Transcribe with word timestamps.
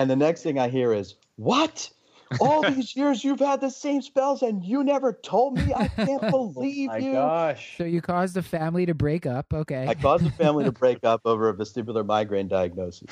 And 0.00 0.08
the 0.08 0.16
next 0.16 0.42
thing 0.42 0.58
I 0.58 0.70
hear 0.70 0.94
is, 0.94 1.16
What? 1.36 1.90
All 2.40 2.62
these 2.70 2.96
years 2.96 3.22
you've 3.22 3.40
had 3.40 3.60
the 3.60 3.68
same 3.68 4.00
spells 4.00 4.40
and 4.40 4.64
you 4.64 4.82
never 4.82 5.12
told 5.12 5.58
me? 5.58 5.74
I 5.74 5.88
can't 5.88 6.22
oh 6.32 6.48
believe 6.48 6.88
My 6.88 6.96
you. 6.96 7.12
gosh. 7.12 7.76
So 7.76 7.84
you 7.84 8.00
caused 8.00 8.32
the 8.32 8.42
family 8.42 8.86
to 8.86 8.94
break 8.94 9.26
up. 9.26 9.52
Okay. 9.52 9.86
I 9.86 9.92
caused 9.92 10.24
the 10.24 10.30
family 10.30 10.64
to 10.64 10.72
break 10.72 11.04
up 11.04 11.20
over 11.26 11.50
a 11.50 11.54
vestibular 11.54 12.06
migraine 12.06 12.48
diagnosis. 12.48 13.10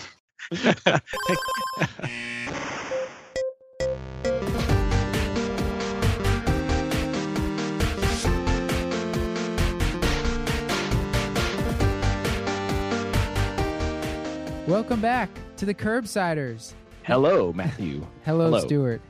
Welcome 14.67 15.03
back 15.03 15.29
to 15.59 15.67
the 15.67 15.75
Curbsiders. 15.75 16.75
Hello, 17.03 17.53
Matthew. 17.53 18.07
Hello, 18.25 18.45
Hello. 18.45 18.61
Stuart. 18.61 19.01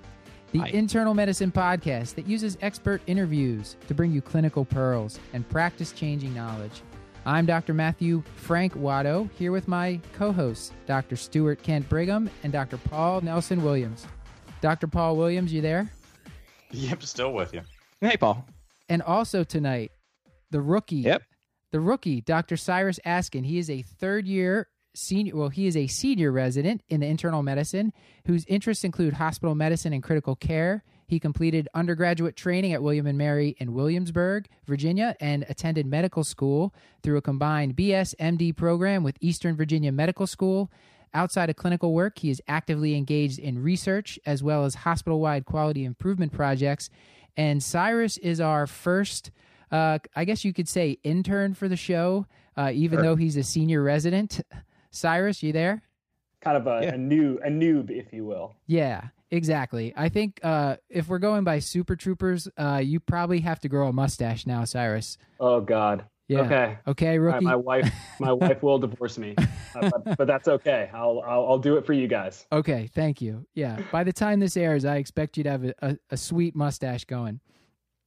The 0.52 0.60
Hi. 0.60 0.68
internal 0.68 1.12
medicine 1.12 1.52
podcast 1.52 2.14
that 2.14 2.27
uses 2.27 2.56
expert 2.62 3.02
interviews 3.06 3.77
to 3.86 3.92
bring 3.92 4.12
you 4.12 4.23
clinical 4.23 4.64
pearls 4.64 5.20
and 5.34 5.46
practice 5.50 5.92
changing 5.92 6.34
knowledge. 6.34 6.80
I'm 7.26 7.45
Dr. 7.45 7.74
Matthew 7.74 8.23
Frank 8.37 8.73
Watto, 8.74 9.28
here 9.32 9.52
with 9.52 9.68
my 9.68 10.00
co 10.14 10.32
hosts, 10.32 10.73
Dr. 10.87 11.16
Stuart 11.16 11.62
Kent 11.62 11.87
Brigham 11.90 12.30
and 12.42 12.51
Dr. 12.51 12.78
Paul 12.78 13.20
Nelson 13.20 13.62
Williams. 13.62 14.06
Dr. 14.62 14.87
Paul 14.87 15.16
Williams, 15.16 15.52
you 15.52 15.60
there? 15.60 15.92
Yep, 16.70 17.02
still 17.02 17.34
with 17.34 17.52
you. 17.52 17.60
Hey, 18.01 18.16
Paul. 18.16 18.46
And 18.88 19.02
also 19.02 19.45
tonight, 19.45 19.92
the 20.51 20.62
rookie. 20.62 20.96
Yep. 20.96 21.24
The 21.73 21.80
rookie, 21.80 22.23
Dr. 22.23 22.56
Cyrus 22.56 22.98
Askin. 23.04 23.45
He 23.45 23.59
is 23.59 23.68
a 23.68 23.82
third 23.82 24.26
year 24.26 24.68
senior, 24.98 25.37
well, 25.37 25.48
he 25.48 25.66
is 25.66 25.77
a 25.77 25.87
senior 25.87 26.30
resident 26.33 26.83
in 26.88 27.01
the 27.01 27.07
internal 27.07 27.43
medicine 27.43 27.93
whose 28.27 28.45
interests 28.47 28.84
include 28.84 29.15
hospital 29.15 29.55
medicine 29.55 29.93
and 29.93 30.02
critical 30.02 30.34
care. 30.37 30.83
He 31.07 31.19
completed 31.19 31.68
undergraduate 31.73 32.37
training 32.37 32.74
at 32.74 32.82
William 32.82 33.07
and 33.07 33.16
Mary 33.16 33.57
in 33.59 33.73
Williamsburg, 33.73 34.46
Virginia, 34.66 35.16
and 35.21 35.46
attended 35.49 35.87
medical 35.87 36.23
school 36.23 36.74
through 37.02 37.16
a 37.16 37.23
combined 37.23 37.77
BS 37.77 38.15
MD 38.21 38.55
program 38.55 39.02
with 39.02 39.16
Eastern 39.21 39.57
Virginia 39.57 39.90
Medical 39.90 40.27
School. 40.27 40.71
Outside 41.15 41.49
of 41.49 41.57
clinical 41.57 41.95
work, 41.95 42.18
he 42.18 42.29
is 42.29 42.43
actively 42.46 42.95
engaged 42.95 43.38
in 43.38 43.62
research 43.62 44.18
as 44.27 44.43
well 44.43 44.66
as 44.66 44.74
hospital 44.74 45.21
wide 45.21 45.46
quality 45.46 45.85
improvement 45.85 46.33
projects. 46.33 46.90
And 47.38 47.62
Cyrus 47.62 48.18
is 48.18 48.40
our 48.40 48.66
first, 48.66 49.30
uh, 49.73 50.01
I 50.15 50.27
guess 50.27 50.45
you 50.45 50.52
could 50.52 50.68
say, 50.68 50.99
intern 51.05 51.55
for 51.55 51.68
the 51.68 51.77
show, 51.77 52.27
uh, 52.59 52.71
even 52.74 52.99
Sure. 52.99 53.02
though 53.05 53.16
he's 53.16 53.38
a 53.38 53.43
senior 53.43 53.83
resident. 53.83 54.43
Cyrus, 54.99 55.43
you 55.43 55.52
there? 55.52 55.82
Kind 56.41 56.57
of 56.57 56.66
a, 56.66 56.80
Yeah. 56.85 56.95
a 56.95 56.99
new 56.99 57.38
a 57.45 57.49
noob, 57.49 57.91
if 57.91 58.13
you 58.13 58.24
will. 58.24 58.54
Yeah, 58.66 59.09
exactly. 59.30 59.93
I 59.96 60.09
think 60.09 60.40
uh, 60.43 60.77
if 60.88 61.09
we're 61.09 61.18
going 61.18 61.45
by 61.45 61.59
Super 61.60 61.96
Troopers, 61.96 62.49
uh, 62.57 62.80
you 62.85 63.01
probably 63.01 63.40
have 63.40 63.60
to 63.60 63.68
grow 63.68 63.88
a 63.88 63.93
mustache 63.93 64.47
now, 64.47 64.65
Cyrus. 64.65 65.19
Oh 65.41 65.60
God. 65.60 66.05
Yeah. 66.28 66.41
Okay. 66.41 66.78
Okay, 66.87 67.12
All 67.16 67.21
right, 67.21 67.32
rookie. 67.34 67.44
my 67.47 67.56
wife, 67.56 67.91
my 68.21 68.32
wife 68.44 68.62
will 68.62 68.78
divorce 68.78 69.16
me, 69.16 69.34
uh, 69.75 69.88
but, 70.05 70.19
but 70.19 70.27
that's 70.27 70.47
okay. 70.47 70.91
I'll, 70.93 71.22
I'll 71.27 71.47
I'll 71.47 71.59
do 71.59 71.78
it 71.78 71.87
for 71.87 71.94
you 71.94 72.06
guys. 72.06 72.47
Okay, 72.53 72.87
thank 72.94 73.22
you. 73.22 73.47
Yeah, 73.55 73.81
by 73.91 74.05
the 74.05 74.12
time 74.12 74.38
this 74.38 74.55
airs, 74.56 74.84
I 74.84 74.97
expect 74.97 75.38
you 75.38 75.44
to 75.44 75.50
have 75.50 75.65
a, 75.65 75.75
a, 75.81 75.97
a 76.10 76.16
sweet 76.19 76.55
mustache 76.55 77.06
going. 77.06 77.41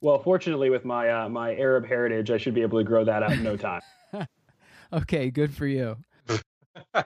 Well, 0.02 0.20
fortunately, 0.20 0.70
with 0.70 0.86
my 0.86 1.10
uh, 1.10 1.30
my 1.30 1.56
Arab 1.56 1.88
heritage, 1.88 2.30
I 2.30 2.38
should 2.38 2.54
be 2.54 2.62
able 2.62 2.78
to 2.78 2.84
grow 2.84 3.04
that 3.06 3.24
out 3.24 3.32
in 3.32 3.42
no 3.44 3.58
time. 3.70 3.82
Okay, 4.94 5.32
good 5.32 5.54
for 5.54 5.66
you. 5.66 5.98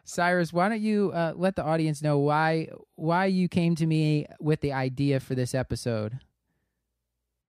Cyrus, 0.04 0.54
why 0.54 0.70
don't 0.70 0.82
you 0.82 1.12
uh, 1.14 1.34
let 1.36 1.56
the 1.56 1.64
audience 1.64 2.02
know 2.02 2.20
why 2.20 2.70
why 2.96 3.26
you 3.26 3.48
came 3.48 3.76
to 3.76 3.86
me 3.86 4.26
with 4.40 4.62
the 4.62 4.74
idea 4.74 5.20
for 5.20 5.36
this 5.36 5.54
episode? 5.56 6.20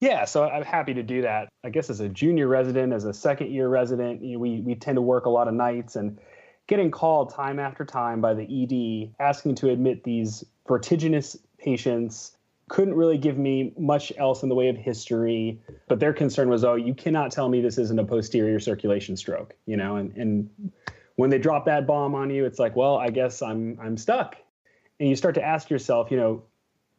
Yeah, 0.01 0.27
so 0.27 0.45
I'm 0.45 0.63
happy 0.63 0.93
to 0.95 1.03
do 1.03 1.23
that. 1.23 1.49
I 1.65 1.71
guess 1.71 1.89
as 1.89 2.01
a 2.01 2.09
junior 2.09 2.49
resident, 2.49 2.93
as 2.93 3.05
a 3.05 3.15
second 3.15 3.51
year 3.51 3.69
resident, 3.69 4.23
you 4.23 4.35
know, 4.35 4.39
we 4.39 4.61
we 4.61 4.75
tend 4.75 4.97
to 4.97 5.03
work 5.03 5.27
a 5.27 5.31
lot 5.31 5.49
of 5.49 5.55
nights 5.55 5.97
and 5.97 6.19
getting 6.67 6.91
called 6.91 7.33
time 7.33 7.59
after 7.59 7.85
time 7.85 8.21
by 8.21 8.35
the 8.35 8.43
ED 8.43 9.15
asking 9.23 9.55
to 9.57 9.71
admit 9.71 10.05
these 10.05 10.45
vertiginous 10.67 11.37
patients 11.59 12.37
couldn't 12.69 12.95
really 12.95 13.17
give 13.17 13.39
me 13.39 13.73
much 13.79 14.13
else 14.19 14.43
in 14.43 14.49
the 14.49 14.55
way 14.55 14.69
of 14.69 14.77
history, 14.77 15.61
but 15.89 16.01
their 16.01 16.13
concern 16.13 16.49
was, 16.49 16.65
oh, 16.65 16.75
you 16.75 16.95
cannot 16.95 17.31
tell 17.31 17.49
me 17.49 17.61
this 17.61 17.79
isn't 17.79 17.99
a 17.99 18.05
posterior 18.05 18.59
circulation 18.59 19.17
stroke, 19.17 19.55
you 19.67 19.77
know, 19.77 19.97
and 19.97 20.17
and 20.17 20.51
when 21.17 21.31
they 21.31 21.39
drop 21.39 21.65
that 21.65 21.87
bomb 21.87 22.15
on 22.15 22.31
you, 22.31 22.45
it's 22.45 22.59
like, 22.59 22.77
well, 22.77 22.97
I 22.97 23.11
guess 23.11 23.43
I'm 23.43 23.79
I'm 23.81 23.97
stuck. 23.97 24.37
And 25.01 25.09
you 25.09 25.17
start 25.17 25.35
to 25.35 25.43
ask 25.43 25.69
yourself, 25.69 26.11
you 26.11 26.17
know, 26.17 26.45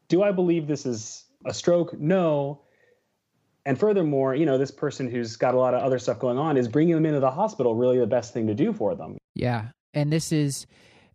do 0.07 0.21
I 0.21 0.31
believe 0.31 0.67
this 0.67 0.85
is 0.85 1.25
a 1.45 1.53
stroke? 1.53 1.97
No. 1.99 2.61
And 3.65 3.77
furthermore, 3.77 4.33
you 4.35 4.45
know, 4.45 4.57
this 4.57 4.71
person 4.71 5.09
who's 5.09 5.35
got 5.35 5.53
a 5.53 5.57
lot 5.57 5.73
of 5.73 5.81
other 5.81 5.99
stuff 5.99 6.19
going 6.19 6.37
on 6.37 6.57
is 6.57 6.67
bringing 6.67 6.95
them 6.95 7.05
into 7.05 7.19
the 7.19 7.31
hospital 7.31 7.75
really 7.75 7.99
the 7.99 8.07
best 8.07 8.33
thing 8.33 8.47
to 8.47 8.53
do 8.53 8.71
for 8.71 8.95
them. 8.95 9.17
Yeah, 9.35 9.69
and 9.93 10.11
this 10.11 10.31
is, 10.31 10.67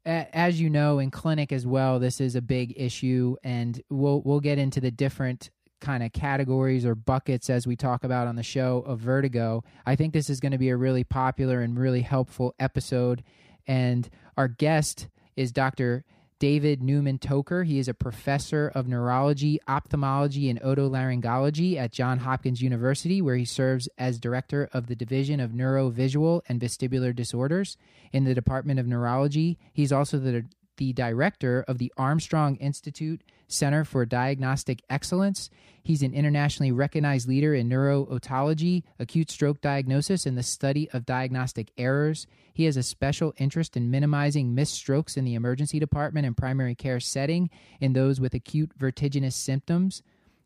as 0.04 0.60
you 0.60 0.69
know, 0.69 0.98
in 0.98 1.10
clinic 1.10 1.50
as 1.50 1.66
well. 1.66 1.98
This 1.98 2.20
is 2.20 2.36
a 2.36 2.42
big 2.42 2.74
issue, 2.76 3.36
and 3.42 3.80
we'll 3.88 4.20
we'll 4.22 4.40
get 4.40 4.58
into 4.58 4.80
the 4.80 4.90
different 4.90 5.50
kind 5.82 6.03
of 6.03 6.12
categories 6.12 6.87
or 6.87 6.94
buckets 6.94 7.50
as 7.50 7.66
we 7.66 7.76
talk 7.76 8.04
about 8.04 8.26
on 8.26 8.37
the 8.37 8.43
show 8.43 8.82
of 8.87 9.00
vertigo. 9.00 9.62
I 9.84 9.97
think 9.97 10.15
this 10.15 10.31
is 10.31 10.41
going 10.41 10.53
to 10.53 10.59
be 10.59 10.70
a 10.70 10.76
really 10.76 11.04
popular 11.04 11.60
and 11.60 11.78
really 11.78 12.00
helpful 12.00 12.54
episode. 12.59 13.22
And 13.66 14.09
our 14.38 14.48
guest 14.48 15.09
is 15.37 15.53
Dr. 15.53 16.04
David 16.38 16.82
Newman 16.82 17.19
Toker. 17.19 17.65
He 17.65 17.78
is 17.78 17.87
a 17.87 17.94
professor 17.94 18.72
of 18.75 18.88
neurology, 18.88 19.60
ophthalmology, 19.69 20.50
and 20.50 20.60
otolaryngology 20.60 21.76
at 21.76 21.93
Johns 21.93 22.22
Hopkins 22.22 22.60
University, 22.60 23.22
where 23.22 23.37
he 23.37 23.44
serves 23.44 23.88
as 23.97 24.19
director 24.19 24.69
of 24.72 24.88
the 24.88 24.97
Division 24.97 25.38
of 25.38 25.53
Neurovisual 25.53 26.41
and 26.49 26.60
Vestibular 26.60 27.14
Disorders 27.14 27.76
in 28.12 28.25
the 28.25 28.34
Department 28.34 28.81
of 28.81 28.88
Neurology. 28.88 29.56
He's 29.72 29.93
also 29.93 30.19
the, 30.19 30.44
the 30.76 30.92
director 30.92 31.64
of 31.68 31.78
the 31.78 31.92
Armstrong 31.96 32.56
Institute 32.56 33.22
Center 33.48 33.84
for 33.84 34.06
Diagnostic 34.06 34.82
Excellence. 34.88 35.50
He's 35.82 36.02
an 36.02 36.14
internationally 36.14 36.72
recognized 36.72 37.28
leader 37.28 37.54
in 37.54 37.68
neurootology, 37.68 38.82
acute 38.98 39.30
stroke 39.30 39.60
diagnosis, 39.60 40.26
and 40.26 40.38
the 40.38 40.42
study 40.42 40.88
of 40.92 41.04
diagnostic 41.06 41.72
errors. 41.76 42.26
He 42.54 42.64
has 42.64 42.76
a 42.76 42.82
special 42.82 43.34
interest 43.36 43.76
in 43.76 43.90
minimizing 43.90 44.54
missed 44.54 44.74
strokes 44.74 45.16
in 45.16 45.24
the 45.24 45.34
emergency 45.34 45.78
department 45.78 46.26
and 46.26 46.36
primary 46.36 46.74
care 46.74 47.00
setting 47.00 47.50
in 47.80 47.92
those 47.92 48.20
with 48.20 48.34
acute 48.34 48.72
vertiginous 48.76 49.36
symptoms. 49.36 50.02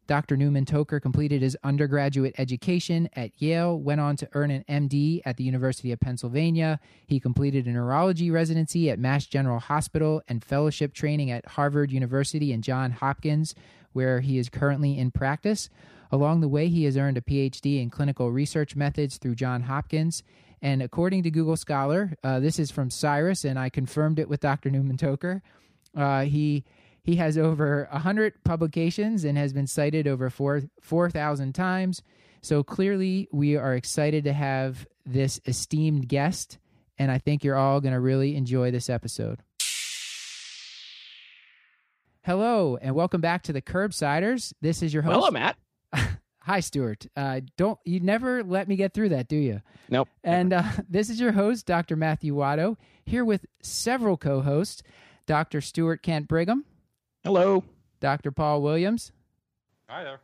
Dr. 0.06 0.36
Newman 0.36 0.64
Toker 0.64 1.00
completed 1.00 1.42
his 1.42 1.56
undergraduate 1.64 2.34
education 2.38 3.08
at 3.14 3.30
Yale, 3.40 3.78
went 3.78 4.00
on 4.00 4.16
to 4.16 4.28
earn 4.34 4.50
an 4.50 4.64
MD 4.68 5.20
at 5.24 5.36
the 5.36 5.44
University 5.44 5.92
of 5.92 6.00
Pennsylvania. 6.00 6.78
He 7.06 7.18
completed 7.18 7.66
a 7.66 7.70
neurology 7.70 8.30
residency 8.30 8.90
at 8.90 8.98
Mass 8.98 9.26
General 9.26 9.58
Hospital 9.58 10.22
and 10.28 10.44
fellowship 10.44 10.94
training 10.94 11.30
at 11.30 11.46
Harvard 11.46 11.90
University 11.90 12.52
and 12.52 12.62
Johns 12.62 12.94
Hopkins, 12.94 13.54
where 13.92 14.20
he 14.20 14.38
is 14.38 14.48
currently 14.48 14.98
in 14.98 15.10
practice. 15.10 15.68
Along 16.12 16.40
the 16.40 16.48
way, 16.48 16.68
he 16.68 16.84
has 16.84 16.96
earned 16.96 17.18
a 17.18 17.22
PhD 17.22 17.82
in 17.82 17.90
clinical 17.90 18.30
research 18.30 18.76
methods 18.76 19.18
through 19.18 19.34
Johns 19.34 19.66
Hopkins. 19.66 20.22
And 20.62 20.82
according 20.82 21.24
to 21.24 21.30
Google 21.30 21.56
Scholar, 21.56 22.16
uh, 22.22 22.40
this 22.40 22.58
is 22.58 22.70
from 22.70 22.90
Cyrus, 22.90 23.44
and 23.44 23.58
I 23.58 23.68
confirmed 23.68 24.18
it 24.18 24.28
with 24.28 24.40
Dr. 24.40 24.70
Newman 24.70 24.96
Toker. 24.96 25.42
Uh, 25.96 26.22
he 26.22 26.64
he 27.06 27.16
has 27.16 27.38
over 27.38 27.88
100 27.92 28.42
publications 28.42 29.24
and 29.24 29.38
has 29.38 29.52
been 29.52 29.68
cited 29.68 30.08
over 30.08 30.28
4 30.28 30.62
4,000 30.82 31.54
times. 31.54 32.02
So 32.42 32.64
clearly, 32.64 33.28
we 33.32 33.56
are 33.56 33.74
excited 33.74 34.24
to 34.24 34.32
have 34.32 34.86
this 35.06 35.40
esteemed 35.46 36.08
guest, 36.08 36.58
and 36.98 37.10
I 37.10 37.18
think 37.18 37.44
you're 37.44 37.56
all 37.56 37.80
going 37.80 37.94
to 37.94 38.00
really 38.00 38.34
enjoy 38.34 38.72
this 38.72 38.90
episode. 38.90 39.38
Hello, 42.22 42.76
and 42.82 42.96
welcome 42.96 43.20
back 43.20 43.44
to 43.44 43.52
the 43.52 43.62
Curbsiders. 43.62 44.52
This 44.60 44.82
is 44.82 44.92
your 44.92 45.04
host. 45.04 45.14
Hello, 45.14 45.30
Matt. 45.30 45.56
Hi, 46.40 46.58
Stuart. 46.58 47.06
Uh, 47.16 47.40
don't 47.56 47.78
you 47.84 48.00
never 48.00 48.42
let 48.42 48.66
me 48.66 48.74
get 48.74 48.94
through 48.94 49.10
that, 49.10 49.28
do 49.28 49.36
you? 49.36 49.62
Nope. 49.88 50.08
And 50.24 50.52
uh, 50.52 50.64
this 50.88 51.08
is 51.08 51.20
your 51.20 51.32
host, 51.32 51.66
Dr. 51.66 51.94
Matthew 51.94 52.34
Watto, 52.34 52.76
here 53.04 53.24
with 53.24 53.46
several 53.62 54.16
co-hosts, 54.16 54.82
Dr. 55.26 55.60
Stuart 55.60 56.02
Kent 56.02 56.26
Brigham, 56.26 56.64
Hello. 57.26 57.64
Dr. 57.98 58.30
Paul 58.30 58.62
Williams, 58.62 59.10
Hi 59.90 60.04
there. 60.04 60.20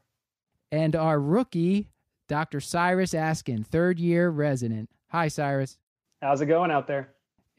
and 0.70 0.94
our 0.94 1.18
rookie, 1.18 1.88
Dr. 2.28 2.60
Cyrus 2.60 3.12
Askin, 3.12 3.64
third 3.64 3.98
year 3.98 4.30
resident. 4.30 4.88
Hi, 5.08 5.26
Cyrus. 5.26 5.78
How's 6.20 6.40
it 6.42 6.46
going 6.46 6.70
out 6.70 6.86
there? 6.86 7.08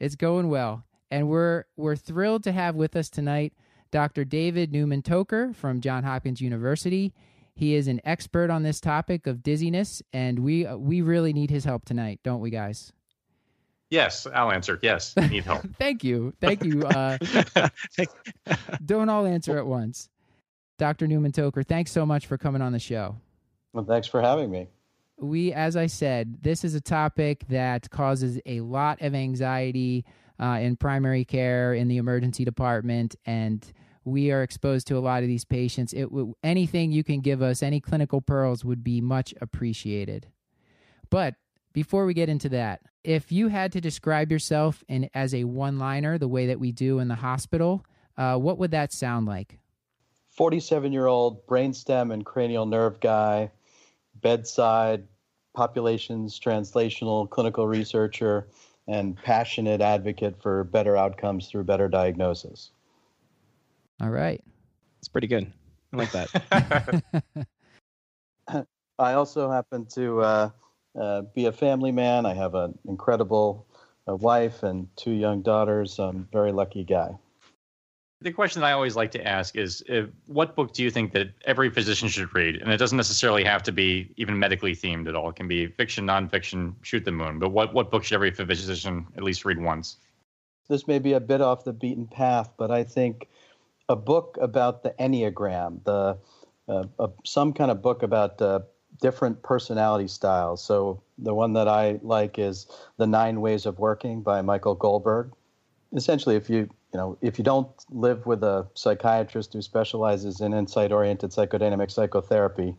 It's 0.00 0.14
going 0.16 0.48
well. 0.48 0.84
And 1.10 1.28
we're 1.28 1.64
we're 1.76 1.94
thrilled 1.94 2.42
to 2.44 2.52
have 2.52 2.74
with 2.74 2.96
us 2.96 3.10
tonight 3.10 3.52
Dr. 3.90 4.24
David 4.24 4.72
Newman 4.72 5.02
Toker 5.02 5.54
from 5.54 5.82
Johns 5.82 6.06
Hopkins 6.06 6.40
University. 6.40 7.12
He 7.54 7.74
is 7.74 7.86
an 7.86 8.00
expert 8.02 8.48
on 8.48 8.62
this 8.62 8.80
topic 8.80 9.26
of 9.26 9.42
dizziness, 9.42 10.00
and 10.14 10.38
we 10.38 10.64
we 10.74 11.02
really 11.02 11.34
need 11.34 11.50
his 11.50 11.66
help 11.66 11.84
tonight, 11.84 12.20
don't 12.24 12.40
we, 12.40 12.48
guys? 12.48 12.94
Yes, 13.90 14.26
I'll 14.26 14.50
answer. 14.50 14.78
Yes, 14.82 15.14
I 15.16 15.28
need 15.28 15.44
help. 15.44 15.62
Thank 15.78 16.02
you. 16.04 16.32
Thank 16.40 16.64
you. 16.64 16.84
Uh, 16.84 17.18
don't 18.84 19.08
all 19.08 19.26
answer 19.26 19.58
at 19.58 19.66
once. 19.66 20.08
Dr. 20.78 21.06
Newman 21.06 21.32
Toker, 21.32 21.64
thanks 21.64 21.92
so 21.92 22.04
much 22.04 22.26
for 22.26 22.36
coming 22.36 22.60
on 22.60 22.72
the 22.72 22.80
show. 22.80 23.16
Well, 23.72 23.84
thanks 23.84 24.08
for 24.08 24.20
having 24.20 24.50
me. 24.50 24.68
We, 25.18 25.52
as 25.52 25.76
I 25.76 25.86
said, 25.86 26.42
this 26.42 26.64
is 26.64 26.74
a 26.74 26.80
topic 26.80 27.44
that 27.48 27.88
causes 27.90 28.40
a 28.44 28.60
lot 28.60 29.00
of 29.00 29.14
anxiety 29.14 30.04
uh, 30.40 30.58
in 30.60 30.76
primary 30.76 31.24
care, 31.24 31.74
in 31.74 31.86
the 31.86 31.98
emergency 31.98 32.44
department, 32.44 33.14
and 33.24 33.64
we 34.04 34.32
are 34.32 34.42
exposed 34.42 34.88
to 34.88 34.98
a 34.98 35.00
lot 35.00 35.22
of 35.22 35.28
these 35.28 35.44
patients. 35.44 35.92
It 35.92 36.04
w- 36.04 36.34
anything 36.42 36.90
you 36.90 37.04
can 37.04 37.20
give 37.20 37.40
us, 37.42 37.62
any 37.62 37.80
clinical 37.80 38.20
pearls, 38.20 38.64
would 38.64 38.82
be 38.82 39.00
much 39.00 39.32
appreciated. 39.40 40.26
But 41.10 41.36
before 41.74 42.06
we 42.06 42.14
get 42.14 42.30
into 42.30 42.48
that, 42.50 42.80
if 43.02 43.30
you 43.30 43.48
had 43.48 43.72
to 43.72 43.80
describe 43.80 44.32
yourself 44.32 44.82
in 44.88 45.10
as 45.12 45.34
a 45.34 45.44
one-liner, 45.44 46.16
the 46.16 46.28
way 46.28 46.46
that 46.46 46.58
we 46.58 46.72
do 46.72 47.00
in 47.00 47.08
the 47.08 47.16
hospital, 47.16 47.84
uh, 48.16 48.36
what 48.36 48.58
would 48.58 48.70
that 48.70 48.92
sound 48.92 49.26
like? 49.26 49.58
47 50.30 50.92
year 50.92 51.06
old 51.06 51.46
brainstem 51.46 52.12
and 52.12 52.24
cranial 52.24 52.64
nerve 52.64 52.98
guy, 53.00 53.50
bedside, 54.22 55.04
populations, 55.54 56.40
translational, 56.40 57.28
clinical 57.28 57.66
researcher, 57.66 58.48
and 58.86 59.16
passionate 59.16 59.80
advocate 59.80 60.40
for 60.40 60.64
better 60.64 60.96
outcomes 60.96 61.48
through 61.48 61.64
better 61.64 61.88
diagnosis. 61.88 62.70
All 64.00 64.10
right. 64.10 64.42
It's 64.98 65.08
pretty 65.08 65.26
good. 65.26 65.52
I 65.92 65.96
like 65.96 66.12
that. 66.12 67.46
I 68.98 69.12
also 69.14 69.50
happen 69.50 69.86
to 69.94 70.20
uh, 70.20 70.50
uh, 70.98 71.22
be 71.34 71.46
a 71.46 71.52
family 71.52 71.92
man. 71.92 72.26
I 72.26 72.34
have 72.34 72.54
an 72.54 72.78
incredible 72.86 73.66
uh, 74.08 74.14
wife 74.14 74.62
and 74.62 74.88
two 74.96 75.12
young 75.12 75.42
daughters. 75.42 75.98
I'm 75.98 76.28
a 76.28 76.32
very 76.32 76.52
lucky 76.52 76.84
guy. 76.84 77.16
The 78.20 78.32
question 78.32 78.62
that 78.62 78.68
I 78.68 78.72
always 78.72 78.96
like 78.96 79.10
to 79.12 79.26
ask 79.26 79.54
is 79.56 79.82
uh, 79.90 80.06
what 80.26 80.56
book 80.56 80.72
do 80.72 80.82
you 80.82 80.90
think 80.90 81.12
that 81.12 81.28
every 81.44 81.68
physician 81.68 82.08
should 82.08 82.34
read? 82.34 82.56
And 82.56 82.72
it 82.72 82.78
doesn't 82.78 82.96
necessarily 82.96 83.44
have 83.44 83.62
to 83.64 83.72
be 83.72 84.12
even 84.16 84.38
medically 84.38 84.74
themed 84.74 85.08
at 85.08 85.14
all. 85.14 85.28
It 85.28 85.36
can 85.36 85.48
be 85.48 85.66
fiction, 85.66 86.06
nonfiction, 86.06 86.74
shoot 86.82 87.04
the 87.04 87.12
moon. 87.12 87.38
But 87.38 87.50
what, 87.50 87.74
what 87.74 87.90
book 87.90 88.04
should 88.04 88.14
every 88.14 88.30
physician 88.30 89.06
at 89.16 89.22
least 89.22 89.44
read 89.44 89.60
once? 89.60 89.98
This 90.68 90.88
may 90.88 90.98
be 90.98 91.12
a 91.12 91.20
bit 91.20 91.42
off 91.42 91.64
the 91.64 91.74
beaten 91.74 92.06
path, 92.06 92.50
but 92.56 92.70
I 92.70 92.84
think 92.84 93.28
a 93.90 93.96
book 93.96 94.38
about 94.40 94.82
the 94.82 94.94
Enneagram, 94.98 95.84
the 95.84 96.16
uh, 96.66 96.84
uh, 96.98 97.08
some 97.24 97.52
kind 97.52 97.70
of 97.70 97.82
book 97.82 98.02
about 98.02 98.40
uh, 98.40 98.60
different 99.00 99.42
personality 99.42 100.08
styles. 100.08 100.62
So 100.62 101.02
the 101.18 101.34
one 101.34 101.52
that 101.54 101.68
I 101.68 101.98
like 102.02 102.38
is 102.38 102.66
The 102.96 103.06
Nine 103.06 103.40
Ways 103.40 103.66
of 103.66 103.78
Working 103.78 104.22
by 104.22 104.42
Michael 104.42 104.74
Goldberg. 104.74 105.32
Essentially, 105.94 106.36
if 106.36 106.50
you 106.50 106.68
you 106.92 106.98
know 106.98 107.18
if 107.20 107.38
you 107.38 107.44
don't 107.44 107.68
live 107.90 108.26
with 108.26 108.42
a 108.42 108.66
psychiatrist 108.74 109.52
who 109.52 109.62
specializes 109.62 110.40
in 110.40 110.52
insight-oriented 110.52 111.30
psychodynamic 111.30 111.90
psychotherapy, 111.90 112.74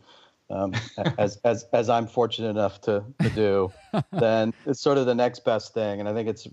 um, 0.50 0.74
as 1.18 1.38
as 1.44 1.66
as 1.72 1.90
I'm 1.90 2.08
fortunate 2.08 2.50
enough 2.50 2.82
to 2.82 3.04
to 3.22 3.30
do, 3.30 3.72
then 4.12 4.54
it's 4.66 4.82
sort 4.82 4.98
of 4.98 5.06
the 5.06 5.16
next 5.16 5.46
best 5.46 5.74
thing. 5.74 6.00
And 6.00 6.10
I 6.10 6.14
think 6.14 6.28
it's 6.28 6.48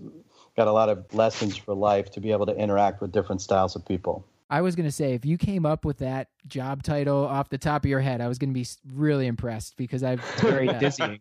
got 0.55 0.67
a 0.67 0.71
lot 0.71 0.89
of 0.89 1.13
lessons 1.13 1.57
for 1.57 1.73
life 1.73 2.11
to 2.11 2.21
be 2.21 2.31
able 2.31 2.45
to 2.45 2.55
interact 2.55 3.01
with 3.01 3.11
different 3.11 3.41
styles 3.41 3.75
of 3.75 3.85
people. 3.85 4.25
I 4.53 4.61
was 4.61 4.75
going 4.75 4.85
to 4.85 4.91
say, 4.91 5.15
if 5.15 5.25
you 5.25 5.35
came 5.35 5.65
up 5.65 5.83
with 5.83 5.97
that 5.97 6.27
job 6.45 6.83
title 6.83 7.25
off 7.25 7.49
the 7.49 7.57
top 7.57 7.85
of 7.85 7.89
your 7.89 8.01
head, 8.01 8.21
I 8.21 8.27
was 8.27 8.37
going 8.37 8.51
to 8.51 8.53
be 8.53 8.67
really 8.93 9.25
impressed 9.25 9.77
because 9.77 10.03
I've 10.03 10.21
very 10.35 10.67
dizzying. 10.67 11.19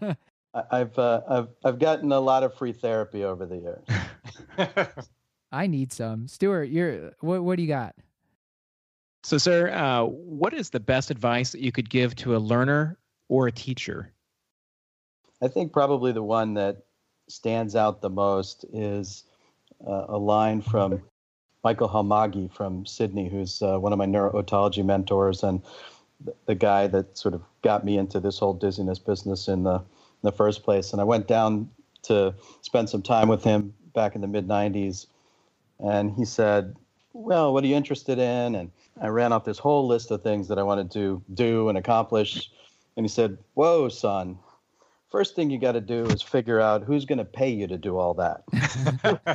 I've 0.70 0.96
uh, 0.96 1.20
I've 1.28 1.48
I've 1.64 1.78
gotten 1.80 2.12
a 2.12 2.20
lot 2.20 2.44
of 2.44 2.54
free 2.54 2.72
therapy 2.72 3.24
over 3.24 3.44
the 3.44 3.56
years. 3.56 4.78
I 5.52 5.66
need 5.66 5.92
some. 5.92 6.28
Stuart, 6.28 6.70
you're 6.70 7.10
what? 7.18 7.42
What 7.42 7.56
do 7.56 7.62
you 7.62 7.68
got? 7.68 7.96
So, 9.24 9.36
sir, 9.36 9.70
uh, 9.70 10.04
what 10.04 10.54
is 10.54 10.70
the 10.70 10.78
best 10.78 11.10
advice 11.10 11.50
that 11.50 11.62
you 11.62 11.72
could 11.72 11.90
give 11.90 12.14
to 12.16 12.36
a 12.36 12.38
learner 12.38 12.98
or 13.28 13.48
a 13.48 13.52
teacher? 13.52 14.12
I 15.42 15.48
think 15.48 15.72
probably 15.72 16.12
the 16.12 16.22
one 16.22 16.54
that 16.54 16.84
stands 17.28 17.74
out 17.74 18.00
the 18.00 18.10
most 18.10 18.64
is 18.72 19.24
uh, 19.84 20.04
a 20.08 20.18
line 20.18 20.62
from 20.62 21.02
Michael 21.62 21.88
Halmagyi 21.88 22.52
from 22.52 22.86
Sydney, 22.86 23.28
who's 23.28 23.62
uh, 23.62 23.78
one 23.78 23.92
of 23.92 23.98
my 23.98 24.06
neurotology 24.06 24.84
mentors 24.84 25.42
and 25.42 25.62
the, 26.24 26.34
the 26.46 26.54
guy 26.54 26.86
that 26.86 27.16
sort 27.18 27.34
of 27.34 27.42
got 27.62 27.84
me 27.84 27.98
into 27.98 28.20
this 28.20 28.38
whole 28.38 28.54
dizziness 28.54 28.98
business 28.98 29.48
in 29.48 29.64
the, 29.64 29.76
in 29.76 30.22
the 30.22 30.32
first 30.32 30.62
place. 30.62 30.92
And 30.92 31.00
I 31.00 31.04
went 31.04 31.26
down 31.28 31.70
to 32.02 32.34
spend 32.62 32.88
some 32.88 33.02
time 33.02 33.28
with 33.28 33.44
him 33.44 33.74
back 33.94 34.14
in 34.14 34.20
the 34.20 34.26
mid 34.26 34.48
90s. 34.48 35.06
And 35.78 36.12
he 36.12 36.24
said, 36.24 36.76
Well, 37.12 37.52
what 37.52 37.64
are 37.64 37.66
you 37.66 37.76
interested 37.76 38.18
in? 38.18 38.54
And 38.54 38.70
I 39.00 39.08
ran 39.08 39.32
off 39.32 39.44
this 39.44 39.58
whole 39.58 39.86
list 39.86 40.10
of 40.10 40.22
things 40.22 40.48
that 40.48 40.58
I 40.58 40.62
wanted 40.62 40.90
to 40.92 41.22
do 41.34 41.68
and 41.68 41.76
accomplish. 41.76 42.50
And 42.96 43.04
he 43.04 43.08
said, 43.08 43.38
Whoa, 43.54 43.88
son, 43.88 44.38
first 45.10 45.34
thing 45.34 45.50
you 45.50 45.58
got 45.58 45.72
to 45.72 45.80
do 45.80 46.04
is 46.06 46.22
figure 46.22 46.60
out 46.60 46.84
who's 46.84 47.04
going 47.04 47.18
to 47.18 47.24
pay 47.24 47.50
you 47.50 47.66
to 47.66 47.76
do 47.76 47.98
all 47.98 48.14
that. 48.14 48.44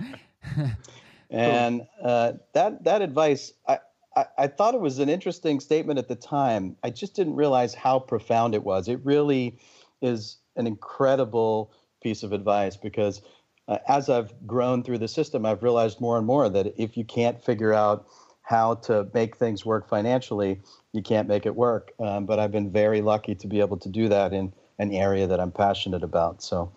and 1.36 1.82
uh, 2.04 2.34
that 2.54 2.84
that 2.84 3.02
advice, 3.02 3.54
I, 3.68 3.80
I, 4.16 4.26
I 4.38 4.48
thought 4.48 4.74
it 4.74 4.82
was 4.82 5.00
an 5.00 5.10
interesting 5.10 5.60
statement 5.60 6.00
at 6.00 6.08
the 6.08 6.16
time. 6.16 6.76
I 6.84 6.90
just 6.90 7.16
didn't 7.16 7.36
realize 7.36 7.74
how 7.74 8.00
profound 8.00 8.56
it 8.56 8.64
was. 8.64 8.88
It 8.88 9.00
really 9.04 9.60
is 10.02 10.38
an 10.56 10.68
incredible 10.68 11.72
piece 12.02 12.24
of 12.24 12.32
advice 12.32 12.78
because 12.78 13.22
uh, 13.68 13.80
as 13.88 14.10
I've 14.10 14.34
grown 14.46 14.84
through 14.84 15.00
the 15.00 15.08
system, 15.08 15.46
I've 15.46 15.64
realized 15.64 16.00
more 16.00 16.18
and 16.18 16.26
more 16.26 16.50
that 16.50 16.74
if 16.78 16.96
you 16.96 17.04
can't 17.04 17.44
figure 17.44 17.74
out 17.74 18.08
how 18.44 18.76
to 18.76 19.08
make 19.14 19.38
things 19.38 19.66
work 19.66 19.90
financially, 19.90 20.62
you 20.94 21.02
can't 21.02 21.28
make 21.28 21.48
it 21.48 21.56
work. 21.56 21.92
Um, 22.00 22.28
but 22.28 22.38
I've 22.38 22.52
been 22.52 22.72
very 22.72 23.02
lucky 23.02 23.34
to 23.36 23.48
be 23.48 23.60
able 23.60 23.78
to 23.78 23.90
do 23.90 24.08
that 24.10 24.34
in 24.34 24.54
an 24.78 24.94
area 24.94 25.26
that 25.26 25.40
I'm 25.40 25.52
passionate 25.52 26.04
about. 26.04 26.44
So 26.44 26.72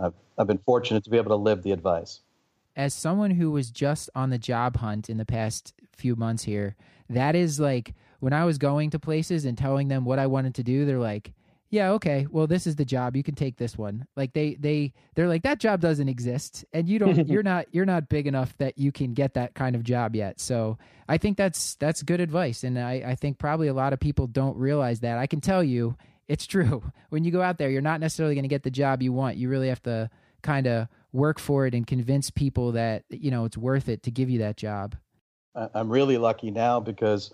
I've, 0.00 0.14
I've 0.36 0.48
been 0.48 0.58
fortunate 0.58 1.04
to 1.04 1.10
be 1.10 1.16
able 1.16 1.30
to 1.30 1.36
live 1.36 1.62
the 1.62 1.70
advice. 1.70 2.20
As 2.76 2.94
someone 2.94 3.32
who 3.32 3.50
was 3.50 3.70
just 3.70 4.08
on 4.14 4.30
the 4.30 4.38
job 4.38 4.76
hunt 4.76 5.10
in 5.10 5.16
the 5.18 5.26
past 5.26 5.74
few 5.92 6.16
months 6.16 6.44
here, 6.44 6.76
that 7.08 7.34
is 7.34 7.58
like 7.60 7.94
when 8.20 8.32
I 8.32 8.44
was 8.44 8.58
going 8.58 8.90
to 8.90 8.98
places 8.98 9.44
and 9.44 9.56
telling 9.58 9.88
them 9.88 10.04
what 10.04 10.18
I 10.18 10.26
wanted 10.26 10.54
to 10.56 10.62
do, 10.62 10.84
they're 10.84 10.98
like, 10.98 11.32
yeah, 11.70 11.92
okay. 11.92 12.26
Well, 12.28 12.48
this 12.48 12.66
is 12.66 12.74
the 12.76 12.84
job. 12.84 13.14
You 13.14 13.22
can 13.22 13.36
take 13.36 13.56
this 13.56 13.78
one. 13.78 14.06
Like 14.16 14.32
they 14.32 14.56
they 14.56 14.92
they're 15.14 15.28
like 15.28 15.42
that 15.42 15.60
job 15.60 15.80
doesn't 15.80 16.08
exist 16.08 16.64
and 16.72 16.88
you 16.88 16.98
don't 16.98 17.28
you're 17.28 17.42
not 17.44 17.66
you're 17.70 17.86
not 17.86 18.08
big 18.08 18.26
enough 18.26 18.56
that 18.58 18.76
you 18.76 18.90
can 18.90 19.14
get 19.14 19.34
that 19.34 19.54
kind 19.54 19.76
of 19.76 19.84
job 19.84 20.16
yet. 20.16 20.40
So, 20.40 20.78
I 21.08 21.16
think 21.16 21.36
that's 21.36 21.76
that's 21.76 22.02
good 22.02 22.20
advice 22.20 22.64
and 22.64 22.78
I 22.78 23.04
I 23.06 23.14
think 23.14 23.38
probably 23.38 23.68
a 23.68 23.74
lot 23.74 23.92
of 23.92 24.00
people 24.00 24.26
don't 24.26 24.56
realize 24.56 25.00
that. 25.00 25.18
I 25.18 25.28
can 25.28 25.40
tell 25.40 25.62
you 25.62 25.96
it's 26.28 26.46
true. 26.46 26.82
When 27.10 27.24
you 27.24 27.32
go 27.32 27.42
out 27.42 27.58
there, 27.58 27.68
you're 27.70 27.82
not 27.82 27.98
necessarily 27.98 28.36
going 28.36 28.44
to 28.44 28.48
get 28.48 28.62
the 28.62 28.70
job 28.70 29.02
you 29.02 29.12
want. 29.12 29.36
You 29.36 29.48
really 29.48 29.66
have 29.66 29.82
to 29.82 30.08
kind 30.42 30.68
of 30.68 30.86
work 31.12 31.38
for 31.38 31.66
it 31.66 31.74
and 31.74 31.86
convince 31.86 32.30
people 32.30 32.72
that, 32.72 33.04
you 33.08 33.30
know, 33.30 33.44
it's 33.44 33.56
worth 33.56 33.88
it 33.88 34.02
to 34.04 34.10
give 34.10 34.30
you 34.30 34.38
that 34.40 34.56
job. 34.56 34.96
I'm 35.54 35.90
really 35.90 36.18
lucky 36.18 36.50
now 36.50 36.80
because 36.80 37.32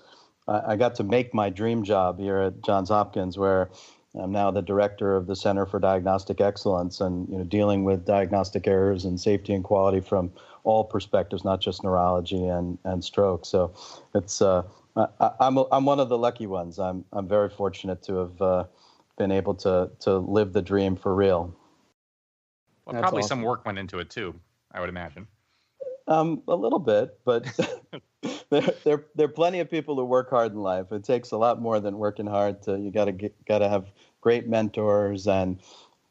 I 0.49 0.76
got 0.76 0.95
to 0.97 1.04
make 1.04 1.35
my 1.35 1.50
dream 1.50 1.83
job 1.83 2.18
here 2.18 2.38
at 2.38 2.62
Johns 2.64 2.88
Hopkins 2.88 3.37
where 3.37 3.71
I'm 4.18 4.33
now 4.33 4.50
the 4.50 4.62
director 4.62 5.14
of 5.14 5.26
the 5.26 5.37
Center 5.37 5.66
for 5.66 5.78
Diagnostic 5.78 6.40
Excellence, 6.40 7.00
and 7.00 7.28
you 7.28 7.38
know, 7.38 7.45
dealing 7.45 7.85
with 7.85 8.06
diagnostic 8.06 8.66
errors 8.66 9.04
and 9.04 9.21
safety 9.21 9.52
and 9.52 9.62
quality 9.62 10.00
from 10.00 10.33
all 10.64 10.85
perspectives, 10.85 11.45
not 11.45 11.61
just 11.61 11.85
neurology 11.85 12.47
and, 12.47 12.78
and 12.85 13.04
stroke. 13.04 13.45
So, 13.45 13.75
it's 14.14 14.40
uh, 14.40 14.62
I, 14.97 15.09
am 15.40 15.59
I'm, 15.59 15.64
I'm 15.71 15.85
one 15.85 16.00
of 16.00 16.09
the 16.09 16.18
lucky 16.18 16.47
ones. 16.47 16.78
I'm 16.78 17.04
I'm 17.12 17.28
very 17.28 17.50
fortunate 17.50 18.02
to 18.04 18.16
have 18.16 18.42
uh, 18.42 18.64
been 19.18 19.33
able 19.33 19.54
to 19.56 19.90
to 20.00 20.18
live 20.18 20.52
the 20.52 20.62
dream 20.62 20.97
for 20.97 21.14
real. 21.14 21.54
Well, 22.87 22.95
That's 22.95 23.02
probably 23.02 23.21
awesome. 23.21 23.40
some 23.40 23.43
work 23.43 23.66
went 23.66 23.78
into 23.78 23.99
it 23.99 24.11
too. 24.11 24.35
I 24.73 24.81
would 24.81 24.88
imagine. 24.88 25.26
Um, 26.09 26.43
a 26.47 26.55
little 26.55 26.78
bit, 26.78 27.19
but 27.25 27.45
there, 28.50 28.62
there, 28.85 29.05
there 29.14 29.26
are 29.26 29.28
plenty 29.28 29.61
of 29.61 29.71
people 29.71 29.97
who 29.97 30.05
work 30.05 30.31
hard 30.31 30.52
in 30.52 30.59
life. 30.61 30.93
It 30.93 31.05
takes 31.05 31.33
a 31.33 31.37
lot 31.37 31.61
more 31.61 31.81
than 31.81 31.99
working 31.99 32.26
hard. 32.26 32.62
To 32.62 32.78
you 32.78 32.90
got 32.90 33.07
to 33.07 33.31
got 33.47 33.59
to 33.59 33.69
have 33.69 33.87
great 34.21 34.49
mentors 34.49 35.26
and 35.26 35.59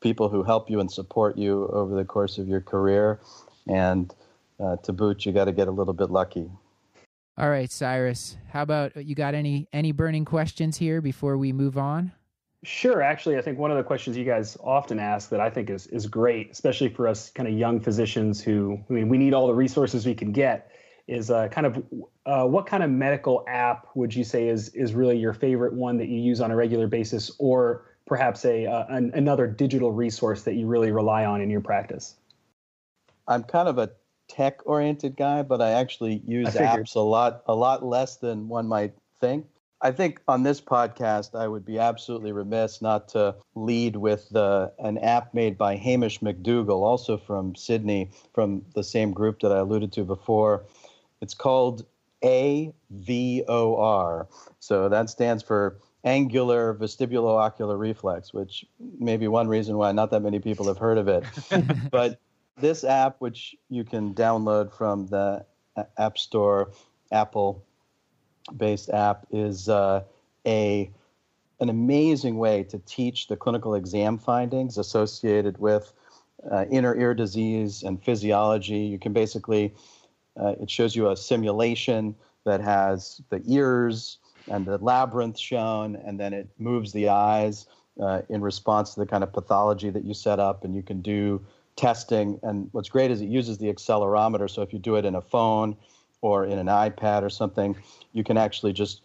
people 0.02 0.30
who 0.30 0.44
help 0.44 0.70
you 0.70 0.80
and 0.80 0.92
support 0.92 1.38
you 1.38 1.68
over 1.68 1.96
the 1.96 2.06
course 2.06 2.38
of 2.38 2.48
your 2.48 2.62
career. 2.62 3.20
And 3.68 4.14
uh, 4.60 4.76
to 4.78 4.94
boot, 4.94 5.26
you 5.26 5.32
got 5.32 5.46
to 5.46 5.52
get 5.52 5.68
a 5.68 5.72
little 5.72 5.94
bit 5.94 6.12
lucky. 6.12 6.50
All 7.38 7.50
right, 7.50 7.72
Cyrus. 7.72 8.38
How 8.50 8.62
about 8.62 8.96
you 8.96 9.16
got 9.16 9.34
any 9.34 9.68
any 9.74 9.92
burning 9.92 10.26
questions 10.26 10.78
here 10.78 11.02
before 11.02 11.38
we 11.38 11.54
move 11.54 11.78
on? 11.78 12.12
Sure. 12.66 13.02
Actually, 13.02 13.38
I 13.38 13.42
think 13.42 13.60
one 13.60 13.70
of 13.70 13.78
the 13.78 13.84
questions 13.84 14.18
you 14.18 14.26
guys 14.26 14.58
often 14.64 14.98
ask 14.98 15.30
that 15.30 15.40
I 15.40 15.50
think 15.50 15.70
is 15.70 15.86
is 15.88 16.08
great, 16.08 16.52
especially 16.52 16.90
for 16.90 17.08
us 17.08 17.30
kind 17.30 17.48
of 17.48 17.54
young 17.54 17.80
physicians 17.80 18.42
who 18.42 18.80
I 18.90 18.94
mean, 18.94 19.08
we 19.08 19.18
need 19.18 19.34
all 19.34 19.46
the 19.46 19.54
resources 19.54 20.06
we 20.06 20.16
can 20.16 20.32
get, 20.32 20.72
is 21.08 21.30
uh, 21.30 21.48
kind 21.50 21.68
of 21.68 21.84
uh, 22.26 22.46
what 22.46 22.66
kind 22.66 22.82
of 22.82 22.90
medical 22.90 23.46
app 23.48 23.88
would 23.94 24.16
you 24.16 24.24
say 24.24 24.48
is 24.48 24.70
is 24.70 24.96
really 24.96 25.18
your 25.18 25.34
favorite 25.34 25.74
one 25.74 25.98
that 25.98 26.08
you 26.08 26.20
use 26.20 26.42
on 26.42 26.50
a 26.50 26.56
regular 26.56 26.88
basis, 26.88 27.32
or 27.38 27.86
perhaps 28.08 28.44
a 28.46 28.66
uh, 28.66 28.86
an, 28.90 29.12
another 29.14 29.46
digital 29.46 29.92
resource 29.92 30.42
that 30.44 30.56
you 30.56 30.66
really 30.66 30.92
rely 30.92 31.24
on 31.24 31.42
in 31.42 31.52
your 31.52 31.62
practice? 31.62 32.16
I'm 33.28 33.44
kind 33.44 33.70
of 33.70 33.78
a 33.78 33.92
tech 34.28 34.62
oriented 34.66 35.16
guy, 35.16 35.44
but 35.44 35.62
I 35.62 35.72
actually 35.72 36.24
use 36.26 36.50
apps 36.56 36.96
a 36.96 37.00
lot 37.00 37.44
a 37.46 37.54
lot 37.54 37.86
less 37.86 38.18
than 38.18 38.48
one 38.48 38.68
might 38.68 38.94
think. 39.20 39.46
I 39.82 39.92
think 39.92 40.22
on 40.28 40.44
this 40.44 40.62
podcast, 40.62 41.38
I 41.38 41.48
would 41.48 41.66
be 41.66 41.80
absolutely 41.80 42.32
remiss 42.32 42.82
not 42.82 43.10
to 43.10 43.36
lead 43.56 43.96
with 43.96 44.30
the, 44.30 44.72
an 44.80 44.98
app 45.00 45.34
made 45.34 45.58
by 45.58 45.76
Hamish 45.76 46.22
MacDougall, 46.22 46.84
also 46.84 47.18
from 47.18 47.56
Sydney, 47.56 48.12
from 48.34 48.64
the 48.74 48.84
same 48.84 49.12
group 49.12 49.42
that 49.42 49.52
I 49.52 49.60
alluded 49.60 49.92
to 49.94 50.04
before. 50.04 50.66
It's 51.22 51.34
called 51.34 51.86
AVOR. 52.24 54.28
So 54.60 54.90
that 54.90 55.10
stands 55.10 55.44
for 55.44 55.78
Angular 56.04 56.76
Vestibulo-Ocular 56.76 57.78
Reflex, 57.78 58.34
which 58.34 58.66
may 59.00 59.18
be 59.18 59.28
one 59.28 59.48
reason 59.48 59.78
why 59.78 59.92
not 59.92 60.12
that 60.12 60.22
many 60.22 60.40
people 60.40 60.68
have 60.68 60.78
heard 60.78 60.98
of 60.98 61.08
it. 61.08 61.24
but 61.92 62.20
this 62.58 62.84
app, 62.84 63.18
which 63.20 63.56
you 63.70 63.84
can 63.84 64.14
download 64.14 64.74
from 64.74 65.08
the 65.08 65.46
App 65.98 66.18
Store, 66.18 66.72
Apple 67.12 67.66
based 68.58 68.90
app 68.90 69.26
is 69.32 69.70
uh, 69.70 70.04
a 70.46 70.90
an 71.62 71.70
amazing 71.70 72.38
way 72.38 72.64
to 72.64 72.78
teach 72.80 73.28
the 73.28 73.36
clinical 73.36 73.76
exam 73.76 74.18
findings 74.18 74.78
associated 74.78 75.58
with 75.58 75.94
uh, 76.52 76.66
inner 76.70 76.96
ear 76.96 77.14
disease 77.14 77.82
and 77.82 78.04
physiology. 78.04 78.80
You 78.80 79.00
can 79.00 79.14
basically, 79.14 79.74
uh, 80.40 80.56
it 80.62 80.70
shows 80.70 80.96
you 80.96 81.10
a 81.10 81.16
simulation 81.16 82.14
that 82.44 82.60
has 82.62 83.22
the 83.30 83.42
ears 83.48 84.18
and 84.52 84.66
the 84.66 84.78
labyrinth 84.78 85.40
shown, 85.40 85.96
and 85.96 86.20
then 86.20 86.34
it 86.34 86.50
moves 86.60 86.92
the 86.92 87.10
eyes 87.10 87.68
uh, 88.02 88.22
in 88.30 88.42
response 88.42 88.94
to 88.94 89.00
the 89.00 89.06
kind 89.06 89.24
of 89.24 89.32
pathology 89.32 89.90
that 89.90 90.04
you 90.04 90.14
set 90.14 90.40
up, 90.40 90.64
and 90.66 90.76
you 90.76 90.84
can 90.84 91.02
do 91.02 91.44
testing. 91.78 92.40
And 92.44 92.70
what's 92.74 92.90
great 92.90 93.12
is 93.12 93.22
it 93.22 93.30
uses 93.30 93.58
the 93.58 93.74
accelerometer. 93.74 94.50
So 94.50 94.62
if 94.62 94.74
you 94.74 94.80
do 94.80 94.98
it 94.98 95.06
in 95.06 95.16
a 95.16 95.22
phone 95.22 95.78
or 96.26 96.44
in 96.44 96.58
an 96.58 96.66
iPad 96.66 97.22
or 97.22 97.30
something, 97.30 97.76
you 98.12 98.24
can 98.24 98.36
actually 98.36 98.74
just 98.74 99.02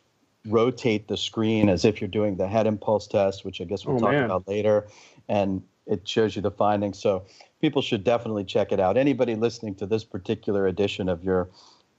rotate 0.46 1.06
the 1.06 1.18
screen 1.18 1.68
as 1.68 1.84
if 1.84 2.00
you're 2.00 2.08
doing 2.08 2.36
the 2.36 2.48
head 2.48 2.66
impulse 2.66 3.06
test, 3.06 3.44
which 3.44 3.60
I 3.60 3.64
guess 3.64 3.84
we'll 3.84 3.96
oh, 3.96 4.00
talk 4.00 4.12
man. 4.12 4.24
about 4.24 4.48
later, 4.48 4.88
and 5.28 5.62
it 5.86 6.08
shows 6.08 6.34
you 6.34 6.40
the 6.40 6.50
findings. 6.50 6.98
So 6.98 7.26
people 7.60 7.82
should 7.82 8.04
definitely 8.04 8.44
check 8.44 8.72
it 8.72 8.80
out. 8.80 8.96
Anybody 8.96 9.34
listening 9.34 9.74
to 9.76 9.86
this 9.86 10.02
particular 10.02 10.66
edition 10.66 11.10
of 11.10 11.22
your 11.22 11.50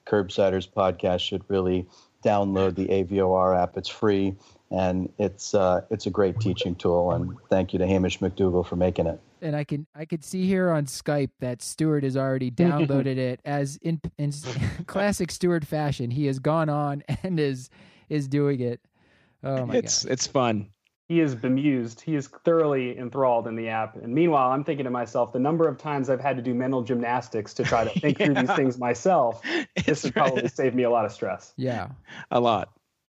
Curbsiders 0.08 0.68
podcast 0.68 1.20
should 1.20 1.44
really 1.48 1.86
download 2.26 2.74
the 2.74 2.88
AVOR 2.88 3.56
app. 3.62 3.78
It's 3.78 3.90
free 3.90 4.36
and 4.72 5.12
it's 5.18 5.54
uh, 5.54 5.82
it's 5.90 6.06
a 6.06 6.10
great 6.10 6.40
teaching 6.40 6.76
tool. 6.76 7.12
And 7.12 7.38
thank 7.50 7.74
you 7.74 7.80
to 7.80 7.88
Hamish 7.88 8.22
MacDougall 8.22 8.64
for 8.64 8.76
making 8.76 9.08
it 9.08 9.20
and 9.42 9.56
I 9.56 9.64
can 9.64 9.88
I 9.96 10.06
could 10.06 10.24
see 10.24 10.46
here 10.46 10.70
on 10.70 10.86
Skype 10.86 11.32
that 11.40 11.62
Stuart 11.62 12.04
has 12.04 12.16
already 12.16 12.52
downloaded 12.52 13.18
it 13.18 13.40
as 13.46 13.78
in 13.78 14.00
in 14.18 14.32
classic 14.86 15.32
Stuart 15.32 15.66
fashion. 15.66 16.12
He 16.12 16.28
has 16.28 16.40
gone 16.40 16.70
on 16.70 17.04
and 17.24 17.40
is 17.40 17.70
is 18.10 18.28
doing 18.28 18.60
it. 18.62 18.80
Oh 19.44 19.66
my 19.66 19.76
it's 19.76 20.04
God. 20.04 20.12
it's 20.12 20.28
fun. 20.28 20.70
He 21.08 21.20
is 21.20 21.36
bemused. 21.36 22.00
He 22.00 22.16
is 22.16 22.28
thoroughly 22.28 22.98
enthralled 22.98 23.46
in 23.46 23.58
the 23.58 23.68
app. 23.68 23.98
And 23.98 24.14
meanwhile, 24.14 24.50
I'm 24.52 24.64
thinking 24.64 24.86
to 24.86 24.90
myself, 24.90 25.34
the 25.34 25.40
number 25.40 25.68
of 25.68 25.78
times 25.78 26.10
I've 26.10 26.22
had 26.22 26.38
to 26.38 26.42
do 26.42 26.54
mental 26.54 26.84
gymnastics 26.84 27.54
to 27.56 27.64
try 27.66 27.84
to 27.84 28.00
think 28.00 28.18
yeah. 28.18 28.28
through 28.28 28.36
these 28.36 28.56
things 28.56 28.78
myself, 28.78 29.42
this 29.86 30.06
would 30.06 30.14
probably 30.14 30.48
save 30.48 30.74
me 30.74 30.84
a 30.84 30.90
lot 30.90 31.04
of 31.04 31.12
stress. 31.12 31.54
Yeah, 31.58 31.90
a 32.30 32.40
lot, 32.40 32.70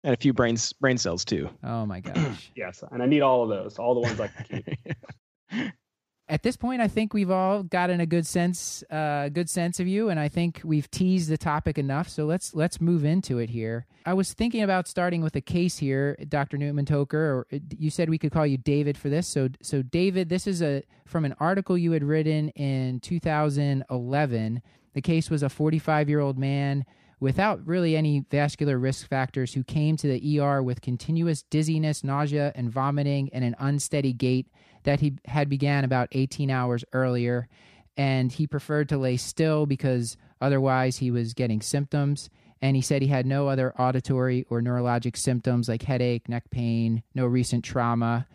and 0.05 0.15
a 0.15 0.17
few 0.17 0.33
brain 0.33 0.57
brain 0.81 0.99
cells 0.99 1.25
too. 1.25 1.51
Oh 1.65 1.85
my 1.87 2.01
gosh. 2.01 2.53
yes, 2.57 2.85
and 2.91 3.03
I 3.03 3.07
need 3.07 3.23
all 3.23 3.43
of 3.43 3.49
those, 3.49 3.79
all 3.79 3.95
the 3.95 4.01
ones 4.01 4.21
I 4.21 4.29
can 4.29 4.63
keep 4.63 5.73
at 6.29 6.43
this 6.43 6.57
point, 6.57 6.81
I 6.81 6.89
think 6.89 7.13
we've 7.13 7.31
all 7.31 7.63
gotten 7.63 8.01
a 8.01 8.07
good 8.07 8.27
sense, 8.27 8.83
uh, 8.91 9.29
good 9.29 9.51
sense 9.51 9.79
of 9.79 9.87
you, 9.87 10.09
and 10.09 10.19
I 10.19 10.29
think 10.29 10.63
we've 10.65 10.91
teased 10.91 11.29
the 11.29 11.37
topic 11.37 11.77
enough. 11.77 12.09
So 12.09 12.25
let's 12.25 12.55
let's 12.55 12.81
move 12.81 13.05
into 13.05 13.39
it 13.39 13.51
here. 13.51 13.87
I 14.07 14.15
was 14.15 14.33
thinking 14.33 14.63
about 14.63 14.89
starting 14.89 15.23
with 15.23 15.37
a 15.37 15.43
case 15.43 15.79
here, 15.79 16.17
Dr. 16.29 16.57
Newman 16.57 16.87
Toker. 16.87 17.15
Or 17.15 17.47
uh, 17.53 17.59
you 17.77 17.91
said 17.91 18.09
we 18.09 18.19
could 18.19 18.33
call 18.33 18.47
you 18.47 18.57
David 18.57 18.97
for 18.97 19.11
this. 19.11 19.27
So 19.27 19.49
so 19.61 19.83
David, 19.83 20.31
this 20.31 20.47
is 20.47 20.63
a 20.63 20.83
from 21.07 21.27
an 21.27 21.35
article 21.41 21.77
you 21.77 21.93
had 21.93 22.05
written 22.05 22.49
in 22.51 23.01
2011. 23.01 24.63
The 24.95 25.03
case 25.03 25.29
was 25.29 25.43
a 25.43 25.51
45 25.51 26.09
year 26.09 26.21
old 26.21 26.39
man 26.39 26.87
without 27.25 27.67
really 27.67 27.97
any 27.97 28.23
vascular 28.31 28.79
risk 28.79 29.09
factors 29.09 29.55
who 29.55 29.65
came 29.65 29.97
to 29.97 30.07
the 30.07 30.39
ER 30.39 30.63
with 30.63 30.83
continuous 30.83 31.43
dizziness, 31.45 32.05
nausea, 32.05 32.53
and 32.55 32.71
vomiting, 32.71 33.31
and 33.33 33.43
an 33.43 33.57
unsteady 33.59 34.13
gait 34.13 34.47
that 34.83 35.01
he 35.01 35.15
had 35.25 35.49
began 35.49 35.85
about 35.85 36.07
18 36.13 36.51
hours 36.51 36.85
earlier. 36.93 37.49
And 37.97 38.31
he 38.31 38.47
preferred 38.47 38.91
to 38.91 38.99
lay 38.99 39.17
still 39.17 39.65
because 39.65 40.19
otherwise 40.43 40.99
he 40.99 41.11
was 41.11 41.33
getting 41.33 41.63
symptoms. 41.63 42.29
And 42.61 42.77
he 42.77 42.83
said 42.83 43.01
he 43.01 43.09
had 43.09 43.25
no 43.25 43.49
other 43.49 43.73
auditory 43.81 44.45
or 44.51 44.61
neurologic 44.61 45.17
symptoms 45.17 45.67
like 45.67 45.81
headache 45.81 46.29
neck 46.29 46.51
pain 46.51 47.03
no 47.15 47.25
recent 47.25 47.65
trauma 47.65 48.27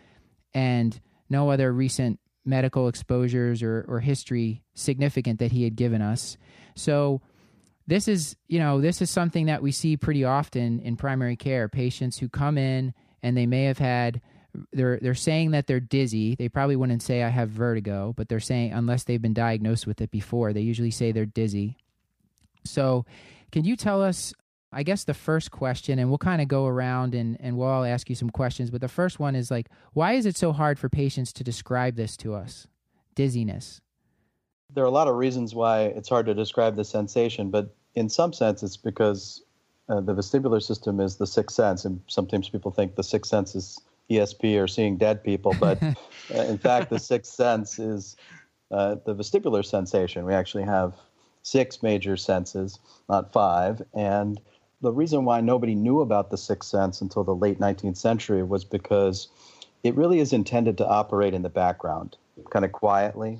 and 0.51 0.99
no 1.29 1.51
other 1.51 1.71
recent 1.71 2.19
medical 2.43 2.87
exposures 2.87 3.61
or, 3.61 3.85
or 3.87 3.99
history 3.99 4.63
significant 4.73 5.37
that 5.37 5.51
he 5.51 5.63
had 5.63 5.75
given 5.75 6.01
us. 6.01 6.37
So 6.75 7.21
this 7.89 8.07
is 8.07 8.35
you 8.47 8.59
know 8.59 8.81
this 8.81 9.01
is 9.01 9.09
something 9.09 9.47
that 9.47 9.61
we 9.61 9.71
see 9.71 9.97
pretty 9.97 10.23
often 10.23 10.79
in 10.79 10.95
primary 10.95 11.35
care 11.35 11.67
patients 11.67 12.17
who 12.17 12.29
come 12.29 12.57
in 12.57 12.93
and 13.23 13.35
they 13.35 13.45
may 13.45 13.63
have 13.65 13.79
had 13.79 14.21
they're 14.71 14.99
they're 15.01 15.15
saying 15.15 15.51
that 15.51 15.67
they're 15.67 15.79
dizzy. 15.79 16.35
They 16.35 16.49
probably 16.49 16.75
wouldn't 16.75 17.03
say 17.03 17.23
I 17.23 17.29
have 17.29 17.49
vertigo, 17.49 18.13
but 18.15 18.29
they're 18.29 18.39
saying 18.39 18.73
unless 18.73 19.03
they've 19.03 19.21
been 19.21 19.33
diagnosed 19.33 19.85
with 19.85 20.01
it 20.01 20.11
before, 20.11 20.53
they 20.53 20.61
usually 20.61 20.91
say 20.91 21.11
they're 21.11 21.25
dizzy. 21.25 21.77
So, 22.65 23.05
can 23.51 23.63
you 23.63 23.75
tell 23.75 24.01
us 24.01 24.33
I 24.71 24.83
guess 24.83 25.03
the 25.03 25.15
first 25.15 25.49
question, 25.49 25.97
and 25.97 26.09
we'll 26.09 26.19
kind 26.19 26.41
of 26.41 26.47
go 26.47 26.67
around 26.67 27.15
and, 27.15 27.37
and 27.39 27.57
we'll 27.57 27.67
all 27.67 27.83
ask 27.83 28.07
you 28.07 28.15
some 28.15 28.29
questions, 28.29 28.69
but 28.69 28.81
the 28.81 28.87
first 28.87 29.19
one 29.19 29.35
is 29.35 29.49
like, 29.49 29.67
why 29.93 30.13
is 30.13 30.27
it 30.27 30.37
so 30.37 30.53
hard 30.53 30.77
for 30.77 30.89
patients 30.89 31.33
to 31.33 31.43
describe 31.43 31.95
this 31.95 32.15
to 32.17 32.35
us? 32.35 32.67
Dizziness. 33.15 33.81
There 34.71 34.83
are 34.83 34.87
a 34.87 34.91
lot 34.91 35.07
of 35.07 35.15
reasons 35.15 35.55
why 35.55 35.85
it's 35.85 36.07
hard 36.07 36.27
to 36.27 36.35
describe 36.35 36.75
the 36.75 36.83
sensation, 36.83 37.49
but 37.49 37.75
in 37.95 38.09
some 38.09 38.33
sense, 38.33 38.63
it's 38.63 38.77
because 38.77 39.43
uh, 39.87 40.01
the 40.01 40.13
vestibular 40.13 40.61
system 40.61 40.99
is 40.99 41.17
the 41.17 41.27
sixth 41.27 41.55
sense, 41.55 41.85
and 41.85 42.01
sometimes 42.07 42.49
people 42.49 42.71
think 42.71 42.95
the 42.95 43.03
sixth 43.03 43.29
sense 43.29 43.55
is 43.55 43.79
ESP 44.09 44.61
or 44.61 44.67
seeing 44.67 44.97
dead 44.97 45.23
people, 45.23 45.55
but 45.59 45.81
uh, 45.83 45.95
in 46.33 46.57
fact, 46.57 46.89
the 46.89 46.99
sixth 46.99 47.33
sense 47.33 47.79
is 47.79 48.15
uh, 48.71 48.95
the 49.05 49.15
vestibular 49.15 49.65
sensation. 49.65 50.25
We 50.25 50.33
actually 50.33 50.63
have 50.63 50.93
six 51.41 51.81
major 51.81 52.17
senses, 52.17 52.79
not 53.07 53.31
five. 53.31 53.81
And 53.93 54.39
the 54.81 54.91
reason 54.91 55.25
why 55.25 55.41
nobody 55.41 55.75
knew 55.75 56.01
about 56.01 56.29
the 56.29 56.37
sixth 56.37 56.69
sense 56.69 57.01
until 57.01 57.23
the 57.23 57.35
late 57.35 57.59
19th 57.59 57.97
century 57.97 58.43
was 58.43 58.63
because 58.63 59.27
it 59.83 59.95
really 59.95 60.19
is 60.19 60.33
intended 60.33 60.77
to 60.77 60.87
operate 60.87 61.33
in 61.33 61.41
the 61.41 61.49
background, 61.49 62.17
kind 62.51 62.65
of 62.65 62.71
quietly 62.71 63.39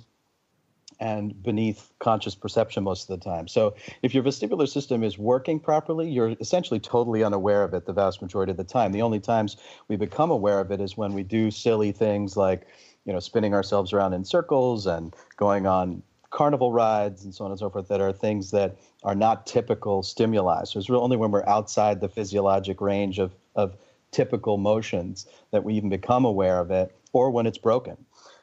and 0.99 1.41
beneath 1.41 1.91
conscious 1.99 2.35
perception 2.35 2.83
most 2.83 3.09
of 3.09 3.19
the 3.19 3.23
time. 3.23 3.47
So 3.47 3.75
if 4.01 4.13
your 4.13 4.23
vestibular 4.23 4.67
system 4.67 5.03
is 5.03 5.17
working 5.17 5.59
properly, 5.59 6.09
you're 6.09 6.35
essentially 6.39 6.79
totally 6.79 7.23
unaware 7.23 7.63
of 7.63 7.73
it 7.73 7.85
the 7.85 7.93
vast 7.93 8.21
majority 8.21 8.51
of 8.51 8.57
the 8.57 8.63
time. 8.63 8.91
The 8.91 9.01
only 9.01 9.19
times 9.19 9.57
we 9.87 9.95
become 9.95 10.31
aware 10.31 10.59
of 10.59 10.71
it 10.71 10.81
is 10.81 10.97
when 10.97 11.13
we 11.13 11.23
do 11.23 11.51
silly 11.51 11.91
things 11.91 12.35
like, 12.35 12.67
you 13.05 13.13
know, 13.13 13.19
spinning 13.19 13.53
ourselves 13.53 13.93
around 13.93 14.13
in 14.13 14.25
circles 14.25 14.85
and 14.85 15.15
going 15.37 15.65
on 15.65 16.03
carnival 16.31 16.71
rides 16.71 17.23
and 17.23 17.33
so 17.33 17.45
on 17.45 17.51
and 17.51 17.59
so 17.59 17.69
forth 17.69 17.87
that 17.87 18.01
are 18.01 18.13
things 18.13 18.51
that 18.51 18.77
are 19.03 19.15
not 19.15 19.47
typical 19.47 20.03
stimuli. 20.03 20.63
So 20.65 20.79
it's 20.79 20.89
only 20.89 21.17
when 21.17 21.31
we're 21.31 21.47
outside 21.47 22.01
the 22.01 22.09
physiologic 22.09 22.81
range 22.81 23.19
of, 23.19 23.33
of 23.55 23.75
typical 24.11 24.57
motions 24.57 25.27
that 25.51 25.63
we 25.63 25.73
even 25.75 25.89
become 25.89 26.25
aware 26.25 26.59
of 26.59 26.71
it 26.71 26.95
or 27.13 27.31
when 27.31 27.47
it's 27.47 27.57
broken. 27.57 27.97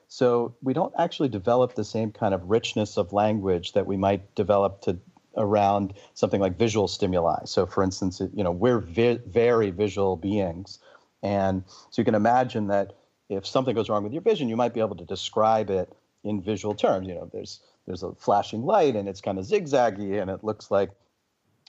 So 0.09 0.55
we 0.63 0.73
don't 0.73 0.95
actually 0.99 1.29
develop 1.29 1.75
the 1.75 1.85
same 1.85 2.13
kind 2.13 2.35
of 2.35 2.49
richness 2.49 2.97
of 2.97 3.13
language 3.13 3.73
that 3.73 3.87
we 3.87 3.97
might 3.97 4.35
develop 4.35 4.83
to 4.83 4.99
around 5.37 5.95
something 6.15 6.41
like 6.41 6.57
visual 6.57 6.89
stimuli. 6.89 7.45
So, 7.45 7.67
for 7.67 7.83
instance, 7.83 8.21
you 8.35 8.43
know, 8.43 8.51
we're 8.51 8.81
vi- 8.81 9.21
very 9.27 9.71
visual 9.71 10.17
beings, 10.17 10.79
and 11.23 11.65
so 11.91 12.01
you 12.01 12.05
can 12.05 12.15
imagine 12.15 12.69
that 12.69 12.95
if 13.29 13.47
something 13.47 13.75
goes 13.75 13.89
wrong 13.89 14.05
with 14.05 14.13
your 14.13 14.23
vision, 14.23 14.49
you 14.49 14.57
might 14.57 14.73
be 14.73 14.81
able 14.81 14.97
to 14.97 15.05
describe 15.05 15.71
it 15.71 15.93
in 16.25 16.41
visual 16.41 16.75
terms. 16.75 17.07
You 17.09 17.15
know, 17.15 17.31
there's 17.33 17.61
there's 17.87 18.03
a 18.03 18.15
flashing 18.15 18.65
light, 18.65 18.97
and 18.97 19.09
it's 19.09 19.21
kind 19.21 19.39
of 19.39 19.45
zigzaggy, 19.45 20.21
and 20.21 20.31
it 20.31 20.43
looks 20.43 20.71
like 20.71 20.91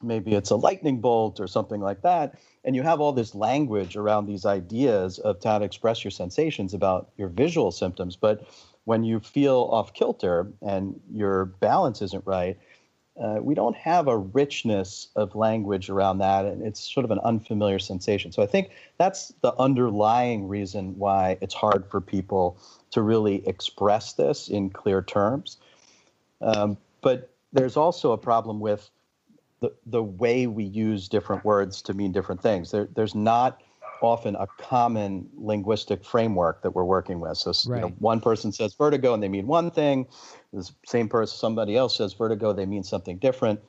maybe 0.04 0.34
it's 0.34 0.52
a 0.52 0.56
lightning 0.56 1.02
bolt 1.02 1.40
or 1.40 1.48
something 1.48 1.82
like 1.82 2.02
that 2.02 2.40
and 2.64 2.76
you 2.76 2.84
have 2.84 3.00
all 3.00 3.14
this 3.14 3.34
language 3.34 3.96
around 3.96 4.26
these 4.26 4.46
ideas 4.46 5.20
of 5.20 5.42
how 5.44 5.58
to 5.58 5.66
express 5.66 6.04
your 6.04 6.12
sensations 6.12 6.74
about 6.74 7.10
your 7.18 7.30
visual 7.30 7.72
symptoms 7.72 8.16
but 8.16 8.48
when 8.86 9.04
you 9.04 9.20
feel 9.20 9.68
off 9.72 9.94
kilter 9.94 10.52
and 10.62 11.00
your 11.12 11.46
balance 11.46 12.02
isn't 12.02 12.26
right 12.26 12.58
uh, 13.20 13.40
we 13.42 13.56
don't 13.56 13.76
have 13.76 14.08
a 14.08 14.18
richness 14.18 15.08
of 15.16 15.34
language 15.34 15.90
around 15.90 16.20
that 16.20 16.46
and 16.46 16.62
it's 16.62 16.80
sort 16.80 17.04
of 17.04 17.12
an 17.12 17.20
unfamiliar 17.20 17.80
sensation. 17.80 18.32
So 18.32 18.44
i 18.44 18.46
think 18.46 18.70
that's 18.98 19.34
the 19.42 19.56
underlying 19.58 20.48
reason 20.48 20.98
why 20.98 21.38
it's 21.42 21.54
hard 21.54 21.86
for 21.88 22.00
people 22.00 22.60
to 22.92 23.02
really 23.02 23.48
express 23.48 24.14
this 24.14 24.48
in 24.50 24.70
clear 24.70 25.02
terms. 25.02 25.58
Um, 26.42 26.78
but 27.02 27.32
there's 27.54 27.76
also 27.76 28.12
a 28.12 28.18
problem 28.18 28.60
with 28.60 28.90
the, 29.60 29.74
the 29.86 30.04
way 30.04 30.48
we 30.48 30.64
use 30.64 31.08
different 31.08 31.44
words 31.44 31.82
to 31.84 31.94
mean 31.94 32.12
different 32.12 32.42
things. 32.42 32.72
There, 32.72 32.88
there's 32.96 33.16
not 33.16 33.62
often 34.02 34.36
a 34.36 34.48
common 34.60 35.28
linguistic 35.36 36.06
framework 36.06 36.62
that 36.62 36.72
we're 36.72 36.84
working 36.84 37.20
with. 37.20 37.38
So 37.38 37.52
right. 37.70 37.78
you 37.78 37.90
know, 37.90 37.96
one 38.00 38.22
person 38.22 38.52
says 38.52 38.74
vertigo 38.76 39.14
and 39.14 39.24
they 39.24 39.28
mean 39.28 39.48
one 39.48 39.72
thing. 39.72 40.08
The 40.54 40.70
same 40.86 41.10
person, 41.10 41.38
somebody 41.38 41.76
else 41.76 41.98
says 41.98 42.14
vertigo, 42.14 42.54
they 42.54 42.66
mean 42.66 42.84
something 42.84 43.18
different. 43.18 43.60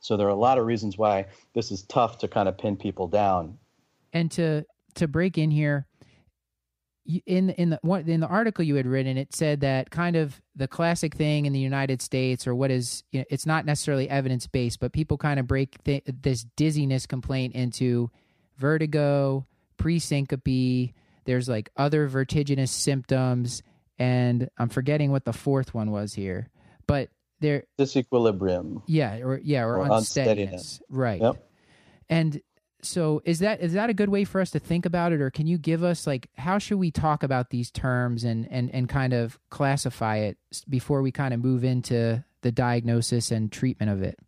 So 0.00 0.16
there 0.16 0.26
are 0.26 0.30
a 0.30 0.34
lot 0.34 0.58
of 0.58 0.66
reasons 0.66 0.98
why 0.98 1.26
this 1.54 1.70
is 1.70 1.82
tough 1.82 2.18
to 2.18 2.28
kind 2.28 2.48
of 2.48 2.58
pin 2.58 2.76
people 2.76 3.08
down. 3.08 3.58
And 4.12 4.30
to 4.32 4.64
to 4.94 5.08
break 5.08 5.36
in 5.36 5.50
here, 5.50 5.86
in 7.26 7.50
in 7.50 7.70
the 7.70 7.80
in 8.06 8.20
the 8.20 8.26
article 8.26 8.64
you 8.64 8.74
had 8.74 8.86
written, 8.86 9.16
it 9.16 9.34
said 9.34 9.60
that 9.60 9.90
kind 9.90 10.16
of 10.16 10.40
the 10.54 10.68
classic 10.68 11.14
thing 11.14 11.46
in 11.46 11.52
the 11.52 11.60
United 11.60 12.02
States, 12.02 12.46
or 12.46 12.54
what 12.54 12.70
is 12.70 13.04
you 13.12 13.20
know, 13.20 13.24
it's 13.30 13.46
not 13.46 13.64
necessarily 13.64 14.08
evidence 14.08 14.46
based, 14.46 14.80
but 14.80 14.92
people 14.92 15.16
kind 15.18 15.38
of 15.38 15.46
break 15.46 15.82
th- 15.84 16.04
this 16.06 16.44
dizziness 16.56 17.06
complaint 17.06 17.54
into 17.54 18.10
vertigo, 18.56 19.46
presyncope. 19.78 20.92
There's 21.24 21.48
like 21.48 21.70
other 21.76 22.08
vertiginous 22.08 22.70
symptoms, 22.70 23.62
and 23.98 24.48
I'm 24.58 24.68
forgetting 24.68 25.10
what 25.10 25.24
the 25.24 25.32
fourth 25.32 25.74
one 25.74 25.90
was 25.90 26.14
here, 26.14 26.48
but 26.86 27.10
there 27.40 27.64
disequilibrium. 27.78 28.82
Yeah, 28.86 29.18
or 29.18 29.40
yeah, 29.42 29.62
or, 29.62 29.78
or 29.78 29.92
unsteadiness. 29.92 30.00
unsteadiness. 30.00 30.80
Right. 30.88 31.20
Yep. 31.20 31.48
And 32.08 32.40
so 32.86 33.22
is 33.24 33.40
that 33.40 33.60
is 33.60 33.72
that 33.72 33.90
a 33.90 33.94
good 33.94 34.08
way 34.08 34.24
for 34.24 34.40
us 34.40 34.50
to 34.52 34.58
think 34.58 34.86
about 34.86 35.12
it? 35.12 35.20
Or 35.20 35.30
can 35.30 35.46
you 35.46 35.58
give 35.58 35.82
us 35.82 36.06
like 36.06 36.28
how 36.36 36.58
should 36.58 36.78
we 36.78 36.90
talk 36.90 37.22
about 37.22 37.50
these 37.50 37.70
terms 37.70 38.24
and 38.24 38.46
and 38.50 38.70
and 38.74 38.88
kind 38.88 39.12
of 39.12 39.38
classify 39.50 40.16
it 40.16 40.38
before 40.68 41.02
we 41.02 41.12
kind 41.12 41.34
of 41.34 41.40
move 41.40 41.64
into 41.64 42.24
the 42.42 42.52
diagnosis 42.52 43.30
and 43.30 43.50
treatment 43.50 43.90
of 43.90 44.02
it? 44.02 44.18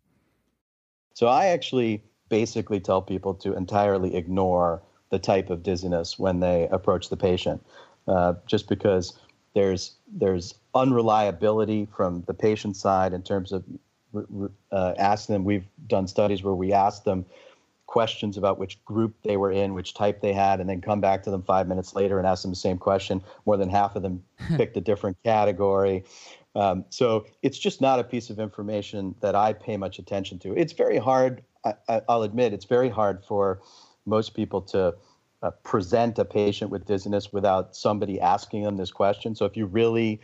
So 1.13 1.27
i 1.27 1.47
actually 1.47 2.03
basically 2.29 2.79
tell 2.79 3.01
people 3.01 3.33
to 3.33 3.53
entirely 3.55 4.15
ignore 4.15 4.81
the 5.09 5.19
type 5.19 5.49
of 5.49 5.63
dizziness 5.63 6.19
when 6.19 6.39
they 6.39 6.67
approach 6.71 7.09
the 7.09 7.17
patient 7.17 7.65
uh, 8.07 8.33
just 8.45 8.69
because 8.69 9.17
there's 9.53 9.95
there's 10.07 10.55
unreliability 10.75 11.87
from 11.95 12.23
the 12.27 12.33
patient 12.33 12.75
side 12.75 13.13
in 13.13 13.23
terms 13.23 13.51
of 13.51 13.63
uh, 14.71 14.93
asking 14.97 15.33
them. 15.33 15.43
We've 15.43 15.65
done 15.87 16.07
studies 16.07 16.43
where 16.43 16.53
we 16.53 16.73
ask 16.73 17.03
them 17.03 17.25
questions 17.89 18.37
about 18.37 18.59
which 18.59 18.85
group 18.85 19.15
they 19.23 19.35
were 19.35 19.51
in, 19.51 19.73
which 19.73 19.95
type 19.95 20.21
they 20.21 20.31
had, 20.31 20.59
and 20.59 20.69
then 20.69 20.79
come 20.79 21.01
back 21.01 21.23
to 21.23 21.31
them 21.31 21.41
five 21.41 21.67
minutes 21.67 21.95
later 21.95 22.19
and 22.19 22.27
ask 22.27 22.43
them 22.43 22.51
the 22.51 22.55
same 22.55 22.77
question. 22.77 23.19
More 23.47 23.57
than 23.57 23.67
half 23.67 23.95
of 23.95 24.03
them 24.03 24.23
picked 24.57 24.77
a 24.77 24.81
different 24.81 25.17
category. 25.23 26.03
Um, 26.53 26.85
so 26.89 27.25
it's 27.41 27.57
just 27.57 27.81
not 27.81 27.99
a 27.99 28.03
piece 28.03 28.29
of 28.29 28.39
information 28.39 29.15
that 29.21 29.33
I 29.33 29.53
pay 29.53 29.75
much 29.75 29.97
attention 29.97 30.37
to. 30.39 30.53
It's 30.53 30.73
very 30.73 30.99
hard, 30.99 31.43
I, 31.65 32.01
will 32.07 32.21
admit, 32.21 32.53
it's 32.53 32.65
very 32.65 32.89
hard 32.89 33.25
for 33.25 33.59
most 34.05 34.35
people 34.35 34.61
to 34.61 34.93
uh, 35.41 35.51
present 35.63 36.19
a 36.19 36.25
patient 36.25 36.69
with 36.69 36.85
dizziness 36.85 37.33
without 37.33 37.75
somebody 37.75 38.21
asking 38.21 38.63
them 38.63 38.77
this 38.77 38.91
question. 38.91 39.33
So 39.33 39.45
if 39.45 39.57
you 39.57 39.65
really 39.65 40.21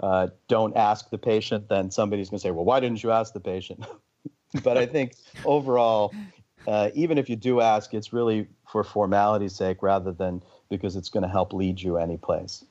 uh, 0.00 0.28
don't 0.48 0.76
ask 0.76 1.10
the 1.10 1.18
patient, 1.18 1.68
then 1.68 1.92
somebody's 1.92 2.28
going 2.30 2.38
to 2.38 2.42
say, 2.42 2.50
well, 2.50 2.64
why 2.64 2.80
didn't 2.80 3.04
you 3.04 3.12
ask 3.12 3.32
the 3.32 3.40
patient? 3.40 3.84
but 4.64 4.76
I 4.76 4.86
think 4.86 5.14
overall, 5.44 6.12
uh, 6.66 6.90
even 6.94 7.18
if 7.18 7.28
you 7.28 7.36
do 7.36 7.60
ask, 7.60 7.94
it's 7.94 8.12
really 8.12 8.46
for 8.70 8.84
formality's 8.84 9.54
sake 9.54 9.82
rather 9.82 10.12
than 10.12 10.42
because 10.68 10.96
it's 10.96 11.08
going 11.08 11.22
to 11.22 11.28
help 11.28 11.52
lead 11.52 11.80
you 11.80 11.96
anyplace. 11.96 12.64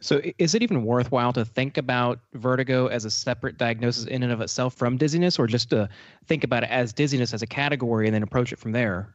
So, 0.00 0.20
is 0.38 0.54
it 0.56 0.62
even 0.62 0.84
worthwhile 0.84 1.32
to 1.34 1.44
think 1.44 1.78
about 1.78 2.18
vertigo 2.34 2.88
as 2.88 3.04
a 3.04 3.10
separate 3.10 3.56
diagnosis 3.56 4.04
in 4.06 4.24
and 4.24 4.32
of 4.32 4.40
itself 4.40 4.74
from 4.74 4.96
dizziness, 4.96 5.38
or 5.38 5.46
just 5.46 5.70
to 5.70 5.88
think 6.26 6.42
about 6.42 6.64
it 6.64 6.70
as 6.70 6.92
dizziness 6.92 7.32
as 7.32 7.40
a 7.42 7.46
category 7.46 8.08
and 8.08 8.14
then 8.14 8.24
approach 8.24 8.52
it 8.52 8.58
from 8.58 8.72
there? 8.72 9.14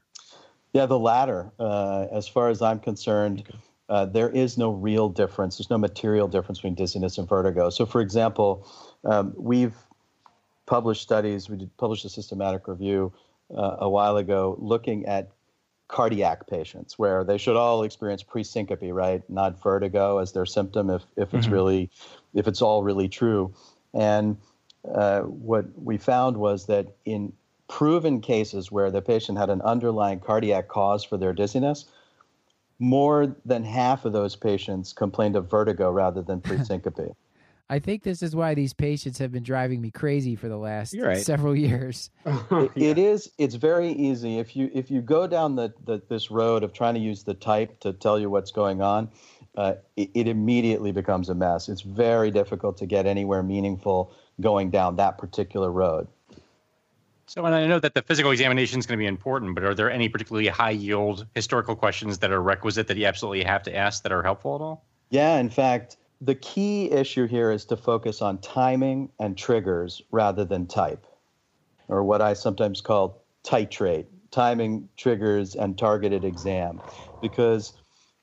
Yeah, 0.72 0.86
the 0.86 0.98
latter. 0.98 1.52
Uh, 1.60 2.08
as 2.12 2.28
far 2.28 2.50
as 2.50 2.62
I'm 2.62 2.80
concerned, 2.80 3.44
uh, 3.90 4.06
there 4.06 4.30
is 4.30 4.58
no 4.58 4.70
real 4.70 5.10
difference. 5.10 5.58
There's 5.58 5.70
no 5.70 5.78
material 5.78 6.28
difference 6.30 6.60
between 6.60 6.76
dizziness 6.76 7.18
and 7.18 7.28
vertigo. 7.28 7.70
So, 7.70 7.86
for 7.86 8.00
example, 8.00 8.66
um, 9.04 9.34
we've 9.38 9.76
published 10.66 11.02
studies, 11.02 11.50
we 11.50 11.58
did 11.58 11.76
publish 11.78 12.06
a 12.06 12.10
systematic 12.10 12.68
review 12.68 13.12
uh, 13.56 13.78
a 13.80 13.90
while 13.90 14.18
ago 14.18 14.56
looking 14.60 15.06
at 15.06 15.32
cardiac 15.88 16.48
patients 16.48 17.00
where 17.00 17.24
they 17.24 17.38
should 17.38 17.56
all 17.56 17.84
experience 17.84 18.24
presyncope, 18.24 18.94
right? 18.94 19.28
Not 19.30 19.62
vertigo 19.62 20.18
as 20.18 20.34
their 20.34 20.46
symptom 20.46 20.90
if, 20.90 21.04
if 21.16 21.34
it's 21.34 21.46
mm-hmm. 21.46 21.54
really, 21.54 21.90
if 22.34 22.48
it's 22.48 22.62
all 22.62 22.84
really 22.84 23.08
true. 23.08 23.54
And 23.94 24.38
uh, 24.94 25.22
what 25.22 25.66
we 25.82 25.98
found 25.98 26.38
was 26.38 26.66
that 26.68 26.88
in 27.06 27.34
proven 27.68 28.22
cases 28.22 28.72
where 28.72 28.92
the 28.92 29.02
patient 29.02 29.38
had 29.38 29.50
an 29.50 29.62
underlying 29.62 30.20
cardiac 30.20 30.68
cause 30.68 31.04
for 31.04 31.18
their 31.18 31.34
dizziness, 31.34 31.86
more 32.80 33.36
than 33.46 33.64
half 33.64 34.06
of 34.06 34.14
those 34.14 34.36
patients 34.36 34.94
complained 34.94 35.36
of 35.36 35.50
vertigo 35.50 35.92
rather 35.92 36.22
than 36.22 36.42
presyncope. 36.42 37.16
I 37.70 37.80
think 37.80 38.04
this 38.04 38.24
is 38.24 38.36
why 38.36 38.54
these 38.54 38.74
patients 38.74 39.20
have 39.20 39.32
been 39.32 39.44
driving 39.44 39.82
me 39.82 39.92
crazy 39.92 40.36
for 40.36 40.48
the 40.48 40.58
last 40.58 40.96
right. 40.98 41.18
several 41.18 41.56
years. 41.56 42.10
it, 42.26 42.72
it 42.76 42.98
is. 42.98 43.30
It's 43.38 43.56
very 43.56 43.92
easy 43.92 44.40
if 44.40 44.56
you 44.56 44.72
if 44.74 44.90
you 44.90 45.02
go 45.02 45.28
down 45.28 45.56
the, 45.56 45.74
the 45.86 46.02
this 46.08 46.32
road 46.32 46.64
of 46.64 46.72
trying 46.72 46.94
to 46.94 47.00
use 47.02 47.24
the 47.24 47.34
type 47.34 47.80
to 47.82 47.92
tell 47.92 48.18
you 48.18 48.30
what's 48.30 48.52
going 48.52 48.82
on. 48.82 49.10
Uh, 49.56 49.74
it, 49.96 50.12
it 50.14 50.28
immediately 50.28 50.92
becomes 50.92 51.30
a 51.30 51.36
mess. 51.36 51.68
It's 51.68 51.82
very 51.82 52.32
difficult 52.32 52.78
to 52.78 52.86
get 52.86 53.06
anywhere 53.06 53.44
meaningful 53.44 54.14
going 54.40 54.70
down 54.70 54.96
that 54.98 55.18
particular 55.18 55.72
road. 55.72 56.08
So, 57.26 57.44
and 57.44 57.54
I 57.54 57.68
know 57.68 57.80
that 57.80 57.94
the 57.94 58.02
physical 58.02 58.32
examination 58.32 58.80
is 58.80 58.86
going 58.86 58.98
to 58.98 59.02
be 59.02 59.08
important, 59.08 59.56
but 59.56 59.66
are 59.66 59.76
there 59.76 59.92
any 59.92 60.08
particularly 60.08 60.48
high 60.48 60.70
yield 60.70 61.26
historical 61.36 61.76
questions 61.76 62.20
that 62.20 62.32
are 62.32 62.42
requisite 62.42 62.88
that 62.88 62.96
you 62.96 63.06
absolutely 63.06 63.44
have 63.44 63.64
to 63.64 63.76
ask 63.76 64.04
that 64.04 64.14
are 64.14 64.24
helpful 64.24 64.56
at 64.56 64.62
all? 64.62 64.86
Yeah, 65.10 65.38
in 65.38 65.50
fact, 65.50 65.98
the 66.22 66.36
key 66.36 66.92
issue 66.92 67.28
here 67.28 67.52
is 67.52 67.66
to 67.66 67.78
focus 67.78 68.22
on 68.22 68.40
timing 68.40 69.10
and 69.20 69.38
triggers 69.38 70.02
rather 70.12 70.46
than 70.46 70.66
type, 70.66 71.06
or 71.88 72.04
what 72.04 72.22
I 72.22 72.34
sometimes 72.34 72.82
call 72.82 73.22
titrate 73.44 74.06
timing, 74.32 74.90
triggers, 74.98 75.56
and 75.56 75.78
targeted 75.78 76.26
exam, 76.26 76.82
because 77.22 77.74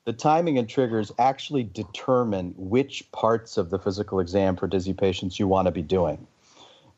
the 0.05 0.13
timing 0.13 0.57
and 0.57 0.69
triggers 0.69 1.11
actually 1.17 1.63
determine 1.63 2.53
which 2.57 3.11
parts 3.11 3.57
of 3.57 3.69
the 3.71 3.79
physical 3.79 4.19
exam 4.19 4.55
for 4.55 4.67
dizzy 4.67 4.93
patients 4.93 5.39
you 5.39 5.47
want 5.47 5.65
to 5.65 5.71
be 5.71 5.81
doing. 5.81 6.27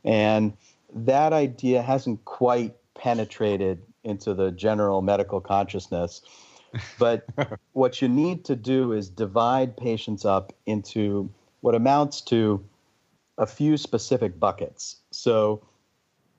And 0.04 0.54
that 0.94 1.32
idea 1.32 1.82
hasn't 1.82 2.26
quite 2.26 2.76
penetrated 2.96 3.82
into 4.04 4.34
the 4.34 4.52
general 4.52 5.02
medical 5.02 5.40
consciousness 5.40 6.22
but 7.00 7.28
what 7.74 8.02
you 8.02 8.08
need 8.08 8.46
to 8.46 8.56
do 8.56 8.94
is 8.94 9.10
divide 9.10 9.78
patients 9.78 10.26
up 10.26 10.54
into 10.66 11.30
what 11.62 11.76
amounts 11.76 12.22
to 12.22 12.64
a 13.38 13.46
few 13.46 13.78
specific 13.78 14.40
buckets. 14.40 14.98
So 15.12 15.62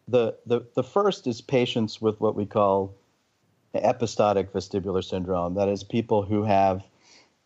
the, 0.09 0.37
the, 0.47 0.67
the 0.75 0.83
first 0.83 1.27
is 1.27 1.41
patients 1.41 2.01
with 2.01 2.21
what 2.21 2.35
we 2.35 2.47
call 2.47 2.95
episodic 3.75 4.53
vestibular 4.53 5.05
syndrome. 5.05 5.55
That 5.55 5.69
is, 5.69 5.85
people 5.85 6.23
who 6.23 6.45
have 6.45 6.83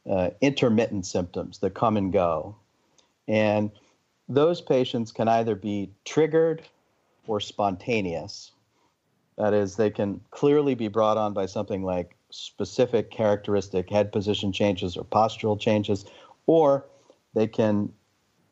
uh, 0.09 0.31
intermittent 0.41 1.07
symptoms 1.07 1.59
that 1.59 1.75
come 1.75 1.97
and 1.97 2.13
go. 2.13 2.57
And 3.29 3.71
those 4.29 4.61
patients 4.61 5.13
can 5.13 5.29
either 5.29 5.55
be 5.55 5.91
triggered 6.05 6.63
or 7.27 7.41
spontaneous. 7.41 8.53
That 9.37 9.55
is, 9.55 9.77
they 9.77 9.91
can 9.91 10.21
clearly 10.31 10.75
be 10.75 10.89
brought 10.89 11.17
on 11.17 11.33
by 11.33 11.47
something 11.47 11.83
like 11.83 12.17
specific 12.33 13.11
characteristic 13.11 13.91
head 13.91 14.11
position 14.11 14.53
changes 14.53 14.97
or 14.97 15.05
postural 15.05 15.59
changes, 15.59 16.05
or 16.47 16.87
they 17.35 17.47
can 17.47 17.93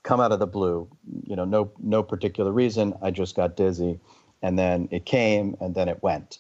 come 0.03 0.21
out 0.21 0.33
of 0.33 0.39
the 0.39 0.47
blue. 0.47 0.89
You 1.25 1.37
know, 1.37 1.45
no 1.45 1.71
no 1.81 2.03
particular 2.03 2.53
reason. 2.53 2.95
I 3.03 3.11
just 3.11 3.35
got 3.35 3.57
dizzy, 3.57 3.99
and 4.43 4.59
then 4.59 4.89
it 4.91 5.07
came, 5.07 5.57
and 5.61 5.75
then 5.75 5.89
it 5.89 6.03
went, 6.03 6.39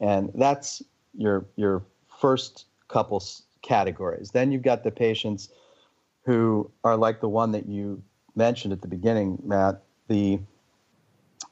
and 0.00 0.30
that's 0.34 0.82
your 1.16 1.46
your 1.56 1.82
first 2.20 2.66
couple 2.88 3.22
categories. 3.62 4.30
Then 4.30 4.52
you've 4.52 4.62
got 4.62 4.84
the 4.84 4.90
patients 4.90 5.48
who 6.24 6.70
are 6.84 6.96
like 6.96 7.20
the 7.20 7.28
one 7.28 7.52
that 7.52 7.66
you 7.66 8.02
mentioned 8.36 8.72
at 8.72 8.82
the 8.82 8.88
beginning, 8.88 9.38
Matt. 9.44 9.82
The 10.08 10.40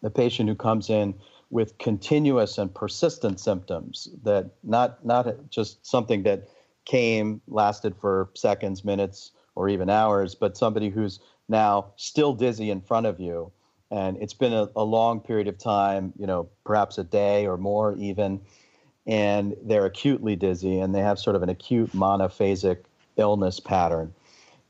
the 0.03 0.11
patient 0.11 0.49
who 0.49 0.55
comes 0.55 0.91
in 0.91 1.15
with 1.51 1.77
continuous 1.79 2.59
and 2.59 2.73
persistent 2.75 3.41
symptoms 3.41 4.09
that 4.23 4.51
not 4.63 5.05
not 5.05 5.51
just 5.51 5.85
something 5.85 6.23
that 6.23 6.49
came 6.85 7.41
lasted 7.49 7.95
for 8.01 8.31
seconds 8.35 8.85
minutes 8.85 9.33
or 9.57 9.69
even 9.69 9.91
hours 9.91 10.35
but 10.35 10.57
somebody 10.57 10.89
who's 10.89 11.21
now 11.49 11.93
still 11.97 12.33
dizzy 12.33 12.71
in 12.71 12.81
front 12.81 13.07
of 13.07 13.19
you. 13.21 13.51
And 13.91 14.17
it's 14.19 14.35
been 14.35 14.53
a, 14.53 14.69
a 14.77 14.85
long 14.85 15.21
period 15.21 15.49
of 15.49 15.59
time 15.59 16.13
you 16.17 16.27
know 16.27 16.49
perhaps 16.65 16.99
a 16.99 17.05
day 17.05 17.47
or 17.47 17.57
more 17.57 17.97
even 17.97 18.41
and 19.07 19.57
they're 19.65 19.87
acutely 19.87 20.37
dizzy 20.37 20.79
and 20.79 20.95
they 20.95 21.01
have 21.01 21.19
sort 21.19 21.35
of 21.35 21.43
an 21.43 21.49
acute 21.49 21.93
monophasic 21.93 22.85
illness 23.17 23.59
pattern. 23.59 24.15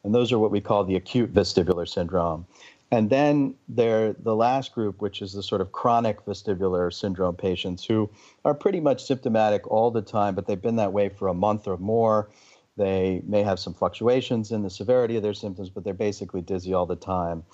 And 0.03 0.15
those 0.15 0.33
are 0.33 0.39
what 0.39 0.51
we 0.51 0.63
call 0.63 0.85
the 0.85 0.97
acute 0.97 1.35
vestibular 1.35 1.87
syndrome 1.87 2.47
And 2.93 3.09
then 3.09 3.55
there, 3.69 4.15
the 4.15 4.35
last 4.35 4.75
group, 4.75 5.01
which 5.01 5.23
is 5.23 5.33
the 5.33 5.43
sort 5.43 5.61
of 5.61 5.71
chronic 5.73 6.25
vestibular 6.25 6.93
syndrome 6.93 7.37
patients 7.37 7.85
who 7.85 8.11
are 8.45 8.55
pretty 8.55 8.81
much 8.81 9.05
symptomatic 9.05 9.67
all 9.71 9.91
the 9.91 10.03
time, 10.03 10.35
but 10.35 10.47
they've 10.47 10.61
been 10.61 10.77
that 10.77 10.93
way 10.93 11.09
for 11.09 11.29
a 11.29 11.35
month 11.35 11.69
or 11.69 11.77
more. 11.77 12.31
They 12.77 13.23
may 13.27 13.43
have 13.43 13.61
some 13.61 13.75
fluctuations 13.75 14.51
in 14.51 14.63
the 14.63 14.71
severity 14.71 15.17
of 15.17 15.23
their 15.23 15.35
symptoms, 15.35 15.71
but 15.71 15.85
they're 15.85 15.95
basically 15.95 16.41
dizzy 16.41 16.75
all 16.75 16.87
the 16.87 16.97
time. 16.97 17.45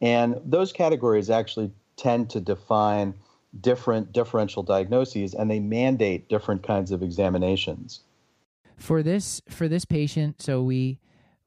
And 0.00 0.38
those 0.44 0.72
categories 0.72 1.30
actually 1.30 1.70
tend 1.96 2.28
to 2.30 2.40
define 2.40 3.14
different 3.60 4.12
differential 4.12 4.62
diagnoses 4.62 5.32
and 5.32 5.50
they 5.50 5.60
mandate 5.60 6.28
different 6.28 6.62
kinds 6.62 6.90
of 6.90 7.02
examinations. 7.02 8.00
For 8.76 9.02
this 9.02 9.40
for 9.48 9.68
this 9.68 9.84
patient, 9.84 10.42
so 10.42 10.62
we 10.62 10.98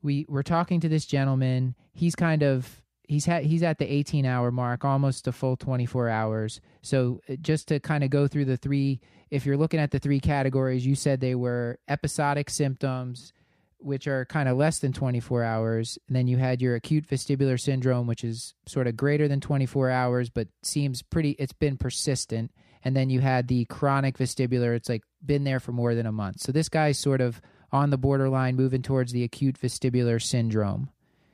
we 0.02 0.26
we're 0.30 0.43
talking 0.43 0.80
to 0.80 0.88
this 0.88 1.06
gentleman. 1.06 1.76
He's 1.93 2.15
kind 2.15 2.41
of 2.41 2.82
he's 3.08 3.26
had 3.26 3.43
he's 3.46 3.63
at 3.63 3.80
the 3.80 3.91
18 3.91 4.26
hour 4.26 4.52
mark, 4.52 4.86
almost 4.86 5.28
a 5.28 5.32
full 5.32 5.56
24 5.56 6.10
hours. 6.10 6.62
So 6.82 7.22
uh, 7.30 7.36
just 7.41 7.67
to 7.70 7.80
kind 7.80 8.04
of 8.04 8.10
go 8.10 8.28
through 8.28 8.46
the 8.46 8.58
three 8.58 9.00
if 9.30 9.46
you're 9.46 9.58
looking 9.58 9.80
at 9.80 9.91
the 9.91 10.00
three 10.00 10.20
categories, 10.20 10.86
you 10.86 10.96
said 10.96 11.20
they 11.20 11.36
were 11.36 11.80
episodic 11.88 12.50
symptoms, 12.50 13.34
which 13.80 14.08
are 14.08 14.26
kind 14.26 14.50
of 14.50 14.58
less 14.58 14.80
than 14.80 14.93
24 14.93 15.43
hours. 15.43 15.98
And 16.08 16.15
then 16.15 16.28
you 16.28 16.38
had 16.38 16.62
your 16.62 16.76
acute 16.76 17.08
vestibular 17.08 17.60
syndrome, 17.60 18.08
which 18.08 18.24
is 18.24 18.54
sort 18.65 18.88
of 18.88 18.96
greater 18.96 19.28
than 19.28 19.41
24 19.41 19.89
hours, 19.89 20.30
but 20.30 20.48
seems 20.63 21.02
pretty, 21.02 21.32
it's 21.32 21.54
been 21.54 21.78
persistent. 21.78 22.52
And 22.84 22.96
then 22.96 23.10
you 23.10 23.20
had 23.20 23.48
the 23.48 23.65
chronic 23.65 24.17
vestibular, 24.17 24.76
it's 24.76 24.89
like 24.89 25.04
been 25.26 25.43
there 25.43 25.60
for 25.60 25.74
more 25.74 25.93
than 25.93 26.06
a 26.06 26.12
month. 26.12 26.39
So 26.39 26.52
this 26.52 26.70
guy's 26.70 26.98
sort 26.98 27.22
of 27.22 27.41
on 27.72 27.89
the 27.89 27.98
borderline 27.98 28.56
moving 28.56 28.82
towards 28.82 29.12
the 29.12 29.24
acute 29.24 29.60
vestibular 29.60 30.22
syndrome. 30.22 30.89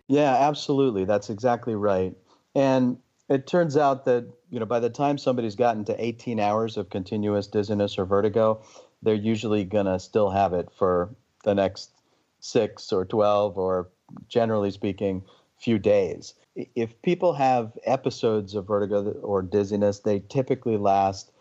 Yeah, 0.07 0.35
absolutely. 0.35 1.05
That's 1.05 1.29
exactly 1.29 1.75
right. 1.75 2.15
And 2.55 2.97
it 3.29 3.47
turns 3.47 3.77
out 3.77 4.05
that, 4.05 4.25
you 4.49 4.59
know, 4.59 4.65
by 4.65 4.79
the 4.79 4.89
time 4.89 5.17
somebody's 5.17 5.55
gotten 5.55 5.85
to 5.85 6.03
18 6.03 6.39
hours 6.39 6.77
of 6.77 6.89
continuous 6.89 7.47
dizziness 7.47 7.97
or 7.97 8.05
vertigo, 8.05 8.61
they're 9.01 9.15
usually 9.15 9.63
going 9.63 9.85
to 9.85 9.99
still 9.99 10.29
have 10.29 10.53
it 10.53 10.69
for 10.77 11.09
the 11.43 11.55
next 11.55 11.91
six 12.39 12.91
or 12.91 13.05
12 13.05 13.57
or 13.57 13.89
generally 14.27 14.71
speaking, 14.71 15.23
few 15.57 15.79
days. 15.79 16.33
If 16.75 17.01
people 17.01 17.33
have 17.33 17.71
episodes 17.85 18.53
of 18.53 18.67
vertigo 18.67 19.11
or 19.23 19.41
dizziness, 19.41 19.99
they 19.99 20.19
typically 20.29 20.77
last 20.77 21.31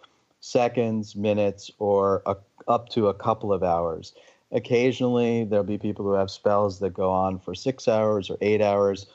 seconds, 0.40 1.14
minutes, 1.14 1.70
or 1.78 2.22
a, 2.26 2.36
up 2.68 2.88
to 2.90 3.08
a 3.08 3.14
couple 3.14 3.52
of 3.52 3.62
hours. 3.62 4.14
Occasionally, 4.52 5.44
there'll 5.44 5.64
be 5.64 5.78
people 5.78 6.04
who 6.04 6.12
have 6.12 6.30
spells 6.30 6.78
that 6.80 6.92
go 6.92 7.10
on 7.10 7.38
for 7.38 7.54
six 7.54 7.88
hours 7.88 8.28
or 8.28 8.36
eight 8.40 8.60
hours, 8.60 9.06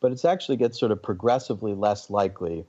but 0.00 0.12
it's 0.12 0.24
actually 0.24 0.56
gets 0.56 0.78
sort 0.78 0.92
of 0.92 1.02
progressively 1.02 1.74
less 1.74 2.10
likely 2.10 2.64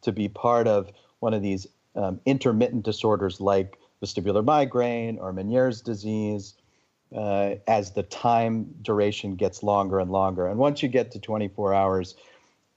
to 0.00 0.12
be 0.12 0.28
part 0.28 0.66
of 0.66 0.90
one 1.20 1.34
of 1.34 1.42
these 1.42 1.66
um, 1.94 2.20
intermittent 2.24 2.84
disorders 2.84 3.40
like 3.40 3.78
vestibular 4.02 4.44
migraine 4.44 5.18
or 5.18 5.32
Meniere's 5.32 5.80
disease 5.80 6.54
uh, 7.14 7.56
as 7.68 7.92
the 7.92 8.02
time 8.02 8.74
duration 8.80 9.36
gets 9.36 9.62
longer 9.62 10.00
and 10.00 10.10
longer. 10.10 10.46
And 10.46 10.58
once 10.58 10.82
you 10.82 10.88
get 10.88 11.10
to 11.12 11.20
24 11.20 11.74
hours, 11.74 12.14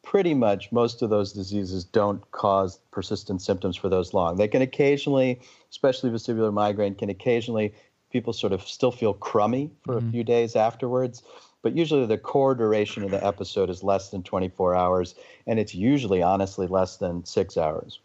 pretty 0.04 0.34
much 0.34 0.72
most 0.72 1.02
of 1.02 1.10
those 1.10 1.34
diseases 1.34 1.84
don't 1.84 2.30
cause 2.32 2.80
persistent 2.92 3.42
symptoms 3.42 3.76
for 3.76 3.90
those 3.90 4.14
long. 4.14 4.36
They 4.36 4.48
can 4.48 4.62
occasionally, 4.62 5.40
especially 5.72 6.10
vestibular 6.12 6.54
migraine, 6.54 6.96
can 6.96 7.10
occasionally 7.10 7.74
people 8.16 8.32
sort 8.32 8.54
of 8.54 8.66
still 8.66 8.94
feel 8.94 9.14
crummy 9.14 9.70
for 9.84 9.96
mm-hmm. 9.96 10.08
a 10.08 10.12
few 10.12 10.24
days 10.24 10.56
afterwards. 10.56 11.22
But 11.64 11.76
usually 11.76 12.06
the 12.06 12.18
core 12.18 12.56
duration 12.56 13.04
of 13.04 13.12
the 13.12 13.26
episode 13.26 13.70
is 13.70 13.84
less 13.84 14.10
than 14.10 14.24
24 14.24 14.74
hours, 14.74 15.16
and 15.46 15.60
it's 15.60 15.76
usually 15.76 16.24
honestly 16.24 16.66
less 16.66 16.96
than 16.96 17.26
six 17.26 17.58
hours. 17.58 18.00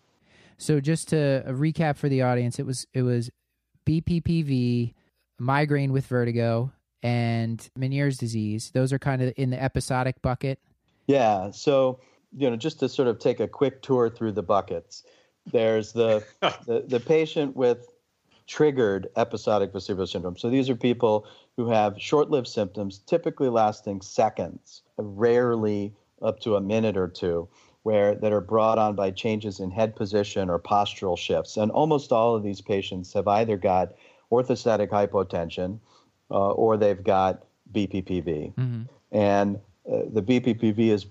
So 0.58 0.80
just 0.80 1.08
to 1.10 1.44
recap 1.46 1.96
for 1.96 2.08
the 2.08 2.22
audience, 2.22 2.58
it 2.58 2.66
was 2.66 2.88
it 2.92 3.02
was 3.02 3.30
BPPV, 3.86 4.94
migraine 5.38 5.92
with 5.92 6.06
vertigo, 6.06 6.72
and 7.04 7.70
Meniere's 7.78 8.18
disease. 8.18 8.72
Those 8.74 8.92
are 8.92 8.98
kind 8.98 9.22
of 9.22 9.32
in 9.36 9.50
the 9.50 9.62
episodic 9.62 10.20
bucket. 10.22 10.58
Yeah. 11.06 11.52
So, 11.52 12.00
you 12.36 12.50
know, 12.50 12.56
just 12.56 12.80
to 12.80 12.88
sort 12.88 13.06
of 13.06 13.20
take 13.20 13.38
a 13.38 13.46
quick 13.46 13.80
tour 13.80 14.10
through 14.10 14.32
the 14.32 14.42
buckets, 14.42 15.04
there's 15.52 15.92
the, 15.92 16.24
the, 16.66 16.84
the 16.86 16.98
patient 16.98 17.54
with 17.54 17.86
triggered 18.50 19.08
episodic 19.16 19.72
vestibular 19.72 20.08
syndrome. 20.08 20.36
So 20.36 20.50
these 20.50 20.68
are 20.68 20.74
people 20.74 21.24
who 21.56 21.68
have 21.68 22.02
short 22.02 22.30
lived 22.30 22.48
symptoms, 22.48 22.98
typically 22.98 23.48
lasting 23.48 24.00
seconds, 24.00 24.82
rarely 24.96 25.94
up 26.20 26.40
to 26.40 26.56
a 26.56 26.60
minute 26.60 26.96
or 26.96 27.06
two, 27.06 27.48
where 27.84 28.16
that 28.16 28.32
are 28.32 28.40
brought 28.40 28.76
on 28.76 28.96
by 28.96 29.12
changes 29.12 29.60
in 29.60 29.70
head 29.70 29.94
position 29.94 30.50
or 30.50 30.58
postural 30.58 31.16
shifts. 31.16 31.56
And 31.56 31.70
almost 31.70 32.10
all 32.10 32.34
of 32.34 32.42
these 32.42 32.60
patients 32.60 33.12
have 33.12 33.28
either 33.28 33.56
got 33.56 33.92
orthostatic 34.32 34.88
hypotension 34.88 35.78
uh, 36.32 36.50
or 36.50 36.76
they've 36.76 37.04
got 37.04 37.44
BPPV. 37.72 38.52
Mm-hmm. 38.56 38.82
And 39.12 39.60
uh, 39.88 40.02
the 40.12 40.22
BPPV 40.22 40.88
is 40.88 41.06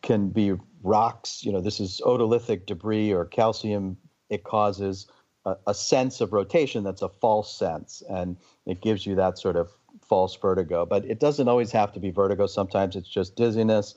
can 0.00 0.30
be 0.30 0.54
rocks. 0.82 1.44
You 1.44 1.52
know, 1.52 1.60
this 1.60 1.80
is 1.80 2.00
otolithic 2.02 2.64
debris 2.64 3.12
or 3.12 3.26
calcium. 3.26 3.98
It 4.30 4.42
causes 4.42 5.06
a, 5.50 5.70
a 5.70 5.74
sense 5.74 6.20
of 6.20 6.32
rotation 6.32 6.84
that's 6.84 7.02
a 7.02 7.08
false 7.08 7.54
sense, 7.54 8.02
and 8.08 8.36
it 8.66 8.80
gives 8.80 9.06
you 9.06 9.14
that 9.16 9.38
sort 9.38 9.56
of 9.56 9.70
false 10.02 10.36
vertigo. 10.36 10.86
But 10.86 11.04
it 11.04 11.20
doesn't 11.20 11.48
always 11.48 11.72
have 11.72 11.92
to 11.92 12.00
be 12.00 12.10
vertigo. 12.10 12.46
Sometimes 12.46 12.96
it's 12.96 13.08
just 13.08 13.36
dizziness 13.36 13.94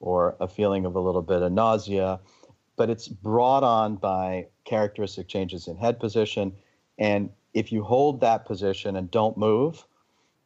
or 0.00 0.36
a 0.40 0.48
feeling 0.48 0.84
of 0.84 0.94
a 0.94 1.00
little 1.00 1.22
bit 1.22 1.42
of 1.42 1.52
nausea. 1.52 2.20
But 2.76 2.90
it's 2.90 3.08
brought 3.08 3.62
on 3.62 3.96
by 3.96 4.48
characteristic 4.64 5.28
changes 5.28 5.68
in 5.68 5.76
head 5.76 6.00
position. 6.00 6.52
And 6.98 7.30
if 7.54 7.70
you 7.72 7.82
hold 7.82 8.20
that 8.20 8.46
position 8.46 8.96
and 8.96 9.10
don't 9.10 9.36
move, 9.36 9.86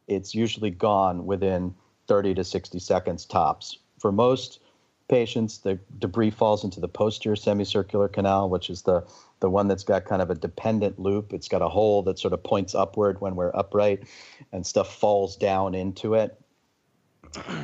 it's 0.06 0.34
usually 0.34 0.70
gone 0.70 1.26
within 1.26 1.74
30 2.06 2.34
to 2.34 2.44
60 2.44 2.78
seconds 2.78 3.24
tops. 3.24 3.78
For 3.98 4.12
most 4.12 4.60
patients, 5.08 5.58
the 5.58 5.78
debris 5.98 6.30
falls 6.30 6.64
into 6.64 6.80
the 6.80 6.88
posterior 6.88 7.36
semicircular 7.36 8.08
canal, 8.08 8.48
which 8.48 8.70
is 8.70 8.82
the, 8.82 9.04
the 9.40 9.50
one 9.50 9.68
that's 9.68 9.84
got 9.84 10.04
kind 10.04 10.22
of 10.22 10.30
a 10.30 10.34
dependent 10.34 10.98
loop. 10.98 11.32
It's 11.32 11.48
got 11.48 11.62
a 11.62 11.68
hole 11.68 12.02
that 12.04 12.18
sort 12.18 12.32
of 12.32 12.42
points 12.42 12.74
upward 12.74 13.20
when 13.20 13.36
we're 13.36 13.54
upright, 13.54 14.04
and 14.52 14.66
stuff 14.66 14.94
falls 14.94 15.36
down 15.36 15.74
into 15.74 16.14
it, 16.14 16.40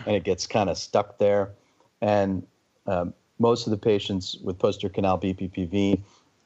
and 0.06 0.16
it 0.16 0.24
gets 0.24 0.46
kind 0.46 0.70
of 0.70 0.78
stuck 0.78 1.18
there. 1.18 1.52
And 2.00 2.46
um, 2.86 3.14
most 3.38 3.66
of 3.66 3.70
the 3.70 3.76
patients 3.76 4.36
with 4.42 4.58
posterior 4.58 4.92
canal 4.92 5.18
BPPV 5.18 6.00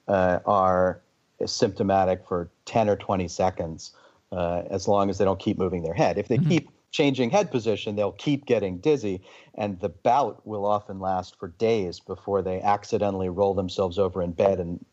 uh, 0.06 0.38
are 0.46 1.00
symptomatic 1.46 2.26
for 2.26 2.50
10 2.64 2.88
or 2.88 2.96
20 2.96 3.28
seconds, 3.28 3.92
uh, 4.32 4.62
as 4.70 4.88
long 4.88 5.10
as 5.10 5.18
they 5.18 5.24
don't 5.24 5.40
keep 5.40 5.58
moving 5.58 5.82
their 5.82 5.94
head. 5.94 6.18
If 6.18 6.28
they 6.28 6.38
mm-hmm. 6.38 6.48
keep 6.48 6.70
changing 6.90 7.30
head 7.30 7.50
position, 7.50 7.96
they'll 7.96 8.12
keep 8.12 8.46
getting 8.46 8.78
dizzy, 8.78 9.20
and 9.54 9.78
the 9.80 9.88
bout 9.88 10.44
will 10.46 10.66
often 10.66 11.00
last 11.00 11.38
for 11.38 11.48
days 11.48 12.00
before 12.00 12.42
they 12.42 12.60
accidentally 12.62 13.28
roll 13.28 13.54
themselves 13.54 13.98
over 13.98 14.22
in 14.22 14.32
bed 14.32 14.58
and 14.58 14.84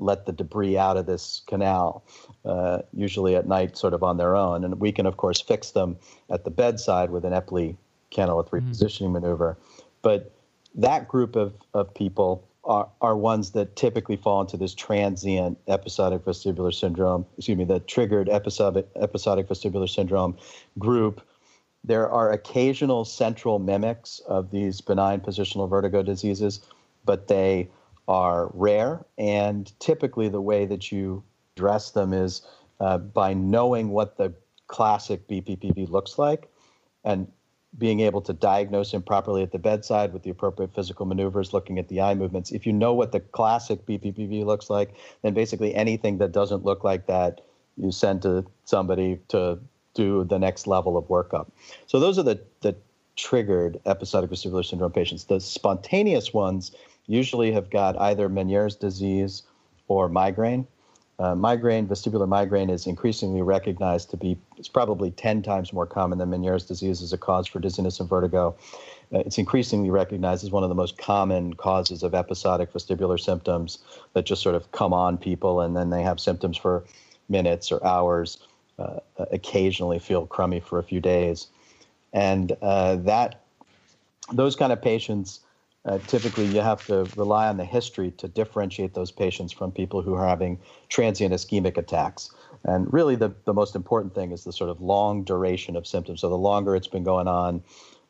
let 0.00 0.26
the 0.26 0.32
debris 0.32 0.76
out 0.76 0.96
of 0.96 1.06
this 1.06 1.42
canal, 1.46 2.02
uh, 2.44 2.78
usually 2.92 3.36
at 3.36 3.46
night, 3.46 3.76
sort 3.76 3.94
of 3.94 4.02
on 4.02 4.16
their 4.16 4.34
own. 4.34 4.64
And 4.64 4.80
we 4.80 4.92
can, 4.92 5.06
of 5.06 5.16
course, 5.16 5.40
fix 5.40 5.70
them 5.70 5.96
at 6.30 6.44
the 6.44 6.50
bedside 6.50 7.10
with 7.10 7.24
an 7.24 7.32
Epley 7.32 7.76
canalith 8.10 8.48
mm-hmm. 8.48 8.70
repositioning 8.70 9.02
mm-hmm. 9.02 9.12
maneuver. 9.12 9.58
But 10.02 10.32
that 10.74 11.06
group 11.08 11.36
of, 11.36 11.54
of 11.74 11.92
people 11.94 12.46
are, 12.64 12.88
are 13.00 13.16
ones 13.16 13.52
that 13.52 13.76
typically 13.76 14.16
fall 14.16 14.40
into 14.40 14.56
this 14.56 14.74
transient 14.74 15.58
episodic 15.68 16.24
vestibular 16.24 16.72
syndrome, 16.72 17.26
excuse 17.36 17.56
me, 17.56 17.64
the 17.64 17.80
triggered 17.80 18.28
episodic, 18.28 18.86
episodic 18.96 19.48
vestibular 19.48 19.88
syndrome 19.88 20.36
group. 20.78 21.20
There 21.84 22.10
are 22.10 22.30
occasional 22.30 23.04
central 23.04 23.58
mimics 23.58 24.20
of 24.26 24.50
these 24.50 24.80
benign 24.80 25.20
positional 25.20 25.68
vertigo 25.68 26.02
diseases, 26.02 26.60
but 27.04 27.28
they 27.28 27.68
are 28.10 28.50
rare. 28.54 29.06
And 29.18 29.72
typically, 29.78 30.28
the 30.28 30.40
way 30.40 30.66
that 30.66 30.90
you 30.90 31.22
address 31.56 31.92
them 31.92 32.12
is 32.12 32.42
uh, 32.80 32.98
by 32.98 33.34
knowing 33.34 33.90
what 33.90 34.18
the 34.18 34.34
classic 34.66 35.28
BPPV 35.28 35.88
looks 35.88 36.18
like 36.18 36.48
and 37.04 37.30
being 37.78 38.00
able 38.00 38.20
to 38.22 38.32
diagnose 38.32 38.92
him 38.92 39.00
properly 39.00 39.44
at 39.44 39.52
the 39.52 39.60
bedside 39.60 40.12
with 40.12 40.24
the 40.24 40.30
appropriate 40.30 40.74
physical 40.74 41.06
maneuvers, 41.06 41.52
looking 41.52 41.78
at 41.78 41.86
the 41.86 42.00
eye 42.00 42.14
movements. 42.14 42.50
If 42.50 42.66
you 42.66 42.72
know 42.72 42.92
what 42.92 43.12
the 43.12 43.20
classic 43.20 43.86
BPPV 43.86 44.44
looks 44.44 44.68
like, 44.68 44.96
then 45.22 45.32
basically 45.32 45.72
anything 45.76 46.18
that 46.18 46.32
doesn't 46.32 46.64
look 46.64 46.82
like 46.82 47.06
that, 47.06 47.42
you 47.76 47.92
send 47.92 48.22
to 48.22 48.44
somebody 48.64 49.20
to 49.28 49.60
do 49.94 50.24
the 50.24 50.38
next 50.38 50.66
level 50.66 50.96
of 50.96 51.04
workup. 51.04 51.46
So 51.86 52.00
those 52.00 52.18
are 52.18 52.24
the, 52.24 52.40
the 52.60 52.74
triggered 53.14 53.80
episodic 53.86 54.30
vestibular 54.30 54.64
syndrome 54.64 54.90
patients. 54.90 55.26
The 55.26 55.38
spontaneous 55.40 56.34
ones 56.34 56.72
usually 57.10 57.52
have 57.52 57.70
got 57.70 57.98
either 58.00 58.28
Meniere's 58.28 58.76
disease 58.76 59.42
or 59.88 60.08
migraine. 60.08 60.66
uh, 61.18 61.34
migraine, 61.34 61.86
vestibular 61.86 62.26
migraine, 62.26 62.70
is 62.70 62.86
increasingly 62.86 63.42
recognized 63.42 64.08
to 64.10 64.16
be 64.16 64.38
it's 64.56 64.68
probably 64.68 65.10
10 65.10 65.42
times 65.42 65.72
more 65.72 65.86
common 65.86 66.18
than 66.18 66.30
Meniere's 66.30 66.64
disease 66.64 67.02
as 67.02 67.12
a 67.12 67.18
cause 67.18 67.46
for 67.46 67.58
dizziness 67.58 68.00
and 68.00 68.08
vertigo. 68.08 68.56
Uh, 69.12 69.18
it's 69.18 69.36
increasingly 69.36 69.90
recognized 69.90 70.44
as 70.44 70.50
one 70.50 70.62
of 70.62 70.70
the 70.70 70.74
most 70.74 70.96
common 70.96 71.52
causes 71.54 72.02
of 72.02 72.14
episodic 72.14 72.72
vestibular 72.72 73.20
symptoms 73.20 73.78
that 74.14 74.24
just 74.24 74.40
sort 74.40 74.54
of 74.54 74.70
come 74.72 74.94
on 74.94 75.18
people 75.18 75.60
and 75.60 75.76
then 75.76 75.90
they 75.90 76.02
have 76.02 76.18
symptoms 76.18 76.56
for 76.56 76.84
minutes 77.28 77.70
or 77.70 77.84
hours, 77.84 78.38
uh, 78.78 79.00
occasionally 79.30 79.98
feel 79.98 80.26
crummy 80.26 80.60
for 80.60 80.78
a 80.78 80.82
few 80.82 81.00
days. 81.00 81.48
And 82.14 82.56
uh, 82.62 82.96
that 82.96 83.42
those 84.32 84.56
kind 84.56 84.72
of 84.72 84.80
patients 84.80 85.40
uh, 85.84 85.98
typically 86.06 86.46
you 86.46 86.60
have 86.60 86.84
to 86.86 87.08
rely 87.16 87.48
on 87.48 87.56
the 87.56 87.64
history 87.64 88.10
to 88.12 88.28
differentiate 88.28 88.94
those 88.94 89.10
patients 89.10 89.52
from 89.52 89.72
people 89.72 90.02
who 90.02 90.14
are 90.14 90.26
having 90.26 90.58
transient 90.88 91.32
ischemic 91.32 91.76
attacks. 91.76 92.30
And 92.64 92.92
really, 92.92 93.16
the, 93.16 93.34
the 93.46 93.54
most 93.54 93.74
important 93.74 94.14
thing 94.14 94.32
is 94.32 94.44
the 94.44 94.52
sort 94.52 94.68
of 94.68 94.80
long 94.80 95.24
duration 95.24 95.76
of 95.76 95.86
symptoms. 95.86 96.20
So, 96.20 96.28
the 96.28 96.36
longer 96.36 96.76
it's 96.76 96.88
been 96.88 97.04
going 97.04 97.28
on, 97.28 97.62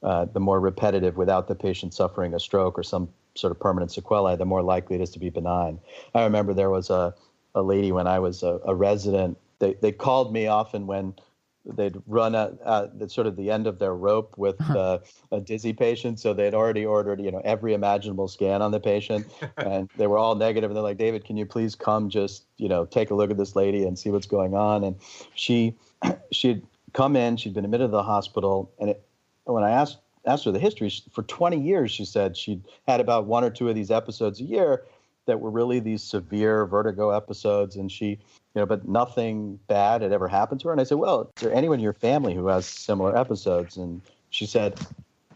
uh, 0.02 0.24
the 0.24 0.40
more 0.40 0.58
repetitive 0.58 1.16
without 1.16 1.46
the 1.46 1.54
patient 1.54 1.94
suffering 1.94 2.34
a 2.34 2.40
stroke 2.40 2.78
or 2.78 2.82
some 2.82 3.08
sort 3.36 3.52
of 3.52 3.60
permanent 3.60 3.92
sequelae, 3.92 4.36
the 4.36 4.44
more 4.44 4.62
likely 4.62 4.96
it 4.96 5.02
is 5.02 5.10
to 5.10 5.18
be 5.18 5.30
benign. 5.30 5.78
I 6.14 6.24
remember 6.24 6.52
there 6.52 6.70
was 6.70 6.90
a, 6.90 7.14
a 7.54 7.62
lady 7.62 7.92
when 7.92 8.06
I 8.06 8.18
was 8.18 8.42
a, 8.42 8.60
a 8.64 8.74
resident, 8.74 9.38
they, 9.60 9.74
they 9.74 9.92
called 9.92 10.32
me 10.32 10.46
often 10.46 10.86
when 10.86 11.14
they'd 11.64 11.96
run 12.06 12.34
at, 12.34 12.52
at 12.64 13.10
sort 13.10 13.26
of 13.26 13.36
the 13.36 13.50
end 13.50 13.66
of 13.66 13.78
their 13.78 13.94
rope 13.94 14.34
with 14.36 14.60
uh, 14.70 14.98
a 15.30 15.40
dizzy 15.40 15.72
patient. 15.72 16.18
So 16.18 16.32
they'd 16.32 16.54
already 16.54 16.84
ordered, 16.84 17.20
you 17.20 17.30
know, 17.30 17.40
every 17.44 17.74
imaginable 17.74 18.28
scan 18.28 18.62
on 18.62 18.70
the 18.72 18.80
patient, 18.80 19.26
and 19.56 19.88
they 19.96 20.06
were 20.06 20.18
all 20.18 20.34
negative. 20.34 20.70
And 20.70 20.76
they're 20.76 20.82
like, 20.82 20.98
David, 20.98 21.24
can 21.24 21.36
you 21.36 21.46
please 21.46 21.74
come 21.74 22.08
just, 22.08 22.44
you 22.56 22.68
know, 22.68 22.84
take 22.84 23.10
a 23.10 23.14
look 23.14 23.30
at 23.30 23.36
this 23.36 23.54
lady 23.54 23.84
and 23.84 23.98
see 23.98 24.10
what's 24.10 24.26
going 24.26 24.54
on? 24.54 24.84
And 24.84 24.96
she, 25.34 25.74
she'd 26.32 26.62
come 26.92 27.16
in. 27.16 27.36
She'd 27.36 27.54
been 27.54 27.64
admitted 27.64 27.88
to 27.88 27.92
the 27.92 28.02
hospital, 28.02 28.72
and 28.78 28.90
it, 28.90 29.02
when 29.44 29.64
I 29.64 29.70
asked 29.70 29.98
asked 30.26 30.44
her 30.44 30.52
the 30.52 30.58
history, 30.58 30.92
for 31.10 31.22
20 31.22 31.58
years, 31.58 31.90
she 31.90 32.04
said 32.04 32.36
she'd 32.36 32.62
had 32.86 33.00
about 33.00 33.24
one 33.24 33.42
or 33.42 33.48
two 33.48 33.70
of 33.70 33.74
these 33.74 33.90
episodes 33.90 34.38
a 34.38 34.44
year 34.44 34.84
that 35.26 35.40
were 35.40 35.50
really 35.50 35.80
these 35.80 36.02
severe 36.02 36.66
vertigo 36.66 37.10
episodes, 37.10 37.76
and 37.76 37.90
she 37.90 38.18
you 38.54 38.60
know, 38.60 38.66
but 38.66 38.88
nothing 38.88 39.60
bad 39.68 40.02
had 40.02 40.12
ever 40.12 40.26
happened 40.26 40.60
to 40.60 40.68
her. 40.68 40.72
And 40.72 40.80
I 40.80 40.84
said, 40.84 40.98
well, 40.98 41.30
is 41.36 41.42
there 41.42 41.54
anyone 41.54 41.78
in 41.78 41.84
your 41.84 41.92
family 41.92 42.34
who 42.34 42.48
has 42.48 42.66
similar 42.66 43.16
episodes? 43.16 43.76
And 43.76 44.00
she 44.30 44.44
said, 44.44 44.78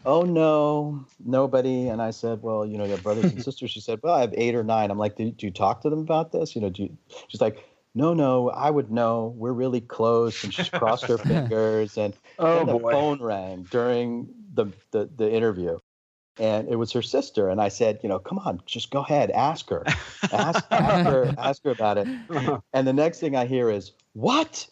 oh 0.05 0.23
no, 0.23 1.05
nobody. 1.23 1.87
And 1.87 2.01
I 2.01 2.11
said, 2.11 2.41
well, 2.41 2.65
you 2.65 2.77
know, 2.77 2.83
you 2.83 2.91
have 2.91 3.03
brothers 3.03 3.31
and 3.31 3.41
sisters. 3.43 3.71
She 3.71 3.79
said, 3.79 3.99
well, 4.03 4.15
I 4.15 4.21
have 4.21 4.33
eight 4.35 4.53
or 4.53 4.63
nine. 4.63 4.91
I'm 4.91 4.97
like, 4.97 5.15
"Do 5.15 5.33
you 5.37 5.51
talk 5.51 5.81
to 5.81 5.89
them 5.89 5.99
about 5.99 6.33
this? 6.33 6.55
You 6.55 6.61
know, 6.61 6.69
do 6.69 6.83
you, 6.83 6.97
she's 7.29 7.41
like, 7.41 7.65
no, 7.97 8.13
no, 8.13 8.49
I 8.49 8.69
would 8.69 8.91
know. 8.91 9.33
We're 9.37 9.53
really 9.53 9.79
close. 9.79 10.43
And 10.43 10.53
she's 10.53 10.67
crossed 10.67 11.05
her 11.05 11.17
fingers. 11.17 11.97
And 11.97 12.13
oh, 12.37 12.65
the 12.65 12.73
boy. 12.73 12.91
phone 12.91 13.21
rang 13.21 13.63
during 13.63 14.27
the, 14.53 14.65
the, 14.91 15.09
the 15.15 15.31
interview 15.31 15.79
and 16.37 16.67
it 16.69 16.75
was 16.75 16.91
her 16.91 17.01
sister. 17.01 17.49
And 17.49 17.61
I 17.61 17.69
said, 17.69 17.99
you 18.03 18.09
know, 18.09 18.19
come 18.19 18.39
on, 18.39 18.61
just 18.65 18.91
go 18.91 18.99
ahead, 19.01 19.31
ask 19.31 19.69
her, 19.69 19.83
ask, 20.31 20.65
ask 20.71 21.05
her, 21.09 21.33
ask 21.37 21.63
her 21.63 21.71
about 21.71 21.97
it. 21.97 22.07
And 22.73 22.87
the 22.87 22.93
next 22.93 23.19
thing 23.19 23.35
I 23.35 23.45
hear 23.45 23.69
is, 23.69 23.91
what? 24.13 24.67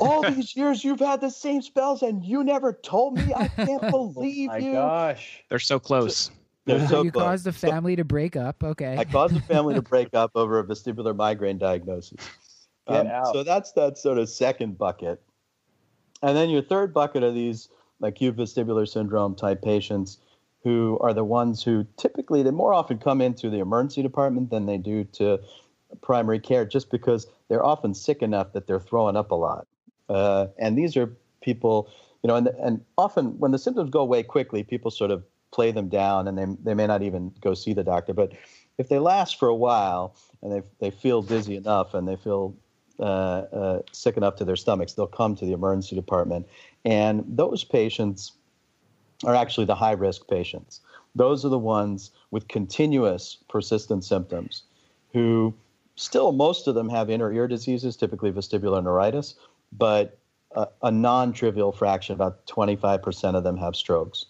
All 0.00 0.22
these 0.30 0.54
years 0.54 0.84
you've 0.84 1.00
had 1.00 1.20
the 1.20 1.30
same 1.30 1.62
spells 1.62 2.02
and 2.02 2.24
you 2.24 2.44
never 2.44 2.72
told 2.72 3.14
me. 3.14 3.32
I 3.34 3.48
can't 3.48 3.90
believe 3.90 4.50
oh 4.52 4.52
my 4.52 4.58
you. 4.58 4.72
gosh. 4.72 5.44
They're 5.48 5.58
so 5.58 5.78
close. 5.78 6.30
They're 6.66 6.86
so 6.86 7.02
you 7.02 7.10
close. 7.10 7.22
caused 7.24 7.44
the 7.46 7.52
So 7.52 7.70
family 7.70 7.96
to 7.96 8.04
break 8.04 8.36
up. 8.36 8.62
Okay. 8.62 8.96
I 8.98 9.04
caused 9.04 9.34
the 9.34 9.40
family 9.40 9.74
to 9.74 9.82
break 9.82 10.12
up 10.12 10.32
over 10.34 10.58
a 10.58 10.64
vestibular 10.64 11.16
migraine 11.16 11.56
diagnosis. 11.58 12.20
Get 12.86 13.00
Um, 13.00 13.06
out. 13.06 13.32
so 13.32 13.42
that's 13.42 13.72
that 13.72 13.96
sort 13.96 14.18
of 14.18 14.28
second 14.28 14.76
bucket. 14.76 15.22
And 16.22 16.36
then 16.36 16.50
your 16.50 16.62
third 16.62 16.92
bucket 16.92 17.22
are 17.22 17.32
these 17.32 17.68
acute 18.02 18.36
vestibular 18.36 18.86
syndrome 18.86 19.34
type 19.34 19.62
patients 19.62 20.18
who 20.64 20.98
are 21.00 21.14
the 21.14 21.24
ones 21.24 21.62
who 21.62 21.86
typically 21.96 22.42
they 22.42 22.50
more 22.50 22.74
often 22.74 22.98
come 22.98 23.20
into 23.20 23.48
the 23.48 23.58
emergency 23.58 24.02
department 24.02 24.50
than 24.50 24.66
they 24.66 24.76
do 24.76 25.04
to 25.04 25.38
primary 26.02 26.38
care 26.40 26.64
just 26.64 26.90
because 26.90 27.26
they're 27.48 27.64
often 27.64 27.94
sick 27.94 28.22
enough 28.22 28.52
that 28.52 28.66
they're 28.66 28.80
throwing 28.80 29.16
up 29.16 29.30
a 29.30 29.34
lot. 29.34 29.66
Uh, 30.08 30.46
and 30.58 30.76
these 30.76 30.96
are 30.96 31.16
people, 31.40 31.90
you 32.22 32.28
know, 32.28 32.36
and, 32.36 32.48
and 32.60 32.84
often 32.96 33.38
when 33.38 33.52
the 33.52 33.58
symptoms 33.58 33.90
go 33.90 34.00
away 34.00 34.22
quickly, 34.22 34.62
people 34.62 34.90
sort 34.90 35.10
of 35.10 35.22
play 35.50 35.70
them 35.70 35.88
down 35.88 36.28
and 36.28 36.36
they, 36.36 36.46
they 36.62 36.74
may 36.74 36.86
not 36.86 37.02
even 37.02 37.32
go 37.40 37.54
see 37.54 37.72
the 37.72 37.84
doctor. 37.84 38.12
But 38.12 38.32
if 38.78 38.88
they 38.88 38.98
last 38.98 39.38
for 39.38 39.48
a 39.48 39.54
while 39.54 40.16
and 40.42 40.52
they, 40.52 40.62
they 40.80 40.90
feel 40.90 41.22
dizzy 41.22 41.56
enough 41.56 41.94
and 41.94 42.06
they 42.06 42.16
feel 42.16 42.54
uh, 43.00 43.02
uh, 43.02 43.82
sick 43.92 44.16
enough 44.16 44.36
to 44.36 44.44
their 44.44 44.56
stomachs, 44.56 44.94
they'll 44.94 45.06
come 45.06 45.36
to 45.36 45.46
the 45.46 45.52
emergency 45.52 45.96
department. 45.96 46.46
And 46.84 47.24
those 47.26 47.64
patients 47.64 48.32
are 49.24 49.34
actually 49.34 49.66
the 49.66 49.74
high 49.74 49.92
risk 49.92 50.28
patients. 50.28 50.80
Those 51.14 51.44
are 51.44 51.48
the 51.48 51.58
ones 51.58 52.10
with 52.30 52.48
continuous 52.48 53.38
persistent 53.48 54.04
symptoms 54.04 54.62
who 55.12 55.54
still, 55.96 56.32
most 56.32 56.68
of 56.68 56.74
them 56.74 56.88
have 56.88 57.10
inner 57.10 57.32
ear 57.32 57.48
diseases, 57.48 57.96
typically 57.96 58.30
vestibular 58.30 58.82
neuritis, 58.82 59.34
but 59.72 60.18
a, 60.54 60.68
a 60.82 60.90
non 60.90 61.32
trivial 61.32 61.72
fraction, 61.72 62.14
about 62.14 62.46
25% 62.46 63.34
of 63.34 63.44
them 63.44 63.56
have 63.56 63.74
strokes. 63.74 64.26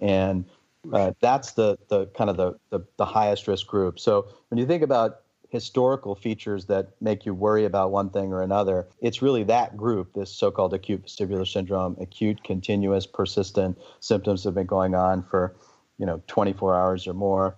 And 0.00 0.44
uh, 0.92 1.12
that's 1.20 1.52
the, 1.52 1.78
the 1.88 2.06
kind 2.06 2.30
of 2.30 2.36
the, 2.36 2.54
the, 2.70 2.80
the 2.96 3.04
highest 3.04 3.46
risk 3.46 3.66
group. 3.66 4.00
So 4.00 4.26
when 4.48 4.58
you 4.58 4.66
think 4.66 4.82
about 4.82 5.21
historical 5.52 6.14
features 6.14 6.64
that 6.64 6.88
make 7.02 7.26
you 7.26 7.34
worry 7.34 7.66
about 7.66 7.90
one 7.90 8.08
thing 8.08 8.32
or 8.32 8.40
another. 8.40 8.88
It's 9.02 9.20
really 9.20 9.44
that 9.44 9.76
group, 9.76 10.14
this 10.14 10.32
so 10.32 10.50
called 10.50 10.72
acute 10.72 11.04
vestibular 11.04 11.46
syndrome, 11.46 11.94
acute, 12.00 12.42
continuous, 12.42 13.06
persistent 13.06 13.78
symptoms 14.00 14.44
have 14.44 14.54
been 14.54 14.66
going 14.66 14.94
on 14.94 15.22
for, 15.22 15.54
you 15.98 16.06
know, 16.06 16.22
24 16.26 16.74
hours 16.74 17.06
or 17.06 17.12
more. 17.12 17.54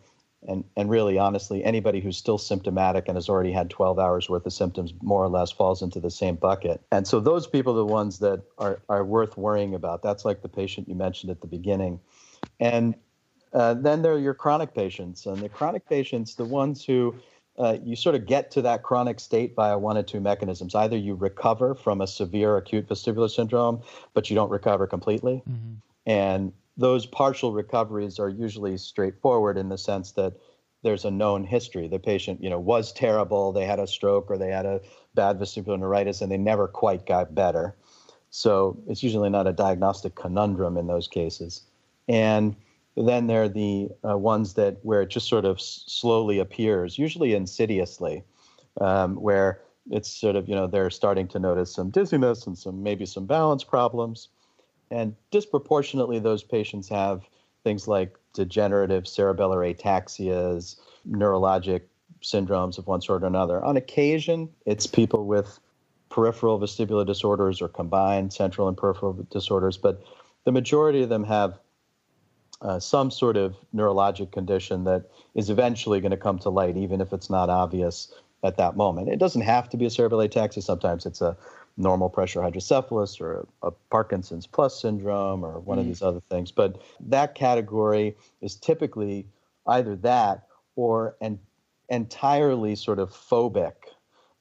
And, 0.49 0.65
and 0.77 0.91
really, 0.91 1.19
honestly, 1.19 1.63
anybody 1.65 2.01
who's 2.01 2.17
still 2.17 2.37
symptomatic 2.37 3.05
and 3.07 3.17
has 3.17 3.29
already 3.29 3.53
had 3.53 3.71
12 3.71 4.01
hours 4.01 4.29
worth 4.29 4.45
of 4.45 4.53
symptoms 4.53 4.93
more 5.01 5.23
or 5.23 5.29
less 5.29 5.53
falls 5.53 5.81
into 5.81 6.01
the 6.01 6.11
same 6.11 6.35
bucket. 6.35 6.83
And 6.91 7.07
so 7.07 7.21
those 7.21 7.47
people 7.47 7.75
are 7.75 7.77
the 7.77 7.87
ones 7.87 8.19
that 8.19 8.43
are, 8.59 8.83
are 8.89 9.05
worth 9.05 9.39
worrying 9.39 9.73
about. 9.73 10.03
That's 10.03 10.25
like 10.25 10.43
the 10.43 10.49
patient 10.49 10.89
you 10.89 10.97
mentioned 10.97 11.31
at 11.31 11.41
the 11.41 11.47
beginning. 11.47 12.01
And 12.59 12.97
uh, 13.53 13.75
then 13.75 14.03
there 14.03 14.13
are 14.13 14.19
your 14.19 14.35
chronic 14.35 14.75
patients. 14.75 15.27
And 15.27 15.39
the 15.39 15.49
chronic 15.49 15.89
patients, 15.89 16.35
the 16.35 16.45
ones 16.45 16.85
who 16.85 17.15
uh, 17.59 17.77
you 17.85 17.95
sort 17.95 18.15
of 18.15 18.27
get 18.27 18.51
to 18.51 18.63
that 18.63 18.83
chronic 18.83 19.21
state 19.21 19.55
via 19.55 19.79
one 19.79 19.97
of 19.97 20.07
two 20.07 20.21
mechanisms. 20.21 20.75
Either 20.75 20.97
you 20.97 21.15
recover 21.15 21.75
from 21.75 22.01
a 22.01 22.07
severe 22.07 22.57
acute 22.57 22.89
vestibular 22.89 23.31
syndrome, 23.31 23.81
but 24.13 24.29
you 24.29 24.35
don't 24.35 24.51
recover 24.51 24.87
completely. 24.87 25.43
Mhm. 25.49 25.77
And 26.07 26.53
those 26.77 27.07
partial 27.07 27.53
recoveries 27.53 28.19
are 28.19 28.29
usually 28.29 28.77
straightforward 28.77 29.57
in 29.57 29.69
the 29.69 29.79
sense 29.79 30.13
that 30.13 30.35
there's 30.83 31.05
a 31.05 31.11
known 31.11 31.45
history. 31.45 31.89
The 31.89 31.99
patient, 31.99 32.43
you 32.43 32.51
know, 32.51 32.59
was 32.59 32.93
terrible, 32.93 33.53
they 33.53 33.65
had 33.65 33.79
a 33.79 33.87
stroke 33.87 34.31
or 34.31 34.37
they 34.37 34.51
had 34.51 34.67
a 34.67 34.81
bad 35.15 35.39
vestibular 35.39 35.79
neuritis 35.79 36.21
and 36.21 36.31
they 36.31 36.37
never 36.37 36.67
quite 36.67 37.07
got 37.07 37.35
better. 37.35 37.75
So 38.31 38.77
it's 38.89 39.03
usually 39.03 39.31
not 39.31 39.47
a 39.47 39.53
diagnostic 39.53 40.17
conundrum 40.17 40.77
in 40.77 40.89
those 40.89 41.07
cases. 41.07 41.63
And 42.09 42.57
then 42.97 43.27
there 43.27 43.45
are 43.45 43.49
the 43.49 43.89
uh, 44.09 44.17
ones 44.17 44.55
that 44.55 44.79
where 44.83 45.03
it 45.03 45.11
just 45.11 45.29
sort 45.29 45.45
of 45.45 45.57
s- 45.57 45.85
slowly 45.87 46.39
appears, 46.39 46.99
usually 46.99 47.35
insidiously, 47.35 48.23
um, 48.81 49.17
where 49.17 49.61
it's 49.91 50.09
sort 50.09 50.37
of 50.37 50.49
you 50.49 50.55
know 50.55 50.67
they're 50.67 50.91
starting 50.91 51.29
to 51.29 51.39
notice 51.39 51.73
some 51.73 51.91
dizziness 51.91 52.47
and 52.47 52.57
some 52.57 52.83
maybe 52.83 53.05
some 53.05 53.27
balance 53.27 53.65
problems, 53.65 54.29
and 54.91 55.15
disproportionately 55.31 56.19
those 56.19 56.43
patients 56.43 56.89
have 56.89 57.23
things 57.65 57.89
like 57.89 58.17
degenerative 58.33 59.05
cerebellar 59.05 59.75
ataxias, 59.75 60.77
neurologic 61.09 61.83
syndromes 62.23 62.79
of 62.79 62.87
one 62.87 63.01
sort 63.01 63.23
or 63.23 63.27
another. 63.27 63.65
On 63.65 63.77
occasion, 63.77 64.49
it's 64.67 64.87
people 64.87 65.27
with 65.27 65.59
peripheral 66.11 66.61
vestibular 66.61 67.05
disorders 67.05 67.61
or 67.61 67.69
combined 67.69 68.33
central 68.33 68.69
and 68.69 68.77
peripheral 68.77 69.15
disorders, 69.31 69.77
but 69.77 70.03
the 70.45 70.53
majority 70.53 71.03
of 71.03 71.09
them 71.09 71.25
have 71.25 71.59
uh, 72.61 72.79
some 72.79 73.11
sort 73.11 73.37
of 73.37 73.57
neurologic 73.75 74.33
condition 74.33 74.85
that 74.85 75.11
is 75.35 75.51
eventually 75.51 76.01
going 76.01 76.11
to 76.11 76.17
come 76.17 76.39
to 76.39 76.51
light, 76.51 76.77
even 76.77 77.01
if 77.01 77.13
it's 77.13 77.29
not 77.31 77.51
obvious 77.51 78.13
at 78.43 78.57
that 78.57 78.77
moment. 78.77 79.09
It 79.09 79.19
doesn't 79.19 79.43
have 79.43 79.69
to 79.71 79.77
be 79.77 79.87
a 79.87 79.91
cerebral 79.91 80.21
ataxia. 80.21 80.63
Sometimes 80.63 81.07
it's 81.07 81.21
a 81.21 81.37
normal 81.77 82.09
pressure 82.09 82.41
hydrocephalus 82.41 83.21
or 83.21 83.47
a, 83.63 83.69
a 83.69 83.71
Parkinson's 83.91 84.47
plus 84.47 84.81
syndrome 84.81 85.45
or 85.45 85.59
one 85.61 85.79
of 85.79 85.87
these 85.87 86.03
other 86.03 86.21
things. 86.31 86.53
But 86.53 86.81
that 87.01 87.35
category 87.35 88.17
is 88.41 88.55
typically 88.55 89.27
either 89.67 89.97
that 89.97 90.47
or 90.77 91.17
an 91.21 91.39
entirely 91.89 92.77
sort 92.77 92.99
of 92.99 93.11
phobic 93.11 93.73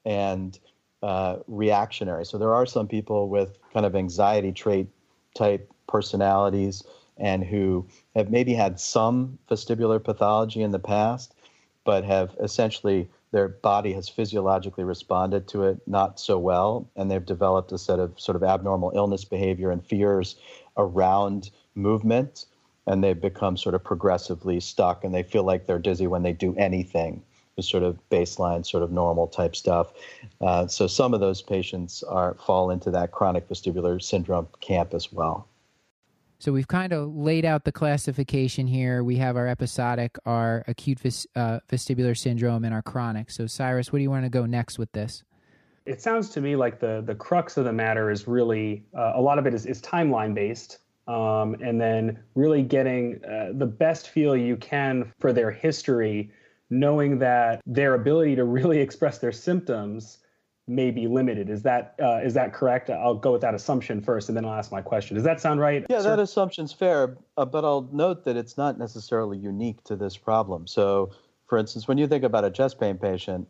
and 0.06 0.60
uh, 1.02 1.38
reactionary. 1.48 2.26
So 2.26 2.38
there 2.38 2.54
are 2.54 2.66
some 2.66 2.88
people 2.88 3.30
with 3.30 3.58
kind 3.74 3.86
of 3.86 3.96
anxiety 3.96 4.52
trait 4.52 4.88
type 5.36 5.72
personalities 5.88 6.84
and 7.18 7.44
who 7.44 7.86
have 8.16 8.30
maybe 8.30 8.54
had 8.54 8.80
some 8.80 9.38
vestibular 9.50 10.04
pathology 10.04 10.62
in 10.62 10.72
the 10.72 10.80
past, 10.80 11.34
but 11.84 12.04
have 12.04 12.36
essentially 12.42 13.08
their 13.32 13.48
body 13.50 13.94
has 13.94 14.08
physiologically 14.08 14.84
responded 14.84 15.48
to 15.48 15.64
it 15.64 15.80
not 15.88 16.20
so 16.20 16.38
well, 16.38 16.88
and 16.96 17.10
they've 17.10 17.26
developed 17.26 17.72
a 17.72 17.78
set 17.78 18.00
of 18.00 18.20
sort 18.20 18.36
of 18.36 18.44
abnormal 18.44 18.92
illness 18.96 19.26
behavior 19.26 19.72
and 19.72 19.86
fears 19.86 20.36
around 20.78 21.50
movement, 21.76 22.46
and 22.86 23.04
they've 23.04 23.20
become 23.20 23.58
sort 23.58 23.76
of 23.76 23.84
progressively 23.84 24.60
stuck, 24.60 25.04
and 25.04 25.14
they 25.14 25.24
feel 25.24 25.44
like 25.44 25.66
they're 25.66 25.80
dizzy 25.80 26.08
when 26.08 26.24
they 26.24 26.34
do 26.34 26.56
anything. 26.58 27.24
The 27.56 27.64
sort 27.64 27.84
of 27.84 28.00
baseline, 28.10 28.66
sort 28.66 28.82
of 28.82 28.92
normal 28.92 29.28
type 29.28 29.56
stuff. 29.56 29.94
Uh, 30.42 30.66
so 30.66 30.88
some 30.88 31.14
of 31.14 31.20
those 31.20 31.42
patients 31.42 32.02
are 32.02 32.34
fall 32.36 32.72
into 32.72 32.90
that 32.92 33.12
chronic 33.12 33.48
vestibular 33.48 34.02
syndrome 34.02 34.48
camp 34.60 34.94
as 34.94 35.14
well. 35.14 35.48
So 36.44 36.52
we've 36.52 36.68
kind 36.68 36.92
of 36.92 37.16
laid 37.16 37.46
out 37.46 37.64
the 37.64 37.72
classification 37.72 38.68
here. 38.68 39.02
We 39.02 39.16
have 39.16 39.38
our 39.38 39.48
episodic, 39.48 40.18
our 40.26 40.66
acute 40.68 41.00
vis- 41.00 41.26
uh, 41.38 41.62
vestibular 41.72 42.18
syndrome, 42.18 42.66
and 42.66 42.74
our 42.74 42.82
chronic. 42.82 43.32
So 43.32 43.48
Cyrus, 43.48 43.94
what 43.94 44.00
do 44.00 44.04
you 44.04 44.10
want 44.10 44.26
to 44.26 44.30
go 44.30 44.46
next 44.46 44.78
with 44.78 44.92
this? 44.92 45.24
It 45.86 46.02
sounds 46.02 46.28
to 46.32 46.42
me 46.42 46.58
like 46.58 46.82
the 46.82 47.02
the 47.06 47.16
crux 47.16 47.56
of 47.56 47.64
the 47.64 47.72
matter 47.72 48.12
is 48.12 48.28
really 48.28 48.84
uh, 48.94 49.14
a 49.16 49.22
lot 49.22 49.40
of 49.40 49.48
it 49.48 49.54
is, 49.54 49.66
is 49.66 49.82
timeline 49.82 50.34
based, 50.34 50.80
um, 51.08 51.56
and 51.62 51.80
then 51.80 52.20
really 52.36 52.62
getting 52.62 53.24
uh, 53.24 53.52
the 53.54 53.66
best 53.66 54.10
feel 54.10 54.36
you 54.36 54.58
can 54.58 55.14
for 55.22 55.32
their 55.32 55.50
history, 55.50 56.30
knowing 56.70 57.20
that 57.20 57.62
their 57.66 57.94
ability 57.94 58.36
to 58.36 58.44
really 58.44 58.80
express 58.88 59.18
their 59.18 59.32
symptoms 59.32 60.18
may 60.68 60.92
be 60.92 61.08
limited. 61.08 61.50
Is 61.50 61.64
that 61.64 61.96
uh, 62.02 62.20
is 62.24 62.34
that 62.36 62.54
correct? 62.54 62.90
I'll 62.90 63.16
go 63.16 63.34
with 63.34 63.42
that 63.42 63.54
assumption 63.54 64.02
first, 64.02 64.30
and 64.30 64.38
then 64.38 64.46
I'll 64.46 64.54
ask 64.54 64.72
my 64.72 64.82
question. 64.82 65.16
Does 65.16 65.26
that 65.26 65.42
sound 65.42 65.60
right? 65.60 65.86
Yeah, 65.90 66.02
sir? 66.02 66.10
that 66.12 66.20
assumption's 66.20 66.72
fair, 66.72 67.18
uh, 67.38 67.46
but 67.46 67.66
I'll 67.66 67.90
note 67.92 68.24
that 68.26 68.38
it's 68.38 68.58
not 68.58 68.78
necessarily 68.78 69.38
unique 69.38 69.84
to 69.86 69.96
this 69.96 70.16
problem. 70.16 70.68
So, 70.68 71.12
for 71.48 71.58
instance, 71.58 71.88
when 71.88 71.98
you 71.98 72.08
think 72.08 72.24
about 72.24 72.46
a 72.46 72.52
chest 72.52 72.80
pain 72.80 72.98
patient, 72.98 73.48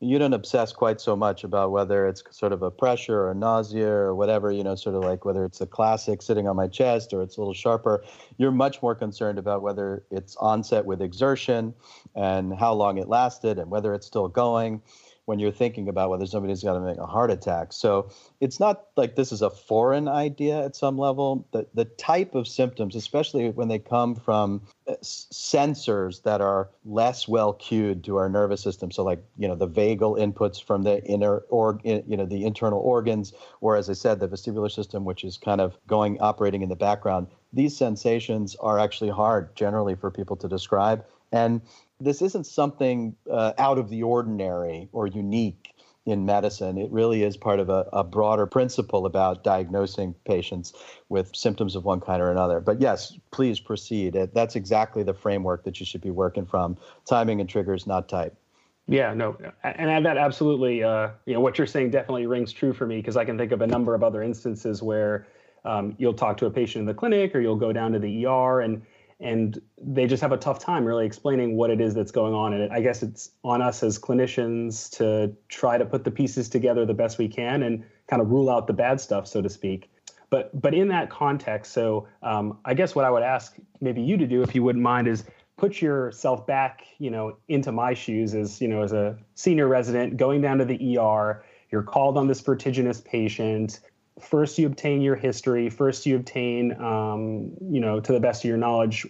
you 0.00 0.18
don't 0.18 0.32
obsess 0.32 0.72
quite 0.72 1.00
so 1.00 1.16
much 1.16 1.42
about 1.44 1.70
whether 1.72 2.06
it's 2.06 2.22
sort 2.30 2.52
of 2.52 2.62
a 2.62 2.70
pressure 2.70 3.28
or 3.28 3.34
nausea 3.34 3.88
or 3.88 4.14
whatever, 4.14 4.52
you 4.52 4.62
know, 4.62 4.74
sort 4.74 4.94
of 4.94 5.02
like 5.02 5.24
whether 5.24 5.44
it's 5.44 5.60
a 5.60 5.66
classic 5.66 6.22
sitting 6.22 6.46
on 6.46 6.54
my 6.54 6.68
chest 6.68 7.12
or 7.12 7.20
it's 7.22 7.36
a 7.36 7.40
little 7.40 7.54
sharper. 7.54 8.04
You're 8.36 8.52
much 8.52 8.80
more 8.80 8.94
concerned 8.94 9.38
about 9.38 9.62
whether 9.62 10.04
it's 10.10 10.36
onset 10.36 10.84
with 10.84 11.02
exertion 11.02 11.74
and 12.14 12.54
how 12.56 12.74
long 12.74 12.98
it 12.98 13.08
lasted 13.08 13.58
and 13.58 13.70
whether 13.70 13.92
it's 13.92 14.06
still 14.06 14.28
going 14.28 14.82
when 15.28 15.38
you're 15.38 15.52
thinking 15.52 15.90
about 15.90 16.08
whether 16.08 16.24
somebody's 16.24 16.62
got 16.62 16.72
to 16.72 16.80
make 16.80 16.96
a 16.96 17.04
heart 17.04 17.30
attack. 17.30 17.70
So 17.74 18.10
it's 18.40 18.58
not 18.58 18.86
like 18.96 19.14
this 19.14 19.30
is 19.30 19.42
a 19.42 19.50
foreign 19.50 20.08
idea 20.08 20.64
at 20.64 20.74
some 20.74 20.96
level. 20.96 21.46
The, 21.52 21.66
the 21.74 21.84
type 21.84 22.34
of 22.34 22.48
symptoms, 22.48 22.96
especially 22.96 23.50
when 23.50 23.68
they 23.68 23.78
come 23.78 24.14
from 24.14 24.62
uh, 24.88 24.94
sensors 25.02 26.22
that 26.22 26.40
are 26.40 26.70
less 26.86 27.28
well 27.28 27.52
cued 27.52 28.04
to 28.04 28.16
our 28.16 28.30
nervous 28.30 28.62
system, 28.62 28.90
so 28.90 29.04
like 29.04 29.22
you 29.36 29.46
know 29.46 29.54
the 29.54 29.68
vagal 29.68 30.18
inputs 30.18 30.64
from 30.64 30.84
the 30.84 31.04
inner 31.04 31.40
or 31.50 31.78
you 31.84 32.16
know 32.16 32.24
the 32.24 32.46
internal 32.46 32.80
organs, 32.80 33.34
or 33.60 33.76
as 33.76 33.90
I 33.90 33.92
said, 33.92 34.20
the 34.20 34.28
vestibular 34.28 34.70
system, 34.70 35.04
which 35.04 35.24
is 35.24 35.36
kind 35.36 35.60
of 35.60 35.76
going 35.86 36.18
operating 36.20 36.62
in 36.62 36.70
the 36.70 36.76
background. 36.76 37.26
These 37.52 37.76
sensations 37.76 38.56
are 38.60 38.78
actually 38.78 39.10
hard 39.10 39.54
generally 39.54 39.94
for 39.94 40.10
people 40.10 40.36
to 40.36 40.48
describe, 40.48 41.04
and 41.32 41.60
this 42.00 42.22
isn't 42.22 42.46
something 42.46 43.16
uh, 43.30 43.52
out 43.58 43.78
of 43.78 43.88
the 43.88 44.02
ordinary 44.02 44.88
or 44.92 45.06
unique 45.06 45.74
in 46.06 46.24
medicine. 46.24 46.78
It 46.78 46.90
really 46.90 47.22
is 47.22 47.36
part 47.36 47.60
of 47.60 47.68
a, 47.68 47.86
a, 47.92 48.02
broader 48.02 48.46
principle 48.46 49.04
about 49.04 49.44
diagnosing 49.44 50.14
patients 50.24 50.72
with 51.10 51.36
symptoms 51.36 51.76
of 51.76 51.84
one 51.84 52.00
kind 52.00 52.22
or 52.22 52.30
another. 52.30 52.60
But 52.60 52.80
yes, 52.80 53.18
please 53.30 53.60
proceed. 53.60 54.14
That's 54.32 54.56
exactly 54.56 55.02
the 55.02 55.12
framework 55.12 55.64
that 55.64 55.80
you 55.80 55.84
should 55.84 56.00
be 56.00 56.10
working 56.10 56.46
from. 56.46 56.78
Timing 57.04 57.40
and 57.40 57.48
triggers, 57.48 57.86
not 57.86 58.08
type. 58.08 58.34
Yeah, 58.90 59.12
no, 59.12 59.36
and 59.64 60.06
that 60.06 60.16
absolutely, 60.16 60.82
uh, 60.82 61.10
you 61.26 61.34
know, 61.34 61.40
what 61.40 61.58
you're 61.58 61.66
saying 61.66 61.90
definitely 61.90 62.26
rings 62.26 62.54
true 62.54 62.72
for 62.72 62.86
me 62.86 62.96
because 62.96 63.18
I 63.18 63.24
can 63.26 63.36
think 63.36 63.52
of 63.52 63.60
a 63.60 63.66
number 63.66 63.94
of 63.94 64.02
other 64.02 64.22
instances 64.22 64.82
where 64.82 65.26
um, 65.66 65.94
you'll 65.98 66.14
talk 66.14 66.38
to 66.38 66.46
a 66.46 66.50
patient 66.50 66.80
in 66.80 66.86
the 66.86 66.94
clinic 66.94 67.34
or 67.34 67.40
you'll 67.40 67.56
go 67.56 67.70
down 67.70 67.92
to 67.92 67.98
the 67.98 68.24
ER 68.24 68.62
and 68.62 68.80
and 69.20 69.60
they 69.80 70.06
just 70.06 70.22
have 70.22 70.32
a 70.32 70.36
tough 70.36 70.58
time 70.60 70.84
really 70.84 71.04
explaining 71.04 71.56
what 71.56 71.70
it 71.70 71.80
is 71.80 71.94
that's 71.94 72.12
going 72.12 72.34
on. 72.34 72.52
And 72.52 72.72
I 72.72 72.80
guess 72.80 73.02
it's 73.02 73.30
on 73.42 73.60
us 73.60 73.82
as 73.82 73.98
clinicians 73.98 74.90
to 74.98 75.34
try 75.48 75.76
to 75.76 75.84
put 75.84 76.04
the 76.04 76.10
pieces 76.10 76.48
together 76.48 76.86
the 76.86 76.94
best 76.94 77.18
we 77.18 77.26
can 77.28 77.62
and 77.62 77.84
kind 78.06 78.22
of 78.22 78.30
rule 78.30 78.48
out 78.48 78.66
the 78.66 78.72
bad 78.72 79.00
stuff, 79.00 79.26
so 79.26 79.42
to 79.42 79.48
speak. 79.48 79.90
But 80.30 80.60
but 80.60 80.74
in 80.74 80.88
that 80.88 81.10
context, 81.10 81.72
so 81.72 82.06
um, 82.22 82.58
I 82.64 82.74
guess 82.74 82.94
what 82.94 83.04
I 83.04 83.10
would 83.10 83.22
ask 83.22 83.56
maybe 83.80 84.02
you 84.02 84.16
to 84.18 84.26
do, 84.26 84.42
if 84.42 84.54
you 84.54 84.62
wouldn't 84.62 84.82
mind, 84.82 85.08
is 85.08 85.24
put 85.56 85.80
yourself 85.80 86.46
back, 86.46 86.86
you 86.98 87.10
know, 87.10 87.36
into 87.48 87.72
my 87.72 87.94
shoes 87.94 88.34
as 88.34 88.60
you 88.60 88.68
know, 88.68 88.82
as 88.82 88.92
a 88.92 89.18
senior 89.34 89.68
resident 89.68 90.16
going 90.16 90.40
down 90.40 90.58
to 90.58 90.64
the 90.64 90.98
ER. 90.98 91.44
You're 91.70 91.82
called 91.82 92.16
on 92.16 92.28
this 92.28 92.40
vertiginous 92.40 93.00
patient 93.00 93.80
first 94.20 94.58
you 94.58 94.66
obtain 94.66 95.00
your 95.00 95.16
history 95.16 95.70
first 95.70 96.06
you 96.06 96.16
obtain 96.16 96.72
um, 96.80 97.52
you 97.70 97.80
know 97.80 98.00
to 98.00 98.12
the 98.12 98.20
best 98.20 98.44
of 98.44 98.48
your 98.48 98.56
knowledge 98.56 99.06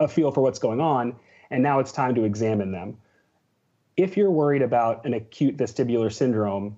a 0.00 0.08
feel 0.08 0.30
for 0.30 0.40
what's 0.40 0.58
going 0.58 0.80
on 0.80 1.14
and 1.50 1.62
now 1.62 1.78
it's 1.78 1.92
time 1.92 2.14
to 2.14 2.24
examine 2.24 2.72
them. 2.72 2.98
If 3.96 4.16
you're 4.16 4.30
worried 4.30 4.62
about 4.62 5.06
an 5.06 5.14
acute 5.14 5.56
vestibular 5.56 6.12
syndrome 6.12 6.76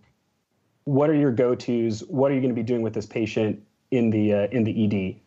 what 0.84 1.10
are 1.10 1.14
your 1.14 1.32
go-to's? 1.32 2.00
What 2.08 2.30
are 2.30 2.34
you 2.34 2.40
going 2.40 2.54
to 2.54 2.54
be 2.54 2.62
doing 2.62 2.80
with 2.80 2.94
this 2.94 3.04
patient 3.04 3.62
in 3.90 4.08
the 4.08 4.32
uh, 4.32 4.46
in 4.52 4.64
the 4.64 4.84
ed 4.84 5.20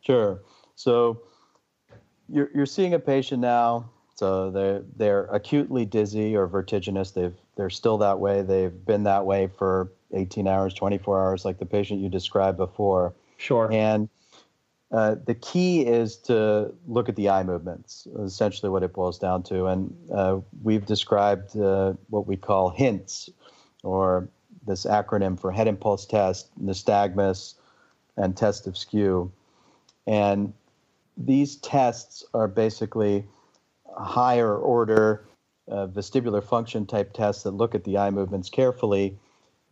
sure. 0.00 0.42
So 0.74 1.20
you're, 2.28 2.50
you're 2.54 2.66
seeing 2.66 2.94
a 2.94 2.98
patient 2.98 3.40
now 3.40 3.90
so 4.16 4.50
they're 4.50 4.82
they're 4.96 5.24
acutely 5.26 5.84
dizzy 5.84 6.34
or 6.34 6.46
vertiginous. 6.46 7.10
They've 7.10 7.36
they're 7.56 7.70
still 7.70 7.98
that 7.98 8.18
way. 8.18 8.40
They've 8.42 8.84
been 8.86 9.02
that 9.04 9.26
way 9.26 9.46
for 9.46 9.92
18 10.12 10.46
hours, 10.46 10.74
24 10.74 11.20
hours, 11.20 11.44
like 11.44 11.58
the 11.58 11.66
patient 11.66 12.00
you 12.00 12.08
described 12.08 12.56
before. 12.56 13.14
Sure. 13.38 13.70
And 13.72 14.08
uh, 14.92 15.16
the 15.26 15.34
key 15.34 15.84
is 15.84 16.16
to 16.16 16.72
look 16.86 17.08
at 17.08 17.16
the 17.16 17.28
eye 17.28 17.42
movements, 17.42 18.06
essentially 18.20 18.70
what 18.70 18.82
it 18.82 18.92
boils 18.92 19.18
down 19.18 19.42
to. 19.44 19.66
And 19.66 19.94
uh, 20.14 20.38
we've 20.62 20.86
described 20.86 21.56
uh, 21.56 21.94
what 22.08 22.26
we 22.26 22.36
call 22.36 22.70
HINTS, 22.70 23.30
or 23.82 24.28
this 24.66 24.84
acronym 24.84 25.38
for 25.38 25.50
head 25.50 25.66
impulse 25.66 26.06
test, 26.06 26.48
nystagmus, 26.64 27.54
and 28.16 28.36
test 28.36 28.66
of 28.66 28.76
skew. 28.76 29.32
And 30.06 30.52
these 31.16 31.56
tests 31.56 32.24
are 32.32 32.48
basically 32.48 33.24
higher 33.96 34.56
order 34.56 35.24
uh, 35.68 35.86
vestibular 35.88 36.44
function 36.44 36.86
type 36.86 37.12
tests 37.12 37.42
that 37.42 37.50
look 37.52 37.74
at 37.74 37.84
the 37.84 37.98
eye 37.98 38.10
movements 38.10 38.48
carefully 38.48 39.18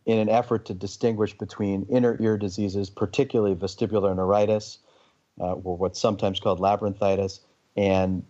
in 0.05 0.19
an 0.19 0.29
effort 0.29 0.65
to 0.65 0.73
distinguish 0.73 1.37
between 1.37 1.85
inner 1.89 2.17
ear 2.21 2.37
diseases, 2.37 2.89
particularly 2.89 3.55
vestibular 3.55 4.15
neuritis, 4.15 4.77
uh, 5.39 5.53
or 5.53 5.77
what's 5.77 5.99
sometimes 5.99 6.39
called 6.39 6.59
labyrinthitis, 6.59 7.39
and 7.75 8.23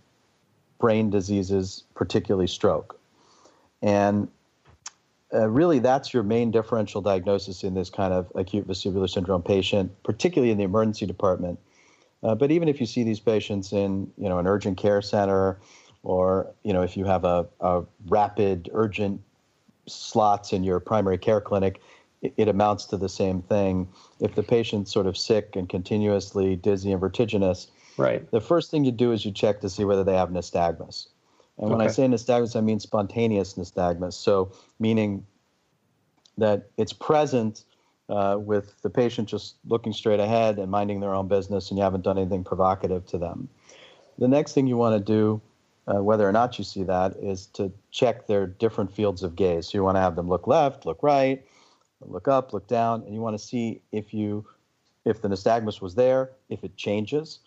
brain 0.79 1.09
diseases, 1.09 1.83
particularly 1.93 2.47
stroke. 2.47 2.99
And 3.81 4.29
uh, 5.33 5.49
really, 5.49 5.79
that's 5.79 6.13
your 6.13 6.23
main 6.23 6.51
differential 6.51 7.01
diagnosis 7.01 7.63
in 7.63 7.73
this 7.73 7.89
kind 7.89 8.13
of 8.13 8.31
acute 8.35 8.67
vestibular 8.67 9.09
syndrome 9.09 9.43
patient, 9.43 9.91
particularly 10.03 10.51
in 10.51 10.57
the 10.57 10.63
emergency 10.63 11.05
department. 11.05 11.59
Uh, 12.23 12.35
but 12.35 12.51
even 12.51 12.69
if 12.69 12.79
you 12.79 12.85
see 12.85 13.03
these 13.03 13.19
patients 13.19 13.73
in, 13.73 14.11
you 14.17 14.29
know, 14.29 14.39
an 14.39 14.47
urgent 14.47 14.77
care 14.77 15.01
center, 15.01 15.59
or 16.03 16.47
you 16.63 16.71
know, 16.71 16.83
if 16.83 16.95
you 16.95 17.05
have 17.05 17.25
a, 17.25 17.45
a 17.59 17.83
rapid, 18.07 18.69
urgent 18.73 19.21
slots 19.87 20.53
in 20.53 20.63
your 20.63 20.79
primary 20.79 21.17
care 21.17 21.41
clinic, 21.41 21.81
it, 22.21 22.47
amounts 22.47 22.85
to 22.85 22.97
the 22.97 23.09
same 23.09 23.41
thing. 23.41 23.87
If 24.19 24.35
the 24.35 24.43
patient's 24.43 24.91
sort 24.91 25.05
of 25.05 25.17
sick 25.17 25.55
and 25.55 25.69
continuously 25.69 26.55
dizzy 26.55 26.91
and 26.91 26.99
vertiginous, 26.99 27.67
right. 27.97 28.29
the 28.31 28.41
first 28.41 28.71
thing 28.71 28.83
you 28.83 28.91
do 28.91 29.11
is 29.11 29.25
you 29.25 29.31
check 29.31 29.61
to 29.61 29.69
see 29.69 29.85
whether 29.85 30.03
they 30.03 30.15
have 30.15 30.29
nystagmus. 30.29 31.07
And 31.57 31.69
when 31.69 31.81
I 31.81 31.87
say 31.87 32.05
nystagmus, 32.05 32.55
I 32.55 32.61
mean 32.61 32.79
spontaneous 32.79 33.53
nystagmus. 33.53 34.13
So, 34.13 34.51
meaning 34.79 35.25
that 36.37 36.69
it's 36.77 36.91
present 36.91 37.63
uh, 38.09 38.37
with 38.39 38.81
the 38.81 38.89
patient 38.89 39.29
just 39.29 39.55
looking 39.65 39.93
straight 39.93 40.19
ahead 40.19 40.59
and 40.59 40.69
minding 40.69 40.99
their 40.99 41.13
own 41.13 41.27
business, 41.29 41.69
and 41.69 41.77
you 41.77 41.83
haven't 41.83 42.03
done 42.03 42.17
anything 42.17 42.43
provocative 42.43 43.05
to 43.07 43.17
them. 43.17 43.47
The 44.17 44.27
next 44.27 44.53
thing 44.53 44.67
you 44.67 44.77
want 44.77 44.97
to 44.97 45.13
do 45.13 45.41
uh, 45.87 46.01
whether 46.01 46.27
or 46.27 46.31
not 46.31 46.57
you 46.57 46.63
see 46.63 46.83
that, 46.83 47.15
is 47.17 47.45
to 47.47 47.71
check 47.91 48.27
their 48.27 48.47
different 48.47 48.93
fields 48.93 49.23
of 49.23 49.35
gaze. 49.35 49.67
So 49.67 49.77
you 49.77 49.83
want 49.83 49.97
to 49.97 50.01
have 50.01 50.15
them 50.15 50.27
look 50.27 50.47
left, 50.47 50.85
look 50.85 51.03
right, 51.03 51.45
look 52.01 52.27
up, 52.27 52.53
look 52.53 52.67
down, 52.67 53.03
and 53.03 53.13
you 53.13 53.21
want 53.21 53.37
to 53.37 53.43
see 53.43 53.81
if 53.91 54.13
you 54.13 54.45
if 55.05 55.21
the 55.21 55.27
nystagmus 55.27 55.81
was 55.81 55.93
there, 55.93 56.31
if 56.49 56.63
it 56.63 56.75
changes, 56.75 57.39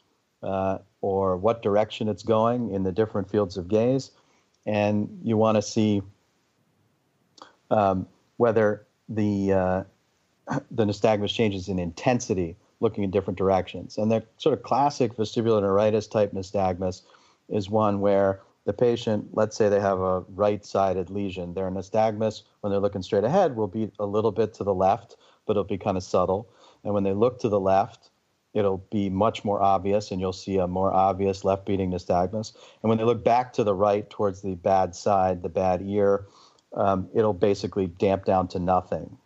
uh, 0.45 0.78
or 1.01 1.36
what 1.36 1.61
direction 1.61 2.09
it's 2.09 2.22
going 2.22 2.70
in 2.72 2.84
the 2.84 2.93
different 2.93 3.28
fields 3.28 3.57
of 3.57 3.66
gaze, 3.66 4.12
and 4.64 5.20
you 5.24 5.36
want 5.36 5.57
to 5.57 5.62
see 5.62 6.01
um, 7.70 8.07
whether 8.36 8.86
the 9.09 9.53
uh, 9.53 9.84
the 10.70 10.84
nystagmus 10.84 11.34
changes 11.34 11.68
in 11.68 11.78
intensity, 11.78 12.57
looking 12.80 13.03
in 13.03 13.11
different 13.11 13.39
directions. 13.39 13.99
And 13.99 14.11
the 14.11 14.24
sort 14.36 14.57
of 14.57 14.62
classic 14.62 15.16
vestibular 15.16 15.61
neuritis 15.61 16.07
type 16.07 16.32
nystagmus 16.32 17.03
is 17.49 17.70
one 17.70 18.01
where 18.01 18.40
the 18.64 18.72
patient, 18.72 19.28
let's 19.32 19.57
say 19.57 19.68
they 19.68 19.80
have 19.80 20.01
a 20.01 20.20
right 20.34 20.64
sided 20.64 21.09
lesion, 21.09 21.55
their 21.55 21.70
nystagmus, 21.70 22.42
when 22.61 22.70
they're 22.70 22.80
looking 22.80 23.03
straight 23.03 23.24
ahead, 23.24 23.57
will 23.57 23.66
be 23.66 23.90
a 23.99 24.05
little 24.05 24.32
bit 24.32 24.53
to 24.55 24.64
the 24.64 24.74
left, 24.74 25.16
but 25.46 25.53
it'll 25.53 25.64
be 25.64 25.78
kind 25.78 25.96
of 25.96 26.03
subtle. 26.03 26.51
And 26.84 26.92
when 26.92 27.03
they 27.03 27.14
look 27.14 27.40
to 27.40 27.49
the 27.49 27.61
left, 27.61 28.11
it'll 28.53 28.84
be 28.90 29.09
much 29.09 29.44
more 29.44 29.62
obvious, 29.62 30.11
and 30.11 30.20
you'll 30.20 30.32
see 30.32 30.59
a 30.59 30.66
more 30.66 30.92
obvious 30.92 31.44
left 31.44 31.64
beating 31.64 31.90
nystagmus. 31.90 32.55
And 32.82 32.88
when 32.88 32.99
they 32.99 33.05
look 33.05 33.24
back 33.24 33.53
to 33.55 33.64
the 33.64 33.74
right 33.74 34.09
towards 34.11 34.42
the 34.42 34.55
bad 34.55 34.94
side, 34.94 35.42
the 35.42 35.49
bad 35.49 35.80
ear, 35.82 36.26
um, 36.74 37.09
it'll 37.14 37.32
basically 37.32 37.86
damp 37.86 38.24
down 38.26 38.49
to 38.49 38.59
nothing. 38.59 39.16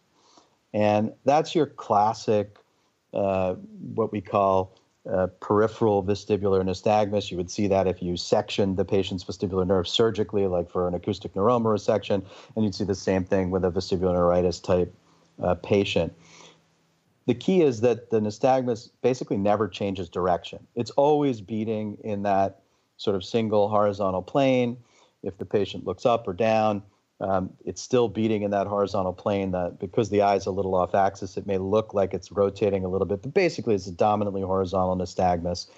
And 0.72 1.12
that's 1.24 1.54
your 1.54 1.66
classic, 1.66 2.58
uh, 3.12 3.54
what 3.94 4.12
we 4.12 4.20
call 4.20 4.78
uh, 5.10 5.26
peripheral 5.40 6.02
vestibular 6.02 6.62
nystagmus. 6.62 7.30
You 7.30 7.36
would 7.36 7.50
see 7.50 7.66
that 7.68 7.86
if 7.86 8.02
you 8.02 8.16
sectioned 8.16 8.76
the 8.76 8.84
patient's 8.84 9.24
vestibular 9.24 9.66
nerve 9.66 9.88
surgically, 9.88 10.46
like 10.46 10.70
for 10.70 10.86
an 10.86 10.94
acoustic 10.94 11.34
neuroma 11.34 11.66
resection, 11.66 12.24
and 12.54 12.64
you'd 12.64 12.74
see 12.74 12.84
the 12.84 12.94
same 12.94 13.24
thing 13.24 13.50
with 13.50 13.64
a 13.64 13.70
vestibular 13.70 14.14
neuritis 14.14 14.60
type 14.60 14.94
uh, 15.42 15.54
patient. 15.56 16.12
The 17.26 17.34
key 17.34 17.62
is 17.62 17.80
that 17.82 18.10
the 18.10 18.20
nystagmus 18.20 18.90
basically 19.00 19.36
never 19.36 19.68
changes 19.68 20.08
direction. 20.08 20.66
It's 20.74 20.90
always 20.92 21.40
beating 21.40 21.98
in 22.02 22.22
that 22.22 22.62
sort 22.96 23.16
of 23.16 23.24
single 23.24 23.68
horizontal 23.68 24.22
plane. 24.22 24.76
If 25.22 25.38
the 25.38 25.44
patient 25.44 25.86
looks 25.86 26.04
up 26.04 26.26
or 26.26 26.32
down, 26.32 26.82
um, 27.22 27.50
it's 27.64 27.80
still 27.80 28.08
beating 28.08 28.42
in 28.42 28.50
that 28.50 28.66
horizontal 28.66 29.12
plane 29.12 29.52
that 29.52 29.78
because 29.78 30.10
the 30.10 30.22
eye 30.22 30.34
is 30.34 30.46
a 30.46 30.50
little 30.50 30.74
off 30.74 30.92
axis, 30.92 31.36
it 31.36 31.46
may 31.46 31.56
look 31.56 31.94
like 31.94 32.14
it's 32.14 32.32
rotating 32.32 32.84
a 32.84 32.88
little 32.88 33.06
bit, 33.06 33.22
but 33.22 33.32
basically 33.32 33.76
it's 33.76 33.86
a 33.86 33.92
dominantly 33.92 34.42
horizontal 34.42 34.96
nystagmus. 34.96 35.68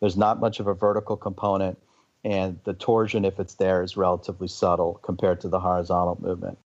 There's 0.00 0.18
not 0.18 0.40
much 0.40 0.60
of 0.60 0.66
a 0.66 0.74
vertical 0.74 1.16
component, 1.16 1.78
and 2.22 2.60
the 2.64 2.74
torsion, 2.74 3.24
if 3.24 3.40
it's 3.40 3.54
there, 3.54 3.82
is 3.82 3.96
relatively 3.96 4.46
subtle 4.46 5.00
compared 5.02 5.40
to 5.40 5.48
the 5.48 5.58
horizontal 5.58 6.18
movement. 6.20 6.58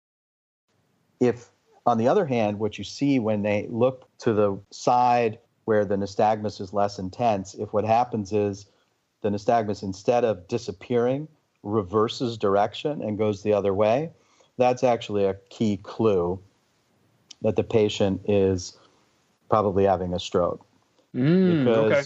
If, 1.20 1.51
on 1.85 1.99
the 1.99 2.09
other 2.09 2.24
hand, 2.24 2.59
what 2.59 2.78
you 2.78 2.85
see 2.85 3.18
when 3.18 3.43
they 3.43 3.66
look 3.68 4.09
to 4.20 4.33
the 4.33 4.59
side 4.70 5.39
where 5.66 5.85
the 5.85 5.97
nystagmus 5.97 6.59
is 6.59 6.72
less 6.72 6.99
intense, 6.99 7.55
if 7.55 7.74
what 7.74 7.85
happens 7.85 8.33
is 8.33 8.64
the 9.20 9.28
nystagmus, 9.28 9.83
instead 9.83 10.24
of 10.24 10.49
disappearing, 10.49 11.28
reverses 11.62 12.39
direction 12.39 13.03
and 13.03 13.18
goes 13.18 13.43
the 13.43 13.53
other 13.53 13.74
way, 13.74 14.11
that's 14.59 14.84
actually 14.84 15.24
a 15.24 15.34
key 15.50 15.78
clue 15.78 16.40
that 17.42 17.57
the 17.57 17.64
patient 17.64 18.20
is 18.28 18.76
probably 19.48 19.84
having 19.84 20.14
a 20.14 20.18
stroke. 20.18 20.64
Mm, 21.14 21.64
because 21.64 21.92
okay. 21.92 22.03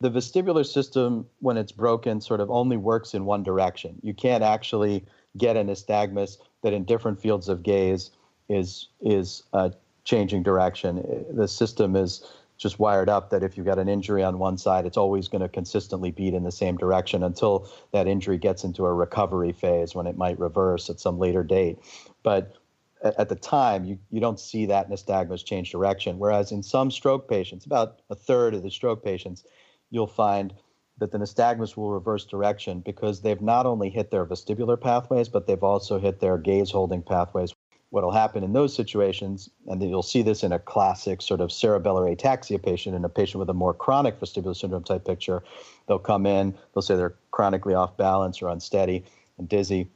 the 0.00 0.10
vestibular 0.10 0.64
system, 0.64 1.26
when 1.40 1.56
it's 1.56 1.72
broken, 1.72 2.20
sort 2.20 2.40
of 2.40 2.50
only 2.50 2.76
works 2.76 3.14
in 3.14 3.24
one 3.24 3.42
direction. 3.42 3.98
You 4.02 4.14
can't 4.14 4.42
actually 4.42 5.04
get 5.36 5.56
a 5.56 5.60
nystagmus 5.60 6.38
that 6.62 6.72
in 6.72 6.84
different 6.84 7.20
fields 7.20 7.48
of 7.48 7.62
gaze 7.62 8.10
is 8.48 8.88
is 9.00 9.42
uh, 9.52 9.70
changing 10.04 10.42
direction. 10.42 11.26
The 11.30 11.46
system 11.46 11.94
is 11.94 12.24
just 12.58 12.78
wired 12.78 13.08
up 13.08 13.30
that 13.30 13.42
if 13.42 13.56
you've 13.56 13.66
got 13.66 13.78
an 13.78 13.88
injury 13.88 14.22
on 14.22 14.38
one 14.38 14.58
side, 14.58 14.84
it's 14.84 14.96
always 14.96 15.28
going 15.28 15.42
to 15.42 15.48
consistently 15.48 16.10
beat 16.10 16.34
in 16.34 16.42
the 16.42 16.52
same 16.52 16.76
direction 16.76 17.22
until 17.22 17.70
that 17.92 18.08
injury 18.08 18.36
gets 18.36 18.64
into 18.64 18.84
a 18.84 18.92
recovery 18.92 19.52
phase 19.52 19.94
when 19.94 20.06
it 20.06 20.18
might 20.18 20.38
reverse 20.38 20.90
at 20.90 20.98
some 20.98 21.18
later 21.18 21.44
date. 21.44 21.78
But 22.22 22.56
at 23.02 23.28
the 23.28 23.36
time, 23.36 23.84
you, 23.84 23.98
you 24.10 24.20
don't 24.20 24.40
see 24.40 24.66
that 24.66 24.90
nystagmus 24.90 25.44
change 25.44 25.70
direction. 25.70 26.18
Whereas 26.18 26.50
in 26.50 26.62
some 26.62 26.90
stroke 26.90 27.28
patients, 27.28 27.64
about 27.64 28.00
a 28.10 28.16
third 28.16 28.54
of 28.54 28.64
the 28.64 28.70
stroke 28.70 29.04
patients, 29.04 29.44
you'll 29.90 30.08
find 30.08 30.52
that 30.98 31.12
the 31.12 31.18
nystagmus 31.18 31.76
will 31.76 31.92
reverse 31.92 32.24
direction 32.24 32.80
because 32.80 33.22
they've 33.22 33.40
not 33.40 33.66
only 33.66 33.88
hit 33.88 34.10
their 34.10 34.26
vestibular 34.26 34.80
pathways, 34.80 35.28
but 35.28 35.46
they've 35.46 35.62
also 35.62 36.00
hit 36.00 36.18
their 36.18 36.38
gaze 36.38 36.72
holding 36.72 37.02
pathways 37.02 37.54
what 37.90 38.04
will 38.04 38.12
happen 38.12 38.44
in 38.44 38.52
those 38.52 38.74
situations, 38.74 39.48
and 39.66 39.82
you'll 39.82 40.02
see 40.02 40.20
this 40.20 40.42
in 40.42 40.52
a 40.52 40.58
classic 40.58 41.22
sort 41.22 41.40
of 41.40 41.50
cerebellar 41.50 42.14
ataxia 42.14 42.62
patient, 42.62 42.94
in 42.94 43.04
a 43.04 43.08
patient 43.08 43.38
with 43.38 43.48
a 43.48 43.54
more 43.54 43.72
chronic 43.72 44.20
vestibular 44.20 44.54
syndrome 44.54 44.84
type 44.84 45.06
picture, 45.06 45.42
they'll 45.86 45.98
come 45.98 46.26
in, 46.26 46.54
they'll 46.74 46.82
say 46.82 46.96
they're 46.96 47.16
chronically 47.30 47.74
off 47.74 47.96
balance 47.96 48.42
or 48.42 48.48
unsteady 48.48 49.04
and 49.38 49.48
dizzy. 49.48 49.88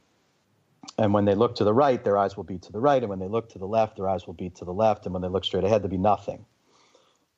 And 0.97 1.13
when 1.13 1.25
they 1.25 1.35
look 1.35 1.55
to 1.55 1.63
the 1.63 1.73
right, 1.73 2.03
their 2.03 2.17
eyes 2.17 2.35
will 2.35 2.43
be 2.43 2.57
to 2.57 2.71
the 2.71 2.79
right. 2.79 3.01
And 3.01 3.09
when 3.09 3.19
they 3.19 3.27
look 3.27 3.49
to 3.49 3.59
the 3.59 3.67
left, 3.67 3.95
their 3.95 4.09
eyes 4.09 4.27
will 4.27 4.33
be 4.33 4.49
to 4.51 4.65
the 4.65 4.73
left. 4.73 5.05
And 5.05 5.13
when 5.13 5.21
they 5.21 5.29
look 5.29 5.45
straight 5.45 5.63
ahead, 5.63 5.81
there'll 5.81 5.91
be 5.91 5.97
nothing. 5.97 6.45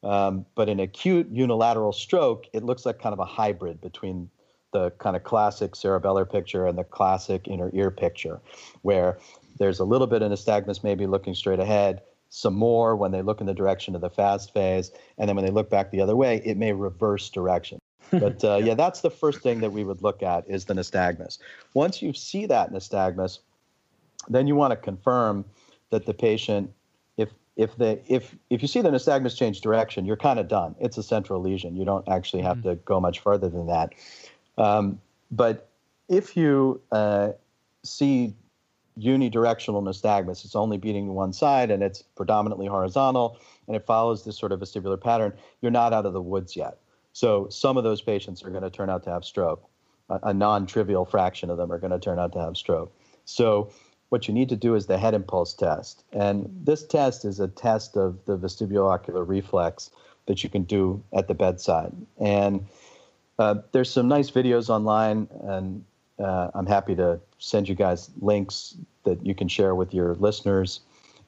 Um, 0.03 0.45
but 0.56 0.70
in 0.70 0.80
acute 0.80 1.28
unilateral 1.32 1.91
stroke, 1.91 2.45
it 2.53 2.64
looks 2.64 2.86
like 2.86 2.99
kind 2.99 3.14
of 3.14 3.20
a 3.20 3.26
hybrid 3.26 3.82
between 3.82 4.30
the 4.72 4.91
kind 4.91 5.16
of 5.16 5.24
classic 5.24 5.74
cerebellar 5.74 6.30
picture 6.30 6.66
and 6.66 6.78
the 6.78 6.84
classic 6.84 7.47
inner 7.47 7.72
ear 7.74 7.91
picture, 7.91 8.41
where 8.82 9.18
there's 9.58 9.80
a 9.80 9.86
little 9.86 10.08
bit 10.08 10.22
of 10.22 10.32
nystagmus 10.32 10.84
maybe 10.84 11.08
looking 11.08 11.34
straight 11.34 11.60
ahead, 11.60 12.01
some 12.30 12.53
more 12.53 12.95
when 12.95 13.12
they 13.12 13.22
look 13.22 13.39
in 13.39 13.47
the 13.47 13.53
direction 13.53 13.95
of 13.95 14.01
the 14.01 14.10
fast 14.10 14.53
phase, 14.53 14.91
and 15.18 15.30
then 15.30 15.36
when 15.36 15.45
they 15.45 15.51
look 15.51 15.70
back 15.70 15.91
the 15.91 16.01
other 16.01 16.16
way, 16.16 16.41
it 16.43 16.58
may 16.58 16.74
reverse 16.74 17.30
direction. 17.30 17.80
But 18.12 18.43
uh, 18.43 18.56
yeah, 18.64 18.74
that's 18.74 19.01
the 19.01 19.10
first 19.10 19.39
thing 19.39 19.62
that 19.62 19.72
we 19.72 19.84
would 19.84 20.01
look 20.01 20.22
at 20.22 20.47
is 20.49 20.66
the 20.66 20.74
nystagmus. 20.74 21.38
Once 21.74 22.01
you 22.01 22.14
see 22.14 22.45
that 22.47 22.72
nystagmus, 22.72 23.39
then 24.28 24.47
you 24.47 24.56
want 24.56 24.72
to 24.72 24.76
confirm 24.76 25.45
that 25.91 26.06
the 26.06 26.14
patient, 26.14 26.72
if 27.18 27.30
if 27.56 27.76
they 27.78 28.01
if 28.08 28.36
if 28.49 28.62
you 28.62 28.68
see 28.68 28.82
the 28.82 28.89
nystagmus 28.89 29.38
change 29.38 29.62
direction, 29.62 30.06
you're 30.06 30.18
kind 30.18 30.39
of 30.39 30.47
done. 30.47 30.76
It's 30.80 30.97
a 30.97 31.03
central 31.03 31.41
lesion. 31.41 31.76
You 31.76 31.86
don't 31.86 32.08
actually 32.08 32.43
have 32.43 32.58
mm-hmm. 32.58 32.70
to 32.70 32.76
go 32.76 32.99
much 32.99 33.20
further 33.20 33.49
than 33.49 33.68
that. 33.68 33.93
Um, 34.58 34.99
but 35.32 35.70
if 36.10 36.36
you 36.36 36.82
uh, 36.91 37.30
see 37.84 38.34
unidirectional 39.00 39.84
nystagmus. 39.84 40.46
It's 40.46 40.56
only 40.56 40.78
beating 40.78 41.08
to 41.08 41.14
one 41.14 41.34
side 41.34 41.72
and 41.72 41.84
it's 41.84 42.02
predominantly 42.02 42.68
horizontal 42.68 43.39
and 43.68 43.76
it 43.76 43.86
follows 43.86 44.24
this 44.24 44.38
sort 44.38 44.52
of 44.52 44.60
vestibular 44.60 45.00
pattern. 45.00 45.34
You're 45.62 45.72
not 45.72 45.93
out 45.93 46.06
of 46.06 46.14
the 46.14 46.22
woods 46.22 46.56
yet. 46.56 46.78
So 47.14 47.48
some 47.50 47.78
of 47.78 47.84
those 47.84 48.02
patients 48.02 48.43
are 48.43 48.50
going 48.50 48.64
to 48.64 48.70
turn 48.70 48.89
out 48.89 49.04
to 49.04 49.10
have 49.10 49.26
stroke. 49.26 49.68
A, 50.10 50.20
a 50.24 50.34
non 50.34 50.66
trivial 50.66 51.06
fraction 51.06 51.50
of 51.50 51.58
them 51.58 51.72
are 51.72 51.80
going 51.80 51.91
to 51.91 52.00
turn 52.00 52.20
out 52.20 52.34
to 52.34 52.39
have 52.39 52.58
stroke. 52.58 52.96
So 53.26 53.72
what 54.10 54.28
you 54.28 54.34
need 54.34 54.50
to 54.50 54.56
do 54.56 54.76
is 54.76 54.86
the 54.86 54.98
head 54.98 55.14
impulse 55.14 55.54
test. 55.54 56.04
And 56.14 56.50
this 56.64 56.86
test 56.86 57.26
is 57.26 57.39
a 57.39 57.48
test 57.48 57.98
of 57.98 58.24
the 58.26 58.38
vestibulo-ocular 58.38 59.24
reflex 59.24 59.89
that 60.28 60.43
you 60.43 60.50
can 60.50 60.64
do 60.64 61.04
at 61.14 61.28
the 61.28 61.34
bedside. 61.34 61.93
And 62.20 62.68
uh, 63.38 63.56
there's 63.72 63.91
some 63.91 64.08
nice 64.08 64.32
videos 64.32 64.70
online, 64.70 65.28
and 65.43 65.84
uh, 66.20 66.49
I'm 66.53 66.66
happy 66.66 66.95
to 66.95 67.20
send 67.39 67.68
you 67.68 67.76
guys 67.76 68.09
links 68.22 68.78
that 69.03 69.26
you 69.26 69.36
can 69.36 69.47
share 69.47 69.76
with 69.76 69.93
your 69.93 70.16
listeners. 70.16 70.82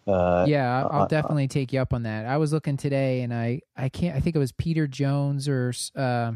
Uh, 0.07 0.45
yeah, 0.47 0.87
I'll 0.89 1.03
uh, 1.03 1.07
definitely 1.07 1.47
take 1.47 1.73
you 1.73 1.81
up 1.81 1.93
on 1.93 2.03
that. 2.03 2.25
I 2.25 2.37
was 2.37 2.53
looking 2.53 2.77
today, 2.77 3.21
and 3.21 3.33
I 3.33 3.61
I 3.75 3.89
can't. 3.89 4.15
I 4.15 4.21
think 4.21 4.35
it 4.35 4.39
was 4.39 4.53
Peter 4.53 4.87
Jones 4.87 5.49
or 5.49 5.73
uh, 5.95 6.31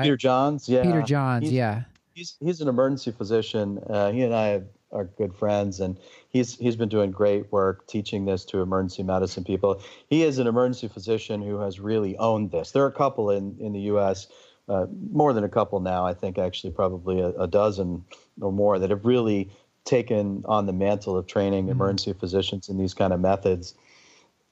Peter 0.00 0.14
I, 0.14 0.16
Johns. 0.16 0.68
Yeah, 0.68 0.82
Peter 0.82 1.02
Johns. 1.02 1.44
He's, 1.44 1.52
yeah, 1.52 1.82
he's 2.14 2.36
he's 2.40 2.62
an 2.62 2.68
emergency 2.68 3.10
physician. 3.12 3.78
Uh, 3.90 4.10
he 4.10 4.22
and 4.22 4.34
I 4.34 4.62
are 4.90 5.04
good 5.04 5.34
friends, 5.34 5.80
and 5.80 5.98
he's 6.30 6.56
he's 6.56 6.76
been 6.76 6.88
doing 6.88 7.10
great 7.10 7.52
work 7.52 7.86
teaching 7.86 8.24
this 8.24 8.46
to 8.46 8.62
emergency 8.62 9.02
medicine 9.02 9.44
people. 9.44 9.82
He 10.08 10.22
is 10.22 10.38
an 10.38 10.46
emergency 10.46 10.88
physician 10.88 11.42
who 11.42 11.58
has 11.58 11.78
really 11.78 12.16
owned 12.16 12.50
this. 12.50 12.70
There 12.70 12.84
are 12.84 12.88
a 12.88 12.92
couple 12.92 13.28
in 13.28 13.54
in 13.60 13.74
the 13.74 13.80
U.S 13.80 14.28
uh, 14.68 14.86
more 15.10 15.32
than 15.32 15.44
a 15.44 15.48
couple 15.48 15.80
now. 15.80 16.06
I 16.06 16.14
think 16.14 16.38
actually 16.38 16.72
probably 16.72 17.20
a, 17.20 17.28
a, 17.30 17.46
dozen 17.46 18.04
or 18.40 18.52
more 18.52 18.78
that 18.78 18.90
have 18.90 19.04
really 19.04 19.50
taken 19.84 20.44
on 20.46 20.66
the 20.66 20.72
mantle 20.72 21.16
of 21.16 21.26
training 21.26 21.64
mm-hmm. 21.64 21.72
emergency 21.72 22.12
physicians 22.12 22.68
in 22.68 22.78
these 22.78 22.94
kind 22.94 23.12
of 23.12 23.20
methods. 23.20 23.74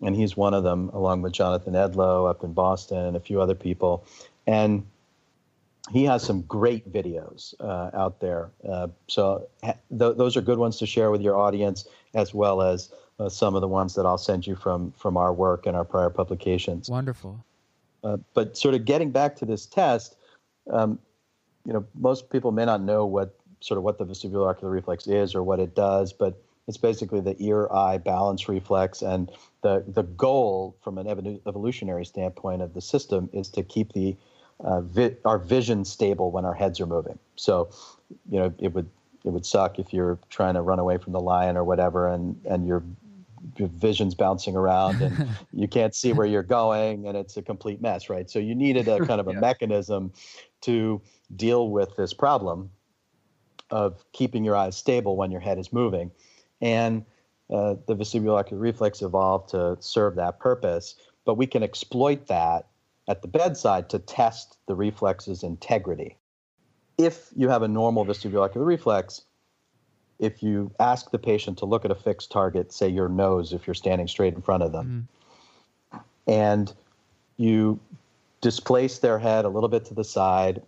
And 0.00 0.14
he's 0.14 0.36
one 0.36 0.54
of 0.54 0.64
them, 0.64 0.90
along 0.90 1.22
with 1.22 1.32
Jonathan 1.32 1.74
Edlow 1.74 2.28
up 2.28 2.44
in 2.44 2.52
Boston 2.52 2.98
and 2.98 3.16
a 3.16 3.20
few 3.20 3.40
other 3.40 3.54
people. 3.54 4.06
And 4.46 4.86
he 5.90 6.04
has 6.04 6.22
some 6.22 6.42
great 6.42 6.92
videos 6.92 7.54
uh, 7.60 7.90
out 7.94 8.20
there. 8.20 8.50
Uh, 8.68 8.88
so 9.06 9.48
th- 9.62 9.76
those 9.90 10.36
are 10.36 10.40
good 10.40 10.58
ones 10.58 10.78
to 10.78 10.86
share 10.86 11.10
with 11.10 11.22
your 11.22 11.36
audience, 11.36 11.86
as 12.14 12.34
well 12.34 12.62
as 12.62 12.92
uh, 13.18 13.28
some 13.28 13.54
of 13.54 13.60
the 13.60 13.68
ones 13.68 13.94
that 13.94 14.06
I'll 14.06 14.18
send 14.18 14.46
you 14.46 14.54
from 14.54 14.92
from 14.92 15.16
our 15.16 15.32
work 15.32 15.66
and 15.66 15.76
our 15.76 15.84
prior 15.84 16.10
publications. 16.10 16.88
Wonderful. 16.88 17.44
Uh, 18.04 18.16
but 18.34 18.56
sort 18.56 18.74
of 18.74 18.84
getting 18.84 19.10
back 19.10 19.36
to 19.36 19.44
this 19.44 19.66
test, 19.66 20.16
um, 20.70 20.98
you 21.66 21.72
know, 21.72 21.84
most 21.94 22.30
people 22.30 22.52
may 22.52 22.64
not 22.64 22.80
know 22.80 23.04
what 23.04 23.34
sort 23.60 23.78
of 23.78 23.84
what 23.84 23.98
the 23.98 24.04
vestibular 24.06 24.48
ocular 24.48 24.72
reflex 24.72 25.06
is 25.06 25.34
or 25.34 25.42
what 25.42 25.58
it 25.58 25.74
does, 25.74 26.12
but 26.12 26.40
it's 26.68 26.76
basically 26.76 27.20
the 27.20 27.34
ear-eye 27.42 27.98
balance 27.98 28.48
reflex, 28.48 29.02
and 29.02 29.30
the 29.62 29.82
the 29.88 30.02
goal 30.02 30.76
from 30.82 30.98
an 30.98 31.06
evolutionary 31.46 32.04
standpoint 32.04 32.62
of 32.62 32.74
the 32.74 32.80
system 32.80 33.28
is 33.32 33.48
to 33.48 33.62
keep 33.62 33.94
the 33.94 34.14
uh, 34.60 34.82
vi- 34.82 35.16
our 35.24 35.38
vision 35.38 35.84
stable 35.84 36.30
when 36.30 36.44
our 36.44 36.54
heads 36.54 36.78
are 36.80 36.86
moving. 36.86 37.18
So, 37.36 37.70
you 38.30 38.38
know, 38.38 38.52
it 38.58 38.74
would 38.74 38.88
it 39.24 39.30
would 39.30 39.46
suck 39.46 39.78
if 39.78 39.94
you're 39.94 40.18
trying 40.28 40.54
to 40.54 40.62
run 40.62 40.78
away 40.78 40.98
from 40.98 41.14
the 41.14 41.20
lion 41.20 41.56
or 41.56 41.64
whatever, 41.64 42.06
and 42.06 42.38
and 42.44 42.66
you're 42.66 42.82
your 43.56 43.68
vision's 43.68 44.14
bouncing 44.14 44.56
around 44.56 45.00
and 45.02 45.28
you 45.52 45.68
can't 45.68 45.94
see 45.94 46.12
where 46.12 46.26
you're 46.26 46.42
going 46.42 47.06
and 47.06 47.16
it's 47.16 47.36
a 47.36 47.42
complete 47.42 47.80
mess 47.80 48.08
right 48.08 48.30
so 48.30 48.38
you 48.38 48.54
needed 48.54 48.88
a 48.88 49.04
kind 49.06 49.20
of 49.20 49.28
a 49.28 49.32
yeah. 49.32 49.40
mechanism 49.40 50.12
to 50.60 51.00
deal 51.36 51.70
with 51.70 51.94
this 51.96 52.12
problem 52.12 52.70
of 53.70 54.04
keeping 54.12 54.44
your 54.44 54.56
eyes 54.56 54.76
stable 54.76 55.16
when 55.16 55.30
your 55.30 55.40
head 55.40 55.58
is 55.58 55.72
moving. 55.72 56.10
And 56.60 57.04
uh, 57.50 57.76
the 57.86 57.94
vestibulocular 57.94 58.60
reflex 58.60 59.02
evolved 59.02 59.50
to 59.50 59.76
serve 59.80 60.16
that 60.16 60.38
purpose, 60.38 60.94
but 61.24 61.34
we 61.34 61.46
can 61.46 61.62
exploit 61.62 62.26
that 62.26 62.68
at 63.08 63.22
the 63.22 63.28
bedside 63.28 63.88
to 63.90 63.98
test 63.98 64.58
the 64.66 64.74
reflex's 64.74 65.42
integrity. 65.42 66.16
If 66.98 67.28
you 67.36 67.48
have 67.48 67.62
a 67.62 67.68
normal 67.68 68.04
vestibulocular 68.04 68.66
reflex, 68.66 69.22
if 70.18 70.42
you 70.42 70.70
ask 70.80 71.10
the 71.10 71.18
patient 71.18 71.58
to 71.58 71.66
look 71.66 71.84
at 71.84 71.90
a 71.90 71.94
fixed 71.94 72.30
target, 72.30 72.72
say 72.72 72.88
your 72.88 73.08
nose, 73.08 73.52
if 73.52 73.66
you're 73.66 73.74
standing 73.74 74.08
straight 74.08 74.34
in 74.34 74.42
front 74.42 74.62
of 74.62 74.72
them, 74.72 75.08
mm-hmm. 75.92 75.98
and 76.30 76.72
you 77.36 77.78
displace 78.40 78.98
their 78.98 79.18
head 79.18 79.44
a 79.44 79.48
little 79.48 79.68
bit 79.68 79.84
to 79.86 79.94
the 79.94 80.04
side, 80.04 80.62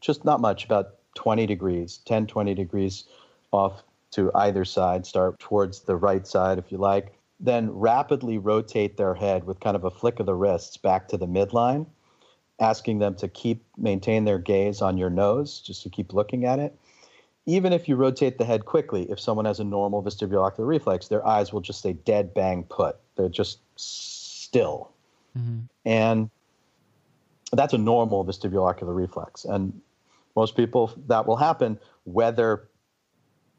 just 0.00 0.24
not 0.24 0.40
much, 0.40 0.64
about 0.64 0.94
20 1.14 1.46
degrees, 1.46 2.00
10, 2.06 2.26
20 2.26 2.54
degrees 2.54 3.04
off 3.52 3.82
to 4.12 4.30
either 4.34 4.64
side, 4.64 5.06
start 5.06 5.38
towards 5.38 5.80
the 5.80 5.96
right 5.96 6.26
side 6.26 6.58
if 6.58 6.70
you 6.70 6.78
like, 6.78 7.12
then 7.40 7.70
rapidly 7.70 8.38
rotate 8.38 8.96
their 8.96 9.14
head 9.14 9.44
with 9.44 9.60
kind 9.60 9.76
of 9.76 9.84
a 9.84 9.90
flick 9.90 10.20
of 10.20 10.26
the 10.26 10.34
wrists 10.34 10.76
back 10.76 11.08
to 11.08 11.16
the 11.16 11.26
midline, 11.26 11.86
asking 12.60 12.98
them 12.98 13.14
to 13.16 13.28
keep 13.28 13.64
maintain 13.76 14.24
their 14.24 14.38
gaze 14.38 14.80
on 14.80 14.96
your 14.96 15.10
nose, 15.10 15.60
just 15.60 15.82
to 15.82 15.90
keep 15.90 16.12
looking 16.12 16.44
at 16.44 16.58
it. 16.58 16.76
Even 17.46 17.72
if 17.72 17.88
you 17.88 17.96
rotate 17.96 18.38
the 18.38 18.44
head 18.44 18.64
quickly, 18.66 19.10
if 19.10 19.18
someone 19.18 19.44
has 19.46 19.58
a 19.58 19.64
normal 19.64 20.02
vestibulocular 20.02 20.66
reflex, 20.66 21.08
their 21.08 21.26
eyes 21.26 21.52
will 21.52 21.60
just 21.60 21.80
stay 21.80 21.92
dead 21.92 22.32
bang 22.34 22.62
put. 22.64 22.96
They're 23.16 23.28
just 23.28 23.58
still. 23.76 24.92
Mm-hmm. 25.36 25.60
And 25.84 26.30
that's 27.52 27.72
a 27.72 27.78
normal 27.78 28.24
vestibulocular 28.24 28.94
reflex. 28.94 29.44
And 29.44 29.80
most 30.36 30.56
people, 30.56 30.92
that 31.08 31.26
will 31.26 31.36
happen 31.36 31.78
whether 32.04 32.68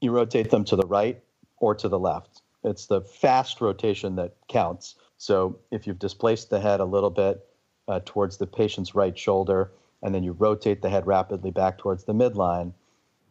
you 0.02 0.12
rotate 0.12 0.50
them 0.50 0.64
to 0.66 0.76
the 0.76 0.88
right 0.88 1.22
or 1.58 1.76
to 1.76 1.88
the 1.90 2.00
left. 2.00 2.42
It's 2.64 2.88
the 2.88 3.02
fast 3.02 3.62
rotation 3.62 4.16
that 4.16 4.34
counts. 4.48 4.96
So 5.18 5.60
if 5.72 5.86
you've 5.86 6.00
displaced 6.00 6.50
the 6.50 6.60
head 6.60 6.80
a 6.80 6.86
little 6.86 7.10
bit 7.10 7.46
uh, 7.88 8.00
towards 8.06 8.38
the 8.38 8.48
patient's 8.48 8.96
right 8.96 9.18
shoulder, 9.18 9.72
and 10.02 10.14
then 10.14 10.24
you 10.24 10.34
rotate 10.34 10.82
the 10.82 10.90
head 10.90 11.08
rapidly 11.08 11.52
back 11.52 11.78
towards 11.78 12.04
the 12.04 12.14
midline, 12.14 12.74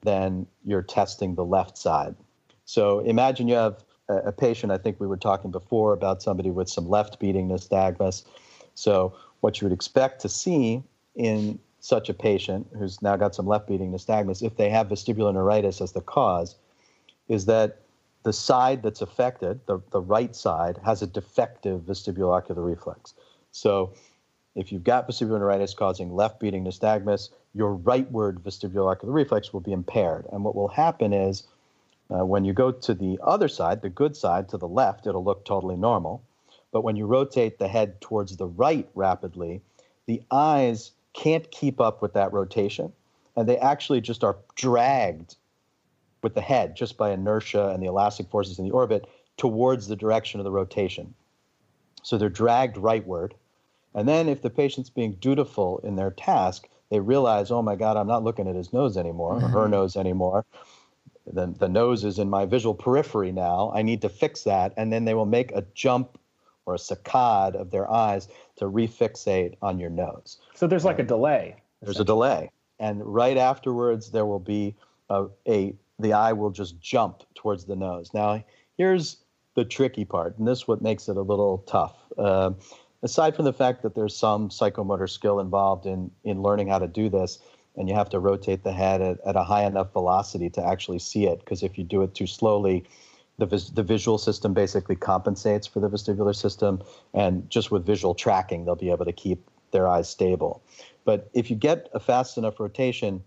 then 0.03 0.47
you're 0.65 0.83
testing 0.83 1.35
the 1.35 1.45
left 1.45 1.79
side. 1.79 2.15
So 2.65 3.01
imagine 3.01 3.49
you 3.49 3.55
have 3.55 3.85
a, 4.09 4.33
patient, 4.33 4.73
I 4.73 4.79
think 4.79 5.01
we 5.01 5.07
were 5.07 5.17
talking 5.17 5.51
before 5.51 5.93
about 5.93 6.23
somebody 6.23 6.51
with 6.51 6.69
some 6.69 6.89
left 6.89 7.19
beating 7.19 7.49
nystagmus. 7.49 8.25
So 8.75 9.15
what 9.41 9.61
you 9.61 9.67
would 9.67 9.73
expect 9.73 10.21
to 10.23 10.29
see 10.29 10.83
in 11.15 11.59
such 11.81 12.09
a 12.09 12.15
patient 12.15 12.67
who's 12.79 13.03
now 13.03 13.17
got 13.17 13.35
some 13.35 13.47
left 13.47 13.69
beating 13.69 13.93
nystagmus, 13.93 14.43
if 14.43 14.57
they 14.57 14.71
have 14.71 14.89
vestibular 14.89 15.33
neuritis 15.33 15.81
as 15.81 15.93
the 15.93 16.01
cause, 16.01 16.57
is 17.29 17.47
that 17.47 17.81
the 18.23 18.33
side 18.33 18.83
that's 18.83 19.03
affected, 19.03 19.61
the, 19.67 19.81
the 19.91 20.01
right 20.01 20.35
side, 20.37 20.79
has 20.85 21.03
a 21.03 21.07
defective 21.07 21.81
vestibulocular 21.81 22.65
reflex. 22.65 23.15
So 23.51 23.93
if 24.55 24.71
you've 24.71 24.85
got 24.85 25.09
vestibular 25.09 25.39
neuritis 25.39 25.75
causing 25.75 26.15
left 26.15 26.39
beating 26.41 26.65
nystagmus, 26.65 27.31
your 27.55 27.77
rightward 27.77 28.41
vestibular 28.41 28.93
ocular 28.93 29.13
reflex 29.13 29.53
will 29.53 29.61
be 29.61 29.73
impaired. 29.73 30.27
And 30.33 30.45
what 30.45 30.55
will 30.55 30.69
happen 30.69 31.13
is 31.13 31.45
uh, 32.11 32.25
when 32.25 32.45
you 32.45 32.53
go 32.53 32.71
to 32.71 32.95
the 32.95 33.19
other 33.23 33.49
side, 33.49 33.81
the 33.81 33.89
good 33.89 34.17
side, 34.17 34.49
to 34.51 34.59
the 34.59 34.69
left, 34.69 35.07
it'll 35.07 35.25
look 35.25 35.45
totally 35.45 35.77
normal. 35.77 36.23
But 36.71 36.83
when 36.83 36.97
you 36.97 37.07
rotate 37.07 37.59
the 37.59 37.69
head 37.69 38.01
towards 38.01 38.37
the 38.37 38.47
right 38.47 38.89
rapidly, 38.95 39.63
the 40.07 40.23
eyes 40.31 40.93
can't 41.15 41.51
keep 41.51 41.81
up 41.81 42.03
with 42.03 42.15
that 42.15 42.33
rotation. 42.33 42.93
And 43.37 43.49
they 43.49 43.59
actually 43.59 44.01
just 44.01 44.25
are 44.25 44.37
dragged 44.55 45.37
with 46.23 46.35
the 46.35 46.41
head 46.41 46.77
just 46.77 46.97
by 46.97 47.11
inertia 47.11 47.71
and 47.71 47.83
the 47.83 47.87
elastic 47.87 48.29
forces 48.29 48.59
in 48.59 48.67
the 48.67 48.73
orbit 48.73 49.09
towards 49.37 49.89
the 49.89 49.97
direction 49.97 50.41
of 50.41 50.45
the 50.45 50.51
rotation. 50.51 51.15
So 52.03 52.19
they're 52.19 52.29
dragged 52.29 52.77
rightward. 52.77 53.33
And 53.95 54.09
then 54.09 54.29
if 54.29 54.43
the 54.43 54.51
patient's 54.51 54.91
being 54.91 55.13
dutiful 55.15 55.79
in 55.85 55.97
their 55.97 56.11
task, 56.11 56.69
they 56.91 57.01
realize, 57.01 57.51
oh 57.51 57.63
my 57.63 57.77
God, 57.77 57.97
I'm 57.97 58.07
not 58.07 58.25
looking 58.25 58.49
at 58.49 58.55
his 58.55 58.73
nose 58.73 58.97
anymore, 58.97 59.37
mm-hmm. 59.37 59.47
or 59.47 59.49
her 59.49 59.61
mm-hmm. 59.61 59.73
nose 59.73 59.97
anymore. 59.97 60.45
The, 61.27 61.47
the 61.47 61.69
nose 61.69 62.05
is 62.05 62.19
in 62.19 62.29
my 62.29 62.47
visual 62.47 62.75
periphery 62.75 63.33
now. 63.33 63.73
I 63.75 63.83
need 63.83 64.03
to 64.03 64.09
fix 64.09 64.43
that. 64.45 64.75
And 64.77 64.93
then 64.93 65.05
they 65.05 65.15
will 65.15 65.27
make 65.27 65.53
a 65.53 65.65
jump 65.75 66.19
or 66.67 66.75
a 66.75 66.79
saccade 66.79 67.55
of 67.55 67.71
their 67.71 67.91
eyes 67.91 68.29
to 68.57 68.67
refixate 68.67 69.57
on 69.63 69.79
your 69.79 69.91
nose. 69.91 70.39
So 70.55 70.67
there's 70.67 70.85
like 70.85 70.99
a 70.99 71.05
delay. 71.05 71.57
There's 71.81 72.01
a 72.01 72.05
delay. 72.05 72.51
And 72.79 73.03
right 73.05 73.37
afterwards, 73.37 74.11
there 74.11 74.27
will 74.27 74.39
be 74.41 74.75
a, 75.09 75.27
a 75.49 75.75
the 75.99 76.13
eye 76.13 76.33
will 76.33 76.51
just 76.51 76.81
jump 76.81 77.23
towards 77.35 77.65
the 77.65 77.77
nose. 77.77 78.11
Now, 78.13 78.45
here's 78.77 79.19
the 79.55 79.65
tricky 79.65 80.05
part, 80.05 80.39
and 80.39 80.47
this 80.47 80.61
is 80.61 80.69
what 80.69 80.83
makes 80.83 81.09
it 81.09 81.17
a 81.17 81.23
little 81.23 81.59
tough. 81.59 81.97
Uh, 82.19 82.53
aside 83.03 83.35
from 83.37 83.45
the 83.45 83.53
fact 83.53 83.83
that 83.83 83.95
there's 83.95 84.17
some 84.17 84.49
psychomotor 84.49 85.09
skill 85.09 85.41
involved 85.41 85.87
in 85.87 86.11
in 86.25 86.43
learning 86.43 86.69
how 86.69 86.79
to 86.79 86.87
do 86.87 87.09
this, 87.09 87.39
and 87.77 87.89
you 87.89 87.95
have 87.95 88.11
to 88.11 88.19
rotate 88.19 88.65
the 88.65 88.73
head 88.73 89.01
at, 89.01 89.19
at 89.27 89.37
a 89.37 89.45
high 89.45 89.65
enough 89.65 89.93
velocity 89.93 90.51
to 90.51 90.65
actually 90.65 90.99
see 90.99 91.27
it, 91.27 91.41
because 91.41 91.63
if 91.63 91.79
you 91.79 91.85
do 91.85 92.03
it 92.03 92.15
too 92.15 92.27
slowly, 92.27 92.85
the, 93.39 93.47
vis- 93.47 93.71
the 93.71 93.83
visual 93.83 94.19
system 94.19 94.53
basically 94.53 94.97
compensates 94.97 95.67
for 95.67 95.81
the 95.81 95.89
vestibular 95.89 96.35
system, 96.35 96.83
and 97.15 97.49
just 97.51 97.71
with 97.71 97.87
visual 97.87 98.15
tracking, 98.15 98.65
they'll 98.65 98.77
be 98.77 98.91
able 98.91 99.07
to 99.07 99.13
keep 99.13 99.49
their 99.71 99.89
eyes 99.89 100.09
stable. 100.09 100.63
But 101.05 101.31
if 101.33 101.51
you 101.51 101.57
get 101.57 101.89
a 101.95 102.01
fast 102.01 102.37
enough 102.37 102.61
rotation, 102.61 103.25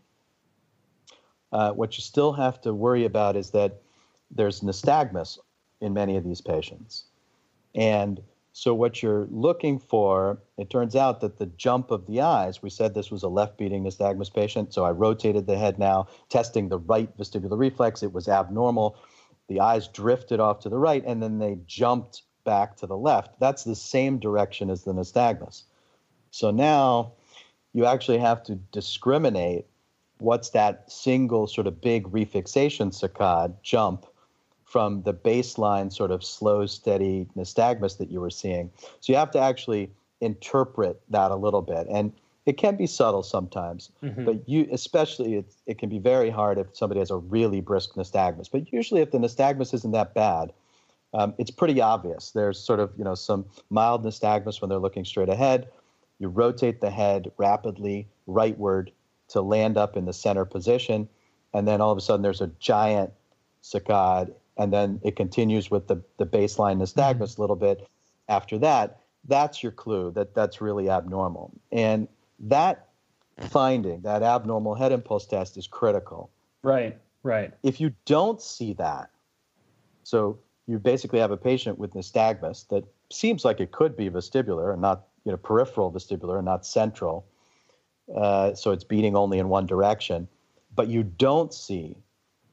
uh, 1.51 1.71
what 1.71 1.97
you 1.97 2.01
still 2.01 2.33
have 2.33 2.61
to 2.61 2.73
worry 2.73 3.03
about 3.03 3.35
is 3.35 3.49
that 3.51 3.81
there's 4.29 4.61
nystagmus 4.61 5.39
in 5.81 5.93
many 5.93 6.17
of 6.17 6.23
these 6.23 6.41
patients. 6.41 7.05
And 7.73 8.21
so, 8.57 8.73
what 8.73 9.03
you're 9.03 9.27
looking 9.31 9.79
for, 9.79 10.39
it 10.57 10.69
turns 10.69 10.95
out 10.95 11.19
that 11.19 11.39
the 11.39 11.45
jump 11.45 11.91
of 11.91 12.07
the 12.07 12.21
eyes, 12.21 12.61
we 12.61 12.69
said 12.69 12.93
this 12.93 13.11
was 13.11 13.21
a 13.21 13.27
left 13.27 13.57
beating 13.57 13.83
nystagmus 13.83 14.33
patient. 14.33 14.73
So, 14.73 14.85
I 14.85 14.91
rotated 14.91 15.45
the 15.45 15.57
head 15.57 15.77
now, 15.77 16.07
testing 16.29 16.69
the 16.69 16.77
right 16.77 17.09
vestibular 17.17 17.59
reflex. 17.59 18.01
It 18.01 18.13
was 18.13 18.29
abnormal. 18.29 18.97
The 19.49 19.59
eyes 19.59 19.89
drifted 19.89 20.39
off 20.39 20.61
to 20.61 20.69
the 20.69 20.77
right, 20.77 21.03
and 21.05 21.21
then 21.21 21.37
they 21.37 21.57
jumped 21.67 22.21
back 22.45 22.77
to 22.77 22.87
the 22.87 22.95
left. 22.95 23.41
That's 23.41 23.65
the 23.65 23.75
same 23.75 24.19
direction 24.19 24.69
as 24.69 24.85
the 24.85 24.93
nystagmus. 24.93 25.63
So, 26.31 26.49
now 26.49 27.11
you 27.73 27.85
actually 27.85 28.19
have 28.19 28.41
to 28.43 28.55
discriminate 28.55 29.65
what's 30.19 30.51
that 30.51 30.89
single 30.89 31.47
sort 31.47 31.67
of 31.67 31.81
big 31.81 32.05
refixation 32.05 32.93
saccade 32.93 33.53
jump 33.63 34.05
from 34.65 35.03
the 35.03 35.13
baseline 35.13 35.93
sort 35.93 36.11
of 36.11 36.23
slow, 36.23 36.65
steady 36.65 37.27
nystagmus 37.37 37.97
that 37.97 38.11
you 38.11 38.19
were 38.19 38.29
seeing. 38.29 38.71
So 38.99 39.13
you 39.13 39.17
have 39.17 39.31
to 39.31 39.39
actually 39.39 39.91
interpret 40.21 40.99
that 41.09 41.31
a 41.31 41.35
little 41.35 41.61
bit. 41.61 41.87
And 41.89 42.11
it 42.45 42.57
can 42.57 42.75
be 42.75 42.85
subtle 42.85 43.23
sometimes, 43.23 43.91
mm-hmm. 44.03 44.25
but 44.25 44.47
you 44.47 44.67
especially 44.71 45.35
it, 45.35 45.53
it 45.65 45.77
can 45.79 45.89
be 45.89 45.97
very 45.97 46.29
hard 46.29 46.59
if 46.59 46.67
somebody 46.73 46.99
has 46.99 47.09
a 47.09 47.17
really 47.17 47.61
brisk 47.61 47.93
nystagmus. 47.95 48.49
But 48.51 48.71
usually, 48.71 49.01
if 49.01 49.11
the 49.11 49.17
nystagmus 49.17 49.73
isn't 49.73 49.91
that 49.91 50.13
bad, 50.13 50.53
um, 51.13 51.33
it's 51.39 51.49
pretty 51.49 51.81
obvious. 51.81 52.31
There's 52.31 52.59
sort 52.59 52.79
of 52.79 52.91
you 52.97 53.03
know 53.03 53.15
some 53.15 53.45
mild 53.71 54.03
nystagmus 54.03 54.61
when 54.61 54.69
they're 54.69 54.77
looking 54.77 55.05
straight 55.05 55.29
ahead. 55.29 55.67
You 56.19 56.27
rotate 56.27 56.81
the 56.81 56.91
head 56.91 57.31
rapidly 57.37 58.07
rightward 58.27 58.89
to 59.29 59.41
land 59.41 59.77
up 59.77 59.97
in 59.97 60.05
the 60.05 60.13
center 60.13 60.45
position. 60.45 61.09
And 61.53 61.67
then 61.67 61.81
all 61.81 61.91
of 61.91 61.97
a 61.97 62.01
sudden 62.01 62.21
there's 62.21 62.41
a 62.41 62.51
giant 62.59 63.11
saccade. 63.63 64.33
And 64.57 64.71
then 64.71 64.99
it 65.03 65.15
continues 65.15 65.69
with 65.69 65.87
the, 65.87 66.01
the 66.17 66.25
baseline 66.25 66.77
nystagmus 66.77 67.33
mm-hmm. 67.33 67.41
a 67.41 67.43
little 67.43 67.55
bit 67.55 67.87
after 68.29 68.57
that. 68.59 68.99
That's 69.27 69.63
your 69.63 69.71
clue 69.71 70.11
that 70.11 70.35
that's 70.35 70.61
really 70.61 70.89
abnormal. 70.89 71.51
And 71.71 72.07
that 72.39 72.89
finding, 73.49 74.01
that 74.01 74.23
abnormal 74.23 74.75
head 74.75 74.91
impulse 74.91 75.25
test 75.25 75.57
is 75.57 75.67
critical. 75.67 76.29
Right, 76.63 76.97
right. 77.23 77.53
If 77.63 77.81
you 77.81 77.93
don't 78.05 78.41
see 78.41 78.73
that, 78.73 79.09
so 80.03 80.39
you 80.67 80.79
basically 80.79 81.19
have 81.19 81.31
a 81.31 81.37
patient 81.37 81.77
with 81.77 81.93
nystagmus 81.93 82.67
that 82.69 82.85
seems 83.11 83.43
like 83.43 83.59
it 83.59 83.71
could 83.71 83.97
be 83.97 84.09
vestibular 84.09 84.71
and 84.71 84.81
not 84.81 85.07
you 85.25 85.31
know 85.31 85.37
peripheral 85.37 85.91
vestibular 85.91 86.37
and 86.37 86.45
not 86.45 86.65
central 86.65 87.25
uh, 88.13 88.53
so 88.53 88.71
it's 88.71 88.83
beating 88.83 89.15
only 89.15 89.39
in 89.39 89.49
one 89.49 89.65
direction, 89.65 90.27
but 90.75 90.87
you 90.87 91.03
don't 91.03 91.53
see 91.53 91.97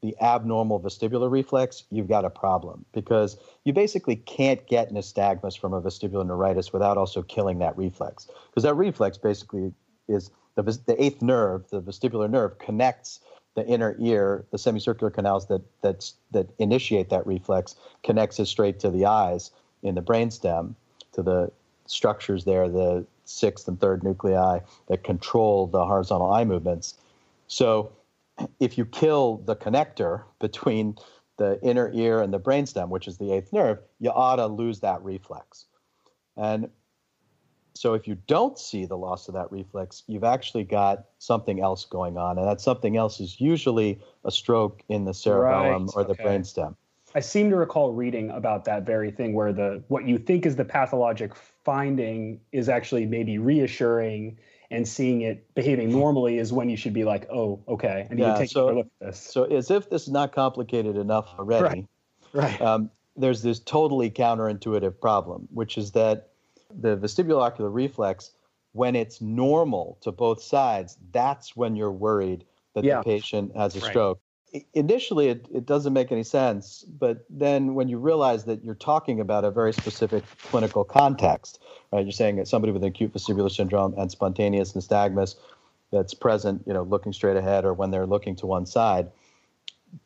the 0.03 0.15
abnormal 0.21 0.81
vestibular 0.81 1.31
reflex, 1.31 1.85
you've 1.89 2.09
got 2.09 2.25
a 2.25 2.29
problem 2.29 2.83
because 2.91 3.37
you 3.63 3.71
basically 3.71 4.17
can't 4.17 4.67
get 4.67 4.91
nystagmus 4.91 5.57
from 5.57 5.73
a 5.73 5.81
vestibular 5.81 6.27
neuritis 6.27 6.73
without 6.73 6.97
also 6.97 7.23
killing 7.23 7.59
that 7.59 7.75
reflex. 7.77 8.27
Because 8.49 8.63
that 8.63 8.73
reflex 8.75 9.17
basically 9.17 9.71
is 10.09 10.29
the, 10.55 10.61
the 10.61 11.01
eighth 11.01 11.21
nerve, 11.21 11.69
the 11.69 11.81
vestibular 11.81 12.29
nerve, 12.29 12.59
connects 12.59 13.21
the 13.55 13.65
inner 13.65 13.95
ear, 13.97 14.43
the 14.51 14.57
semicircular 14.57 15.09
canals 15.09 15.47
that 15.47 15.61
that's, 15.81 16.15
that 16.31 16.49
initiate 16.59 17.09
that 17.09 17.25
reflex, 17.25 17.77
connects 18.03 18.37
it 18.41 18.47
straight 18.47 18.81
to 18.81 18.89
the 18.89 19.05
eyes 19.05 19.51
in 19.83 19.95
the 19.95 20.01
brainstem, 20.01 20.75
to 21.13 21.23
the 21.23 21.49
structures 21.85 22.43
there, 22.43 22.67
the 22.67 23.05
sixth 23.23 23.69
and 23.69 23.79
third 23.79 24.03
nuclei 24.03 24.59
that 24.89 25.05
control 25.05 25.65
the 25.67 25.85
horizontal 25.85 26.29
eye 26.29 26.43
movements. 26.43 26.95
So 27.47 27.89
if 28.59 28.77
you 28.77 28.85
kill 28.85 29.37
the 29.45 29.55
connector 29.55 30.23
between 30.39 30.97
the 31.37 31.59
inner 31.63 31.91
ear 31.93 32.21
and 32.21 32.33
the 32.33 32.39
brainstem, 32.39 32.89
which 32.89 33.07
is 33.07 33.17
the 33.17 33.31
eighth 33.31 33.51
nerve, 33.51 33.79
you 33.99 34.11
ought 34.11 34.35
to 34.37 34.47
lose 34.47 34.79
that 34.81 35.03
reflex. 35.03 35.65
And 36.37 36.69
so 37.75 37.95
if 37.95 38.07
you 38.07 38.15
don't 38.27 38.57
see 38.57 38.85
the 38.85 38.97
loss 38.97 39.27
of 39.27 39.33
that 39.33 39.51
reflex, 39.51 40.03
you've 40.07 40.23
actually 40.23 40.63
got 40.63 41.05
something 41.17 41.59
else 41.59 41.85
going 41.85 42.17
on. 42.17 42.37
And 42.37 42.47
that 42.47 42.61
something 42.61 42.97
else 42.97 43.19
is 43.19 43.41
usually 43.41 43.99
a 44.23 44.31
stroke 44.31 44.83
in 44.89 45.05
the 45.05 45.13
cerebellum 45.13 45.87
Right, 45.87 45.95
or 45.95 46.03
the 46.03 46.11
okay. 46.11 46.23
brainstem. 46.23 46.75
I 47.15 47.19
seem 47.19 47.49
to 47.51 47.55
recall 47.55 47.93
reading 47.93 48.31
about 48.31 48.65
that 48.65 48.85
very 48.85 49.11
thing 49.11 49.33
where 49.33 49.53
the 49.53 49.83
what 49.87 50.07
you 50.07 50.17
think 50.17 50.45
is 50.45 50.55
the 50.55 50.65
pathologic 50.65 51.35
finding 51.35 52.39
is 52.51 52.69
actually 52.69 53.05
maybe 53.05 53.37
reassuring 53.37 54.37
and 54.73 54.87
seeing 54.87 55.21
it 55.21 55.53
behaving 55.53 55.91
normally 55.91 56.37
is 56.39 56.51
when 56.51 56.69
you 56.69 56.75
should 56.75 56.93
be 56.93 57.03
like, 57.03 57.29
oh, 57.31 57.63
okay, 57.67 58.07
I 58.09 58.13
need 58.13 58.21
Yeah, 58.23 58.33
to 58.33 58.39
take 58.39 58.49
so- 58.49 58.69
a 58.69 58.73
look 58.73 58.87
at 59.01 59.07
this. 59.07 59.19
So 59.19 59.43
as 59.45 59.69
if 59.71 59.89
this 59.89 60.03
is 60.03 60.09
not 60.09 60.33
complicated 60.33 60.97
enough 60.97 61.27
already, 61.37 61.87
right. 62.33 62.59
um, 62.61 62.89
there's 63.15 63.43
this 63.43 63.59
totally 63.59 64.09
counterintuitive 64.09 64.99
problem, 64.99 65.47
which 65.51 65.77
is 65.77 65.91
that 65.91 66.29
the 66.75 66.97
vestibulocular 66.97 67.71
reflex, 67.71 68.31
when 68.71 68.95
it's 68.95 69.21
normal 69.21 69.99
to 70.01 70.11
both 70.11 70.41
sides, 70.41 70.97
that's 71.11 71.55
when 71.55 71.75
you're 71.75 71.91
worried 71.91 72.43
that 72.73 72.83
Yeah. 72.83 72.97
the 72.97 73.03
patient 73.03 73.55
has 73.55 73.75
a 73.75 73.79
Right. 73.79 73.89
stroke. 73.89 74.19
Initially, 74.73 75.29
it, 75.29 75.47
it 75.51 75.65
doesn't 75.65 75.93
make 75.93 76.11
any 76.11 76.23
sense, 76.23 76.85
but 76.99 77.25
then 77.29 77.73
when 77.73 77.87
you 77.87 77.97
realize 77.97 78.45
that 78.45 78.63
you're 78.63 78.75
talking 78.75 79.19
about 79.19 79.43
a 79.43 79.49
very 79.49 79.73
specific 79.73 80.23
clinical 80.43 80.83
context, 80.83 81.59
right? 81.91 82.05
You're 82.05 82.11
saying 82.11 82.35
that 82.35 82.47
somebody 82.47 82.71
with 82.71 82.83
acute 82.83 83.13
vestibular 83.13 83.51
syndrome 83.51 83.95
and 83.97 84.11
spontaneous 84.11 84.73
nystagmus 84.73 85.35
that's 85.91 86.13
present, 86.13 86.63
you 86.67 86.73
know, 86.73 86.83
looking 86.83 87.13
straight 87.13 87.35
ahead 87.35 87.65
or 87.65 87.73
when 87.73 87.89
they're 87.89 88.05
looking 88.05 88.35
to 88.37 88.45
one 88.45 88.67
side, 88.67 89.09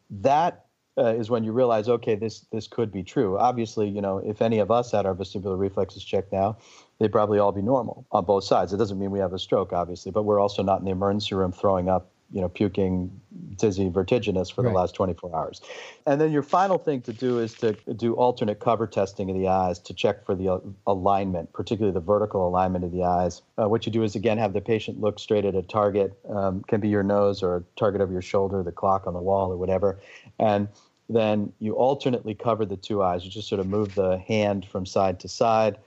that 0.09 0.65
uh, 0.97 1.13
is 1.13 1.29
when 1.29 1.43
you 1.43 1.51
realize, 1.51 1.87
okay, 1.87 2.15
this 2.15 2.45
this 2.51 2.67
could 2.67 2.91
be 2.91 3.03
true. 3.03 3.37
Obviously, 3.37 3.87
you 3.87 4.01
know, 4.01 4.17
if 4.17 4.41
any 4.41 4.59
of 4.59 4.71
us 4.71 4.91
had 4.91 5.05
our 5.05 5.13
vestibular 5.13 5.57
reflexes 5.57 6.03
checked 6.03 6.31
now, 6.31 6.57
they'd 6.99 7.11
probably 7.11 7.37
all 7.37 7.51
be 7.51 7.61
normal 7.61 8.05
on 8.11 8.25
both 8.25 8.43
sides. 8.43 8.73
It 8.73 8.77
doesn't 8.77 8.97
mean 8.97 9.11
we 9.11 9.19
have 9.19 9.33
a 9.33 9.39
stroke, 9.39 9.73
obviously, 9.73 10.11
but 10.11 10.23
we're 10.23 10.39
also 10.39 10.63
not 10.63 10.79
in 10.79 10.85
the 10.85 10.91
emergency 10.91 11.35
room 11.35 11.51
throwing 11.51 11.87
up, 11.87 12.11
you 12.31 12.41
know, 12.41 12.49
puking, 12.49 13.09
dizzy, 13.55 13.89
vertiginous 13.89 14.49
for 14.49 14.61
Right. 14.61 14.71
the 14.71 14.75
last 14.75 14.95
24 14.95 15.33
hours. 15.33 15.61
And 16.05 16.19
then 16.19 16.31
your 16.31 16.43
final 16.43 16.77
thing 16.77 17.01
to 17.03 17.13
do 17.13 17.39
is 17.39 17.53
to 17.55 17.73
do 17.95 18.15
alternate 18.15 18.59
cover 18.59 18.85
testing 18.85 19.29
of 19.29 19.37
the 19.37 19.47
eyes 19.47 19.79
to 19.79 19.93
check 19.93 20.25
for 20.25 20.35
the 20.35 20.49
uh, 20.49 20.59
alignment, 20.85 21.53
particularly 21.53 21.93
the 21.93 22.01
vertical 22.01 22.45
alignment 22.47 22.83
of 22.83 22.91
the 22.91 23.03
eyes. 23.03 23.41
Uh, 23.57 23.69
what 23.69 23.85
you 23.85 23.91
do 23.91 24.03
is 24.03 24.15
again 24.15 24.37
have 24.37 24.51
the 24.51 24.61
patient 24.61 24.99
look 24.99 25.19
straight 25.19 25.45
at 25.45 25.55
a 25.55 25.61
target, 25.61 26.17
um, 26.29 26.63
can 26.67 26.81
be 26.81 26.89
your 26.89 27.03
nose 27.03 27.41
or 27.41 27.57
a 27.57 27.63
target 27.77 28.01
over 28.01 28.11
your 28.11 28.21
shoulder, 28.21 28.61
the 28.61 28.71
clock 28.73 29.07
on 29.07 29.13
the 29.13 29.21
wall 29.21 29.51
or 29.51 29.57
whatever, 29.57 29.99
and 30.39 30.67
then 31.09 31.53
you 31.59 31.73
alternately 31.73 32.35
cover 32.35 32.65
the 32.65 32.75
two 32.75 33.01
eyes. 33.01 33.23
You 33.23 33.31
just 33.31 33.47
sort 33.47 33.61
of 33.61 33.67
move 33.67 33.95
the 33.95 34.17
hand 34.17 34.65
from 34.65 34.85
side 34.85 35.21
to 35.21 35.29
side, 35.29 35.77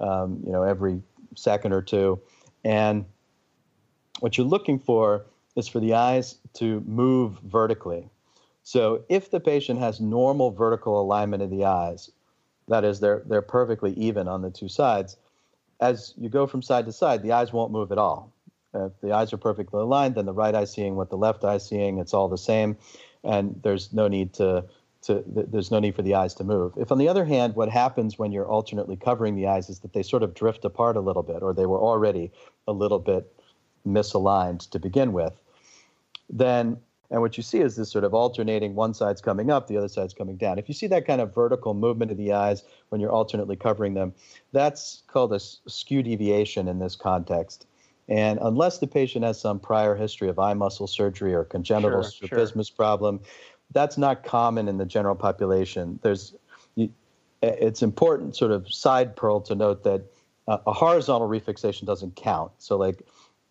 um, 0.00 0.42
you 0.44 0.50
know, 0.50 0.64
every 0.64 1.00
second 1.36 1.72
or 1.72 1.82
two, 1.82 2.20
and 2.64 3.04
what 4.18 4.36
you're 4.36 4.46
looking 4.46 4.80
for 4.80 5.24
is 5.56 5.68
for 5.68 5.80
the 5.80 5.94
eyes 5.94 6.38
to 6.54 6.80
move 6.86 7.38
vertically. 7.44 8.08
So 8.62 9.04
if 9.08 9.30
the 9.30 9.40
patient 9.40 9.78
has 9.80 10.00
normal 10.00 10.50
vertical 10.50 11.00
alignment 11.00 11.42
of 11.42 11.50
the 11.50 11.64
eyes, 11.64 12.10
that 12.68 12.84
is, 12.84 13.00
they're 13.00 13.22
they're 13.26 13.42
perfectly 13.42 13.92
even 13.92 14.26
on 14.26 14.42
the 14.42 14.50
two 14.50 14.68
sides. 14.68 15.16
As 15.80 16.14
you 16.16 16.28
go 16.28 16.46
from 16.46 16.62
side 16.62 16.86
to 16.86 16.92
side, 16.92 17.22
the 17.22 17.32
eyes 17.32 17.52
won't 17.52 17.72
move 17.72 17.92
at 17.92 17.98
all. 17.98 18.32
If 18.72 18.92
the 19.02 19.12
eyes 19.12 19.32
are 19.32 19.36
perfectly 19.38 19.80
aligned, 19.80 20.14
then 20.14 20.26
the 20.26 20.32
right 20.32 20.54
eye 20.54 20.64
seeing 20.64 20.96
what 20.96 21.10
the 21.10 21.16
left 21.16 21.44
eye 21.44 21.58
seeing, 21.58 21.98
it's 21.98 22.14
all 22.14 22.28
the 22.28 22.38
same, 22.38 22.76
and 23.22 23.60
there's 23.62 23.92
no 23.92 24.08
need 24.08 24.32
to 24.34 24.64
to 25.02 25.22
th- 25.22 25.46
there's 25.50 25.70
no 25.70 25.78
need 25.78 25.94
for 25.94 26.02
the 26.02 26.14
eyes 26.14 26.34
to 26.34 26.44
move. 26.44 26.72
If 26.76 26.90
on 26.90 26.98
the 26.98 27.08
other 27.08 27.24
hand, 27.24 27.54
what 27.54 27.68
happens 27.68 28.18
when 28.18 28.32
you're 28.32 28.48
alternately 28.48 28.96
covering 28.96 29.36
the 29.36 29.46
eyes 29.46 29.68
is 29.68 29.80
that 29.80 29.92
they 29.92 30.02
sort 30.02 30.22
of 30.22 30.34
drift 30.34 30.64
apart 30.64 30.96
a 30.96 31.00
little 31.00 31.22
bit, 31.22 31.42
or 31.42 31.52
they 31.52 31.66
were 31.66 31.78
already 31.78 32.32
a 32.66 32.72
little 32.72 32.98
bit 32.98 33.30
misaligned 33.86 34.68
to 34.70 34.78
begin 34.78 35.12
with, 35.12 35.38
then 36.30 36.78
and 37.10 37.20
what 37.20 37.36
you 37.36 37.42
see 37.42 37.60
is 37.60 37.76
this 37.76 37.92
sort 37.92 38.04
of 38.04 38.12
alternating 38.12 38.74
one 38.74 38.92
side's 38.92 39.20
coming 39.20 39.50
up, 39.50 39.68
the 39.68 39.76
other 39.76 39.88
side's 39.88 40.14
coming 40.14 40.36
down. 40.36 40.58
If 40.58 40.68
you 40.68 40.74
see 40.74 40.86
that 40.88 41.06
kind 41.06 41.20
of 41.20 41.34
vertical 41.34 41.74
movement 41.74 42.10
of 42.10 42.16
the 42.16 42.32
eyes 42.32 42.64
when 42.88 43.00
you're 43.00 43.12
alternately 43.12 43.56
covering 43.56 43.94
them, 43.94 44.14
that's 44.52 45.02
called 45.06 45.32
a 45.32 45.38
skew 45.38 46.02
deviation 46.02 46.66
in 46.66 46.78
this 46.78 46.96
context. 46.96 47.66
And 48.08 48.38
unless 48.42 48.78
the 48.78 48.86
patient 48.86 49.24
has 49.24 49.40
some 49.40 49.60
prior 49.60 49.94
history 49.94 50.28
of 50.28 50.38
eye 50.38 50.54
muscle 50.54 50.86
surgery 50.86 51.34
or 51.34 51.44
congenital 51.44 52.02
Sure, 52.02 52.10
sure. 52.10 52.26
strabismus 52.26 52.70
problem, 52.70 53.20
that's 53.72 53.96
not 53.96 54.24
common 54.24 54.66
in 54.66 54.78
the 54.78 54.84
general 54.86 55.14
population. 55.14 55.98
There's, 56.02 56.34
it's 57.42 57.82
important 57.82 58.34
sort 58.34 58.50
of 58.50 58.72
side 58.72 59.14
pearl 59.14 59.40
to 59.42 59.54
note 59.54 59.84
that 59.84 60.02
a 60.48 60.72
horizontal 60.72 61.28
refixation 61.28 61.86
doesn't 61.86 62.16
count. 62.16 62.52
So 62.58 62.76
like 62.76 63.06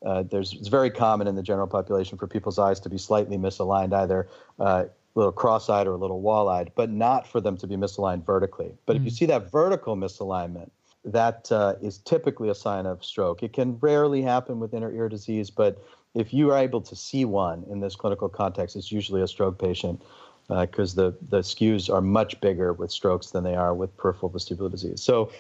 uh, 0.06 0.24
there's 0.24 0.54
it's 0.54 0.68
very 0.68 0.90
common 0.90 1.28
in 1.28 1.36
the 1.36 1.44
general 1.44 1.68
population 1.68 2.18
for 2.18 2.28
people's 2.28 2.60
eyes 2.60 2.80
to 2.82 2.90
be 2.90 2.98
slightly 2.98 3.38
misaligned, 3.38 3.94
either 3.94 4.28
uh, 4.60 4.86
a 4.86 5.20
little 5.20 5.32
cross-eyed 5.32 5.88
or 5.88 5.94
a 5.94 5.98
little 5.98 6.22
wall-eyed, 6.22 6.72
but 6.76 6.90
not 6.90 7.28
for 7.28 7.40
them 7.40 7.56
to 7.58 7.68
be 7.68 7.76
misaligned 7.76 8.26
vertically. 8.26 8.74
But 8.86 8.96
if 8.96 9.04
you 9.04 9.12
see 9.12 9.26
that 9.28 9.52
vertical 9.52 9.96
misalignment, 9.96 10.72
that 11.06 11.52
uh, 11.52 11.76
is 11.82 12.00
typically 12.00 12.50
a 12.50 12.56
sign 12.56 12.86
of 12.86 13.04
stroke. 13.04 13.44
It 13.44 13.54
can 13.54 13.78
rarely 13.80 14.22
happen 14.22 14.60
with 14.60 14.74
inner 14.74 14.92
ear 14.92 15.10
disease, 15.10 15.50
but 15.50 15.84
if 16.16 16.34
you 16.34 16.52
are 16.52 16.58
able 16.58 16.82
to 16.82 16.96
see 16.96 17.26
one 17.26 17.64
in 17.70 17.80
this 17.80 17.96
clinical 17.96 18.30
context, 18.30 18.76
it's 18.76 18.92
usually 18.92 19.22
a 19.22 19.28
stroke 19.28 19.60
patient 19.60 20.02
because 20.50 20.96
the 20.96 21.16
the 21.30 21.40
skews 21.40 21.94
are 21.94 22.02
much 22.02 22.40
bigger 22.42 22.74
with 22.74 22.92
strokes 22.92 23.32
than 23.32 23.44
they 23.44 23.56
are 23.56 23.74
with 23.74 23.96
peripheral 23.98 24.30
vestibular 24.30 24.70
disease. 24.70 25.02
So 25.02 25.32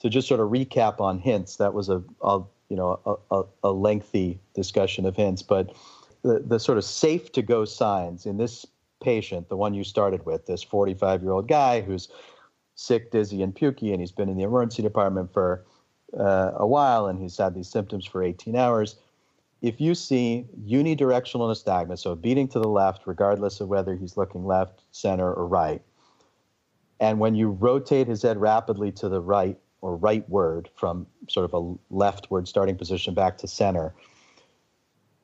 to 0.00 0.08
just 0.08 0.28
sort 0.28 0.40
of 0.40 0.48
recap 0.48 1.00
on 1.00 1.18
hints, 1.18 1.56
that 1.56 1.74
was 1.74 1.88
a, 1.88 2.02
a 2.22 2.40
you 2.68 2.76
know 2.76 3.00
a, 3.06 3.36
a, 3.36 3.44
a 3.64 3.72
lengthy 3.72 4.40
discussion 4.54 5.06
of 5.06 5.16
hints, 5.16 5.42
but 5.42 5.74
the, 6.22 6.40
the 6.40 6.58
sort 6.58 6.78
of 6.78 6.84
safe 6.84 7.32
to 7.32 7.42
go 7.42 7.64
signs 7.64 8.26
in 8.26 8.36
this 8.36 8.66
patient, 9.02 9.48
the 9.48 9.56
one 9.56 9.74
you 9.74 9.84
started 9.84 10.24
with, 10.26 10.46
this 10.46 10.62
45 10.62 11.22
year 11.22 11.32
old 11.32 11.48
guy 11.48 11.80
who's 11.80 12.08
sick, 12.74 13.10
dizzy, 13.10 13.42
and 13.42 13.54
pukey, 13.54 13.92
and 13.92 14.00
he's 14.00 14.12
been 14.12 14.28
in 14.28 14.36
the 14.36 14.44
emergency 14.44 14.82
department 14.82 15.32
for 15.32 15.64
uh, 16.18 16.52
a 16.56 16.66
while, 16.66 17.06
and 17.06 17.20
he's 17.20 17.36
had 17.36 17.54
these 17.54 17.68
symptoms 17.68 18.06
for 18.06 18.22
18 18.22 18.56
hours. 18.56 18.96
If 19.60 19.80
you 19.80 19.94
see 19.94 20.46
unidirectional 20.64 21.50
nystagmus, 21.50 21.98
so 21.98 22.14
beating 22.14 22.46
to 22.48 22.60
the 22.60 22.68
left, 22.68 23.02
regardless 23.06 23.60
of 23.60 23.68
whether 23.68 23.96
he's 23.96 24.16
looking 24.16 24.46
left, 24.46 24.82
center, 24.92 25.32
or 25.32 25.46
right, 25.46 25.82
and 27.00 27.18
when 27.18 27.34
you 27.34 27.50
rotate 27.50 28.06
his 28.06 28.22
head 28.22 28.40
rapidly 28.40 28.92
to 28.92 29.08
the 29.08 29.20
right 29.20 29.58
or 29.80 29.96
right 29.96 30.28
word 30.28 30.68
from 30.74 31.06
sort 31.28 31.44
of 31.44 31.54
a 31.54 31.94
leftward 31.94 32.48
starting 32.48 32.76
position 32.76 33.14
back 33.14 33.38
to 33.38 33.48
center, 33.48 33.94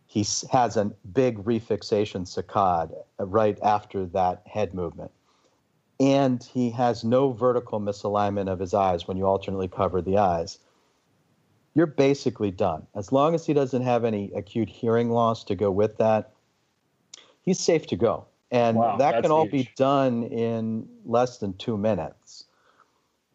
he 0.07 0.25
has 0.53 0.77
a 0.77 0.85
big 1.13 1.39
refixation 1.45 2.23
saccade 2.23 2.95
uh, 3.19 3.27
right 3.27 3.59
after 3.63 4.07
that 4.07 4.43
head 4.47 4.73
movement. 4.73 5.11
And 5.99 6.43
he 6.43 6.71
has 6.71 7.05
no 7.05 7.33
vertical 7.33 7.81
misalignment 7.81 8.49
of 8.49 8.59
his 8.59 8.75
eyes 8.75 9.09
when 9.09 9.17
you 9.17 9.27
alternately 9.27 9.69
cover 9.69 10.01
the 10.01 10.19
eyes. 10.19 10.59
You're 11.75 11.87
basically 11.87 12.53
done. 12.53 12.87
As 12.95 13.11
long 13.11 13.35
as 13.35 13.45
he 13.47 13.53
doesn't 13.53 13.83
have 13.83 14.05
any 14.05 14.31
acute 14.35 14.69
hearing 14.69 15.11
loss 15.11 15.43
to 15.45 15.57
go 15.57 15.71
with 15.71 15.97
that, 15.99 16.33
he's 17.43 17.59
safe 17.59 17.87
to 17.89 17.97
go. 17.97 18.27
And 18.53 18.79
Wow, 18.79 18.97
that 18.99 19.21
can 19.21 19.33
all 19.33 19.47
be 19.47 19.69
done 19.77 20.23
in 20.25 20.89
less 21.05 21.39
than 21.39 21.55
two 21.55 21.77
minutes. 21.77 22.45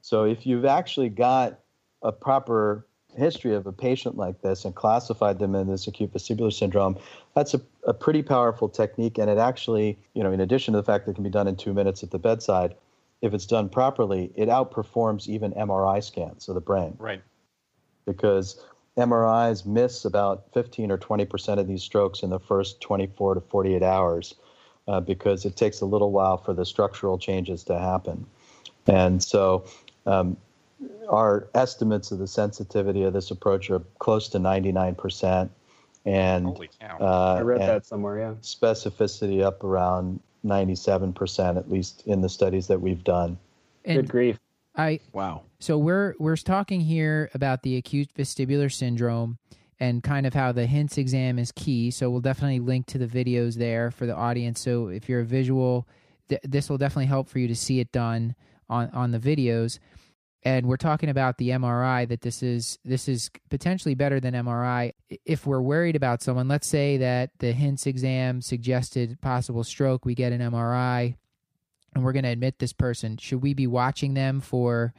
So 0.10 0.24
if 0.24 0.48
you've 0.48 0.66
actually 0.66 1.10
got 1.10 1.60
a 2.02 2.12
proper 2.12 2.88
history 3.16 3.54
of 3.54 3.68
a 3.68 3.72
patient 3.72 4.18
like 4.18 4.42
this 4.42 4.66
and 4.66 4.74
classified 4.74 5.38
them 5.38 5.54
in 5.54 5.68
this 5.68 5.86
acute 5.86 6.12
vestibular 6.12 6.52
syndrome, 6.52 6.98
that's 7.36 7.54
a, 7.54 7.62
a 7.86 7.94
pretty 7.94 8.24
powerful 8.24 8.70
technique. 8.70 9.20
And 9.20 9.30
it 9.30 9.38
actually, 9.38 10.00
you 10.16 10.24
know, 10.24 10.32
in 10.32 10.42
addition 10.42 10.72
to 10.72 10.80
the 10.80 10.84
fact 10.84 11.06
that 11.06 11.12
it 11.12 11.14
can 11.14 11.24
be 11.24 11.30
done 11.30 11.48
in 11.48 11.56
two 11.56 11.76
minutes 11.76 12.02
at 12.02 12.10
the 12.10 12.18
bedside, 12.18 12.74
if 13.22 13.36
it's 13.36 13.46
done 13.46 13.70
properly, 13.70 14.32
it 14.36 14.50
outperforms 14.50 15.28
even 15.28 15.52
MRI 15.52 16.04
scans 16.04 16.50
of 16.50 16.56
the 16.56 16.62
brain 16.62 16.96
Right. 16.98 17.22
because 18.08 18.60
MRIs 18.98 19.64
miss 19.68 20.06
about 20.06 20.52
15 20.56 20.90
or 20.90 20.98
20 20.98 21.26
percent 21.26 21.60
of 21.60 21.68
these 21.68 21.84
strokes 21.84 22.24
in 22.24 22.32
the 22.32 22.40
first 22.40 22.82
24 22.82 23.36
to 23.36 23.42
48 23.42 23.84
hours 23.84 24.34
uh, 24.88 25.02
because 25.02 25.46
it 25.46 25.56
takes 25.56 25.82
a 25.82 25.86
little 25.86 26.12
while 26.12 26.38
for 26.38 26.56
the 26.56 26.66
structural 26.66 27.20
changes 27.20 27.64
to 27.66 27.78
happen. 27.78 28.26
And 28.88 29.22
so, 29.22 29.66
um, 30.10 30.38
our 31.10 31.50
estimates 31.56 32.12
of 32.12 32.20
the 32.20 32.28
sensitivity 32.28 33.04
of 33.04 33.14
this 33.14 33.32
approach 33.32 33.70
are 33.70 33.82
close 34.00 34.30
to 34.30 34.40
99 34.40 34.96
percent, 34.96 35.52
and 36.06 36.46
Holy 36.46 36.70
cow. 36.80 36.98
uh, 37.00 37.36
I 37.40 37.42
read 37.42 37.62
and 37.62 37.70
that 37.70 37.86
somewhere. 37.86 38.20
Yeah. 38.20 38.34
specificity 38.42 39.42
up 39.44 39.64
around 39.64 40.20
97 40.44 41.14
percent, 41.14 41.58
at 41.58 41.70
least 41.70 42.04
in 42.06 42.22
the 42.22 42.30
studies 42.30 42.68
that 42.68 42.82
we've 42.82 43.04
done. 43.04 43.38
Good 43.86 44.10
grief. 44.10 44.40
I 44.76 45.00
Wow. 45.14 45.44
so 45.60 45.78
we're 45.78 46.16
we're 46.20 46.38
talking 46.38 46.82
here 46.82 47.30
about 47.34 47.64
the 47.64 47.76
acute 47.76 48.10
vestibular 48.18 48.72
syndrome 48.72 49.38
and 49.80 50.04
kind 50.04 50.26
of 50.28 50.34
how 50.34 50.52
the 50.52 50.68
HINTS 50.68 50.98
exam 50.98 51.40
is 51.40 51.52
key. 51.54 51.90
So 51.92 52.10
we'll 52.10 52.22
definitely 52.22 52.60
link 52.60 52.86
to 52.88 52.98
the 52.98 53.08
videos 53.08 53.56
there 53.56 53.92
for 53.92 54.06
the 54.06 54.16
audience. 54.16 54.60
So 54.60 54.90
if 54.90 55.08
you're 55.10 55.22
a 55.22 55.26
visual, 55.26 55.88
th- 56.28 56.42
this 56.44 56.70
will 56.70 56.78
definitely 56.78 57.06
help 57.08 57.30
for 57.30 57.40
you 57.40 57.48
to 57.48 57.56
see 57.56 57.80
it 57.80 57.92
done 57.92 58.36
on 58.70 58.90
on 58.92 59.12
the 59.12 59.20
videos. 59.20 59.80
And 60.44 60.68
we're 60.68 60.78
talking 60.78 61.10
about 61.10 61.38
the 61.38 61.50
MRI 61.50 62.08
that 62.08 62.22
this 62.22 62.42
is 62.42 62.80
this 62.86 63.10
is 63.10 63.30
potentially 63.50 63.94
better 63.94 64.20
than 64.20 64.34
MRI. 64.34 64.94
If 65.26 65.46
we're 65.46 65.62
worried 65.62 65.98
about 65.98 66.22
someone, 66.22 66.48
let's 66.48 66.68
say 66.68 66.98
that 66.98 67.32
the 67.40 67.52
HINTS 67.52 67.86
exam 67.86 68.42
suggested 68.42 69.20
possible 69.22 69.66
stroke, 69.66 70.06
we 70.06 70.16
get 70.16 70.32
an 70.32 70.40
MRI 70.40 71.16
and 71.94 72.04
we're 72.04 72.14
going 72.14 72.24
to 72.24 72.30
admit 72.30 72.60
this 72.60 72.74
person. 72.74 73.18
Should 73.18 73.42
we 73.42 73.54
be 73.54 73.68
watching 73.68 74.14
them 74.14 74.40
for 74.40 74.94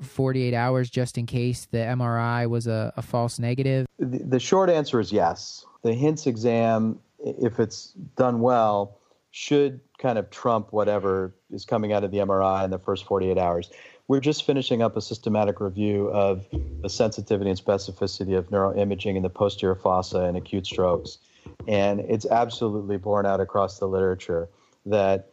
48 0.00 0.54
hours 0.54 0.90
just 0.90 1.18
in 1.18 1.26
case 1.26 1.66
the 1.70 1.78
MRI 1.78 2.48
was 2.48 2.66
a, 2.66 2.92
a 2.96 3.02
false 3.02 3.38
negative? 3.38 3.86
The, 3.98 4.18
the 4.24 4.40
short 4.40 4.70
answer 4.70 5.00
is 5.00 5.12
yes. 5.12 5.64
The 5.82 5.92
HINTS 5.92 6.26
exam, 6.26 7.00
if 7.18 7.58
it's 7.60 7.92
done 8.16 8.40
well, 8.40 8.98
should 9.30 9.80
kind 9.98 10.18
of 10.18 10.30
trump 10.30 10.72
whatever 10.72 11.34
is 11.50 11.64
coming 11.64 11.92
out 11.92 12.04
of 12.04 12.10
the 12.10 12.18
MRI 12.18 12.64
in 12.64 12.70
the 12.70 12.78
first 12.78 13.04
48 13.04 13.36
hours. 13.36 13.70
We're 14.08 14.20
just 14.20 14.44
finishing 14.44 14.82
up 14.82 14.96
a 14.96 15.00
systematic 15.00 15.60
review 15.60 16.08
of 16.08 16.46
the 16.82 16.88
sensitivity 16.88 17.50
and 17.50 17.58
specificity 17.58 18.38
of 18.38 18.50
neuroimaging 18.50 19.16
in 19.16 19.22
the 19.22 19.30
posterior 19.30 19.74
fossa 19.74 20.20
and 20.20 20.36
acute 20.36 20.66
strokes. 20.66 21.18
And 21.66 22.00
it's 22.00 22.26
absolutely 22.26 22.98
borne 22.98 23.26
out 23.26 23.40
across 23.40 23.78
the 23.78 23.86
literature 23.86 24.48
that 24.84 25.30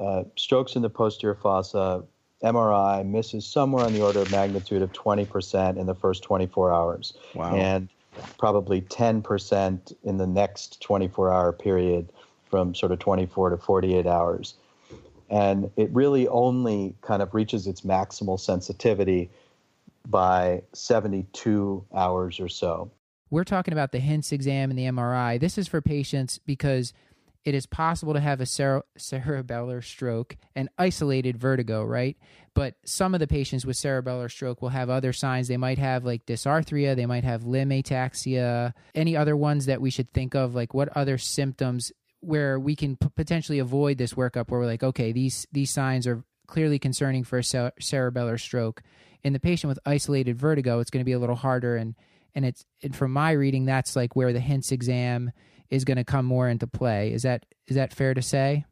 uh, 0.00 0.24
strokes 0.34 0.74
in 0.74 0.82
the 0.82 0.90
posterior 0.90 1.36
fossa 1.36 2.02
MRI 2.42 3.06
misses 3.06 3.46
somewhere 3.46 3.84
on 3.84 3.92
the 3.92 4.02
order 4.02 4.20
of 4.20 4.30
magnitude 4.30 4.82
of 4.82 4.92
20% 4.92 5.78
in 5.78 5.86
the 5.86 5.94
first 5.94 6.22
24 6.22 6.72
hours. 6.72 7.14
Wow. 7.34 7.54
And 7.54 7.88
probably 8.38 8.82
10% 8.82 9.94
in 10.04 10.16
the 10.16 10.26
next 10.26 10.80
24 10.80 11.32
hour 11.32 11.52
period 11.52 12.08
from 12.50 12.74
sort 12.74 12.92
of 12.92 12.98
24 12.98 13.50
to 13.50 13.56
48 13.56 14.06
hours. 14.06 14.54
And 15.28 15.70
it 15.76 15.90
really 15.92 16.28
only 16.28 16.94
kind 17.00 17.22
of 17.22 17.34
reaches 17.34 17.66
its 17.66 17.80
maximal 17.80 18.38
sensitivity 18.38 19.30
by 20.08 20.62
72 20.72 21.84
hours 21.94 22.38
or 22.38 22.48
so. 22.48 22.90
We're 23.30 23.44
talking 23.44 23.72
about 23.72 23.90
the 23.90 23.98
HINTS 23.98 24.30
exam 24.30 24.70
and 24.70 24.78
the 24.78 24.84
MRI. 24.84 25.40
This 25.40 25.58
is 25.58 25.66
for 25.66 25.80
patients 25.80 26.38
because 26.38 26.92
it 27.44 27.54
is 27.54 27.66
possible 27.66 28.12
to 28.12 28.20
have 28.20 28.40
a 28.40 28.46
cere- 28.46 28.82
cerebellar 28.98 29.82
stroke 29.82 30.36
and 30.56 30.68
isolated 30.78 31.36
vertigo, 31.36 31.84
right? 31.84 32.16
But 32.54 32.74
some 32.84 33.14
of 33.14 33.20
the 33.20 33.28
patients 33.28 33.64
with 33.64 33.76
cerebellar 33.76 34.28
stroke 34.28 34.62
will 34.62 34.70
have 34.70 34.90
other 34.90 35.12
signs. 35.12 35.46
They 35.46 35.56
might 35.56 35.78
have 35.78 36.04
like 36.04 36.26
dysarthria, 36.26 36.96
they 36.96 37.06
might 37.06 37.22
have 37.22 37.44
limb 37.44 37.70
ataxia. 37.70 38.74
Any 38.96 39.16
other 39.16 39.36
ones 39.36 39.66
that 39.66 39.80
we 39.80 39.90
should 39.90 40.12
think 40.12 40.34
of? 40.34 40.56
Like 40.56 40.74
what 40.74 40.88
other 40.96 41.18
symptoms 41.18 41.92
where 42.26 42.58
we 42.58 42.74
can 42.74 42.96
p- 42.96 43.08
potentially 43.14 43.58
avoid 43.58 43.98
this 43.98 44.14
workup 44.14 44.50
where 44.50 44.60
we're 44.60 44.66
like, 44.66 44.82
okay, 44.82 45.12
these 45.12 45.46
these 45.52 45.72
signs 45.72 46.06
are 46.06 46.24
clearly 46.46 46.78
concerning 46.78 47.24
for 47.24 47.38
a 47.38 47.44
ce- 47.44 47.72
cerebellar 47.80 48.38
stroke. 48.38 48.82
In 49.22 49.32
the 49.32 49.40
patient 49.40 49.68
with 49.68 49.78
isolated 49.86 50.36
vertigo, 50.36 50.80
it's 50.80 50.90
going 50.90 51.00
to 51.00 51.04
be 51.04 51.12
a 51.12 51.18
little 51.18 51.36
harder 51.36 51.76
and 51.76 51.94
and 52.34 52.44
it's 52.44 52.64
and 52.82 52.94
from 52.94 53.12
my 53.12 53.30
reading 53.32 53.64
that's 53.64 53.96
like 53.96 54.14
where 54.14 54.32
the 54.32 54.40
HINTS 54.40 54.72
exam 54.72 55.32
is 55.70 55.84
going 55.84 55.96
to 55.96 56.04
come 56.04 56.26
more 56.26 56.48
into 56.48 56.66
play. 56.66 57.12
Is 57.12 57.22
that 57.22 57.46
is 57.66 57.76
that 57.76 57.92
fair 57.92 58.14
to 58.14 58.22
say? 58.22 58.64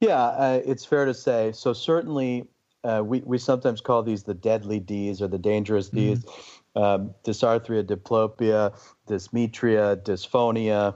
Yeah, 0.00 0.22
uh, 0.22 0.60
it's 0.64 0.84
fair 0.84 1.06
to 1.06 1.14
say. 1.14 1.52
So 1.52 1.72
certainly, 1.72 2.48
uh, 2.84 3.02
we 3.04 3.20
we 3.20 3.38
sometimes 3.38 3.80
call 3.80 4.02
these 4.02 4.24
the 4.24 4.34
deadly 4.34 4.80
D's 4.80 5.22
or 5.22 5.28
the 5.28 5.38
dangerous 5.38 5.88
D's: 5.88 6.24
mm-hmm. 6.24 6.82
um, 6.82 7.14
dysarthria, 7.24 7.82
diplopia, 7.82 8.78
dysmetria, 9.08 9.96
dysphonia. 9.96 10.94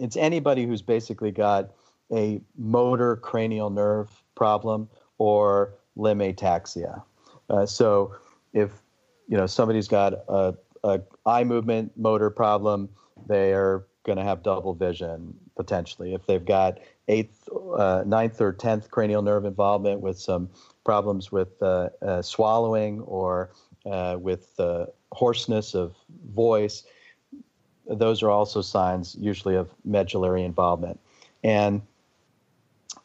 It's 0.00 0.16
anybody 0.16 0.66
who's 0.66 0.82
basically 0.82 1.30
got 1.30 1.70
a 2.12 2.40
motor 2.56 3.16
cranial 3.16 3.70
nerve 3.70 4.10
problem 4.34 4.88
or 5.18 5.74
limb 5.96 6.20
ataxia. 6.20 7.02
Uh, 7.50 7.66
so 7.66 8.14
if 8.52 8.70
you 9.26 9.36
know 9.36 9.46
somebody's 9.46 9.88
got 9.88 10.14
a, 10.28 10.54
a 10.84 11.00
eye 11.26 11.44
movement 11.44 11.92
motor 11.96 12.30
problem 12.30 12.88
they 13.26 13.52
are 13.52 13.86
going 14.04 14.18
to 14.18 14.24
have 14.24 14.42
double 14.42 14.74
vision 14.74 15.34
potentially. 15.56 16.14
If 16.14 16.26
they've 16.26 16.44
got 16.44 16.78
eighth, 17.08 17.48
uh, 17.76 18.04
ninth, 18.06 18.40
or 18.40 18.52
tenth 18.52 18.90
cranial 18.90 19.22
nerve 19.22 19.44
involvement 19.44 20.00
with 20.00 20.18
some 20.18 20.48
problems 20.84 21.30
with 21.30 21.60
uh, 21.62 21.90
uh, 22.00 22.22
swallowing 22.22 23.00
or 23.02 23.52
uh, 23.84 24.16
with 24.18 24.58
hoarseness 25.12 25.74
of 25.74 25.94
voice, 26.32 26.84
those 27.88 28.22
are 28.22 28.30
also 28.30 28.60
signs 28.60 29.16
usually 29.18 29.54
of 29.54 29.70
medullary 29.84 30.44
involvement. 30.44 31.00
And 31.42 31.82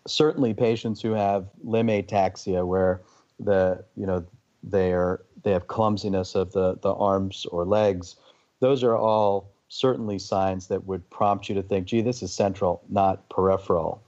certainly 0.07 0.53
patients 0.53 1.01
who 1.01 1.11
have 1.11 1.47
limb 1.63 1.87
ataxia 1.87 2.65
where 2.65 3.01
the 3.39 3.83
you 3.95 4.05
know 4.05 4.25
they 4.63 4.93
are 4.93 5.23
they 5.43 5.51
have 5.51 5.67
clumsiness 5.67 6.35
of 6.35 6.51
the 6.51 6.77
the 6.81 6.93
arms 6.93 7.45
or 7.51 7.65
legs 7.65 8.15
those 8.59 8.83
are 8.83 8.95
all 8.95 9.53
certainly 9.73 10.19
signs 10.19 10.67
that 10.67 10.85
would 10.85 11.09
prompt 11.09 11.49
you 11.49 11.55
to 11.55 11.63
think, 11.63 11.87
gee, 11.87 12.01
this 12.01 12.21
is 12.21 12.31
central, 12.31 12.83
not 12.89 13.27
peripheral. 13.29 14.01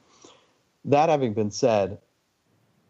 That 0.85 1.09
having 1.09 1.33
been 1.33 1.49
said, 1.49 1.97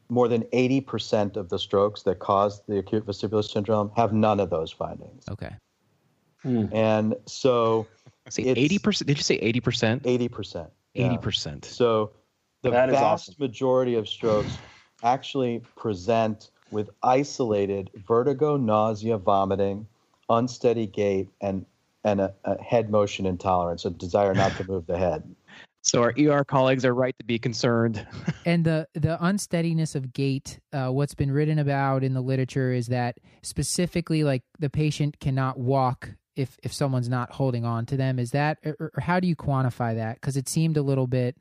more 0.10 0.28
than 0.28 0.44
80% 0.54 1.38
of 1.38 1.50
the 1.50 1.58
strokes 1.58 2.04
that 2.04 2.20
cause 2.20 2.62
the 2.68 2.78
acute 2.78 3.06
vestibular 3.06 3.44
syndrome 3.50 3.92
have 3.96 4.14
none 4.14 4.40
of 4.40 4.50
those 4.50 4.72
findings. 4.72 5.24
Okay. 5.32 5.56
Hmm. 6.46 6.66
And 6.72 7.16
so 7.26 7.88
say 8.30 8.44
80%. 8.44 9.06
Did 9.08 9.18
you 9.18 9.24
say 9.24 9.40
80%? 9.40 10.02
80%. 10.04 10.70
80%. 10.96 11.66
So 11.66 12.12
the 12.62 12.70
that 12.70 12.90
vast 12.90 13.30
awesome. 13.30 13.36
majority 13.40 13.96
of 13.96 14.08
strokes 14.08 14.58
actually 15.04 15.62
present 15.76 16.52
with 16.72 16.90
isolated 17.04 17.90
vertigo, 18.08 18.58
nausea, 18.58 19.18
vomiting, 19.18 19.88
unsteady 20.30 20.88
gait, 20.88 21.30
and 21.42 21.66
and 22.04 22.22
a, 22.22 22.34
a 22.44 22.62
head 22.62 22.92
motion 22.92 23.26
intolerance, 23.26 23.84
a 23.86 23.90
desire 23.90 24.36
not 24.36 24.56
to 24.58 24.64
move 24.64 24.86
the 24.86 24.98
head. 24.98 25.24
So 25.86 26.02
our 26.02 26.16
ER 26.20 26.44
colleagues 26.44 26.84
are 26.84 26.96
right 26.96 27.14
to 27.20 27.24
be 27.24 27.38
concerned. 27.38 28.08
and 28.46 28.66
the 28.66 28.88
the 28.96 29.24
unsteadiness 29.24 29.94
of 29.94 30.14
gait, 30.14 30.60
uh, 30.74 30.88
what's 30.88 31.14
been 31.14 31.30
written 31.30 31.60
about 31.60 32.04
in 32.04 32.16
the 32.16 32.22
literature 32.22 32.72
is 32.72 32.88
that 32.88 33.20
specifically, 33.44 34.24
like 34.24 34.42
the 34.58 34.72
patient 34.72 35.20
cannot 35.20 35.60
walk 35.60 36.16
if 36.36 36.58
if 36.64 36.74
someone's 36.74 37.10
not 37.10 37.32
holding 37.32 37.66
on 37.66 37.86
to 37.88 37.98
them. 37.98 38.20
Is 38.20 38.32
that, 38.32 38.58
or, 38.66 38.92
or 38.96 39.02
how 39.02 39.20
do 39.20 39.28
you 39.28 39.36
quantify 39.36 39.96
that? 39.96 40.16
Because 40.16 40.38
it 40.38 40.50
seemed 40.50 40.78
a 40.78 40.82
little 40.82 41.08
bit. 41.08 41.36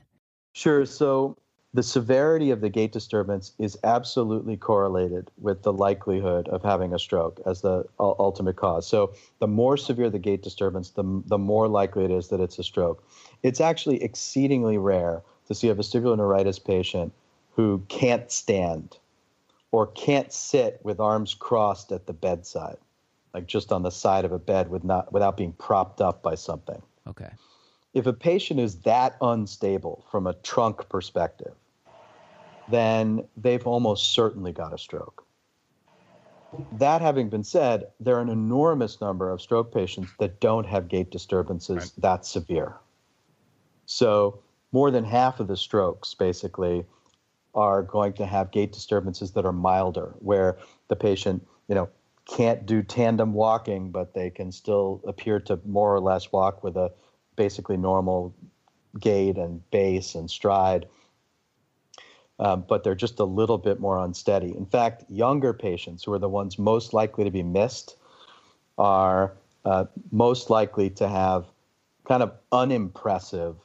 Sure. 0.52 0.86
So 0.86 1.36
the 1.74 1.82
severity 1.82 2.52
of 2.52 2.60
the 2.60 2.70
gait 2.70 2.92
disturbance 2.92 3.52
is 3.58 3.76
absolutely 3.82 4.56
correlated 4.56 5.28
with 5.40 5.62
the 5.62 5.72
likelihood 5.72 6.46
of 6.48 6.62
having 6.62 6.94
a 6.94 6.98
stroke 7.00 7.40
as 7.44 7.62
the 7.62 7.84
ultimate 7.98 8.54
cause. 8.54 8.86
So, 8.86 9.12
the 9.40 9.48
more 9.48 9.76
severe 9.76 10.08
the 10.08 10.20
gait 10.20 10.42
disturbance, 10.42 10.90
the, 10.90 11.02
the 11.26 11.36
more 11.36 11.66
likely 11.66 12.04
it 12.04 12.12
is 12.12 12.28
that 12.28 12.40
it's 12.40 12.60
a 12.60 12.62
stroke. 12.62 13.04
It's 13.42 13.60
actually 13.60 14.00
exceedingly 14.04 14.78
rare 14.78 15.22
to 15.48 15.54
see 15.54 15.68
a 15.68 15.74
vestibular 15.74 16.16
neuritis 16.16 16.60
patient 16.60 17.12
who 17.56 17.84
can't 17.88 18.30
stand 18.30 18.96
or 19.72 19.88
can't 19.88 20.32
sit 20.32 20.78
with 20.84 21.00
arms 21.00 21.34
crossed 21.34 21.90
at 21.90 22.06
the 22.06 22.12
bedside, 22.12 22.76
like 23.34 23.46
just 23.46 23.72
on 23.72 23.82
the 23.82 23.90
side 23.90 24.24
of 24.24 24.32
a 24.32 24.38
bed 24.38 24.70
with 24.70 24.84
not, 24.84 25.12
without 25.12 25.36
being 25.36 25.52
propped 25.52 26.00
up 26.00 26.22
by 26.22 26.36
something. 26.36 26.80
Okay. 27.06 27.30
If 27.92 28.06
a 28.06 28.12
patient 28.12 28.60
is 28.60 28.76
that 28.82 29.16
unstable 29.20 30.06
from 30.10 30.26
a 30.26 30.34
trunk 30.34 30.88
perspective, 30.88 31.54
then 32.70 33.26
they've 33.36 33.66
almost 33.66 34.12
certainly 34.12 34.52
got 34.52 34.72
a 34.72 34.78
stroke. 34.78 35.26
That 36.72 37.02
having 37.02 37.28
been 37.28 37.42
said, 37.42 37.88
there 37.98 38.16
are 38.16 38.20
an 38.20 38.28
enormous 38.28 39.00
number 39.00 39.30
of 39.30 39.42
stroke 39.42 39.74
patients 39.74 40.10
that 40.20 40.40
don't 40.40 40.64
have 40.64 40.88
gait 40.88 41.10
disturbances 41.10 41.76
right. 41.76 41.92
that 41.98 42.24
severe. 42.24 42.76
So, 43.86 44.38
more 44.70 44.90
than 44.90 45.04
half 45.04 45.40
of 45.40 45.48
the 45.48 45.56
strokes 45.56 46.14
basically 46.14 46.84
are 47.54 47.82
going 47.82 48.12
to 48.14 48.26
have 48.26 48.50
gait 48.50 48.72
disturbances 48.72 49.32
that 49.32 49.44
are 49.44 49.52
milder, 49.52 50.14
where 50.20 50.56
the 50.88 50.96
patient, 50.96 51.46
you 51.68 51.74
know, 51.74 51.88
can't 52.26 52.66
do 52.66 52.82
tandem 52.82 53.32
walking, 53.32 53.90
but 53.90 54.14
they 54.14 54.30
can 54.30 54.50
still 54.52 55.00
appear 55.06 55.40
to 55.40 55.60
more 55.64 55.94
or 55.94 56.00
less 56.00 56.32
walk 56.32 56.64
with 56.64 56.76
a 56.76 56.92
basically 57.36 57.76
normal 57.76 58.34
gait 58.98 59.36
and 59.36 59.68
base 59.70 60.14
and 60.14 60.30
stride 60.30 60.86
um, 62.38 62.64
but 62.68 62.82
they're 62.82 62.94
just 62.94 63.20
a 63.20 63.24
little 63.24 63.58
bit 63.58 63.80
more 63.80 63.98
unsteady. 63.98 64.56
In 64.56 64.66
fact, 64.66 65.04
younger 65.08 65.52
patients, 65.52 66.04
who 66.04 66.12
are 66.12 66.18
the 66.18 66.28
ones 66.28 66.58
most 66.58 66.92
likely 66.92 67.24
to 67.24 67.30
be 67.30 67.42
missed, 67.42 67.96
are 68.76 69.34
uh, 69.64 69.84
most 70.10 70.50
likely 70.50 70.90
to 70.90 71.08
have 71.08 71.46
kind 72.04 72.22
of 72.22 72.32
unimpressive 72.50 73.56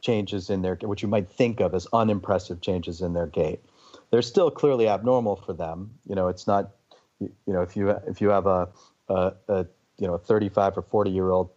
changes 0.00 0.50
in 0.50 0.62
their, 0.62 0.76
what 0.82 1.02
you 1.02 1.08
might 1.08 1.28
think 1.28 1.60
of 1.60 1.74
as 1.74 1.86
unimpressive 1.92 2.60
changes 2.60 3.00
in 3.00 3.12
their 3.12 3.26
gait. 3.26 3.60
They're 4.10 4.22
still 4.22 4.50
clearly 4.50 4.88
abnormal 4.88 5.36
for 5.36 5.52
them. 5.52 5.90
You 6.06 6.14
know, 6.14 6.28
it's 6.28 6.46
not, 6.46 6.70
you 7.20 7.30
know, 7.46 7.62
if 7.62 7.76
you 7.76 7.90
if 8.06 8.20
you 8.20 8.28
have 8.28 8.46
a, 8.46 8.68
a, 9.08 9.32
a 9.48 9.66
you 9.98 10.06
know, 10.06 10.14
a 10.14 10.18
35 10.18 10.78
or 10.78 10.82
40 10.82 11.10
year 11.10 11.30
old 11.30 11.50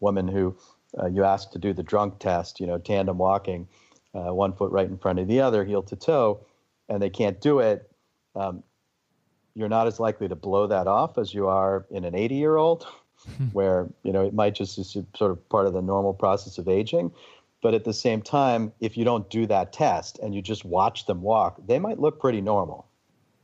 woman 0.00 0.28
who 0.28 0.56
uh, 1.00 1.06
you 1.06 1.24
ask 1.24 1.50
to 1.52 1.58
do 1.58 1.72
the 1.72 1.82
drunk 1.82 2.18
test, 2.18 2.60
you 2.60 2.66
know, 2.66 2.78
tandem 2.78 3.18
walking, 3.18 3.68
uh, 4.14 4.34
one 4.34 4.52
foot 4.52 4.72
right 4.72 4.88
in 4.88 4.98
front 4.98 5.18
of 5.18 5.28
the 5.28 5.40
other, 5.40 5.64
heel 5.64 5.82
to 5.82 5.96
toe, 5.96 6.44
and 6.88 7.02
they 7.02 7.10
can't 7.10 7.40
do 7.40 7.60
it, 7.60 7.90
um, 8.34 8.62
you're 9.54 9.68
not 9.68 9.86
as 9.86 10.00
likely 10.00 10.28
to 10.28 10.36
blow 10.36 10.66
that 10.66 10.86
off 10.86 11.18
as 11.18 11.34
you 11.34 11.48
are 11.48 11.86
in 11.90 12.04
an 12.04 12.14
80 12.14 12.34
year 12.34 12.56
old, 12.56 12.86
where 13.52 13.88
you 14.02 14.12
know 14.12 14.24
it 14.24 14.34
might 14.34 14.54
just 14.54 14.76
be 14.76 15.04
sort 15.16 15.30
of 15.30 15.48
part 15.48 15.66
of 15.66 15.72
the 15.72 15.82
normal 15.82 16.14
process 16.14 16.58
of 16.58 16.68
aging. 16.68 17.12
But 17.62 17.74
at 17.74 17.84
the 17.84 17.92
same 17.92 18.22
time, 18.22 18.72
if 18.80 18.96
you 18.96 19.04
don't 19.04 19.28
do 19.28 19.46
that 19.46 19.72
test 19.74 20.18
and 20.20 20.34
you 20.34 20.40
just 20.40 20.64
watch 20.64 21.04
them 21.04 21.20
walk, 21.20 21.60
they 21.66 21.78
might 21.78 22.00
look 22.00 22.18
pretty 22.18 22.40
normal. 22.40 22.86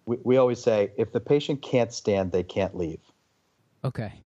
We, 0.07 0.19
we 0.25 0.37
always 0.37 0.63
say 0.63 0.93
if 0.97 1.13
the 1.13 1.21
patient 1.21 1.63
can't 1.63 1.93
stand, 1.93 2.33
they 2.33 2.43
can't 2.43 2.77
leave. 2.77 3.01
Okay. 3.85 4.23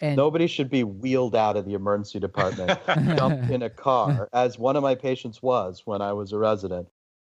And 0.00 0.16
Nobody 0.16 0.46
should 0.46 0.68
be 0.68 0.84
wheeled 0.84 1.34
out 1.34 1.56
of 1.56 1.64
the 1.64 1.72
emergency 1.72 2.20
department, 2.20 2.78
dumped 3.16 3.50
in 3.50 3.62
a 3.62 3.70
car, 3.70 4.28
as 4.32 4.58
one 4.58 4.76
of 4.76 4.82
my 4.82 4.94
patients 4.94 5.42
was 5.42 5.82
when 5.86 6.02
I 6.02 6.12
was 6.12 6.32
a 6.32 6.38
resident. 6.38 6.88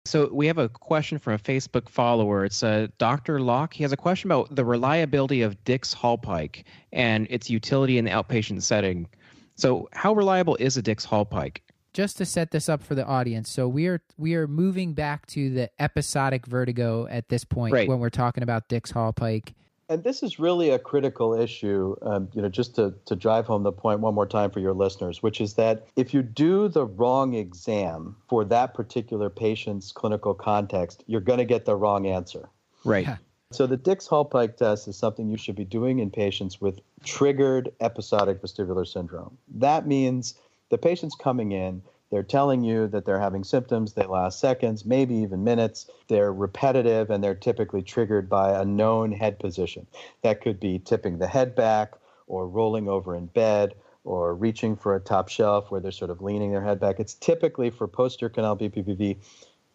So 0.05 0.28
we 0.33 0.47
have 0.47 0.59
a 0.59 0.68
question 0.68 1.18
from 1.18 1.35
a 1.35 1.39
Facebook 1.39 1.89
follower. 1.89 2.45
It's 2.45 2.62
uh, 2.62 2.89
Dr. 2.99 3.41
Locke. 3.41 3.74
He 3.74 3.83
has 3.83 3.93
a 3.93 3.97
question 3.97 4.28
about 4.30 4.55
the 4.55 4.64
reliability 4.64 5.43
of 5.43 5.62
Dix 5.64 5.95
Hallpike 5.95 6.64
and 6.93 7.26
its 7.30 7.49
utility 7.51 7.99
in 7.99 8.05
the 8.05 8.11
outpatient 8.11 8.62
setting. 8.62 9.09
So, 9.57 9.89
how 9.93 10.14
reliable 10.14 10.57
is 10.57 10.76
a 10.76 10.83
Dix 10.83 11.07
Hallpike? 11.07 11.59
Just 11.93 12.16
to 12.18 12.24
set 12.24 12.51
this 12.51 12.68
up 12.68 12.82
for 12.82 12.95
the 12.95 13.05
audience, 13.05 13.51
so 13.51 13.68
we 13.68 13.86
are 13.86 14.03
we 14.16 14.34
are 14.34 14.47
moving 14.47 14.95
back 14.95 15.26
to 15.26 15.51
the 15.51 15.70
episodic 15.78 16.47
vertigo 16.47 17.07
at 17.09 17.28
this 17.28 17.45
point 17.45 17.72
Right. 17.74 17.88
when 17.88 17.99
we're 17.99 18.11
talking 18.11 18.43
about 18.43 18.68
Dix 18.68 18.93
Hallpike. 18.93 19.55
And 19.88 20.05
this 20.05 20.22
is 20.22 20.38
really 20.38 20.70
a 20.70 20.78
critical 20.78 21.34
issue, 21.34 21.97
um, 22.01 22.28
you 22.32 22.40
know, 22.40 22.49
just 22.49 22.76
to, 22.76 22.95
to 23.05 23.14
drive 23.14 23.45
home 23.45 23.62
the 23.62 23.72
point 23.72 24.01
one 24.01 24.14
more 24.14 24.26
time 24.26 24.51
for 24.51 24.61
your 24.61 24.72
listeners, 24.72 25.22
which 25.22 25.38
is 25.38 25.55
that 25.55 25.86
if 25.97 26.14
you 26.14 26.22
do 26.22 26.68
the 26.68 26.86
wrong 26.86 27.34
exam 27.34 28.16
for 28.26 28.43
that 28.47 28.72
particular 28.72 29.28
patient's 29.28 29.93
clinical 29.93 30.32
context, 30.32 31.05
you're 31.07 31.20
going 31.20 31.40
to 31.40 31.45
get 31.45 31.66
the 31.66 31.76
wrong 31.76 32.07
answer. 32.07 32.49
Right. 32.84 33.05
Yeah. 33.07 33.16
So 33.51 33.66
the 33.66 33.76
Dix-Hallpike 33.76 34.57
test 34.57 34.88
is 34.88 34.97
something 34.97 35.28
you 35.28 35.36
should 35.36 35.57
be 35.57 35.66
doing 35.66 35.99
in 35.99 36.11
patients 36.11 36.59
with 36.59 36.80
triggered 37.05 37.70
episodic 37.80 38.40
vestibular 38.40 38.86
syndrome. 38.86 39.36
That 39.55 39.86
means 39.86 40.34
the 40.73 40.79
patient's 40.79 41.14
coming 41.14 41.53
in, 41.53 41.83
they're 42.11 42.23
telling 42.23 42.64
you 42.64 42.89
that 42.89 43.05
they're 43.05 43.20
having 43.20 43.45
symptoms, 43.45 43.93
they 43.93 44.07
last 44.07 44.41
seconds, 44.41 44.87
maybe 44.87 45.14
even 45.16 45.45
minutes, 45.45 45.87
they're 46.09 46.33
repetitive, 46.33 47.11
and 47.11 47.23
they're 47.23 47.35
typically 47.35 47.83
triggered 47.83 48.27
by 48.31 48.59
a 48.59 48.64
known 48.64 49.12
head 49.12 49.39
position. 49.39 49.87
That 50.23 50.41
could 50.41 50.59
be 50.59 50.79
tipping 50.79 51.18
the 51.18 51.27
head 51.27 51.55
back 51.55 51.93
or 52.27 52.49
rolling 52.49 52.89
over 52.89 53.14
in 53.14 53.27
bed 53.27 53.75
or 54.05 54.35
reaching 54.35 54.75
for 54.75 54.97
a 54.97 55.01
top 55.01 55.29
shelf 55.29 55.70
where 55.70 55.81
they're 55.83 55.93
sort 55.93 56.11
of 56.11 56.23
leaning 56.23 56.53
their 56.53 56.64
head 56.64 56.81
back. 56.81 56.99
It's 56.99 57.14
typically 57.14 57.68
for 57.68 57.87
posterior 57.87 58.31
canal 58.31 58.57
BPPV, 58.57 59.18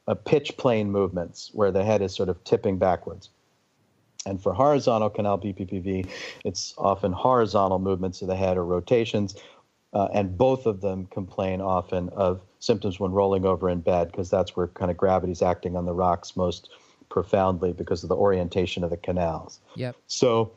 uh, 0.07 0.15
pitch 0.15 0.57
plane 0.57 0.91
movements 0.91 1.51
where 1.53 1.71
the 1.71 1.83
head 1.83 2.01
is 2.01 2.15
sort 2.15 2.29
of 2.29 2.43
tipping 2.43 2.79
backwards. 2.79 3.29
And 4.25 4.41
for 4.41 4.53
horizontal 4.53 5.09
canal 5.09 5.37
BPPV, 5.37 6.09
it's 6.43 6.73
often 6.77 7.13
horizontal 7.13 7.79
movements 7.79 8.21
of 8.21 8.27
the 8.27 8.35
head 8.35 8.57
or 8.57 8.65
rotations. 8.65 9.35
Uh, 9.93 10.07
and 10.13 10.37
both 10.37 10.65
of 10.65 10.81
them 10.81 11.05
complain 11.07 11.61
often 11.61 12.09
of 12.09 12.41
symptoms 12.59 12.99
when 12.99 13.11
rolling 13.11 13.45
over 13.45 13.69
in 13.69 13.79
bed 13.79 14.11
because 14.11 14.29
that's 14.29 14.55
where 14.55 14.67
kind 14.67 14.91
of 14.91 14.97
gravity's 14.97 15.41
acting 15.41 15.75
on 15.75 15.85
the 15.85 15.93
rocks 15.93 16.35
most 16.35 16.69
profoundly 17.09 17.73
because 17.73 18.03
of 18.03 18.09
the 18.09 18.15
orientation 18.15 18.83
of 18.83 18.89
the 18.89 18.97
canals. 18.97 19.59
Yep. 19.75 19.95
So, 20.07 20.51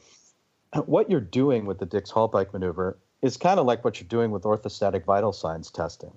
what 0.86 1.10
you're 1.10 1.20
doing 1.20 1.66
with 1.66 1.78
the 1.78 1.86
Dix 1.86 2.10
Hallpike 2.10 2.52
maneuver 2.52 2.96
is 3.22 3.36
kind 3.36 3.58
of 3.58 3.66
like 3.66 3.84
what 3.84 4.00
you're 4.00 4.08
doing 4.08 4.30
with 4.30 4.42
orthostatic 4.42 5.04
vital 5.04 5.32
signs 5.32 5.70
testing. 5.70 6.12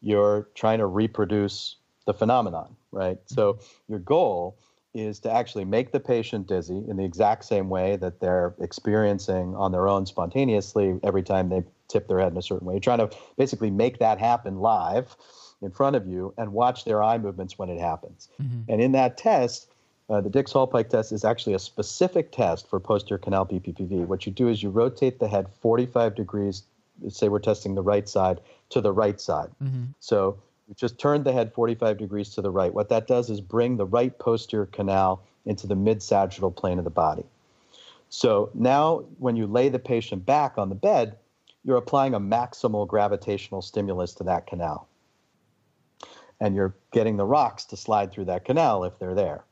You're 0.00 0.48
trying 0.54 0.78
to 0.78 0.86
reproduce 0.86 1.76
the 2.04 2.12
phenomenon, 2.12 2.76
right? 2.92 3.18
So, 3.26 3.58
your 3.88 4.00
goal 4.00 4.56
is 4.94 5.18
to 5.20 5.30
actually 5.30 5.64
make 5.64 5.90
the 5.90 6.00
patient 6.00 6.46
dizzy 6.46 6.82
in 6.88 6.96
the 6.96 7.04
exact 7.04 7.44
same 7.44 7.68
way 7.68 7.96
that 7.96 8.20
they're 8.20 8.54
experiencing 8.60 9.54
on 9.56 9.72
their 9.72 9.88
own 9.88 10.06
spontaneously 10.06 10.98
every 11.02 11.22
time 11.22 11.48
they 11.48 11.64
tip 11.88 12.06
their 12.06 12.20
head 12.20 12.32
in 12.32 12.38
a 12.38 12.42
certain 12.42 12.66
way. 12.66 12.74
You're 12.74 12.80
trying 12.80 12.98
to 12.98 13.10
basically 13.36 13.70
make 13.70 13.98
that 13.98 14.18
happen 14.18 14.60
live 14.60 15.16
in 15.60 15.70
front 15.70 15.96
of 15.96 16.06
you 16.06 16.32
and 16.38 16.52
watch 16.52 16.84
their 16.84 17.02
eye 17.02 17.18
movements 17.18 17.58
when 17.58 17.68
it 17.68 17.80
happens. 17.80 18.28
Mhm. 18.40 18.64
And 18.68 18.80
in 18.80 18.92
that 18.92 19.16
test, 19.16 19.68
uh, 20.08 20.20
the 20.20 20.30
Dix 20.30 20.52
Hallpike 20.52 20.88
test 20.88 21.10
is 21.12 21.24
actually 21.24 21.54
a 21.54 21.58
specific 21.58 22.30
test 22.30 22.68
for 22.68 22.78
posterior 22.78 23.18
canal 23.18 23.46
BPPV. 23.46 24.04
What 24.04 24.26
you 24.26 24.32
do 24.32 24.48
is 24.48 24.62
you 24.62 24.70
rotate 24.70 25.18
the 25.18 25.28
head 25.28 25.48
45 25.48 26.14
degrees, 26.14 26.62
say 27.08 27.28
we're 27.28 27.38
testing 27.40 27.74
the 27.74 27.82
right 27.82 28.08
side, 28.08 28.40
to 28.70 28.80
the 28.80 28.92
right 28.92 29.20
side. 29.20 29.50
Mhm. 29.62 29.94
So 30.00 30.36
you 30.68 30.74
just 30.74 30.98
turned 30.98 31.24
the 31.24 31.32
head 31.32 31.52
45 31.52 31.98
degrees 31.98 32.30
to 32.30 32.42
the 32.42 32.50
right. 32.50 32.72
What 32.72 32.88
that 32.88 33.06
does 33.06 33.30
is 33.30 33.40
bring 33.40 33.76
the 33.76 33.86
right 33.86 34.16
posterior 34.18 34.66
canal 34.66 35.22
into 35.44 35.66
the 35.66 35.76
mid 35.76 36.02
sagittal 36.02 36.50
plane 36.50 36.78
of 36.78 36.84
the 36.84 36.90
body. 36.90 37.24
So 38.08 38.50
now, 38.54 39.04
when 39.18 39.36
you 39.36 39.46
lay 39.46 39.68
the 39.68 39.78
patient 39.78 40.24
back 40.24 40.56
on 40.56 40.68
the 40.68 40.74
bed, 40.74 41.16
you're 41.64 41.76
applying 41.76 42.14
a 42.14 42.20
maximal 42.20 42.86
gravitational 42.86 43.62
stimulus 43.62 44.14
to 44.14 44.24
that 44.24 44.46
canal. 44.46 44.86
And 46.40 46.54
you're 46.54 46.74
getting 46.92 47.16
the 47.16 47.24
rocks 47.24 47.64
to 47.66 47.76
slide 47.76 48.12
through 48.12 48.26
that 48.26 48.44
canal 48.44 48.84
if 48.84 48.98
they're 48.98 49.14
there. 49.14 49.44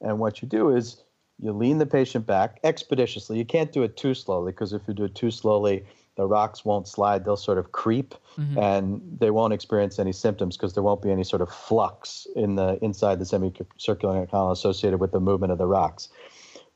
And 0.00 0.18
what 0.18 0.42
you 0.42 0.48
do 0.48 0.74
is 0.74 1.02
you 1.40 1.52
lean 1.52 1.78
the 1.78 1.86
patient 1.86 2.26
back 2.26 2.58
expeditiously. 2.64 3.38
You 3.38 3.44
can't 3.44 3.72
do 3.72 3.82
it 3.82 3.96
too 3.96 4.14
slowly 4.14 4.52
because 4.52 4.72
if 4.72 4.82
you 4.88 4.94
do 4.94 5.04
it 5.04 5.14
too 5.14 5.30
slowly, 5.30 5.84
the 6.18 6.26
rocks 6.26 6.64
won't 6.64 6.88
slide. 6.88 7.24
They'll 7.24 7.36
sort 7.36 7.58
of 7.58 7.70
creep 7.70 8.12
Mhm. 8.36 8.58
and 8.58 9.18
they 9.20 9.30
won't 9.30 9.52
experience 9.52 10.00
any 10.00 10.12
symptoms 10.12 10.56
because 10.56 10.74
there 10.74 10.82
won't 10.82 11.00
be 11.00 11.12
any 11.12 11.22
sort 11.22 11.40
of 11.40 11.48
flux 11.48 12.26
in 12.34 12.56
the 12.56 12.76
inside 12.82 13.20
the 13.20 13.24
semicircular 13.24 14.26
canal 14.26 14.50
associated 14.50 14.98
with 14.98 15.12
the 15.12 15.20
movement 15.20 15.52
of 15.52 15.58
the 15.58 15.66
rocks. 15.66 16.08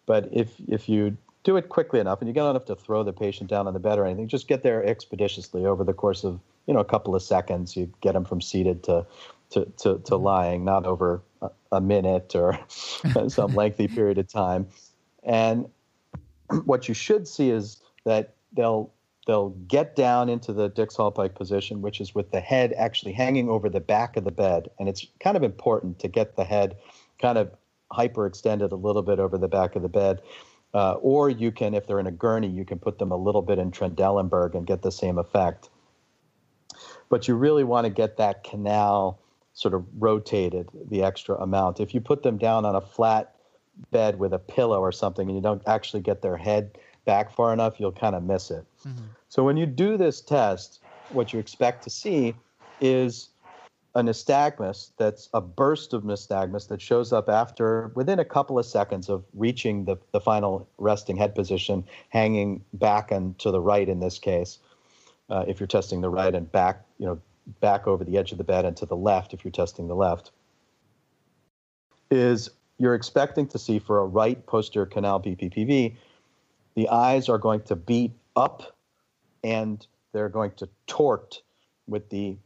But 0.07 0.28
if 0.32 0.61
if 0.68 0.88
you 0.88 1.16
do 1.43 1.57
it 1.57 1.68
quickly 1.68 1.99
enough 1.99 2.20
and 2.20 2.28
you 2.28 2.34
don't 2.34 2.55
have 2.55 2.64
to 2.66 2.76
throw 2.76 3.03
the 3.03 3.12
patient 3.12 3.51
down 3.51 3.66
on 3.66 3.74
the 3.74 3.80
bed 3.80 3.99
or 3.99 4.07
anything, 4.07 4.28
just 4.28 4.47
get 4.47 4.62
there 4.62 4.84
expeditiously 4.84 5.66
over 5.66 5.82
the 5.82 5.93
course 5.93 6.22
of 6.22 6.38
you 6.66 6.72
know 6.74 6.80
a 6.80 6.84
couple 6.84 7.16
of 7.16 7.22
seconds. 7.22 7.76
You 7.76 7.90
get 8.01 8.12
them 8.12 8.24
from 8.24 8.40
seated 8.40 8.84
to 8.84 9.05
to 9.51 9.64
to, 9.78 9.99
to 10.05 10.16
lying, 10.16 10.64
not 10.64 10.86
over 10.86 11.20
a, 11.40 11.51
a 11.72 11.80
minute 11.80 12.36
or 12.36 12.59
some 13.28 13.55
lengthy 13.57 13.88
period 13.88 14.18
of 14.18 14.28
time. 14.28 14.68
And 15.24 15.68
what 16.64 16.86
you 16.86 16.95
should 16.95 17.26
see 17.26 17.51
is 17.51 17.82
that 18.05 18.34
they'll 18.53 18.93
they'll 19.26 19.50
get 19.50 19.94
down 19.94 20.28
into 20.28 20.52
the 20.52 20.68
Dix 20.68 20.96
Hallpike 20.96 21.34
position, 21.34 21.80
which 21.80 22.00
is 22.00 22.14
with 22.14 22.30
the 22.32 22.40
head 22.40 22.72
actually 22.76 23.12
hanging 23.12 23.48
over 23.48 23.68
the 23.68 23.80
back 23.80 24.16
of 24.16 24.24
the 24.24 24.32
bed. 24.32 24.70
And 24.78 24.88
it's 24.88 25.06
kind 25.20 25.36
of 25.36 25.42
important 25.42 25.98
to 26.00 26.08
get 26.08 26.36
the 26.36 26.44
head 26.44 26.76
kind 27.20 27.38
of 27.38 27.52
hyperextended 27.92 28.72
a 28.72 28.76
little 28.76 29.02
bit 29.02 29.18
over 29.18 29.38
the 29.38 29.48
back 29.48 29.76
of 29.76 29.82
the 29.82 29.88
bed. 29.88 30.20
Uh, 30.74 30.94
or 30.94 31.28
you 31.28 31.52
can, 31.52 31.74
if 31.74 31.86
they're 31.86 32.00
in 32.00 32.06
a 32.06 32.12
gurney, 32.12 32.48
you 32.48 32.64
can 32.64 32.78
put 32.78 32.98
them 32.98 33.12
a 33.12 33.16
little 33.16 33.42
bit 33.42 33.58
in 33.58 33.70
Trendelenburg 33.70 34.54
and 34.54 34.66
get 34.66 34.82
the 34.82 34.90
same 34.90 35.18
effect. 35.18 35.68
But 37.10 37.28
you 37.28 37.34
really 37.34 37.64
want 37.64 37.84
to 37.84 37.90
get 37.90 38.16
that 38.16 38.42
canal 38.42 39.20
sort 39.52 39.74
of 39.74 39.84
rotated 39.98 40.70
the 40.88 41.02
extra 41.02 41.36
amount. 41.36 41.78
If 41.78 41.92
you 41.92 42.00
put 42.00 42.22
them 42.22 42.38
down 42.38 42.64
on 42.64 42.74
a 42.74 42.80
flat 42.80 43.36
bed 43.90 44.18
with 44.18 44.32
a 44.32 44.38
pillow 44.38 44.80
or 44.80 44.92
something 44.92 45.28
and 45.28 45.36
you 45.36 45.42
don't 45.42 45.62
actually 45.66 46.02
get 46.02 46.22
their 46.22 46.38
head 46.38 46.78
back 47.04 47.30
far 47.30 47.52
enough, 47.52 47.78
you'll 47.78 47.92
kind 47.92 48.14
of 48.14 48.22
miss 48.22 48.50
it. 48.50 48.64
Mhm. 48.86 49.08
So 49.28 49.44
when 49.44 49.56
you 49.56 49.66
do 49.66 49.96
this 49.96 50.20
test, 50.20 50.80
what 51.10 51.32
you 51.32 51.38
expect 51.38 51.84
to 51.84 51.90
see 51.90 52.34
is 52.80 53.28
a 53.94 54.02
nystagmus 54.02 54.90
that's 54.96 55.28
a 55.34 55.40
burst 55.40 55.92
of 55.92 56.02
nystagmus 56.02 56.68
that 56.68 56.80
shows 56.80 57.12
up 57.12 57.28
after 57.28 57.92
within 57.94 58.18
a 58.18 58.24
couple 58.24 58.58
of 58.58 58.64
seconds 58.64 59.08
of 59.08 59.24
reaching 59.34 59.84
the, 59.84 59.96
the 60.12 60.20
final 60.20 60.66
resting 60.78 61.16
head 61.16 61.34
position, 61.34 61.84
hanging 62.08 62.64
back 62.72 63.10
and 63.10 63.38
to 63.38 63.50
the 63.50 63.60
right 63.60 63.88
in 63.88 64.00
this 64.00 64.18
case, 64.18 64.58
uh, 65.28 65.44
if 65.46 65.60
you're 65.60 65.66
testing 65.66 66.00
the 66.00 66.08
right, 66.08 66.34
and 66.34 66.50
back, 66.52 66.82
you 66.98 67.06
know, 67.06 67.20
back 67.60 67.86
over 67.86 68.04
the 68.04 68.16
edge 68.16 68.32
of 68.32 68.38
the 68.38 68.44
bed 68.44 68.64
and 68.64 68.76
to 68.76 68.86
the 68.86 68.96
left 68.96 69.34
if 69.34 69.44
you're 69.44 69.52
testing 69.52 69.88
the 69.88 69.96
left, 69.96 70.30
is 72.10 72.48
you're 72.78 72.94
expecting 72.94 73.46
to 73.46 73.58
see 73.58 73.78
for 73.78 74.00
a 74.00 74.06
right 74.06 74.44
posterior 74.46 74.86
canal 74.86 75.20
BPPV, 75.20 75.96
the 76.74 76.88
eyes 76.88 77.28
are 77.28 77.38
going 77.38 77.60
to 77.62 77.76
beat 77.76 78.12
up 78.36 78.76
and 79.44 79.86
they're 80.12 80.28
going 80.28 80.52
to 80.52 80.68
tort 80.86 81.42
with 81.86 82.08
the 82.10 82.36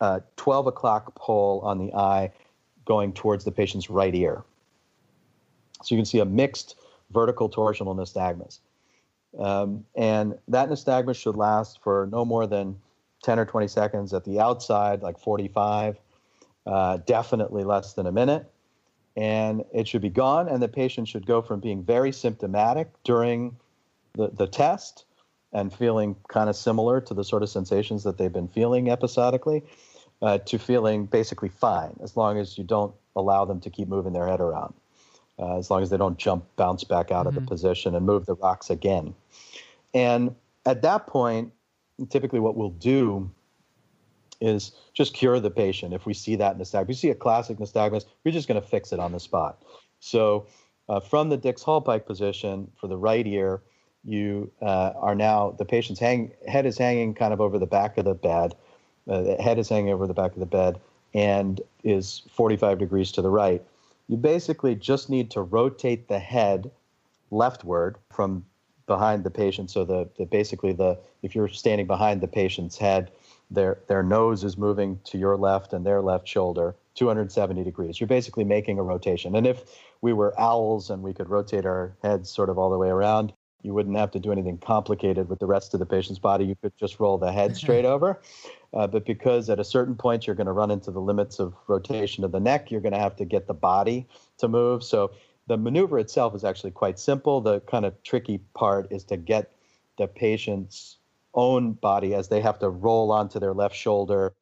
uh, 0.00 0.20
12 0.36 0.66
o'clock 0.68 1.14
pole 1.14 1.60
on 1.64 1.78
the 1.78 1.92
eye 1.94 2.30
going 2.84 3.12
towards 3.12 3.44
the 3.44 3.52
patient's 3.52 3.90
right 3.90 4.14
ear. 4.14 4.42
So 5.82 5.94
you 5.94 5.98
can 5.98 6.06
see 6.06 6.20
a 6.20 6.24
mixed 6.24 6.76
vertical 7.10 7.48
torsional 7.48 7.94
nystagmus. 7.94 8.58
Um, 9.38 9.84
and 9.94 10.38
that 10.48 10.68
nystagmus 10.68 11.16
should 11.16 11.36
last 11.36 11.82
for 11.82 12.08
no 12.10 12.24
more 12.24 12.46
than 12.46 12.76
10 13.22 13.38
or 13.38 13.44
20 13.44 13.68
seconds 13.68 14.14
at 14.14 14.24
the 14.24 14.40
outside, 14.40 15.02
like 15.02 15.18
45, 15.18 15.98
uh, 16.66 16.98
definitely 16.98 17.64
less 17.64 17.92
than 17.92 18.06
a 18.06 18.12
minute. 18.12 18.50
And 19.16 19.64
it 19.72 19.88
should 19.88 20.02
be 20.02 20.10
gone, 20.10 20.48
and 20.48 20.62
the 20.62 20.68
patient 20.68 21.08
should 21.08 21.26
go 21.26 21.40
from 21.40 21.60
being 21.60 21.82
very 21.82 22.12
symptomatic 22.12 22.90
during 23.02 23.56
the, 24.16 24.28
the 24.28 24.46
test 24.46 25.04
and 25.52 25.72
feeling 25.72 26.16
kind 26.28 26.50
of 26.50 26.56
similar 26.56 27.00
to 27.00 27.14
the 27.14 27.24
sort 27.24 27.42
of 27.42 27.48
sensations 27.48 28.04
that 28.04 28.18
they've 28.18 28.32
been 28.32 28.48
feeling 28.48 28.90
episodically 28.90 29.62
uh, 30.22 30.38
to 30.38 30.58
feeling 30.58 31.06
basically 31.06 31.48
fine 31.48 31.96
as 32.02 32.16
long 32.16 32.38
as 32.38 32.58
you 32.58 32.64
don't 32.64 32.94
allow 33.14 33.44
them 33.44 33.60
to 33.60 33.70
keep 33.70 33.88
moving 33.88 34.12
their 34.12 34.26
head 34.26 34.40
around, 34.40 34.74
uh, 35.38 35.56
as 35.58 35.70
long 35.70 35.82
as 35.82 35.90
they 35.90 35.96
don't 35.96 36.18
jump, 36.18 36.44
bounce 36.56 36.84
back 36.84 37.10
out 37.10 37.20
mm-hmm. 37.20 37.28
of 37.28 37.34
the 37.34 37.40
mm-hmm. 37.40 37.48
position 37.48 37.94
and 37.94 38.04
move 38.04 38.26
the 38.26 38.34
rocks 38.34 38.70
again. 38.70 39.14
And 39.94 40.34
at 40.64 40.82
that 40.82 41.06
point, 41.06 41.52
typically 42.10 42.40
what 42.40 42.56
we'll 42.56 42.70
do 42.70 43.30
is 44.40 44.72
just 44.92 45.14
cure 45.14 45.40
the 45.40 45.50
patient. 45.50 45.94
If 45.94 46.04
we 46.04 46.12
see 46.12 46.36
that 46.36 46.58
nystagmus, 46.58 46.82
if 46.82 46.88
we 46.88 46.94
see 46.94 47.10
a 47.10 47.14
classic 47.14 47.56
nystagmus, 47.56 48.04
we're 48.24 48.32
just 48.32 48.48
going 48.48 48.60
to 48.60 48.66
fix 48.66 48.92
it 48.92 49.00
on 49.00 49.12
the 49.12 49.20
spot. 49.20 49.62
So 50.00 50.46
uh, 50.88 51.00
from 51.00 51.30
the 51.30 51.38
Dix-Hallpike 51.38 52.04
position 52.04 52.70
for 52.78 52.86
the 52.86 52.98
right 52.98 53.26
ear, 53.26 53.62
you 54.06 54.50
uh, 54.62 54.92
are 54.96 55.14
now 55.14 55.50
the 55.58 55.64
patient's 55.64 56.00
hang, 56.00 56.32
head 56.46 56.64
is 56.64 56.78
hanging 56.78 57.14
kind 57.14 57.32
of 57.32 57.40
over 57.40 57.58
the 57.58 57.66
back 57.66 57.98
of 57.98 58.04
the 58.04 58.14
bed. 58.14 58.54
Uh, 59.08 59.22
the 59.22 59.36
head 59.36 59.58
is 59.58 59.68
hanging 59.68 59.92
over 59.92 60.06
the 60.06 60.14
back 60.14 60.32
of 60.32 60.40
the 60.40 60.46
bed 60.46 60.80
and 61.14 61.60
is 61.82 62.22
45 62.30 62.78
degrees 62.78 63.12
to 63.12 63.22
the 63.22 63.30
right. 63.30 63.62
You 64.08 64.16
basically 64.16 64.74
just 64.74 65.10
need 65.10 65.30
to 65.32 65.42
rotate 65.42 66.08
the 66.08 66.18
head 66.18 66.70
leftward 67.30 67.96
from 68.10 68.44
behind 68.86 69.24
the 69.24 69.30
patient. 69.30 69.70
So 69.70 69.84
the, 69.84 70.08
the 70.16 70.26
basically 70.26 70.72
the 70.72 70.98
if 71.22 71.34
you're 71.34 71.48
standing 71.48 71.86
behind 71.86 72.20
the 72.20 72.28
patient's 72.28 72.78
head, 72.78 73.10
their 73.50 73.78
their 73.88 74.02
nose 74.02 74.44
is 74.44 74.56
moving 74.56 75.00
to 75.04 75.18
your 75.18 75.36
left 75.36 75.72
and 75.72 75.84
their 75.84 76.02
left 76.02 76.28
shoulder 76.28 76.74
270 76.94 77.64
degrees. 77.64 78.00
You're 78.00 78.06
basically 78.06 78.44
making 78.44 78.78
a 78.78 78.82
rotation. 78.82 79.34
And 79.34 79.46
if 79.46 79.62
we 80.00 80.12
were 80.12 80.38
owls 80.40 80.90
and 80.90 81.02
we 81.02 81.12
could 81.12 81.28
rotate 81.28 81.66
our 81.66 81.96
heads 82.02 82.30
sort 82.30 82.48
of 82.48 82.58
all 82.58 82.70
the 82.70 82.78
way 82.78 82.88
around, 82.88 83.32
you 83.62 83.74
wouldn't 83.74 83.96
have 83.96 84.10
to 84.12 84.20
do 84.20 84.30
anything 84.30 84.58
complicated 84.58 85.28
with 85.28 85.38
the 85.38 85.46
rest 85.46 85.74
of 85.74 85.80
the 85.80 85.86
patient's 85.86 86.18
body. 86.18 86.44
You 86.44 86.54
could 86.54 86.76
just 86.78 87.00
roll 87.00 87.18
the 87.18 87.32
head 87.32 87.56
straight 87.56 87.84
over. 87.84 88.20
Uh, 88.72 88.86
but 88.86 89.04
because 89.04 89.50
at 89.50 89.58
a 89.58 89.64
certain 89.64 89.96
point 89.96 90.26
you're 90.26 90.36
going 90.36 90.46
to 90.46 90.52
run 90.52 90.70
into 90.70 90.90
the 90.90 91.00
limits 91.00 91.38
of 91.38 91.54
rotation 91.66 92.22
of 92.22 92.32
the 92.32 92.40
neck, 92.40 92.70
you're 92.70 92.80
going 92.80 92.92
to 92.92 92.98
have 92.98 93.16
to 93.16 93.24
get 93.24 93.46
the 93.46 93.54
body 93.54 94.06
to 94.38 94.48
move. 94.48 94.84
So 94.84 95.12
the 95.46 95.56
maneuver 95.56 95.98
itself 95.98 96.34
is 96.34 96.44
actually 96.44 96.72
quite 96.72 96.98
simple. 96.98 97.40
The 97.40 97.60
kind 97.60 97.84
of 97.84 98.00
tricky 98.02 98.38
part 98.54 98.88
is 98.90 99.04
to 99.04 99.16
get 99.16 99.52
the 99.96 100.06
patient's 100.06 100.98
own 101.34 101.72
body 101.72 102.14
as 102.14 102.28
they 102.28 102.40
have 102.40 102.58
to 102.58 102.68
roll 102.68 103.10
onto 103.10 103.38
their 103.38 103.54
left 103.54 103.74
shoulder 103.74 104.34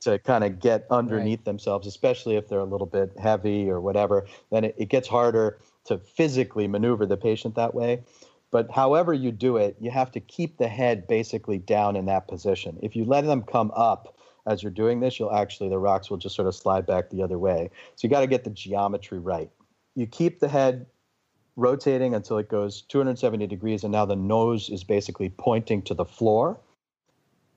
to 0.00 0.18
kind 0.20 0.44
of 0.44 0.60
get 0.60 0.86
underneath 0.90 1.40
right. 1.40 1.44
themselves, 1.44 1.86
especially 1.86 2.36
if 2.36 2.48
they're 2.48 2.60
a 2.60 2.64
little 2.64 2.86
bit 2.86 3.12
heavy 3.18 3.68
or 3.68 3.80
whatever. 3.80 4.26
Then 4.50 4.64
it, 4.64 4.74
it 4.78 4.88
gets 4.88 5.08
harder 5.08 5.58
to 5.86 5.98
physically 5.98 6.68
maneuver 6.68 7.06
the 7.06 7.16
patient 7.16 7.54
that 7.56 7.74
way. 7.74 8.02
But 8.50 8.70
however 8.70 9.12
you 9.12 9.30
do 9.30 9.56
it, 9.56 9.76
you 9.78 9.90
have 9.90 10.10
to 10.12 10.20
keep 10.20 10.56
the 10.56 10.68
head 10.68 11.06
basically 11.06 11.58
down 11.58 11.96
in 11.96 12.06
that 12.06 12.28
position. 12.28 12.78
If 12.82 12.96
you 12.96 13.04
let 13.04 13.26
them 13.26 13.42
come 13.42 13.70
up 13.74 14.16
as 14.46 14.62
you're 14.62 14.72
doing 14.72 15.00
this, 15.00 15.18
you'll 15.18 15.34
actually, 15.34 15.68
the 15.68 15.78
rocks 15.78 16.08
will 16.08 16.16
just 16.16 16.34
sort 16.34 16.48
of 16.48 16.54
slide 16.54 16.86
back 16.86 17.10
the 17.10 17.22
other 17.22 17.38
way. 17.38 17.70
So 17.96 18.06
you 18.06 18.10
got 18.10 18.20
to 18.20 18.26
get 18.26 18.44
the 18.44 18.50
geometry 18.50 19.18
right. 19.18 19.50
You 19.94 20.06
keep 20.06 20.40
the 20.40 20.48
head 20.48 20.86
rotating 21.56 22.14
until 22.14 22.38
it 22.38 22.48
goes 22.48 22.82
270 22.82 23.46
degrees, 23.46 23.82
and 23.82 23.92
now 23.92 24.06
the 24.06 24.16
nose 24.16 24.70
is 24.70 24.84
basically 24.84 25.28
pointing 25.28 25.82
to 25.82 25.94
the 25.94 26.04
floor. 26.04 26.58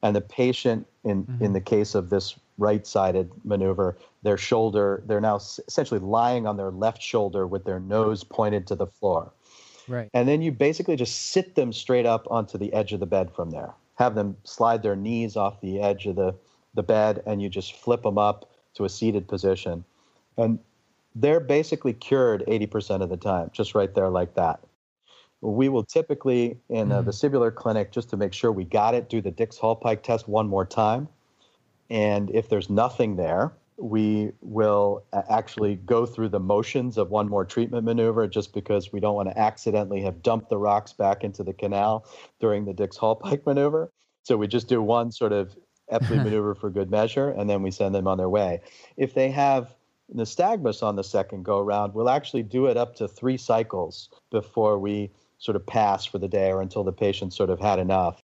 And 0.04 0.16
the 0.16 0.22
patient, 0.22 0.88
in, 1.04 1.24
mm-hmm. 1.26 1.44
in 1.44 1.54
the 1.54 1.62
case 1.62 1.96
of 1.96 2.10
this 2.10 2.36
right 2.58 2.86
sided 2.86 3.32
maneuver, 3.46 3.98
their 4.24 4.38
shoulder, 4.38 5.04
they're 5.06 5.22
now 5.22 5.36
essentially 5.36 6.00
lying 6.00 6.48
on 6.48 6.58
their 6.58 6.72
left 6.72 7.02
shoulder 7.02 7.48
with 7.48 7.64
their 7.64 7.80
nose 7.80 8.24
pointed 8.24 8.68
to 8.68 8.76
the 8.76 8.88
floor. 8.88 9.32
Right. 9.92 10.10
And 10.14 10.28
then 10.28 10.42
you 10.42 10.54
basically 10.54 10.96
just 10.96 11.32
sit 11.32 11.56
them 11.56 11.74
straight 11.74 12.06
up 12.06 12.26
onto 12.32 12.58
the 12.58 12.72
edge 12.72 12.94
of 12.94 13.02
the 13.02 13.06
bed 13.06 13.30
from 13.36 13.52
there. 13.52 13.74
Have 13.96 14.16
them 14.16 14.38
slide 14.46 14.84
their 14.84 14.96
knees 14.96 15.36
off 15.36 15.60
the 15.60 15.82
edge 15.82 16.06
of 16.06 16.16
the, 16.16 16.34
the 16.74 16.82
bed, 16.82 17.22
and 17.26 17.42
you 17.42 17.50
just 17.50 17.76
flip 17.76 18.04
them 18.04 18.18
up 18.18 18.50
to 18.76 18.86
a 18.86 18.90
seated 18.90 19.28
position. 19.28 19.84
And 20.38 20.60
they're 21.14 21.42
basically 21.42 21.92
cured 21.92 22.44
80% 22.48 23.02
of 23.02 23.10
the 23.10 23.18
time, 23.18 23.52
just 23.52 23.76
right 23.76 23.94
there 23.94 24.10
like 24.10 24.36
that. 24.36 24.62
We 25.42 25.68
will 25.68 25.84
typically, 25.84 26.58
in 26.70 26.92
a 26.94 27.04
mm. 27.04 27.06
vestibular 27.06 27.54
clinic, 27.54 27.92
just 27.92 28.10
to 28.12 28.18
make 28.18 28.32
sure 28.32 28.52
we 28.52 28.64
got 28.64 28.96
it, 28.96 29.10
do 29.10 29.20
the 29.20 29.32
Dix-Hallpike 29.32 30.04
test 30.04 30.30
one 30.30 30.48
more 30.48 30.66
time. 30.66 31.10
And 31.90 32.30
if 32.30 32.48
there's 32.48 32.70
nothing 32.70 33.18
there, 33.18 33.52
we 33.82 34.32
will 34.42 35.04
actually 35.30 35.76
go 35.76 36.06
through 36.06 36.30
the 36.30 36.40
motions 36.40 36.98
of 36.98 37.10
one 37.10 37.28
more 37.28 37.44
treatment 37.44 37.84
maneuver 37.84 38.28
just 38.28 38.54
because 38.54 38.94
we 38.94 39.00
don't 39.00 39.16
want 39.16 39.30
to 39.30 39.38
accidentally 39.38 40.02
have 40.02 40.22
dumped 40.22 40.50
the 40.50 40.58
rocks 40.58 40.94
back 40.94 41.24
into 41.24 41.44
the 41.44 41.54
canal 41.54 42.06
during 42.40 42.66
the 42.66 42.74
Dix-Hallpike 42.74 43.46
maneuver. 43.46 43.92
So 44.24 44.38
we 44.38 44.48
just 44.48 44.68
do 44.68 44.82
one 44.82 45.12
sort 45.12 45.34
of 45.34 45.56
Epley 45.92 46.18
maneuver 46.24 46.54
for 46.54 46.70
good 46.70 46.92
measure, 46.92 47.30
and 47.30 47.50
then 47.50 47.64
we 47.64 47.72
send 47.72 47.96
them 47.96 48.08
on 48.08 48.18
their 48.18 48.30
way. 48.30 48.62
If 48.98 49.16
they 49.16 49.32
have 49.32 49.76
nystagmus 50.14 50.84
on 50.84 50.96
the 50.96 51.04
second 51.04 51.44
go 51.44 51.58
around, 51.58 51.94
we'll 51.94 52.10
actually 52.10 52.44
do 52.44 52.68
it 52.68 52.78
up 52.78 52.96
to 52.98 53.08
three 53.08 53.38
cycles 53.38 54.10
before 54.30 54.78
we 54.78 55.10
sort 55.40 55.56
of 55.56 55.66
pass 55.66 56.06
for 56.06 56.20
the 56.20 56.28
day 56.28 56.52
or 56.52 56.62
until 56.62 56.84
the 56.84 56.92
patient 56.92 57.34
sort 57.34 57.50
of 57.50 57.60
had 57.60 57.80
enough. 57.80 58.22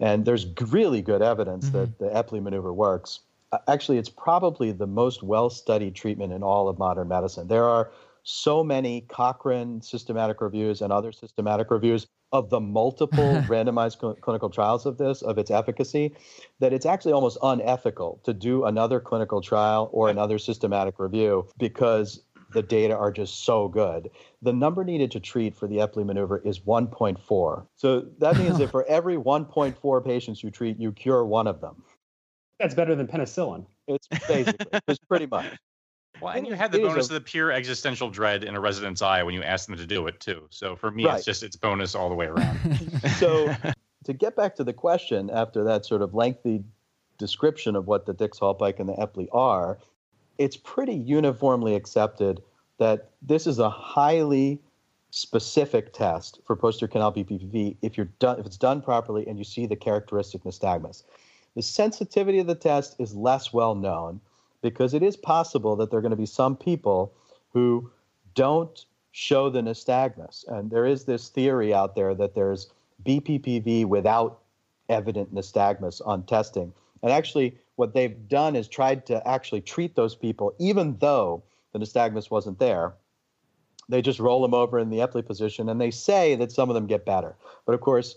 And 0.00 0.24
there's 0.24 0.46
really 0.60 1.02
good 1.02 1.22
evidence 1.22 1.66
mm-hmm. 1.66 1.78
that 1.78 1.98
the 1.98 2.06
Epley 2.06 2.42
maneuver 2.42 2.72
works 2.72 3.20
actually, 3.66 3.98
it's 3.98 4.08
probably 4.08 4.72
the 4.72 4.86
most 4.86 5.22
well 5.22 5.50
studied 5.50 5.94
treatment 5.94 6.32
in 6.32 6.42
all 6.42 6.68
of 6.68 6.78
modern 6.78 7.08
medicine. 7.08 7.48
There 7.48 7.64
are 7.64 7.90
so 8.22 8.62
many 8.62 9.02
Cochrane 9.02 9.80
systematic 9.80 10.40
reviews 10.40 10.82
and 10.82 10.92
other 10.92 11.12
systematic 11.12 11.70
reviews 11.70 12.06
of 12.32 12.50
the 12.50 12.60
multiple 12.60 13.42
randomized 13.46 14.00
cl- 14.00 14.14
clinical 14.16 14.50
trials 14.50 14.84
of 14.84 14.98
this, 14.98 15.22
of 15.22 15.38
its 15.38 15.50
efficacy, 15.50 16.14
that 16.60 16.72
it's 16.72 16.84
actually 16.84 17.12
almost 17.12 17.38
unethical 17.42 18.20
to 18.24 18.34
do 18.34 18.64
another 18.64 19.00
clinical 19.00 19.40
trial 19.40 19.88
or 19.92 20.10
another 20.10 20.38
systematic 20.38 20.98
review 20.98 21.48
because 21.58 22.22
the 22.52 22.62
data 22.62 22.96
are 22.96 23.10
just 23.10 23.44
so 23.44 23.68
good. 23.68 24.10
The 24.42 24.52
number 24.52 24.84
needed 24.84 25.10
to 25.12 25.20
treat 25.20 25.54
for 25.54 25.66
the 25.66 25.76
Epley 25.76 26.04
maneuver 26.04 26.38
is 26.38 26.60
1.4. 26.60 27.66
So 27.76 28.06
that 28.18 28.36
means 28.38 28.58
that 28.58 28.70
for 28.70 28.84
every 28.86 29.16
1.4 29.16 30.04
patients 30.04 30.42
you 30.42 30.50
treat, 30.50 30.78
you 30.78 30.92
cure 30.92 31.24
one 31.24 31.46
of 31.46 31.60
them. 31.60 31.82
That's 32.58 32.74
better 32.74 32.94
than 32.94 33.06
penicillin. 33.06 33.66
It's 33.86 34.08
basically, 34.26 34.80
it's 34.88 34.98
pretty 35.00 35.26
much. 35.26 35.46
Well, 36.20 36.34
and 36.34 36.46
you 36.46 36.54
had 36.54 36.72
the 36.72 36.80
bonus 36.80 37.10
a, 37.10 37.14
of 37.14 37.14
the 37.14 37.20
pure 37.20 37.52
existential 37.52 38.10
dread 38.10 38.42
in 38.42 38.56
a 38.56 38.60
resident's 38.60 39.02
eye 39.02 39.22
when 39.22 39.34
you 39.34 39.42
asked 39.42 39.68
them 39.68 39.76
to 39.76 39.86
do 39.86 40.06
it 40.08 40.18
too. 40.18 40.46
So 40.50 40.74
for 40.74 40.90
me, 40.90 41.06
right. 41.06 41.16
it's 41.16 41.24
just 41.24 41.42
it's 41.42 41.56
bonus 41.56 41.94
all 41.94 42.08
the 42.08 42.14
way 42.14 42.26
around. 42.26 42.58
so 43.18 43.54
to 44.04 44.12
get 44.12 44.34
back 44.34 44.56
to 44.56 44.64
the 44.64 44.72
question, 44.72 45.30
after 45.30 45.62
that 45.64 45.86
sort 45.86 46.02
of 46.02 46.14
lengthy 46.14 46.64
description 47.18 47.76
of 47.76 47.86
what 47.86 48.06
the 48.06 48.14
Dix-Hallpike 48.14 48.80
and 48.80 48.88
the 48.88 48.94
Epley 48.94 49.28
are, 49.32 49.78
it's 50.38 50.56
pretty 50.56 50.94
uniformly 50.94 51.74
accepted 51.74 52.42
that 52.78 53.10
this 53.22 53.46
is 53.46 53.58
a 53.58 53.70
highly 53.70 54.60
specific 55.10 55.92
test 55.92 56.40
for 56.46 56.54
posterior 56.54 56.90
canal 56.90 57.12
BPPV 57.12 57.76
if 57.82 57.96
you're 57.96 58.10
done 58.18 58.38
if 58.38 58.46
it's 58.46 58.58
done 58.58 58.82
properly 58.82 59.26
and 59.26 59.38
you 59.38 59.44
see 59.44 59.66
the 59.66 59.76
characteristic 59.76 60.44
nystagmus. 60.44 61.02
The 61.58 61.62
sensitivity 61.62 62.38
of 62.38 62.46
the 62.46 62.54
test 62.54 62.94
is 63.00 63.16
less 63.16 63.52
well 63.52 63.74
known 63.74 64.20
because 64.62 64.94
it 64.94 65.02
is 65.02 65.16
possible 65.16 65.74
that 65.74 65.90
there 65.90 65.98
are 65.98 66.00
going 66.00 66.12
to 66.12 66.16
be 66.16 66.24
some 66.24 66.56
people 66.56 67.12
who 67.52 67.90
don't 68.36 68.84
show 69.10 69.50
the 69.50 69.60
nystagmus. 69.60 70.46
And 70.46 70.70
there 70.70 70.86
is 70.86 71.04
this 71.04 71.30
theory 71.30 71.74
out 71.74 71.96
there 71.96 72.14
that 72.14 72.36
there's 72.36 72.70
BPPV 73.04 73.86
without 73.86 74.38
evident 74.88 75.34
nystagmus 75.34 76.00
on 76.06 76.22
testing. 76.26 76.72
And 77.02 77.10
actually, 77.10 77.58
what 77.74 77.92
they've 77.92 78.28
done 78.28 78.54
is 78.54 78.68
tried 78.68 79.04
to 79.06 79.26
actually 79.26 79.62
treat 79.62 79.96
those 79.96 80.14
people, 80.14 80.54
even 80.60 80.96
though 81.00 81.42
the 81.72 81.80
nystagmus 81.80 82.30
wasn't 82.30 82.60
there. 82.60 82.94
They 83.88 84.00
just 84.00 84.20
roll 84.20 84.42
them 84.42 84.54
over 84.54 84.78
in 84.78 84.90
the 84.90 84.98
Epley 84.98 85.26
position, 85.26 85.68
and 85.68 85.80
they 85.80 85.90
say 85.90 86.36
that 86.36 86.52
some 86.52 86.70
of 86.70 86.74
them 86.74 86.86
get 86.86 87.04
better. 87.04 87.34
But 87.66 87.74
of 87.74 87.80
course, 87.80 88.14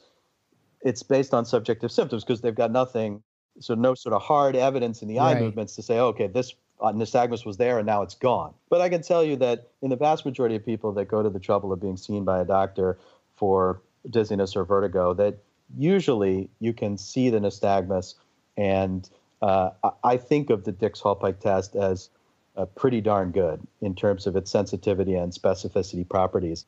it's 0.84 1.02
based 1.02 1.34
on 1.34 1.46
subjective 1.46 1.92
symptoms 1.92 2.24
because 2.24 2.42
they've 2.42 2.54
got 2.54 2.72
nothing 2.72 3.24
so 3.60 3.76
no 3.76 3.94
sort 3.94 4.14
of 4.14 4.22
hard 4.22 4.56
evidence 4.56 5.02
in 5.02 5.08
the 5.08 5.20
eye 5.20 5.40
movements 5.40 5.76
to 5.76 5.82
say, 5.82 6.00
oh, 6.00 6.08
okay, 6.08 6.28
this 6.28 6.56
uh, 6.82 6.92
nystagmus 6.92 7.46
was 7.46 7.58
there 7.58 7.78
and 7.78 7.86
now 7.86 8.02
it's 8.02 8.16
gone. 8.16 8.54
But 8.70 8.82
I 8.82 8.90
can 8.90 9.02
tell 9.02 9.24
you 9.24 9.36
that 9.38 9.70
in 9.82 9.90
the 9.90 9.96
vast 9.96 10.26
majority 10.26 10.56
of 10.56 10.66
people 10.66 10.92
that 10.94 11.06
go 11.06 11.22
to 11.22 11.30
the 11.30 11.40
trouble 11.40 11.72
of 11.72 11.82
being 11.82 11.98
seen 11.98 12.24
by 12.24 12.40
a 12.40 12.46
doctor 12.46 12.98
for 13.36 13.82
dizziness 14.10 14.56
or 14.56 14.66
vertigo, 14.66 15.14
that 15.14 15.38
usually 15.78 16.50
you 16.60 16.74
can 16.74 16.98
see 16.98 17.30
the 17.30 17.40
nystagmus. 17.40 18.16
And 18.58 19.10
uh, 19.42 19.72
I 20.04 20.18
think 20.18 20.50
of 20.50 20.64
the 20.64 20.72
Dix-Hallpike 20.72 21.40
test 21.40 21.76
as 21.76 22.10
uh, 22.58 22.66
pretty 22.66 23.02
darn 23.02 23.32
good 23.32 23.66
in 23.82 23.96
terms 23.96 24.28
of 24.28 24.36
its 24.36 24.52
sensitivity 24.52 25.16
and 25.16 25.32
specificity 25.32 26.08
properties. 26.08 26.66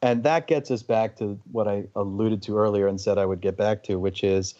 And 0.00 0.24
that 0.24 0.46
gets 0.46 0.70
us 0.70 0.82
back 0.82 1.16
to 1.16 1.38
what 1.52 1.68
I 1.68 1.84
alluded 1.94 2.42
to 2.42 2.58
earlier 2.58 2.88
and 2.88 3.00
said 3.00 3.18
I 3.18 3.26
would 3.26 3.40
get 3.40 3.56
back 3.56 3.84
to, 3.84 3.96
which 3.96 4.24
is 4.24 4.54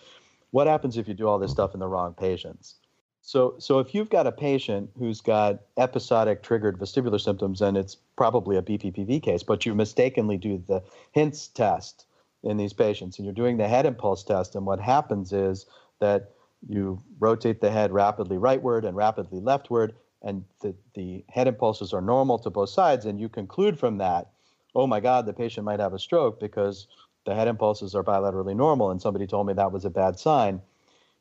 what 0.52 0.66
happens 0.66 0.96
if 0.96 1.08
you 1.08 1.14
do 1.14 1.26
all 1.26 1.38
this 1.38 1.50
stuff 1.50 1.74
in 1.74 1.80
the 1.80 1.88
wrong 1.88 2.14
patients? 2.14 2.76
So, 3.22 3.54
so 3.58 3.78
if 3.78 3.94
you've 3.94 4.10
got 4.10 4.26
a 4.26 4.32
patient 4.32 4.90
who's 4.98 5.20
got 5.20 5.60
episodic 5.76 6.42
triggered 6.42 6.78
vestibular 6.78 7.20
symptoms, 7.20 7.60
and 7.60 7.76
it's 7.76 7.96
probably 8.16 8.56
a 8.56 8.62
BPPV 8.62 9.22
case, 9.22 9.42
but 9.42 9.64
you 9.64 9.74
mistakenly 9.74 10.36
do 10.36 10.62
the 10.66 10.82
HINTS 11.12 11.48
test 11.48 12.06
in 12.42 12.56
these 12.56 12.72
patients, 12.72 13.18
and 13.18 13.24
you're 13.24 13.34
doing 13.34 13.56
the 13.56 13.68
head 13.68 13.86
impulse 13.86 14.24
test, 14.24 14.54
and 14.54 14.66
what 14.66 14.80
happens 14.80 15.32
is 15.32 15.66
that 16.00 16.32
you 16.68 17.00
rotate 17.20 17.60
the 17.60 17.70
head 17.70 17.92
rapidly 17.92 18.36
rightward 18.36 18.84
and 18.84 18.96
rapidly 18.96 19.40
leftward, 19.40 19.94
and 20.22 20.44
the, 20.60 20.74
the 20.94 21.24
head 21.28 21.46
impulses 21.46 21.92
are 21.92 22.00
normal 22.00 22.38
to 22.40 22.50
both 22.50 22.70
sides, 22.70 23.06
and 23.06 23.20
you 23.20 23.28
conclude 23.28 23.78
from 23.78 23.98
that, 23.98 24.30
oh 24.74 24.86
my 24.86 24.98
God, 24.98 25.26
the 25.26 25.32
patient 25.32 25.64
might 25.64 25.80
have 25.80 25.94
a 25.94 25.98
stroke 25.98 26.40
because 26.40 26.88
the 27.24 27.34
head 27.34 27.48
impulses 27.48 27.94
are 27.94 28.02
bilaterally 28.02 28.56
normal, 28.56 28.90
and 28.90 29.00
somebody 29.00 29.26
told 29.26 29.46
me 29.46 29.52
that 29.54 29.72
was 29.72 29.84
a 29.84 29.90
bad 29.90 30.18
sign. 30.18 30.60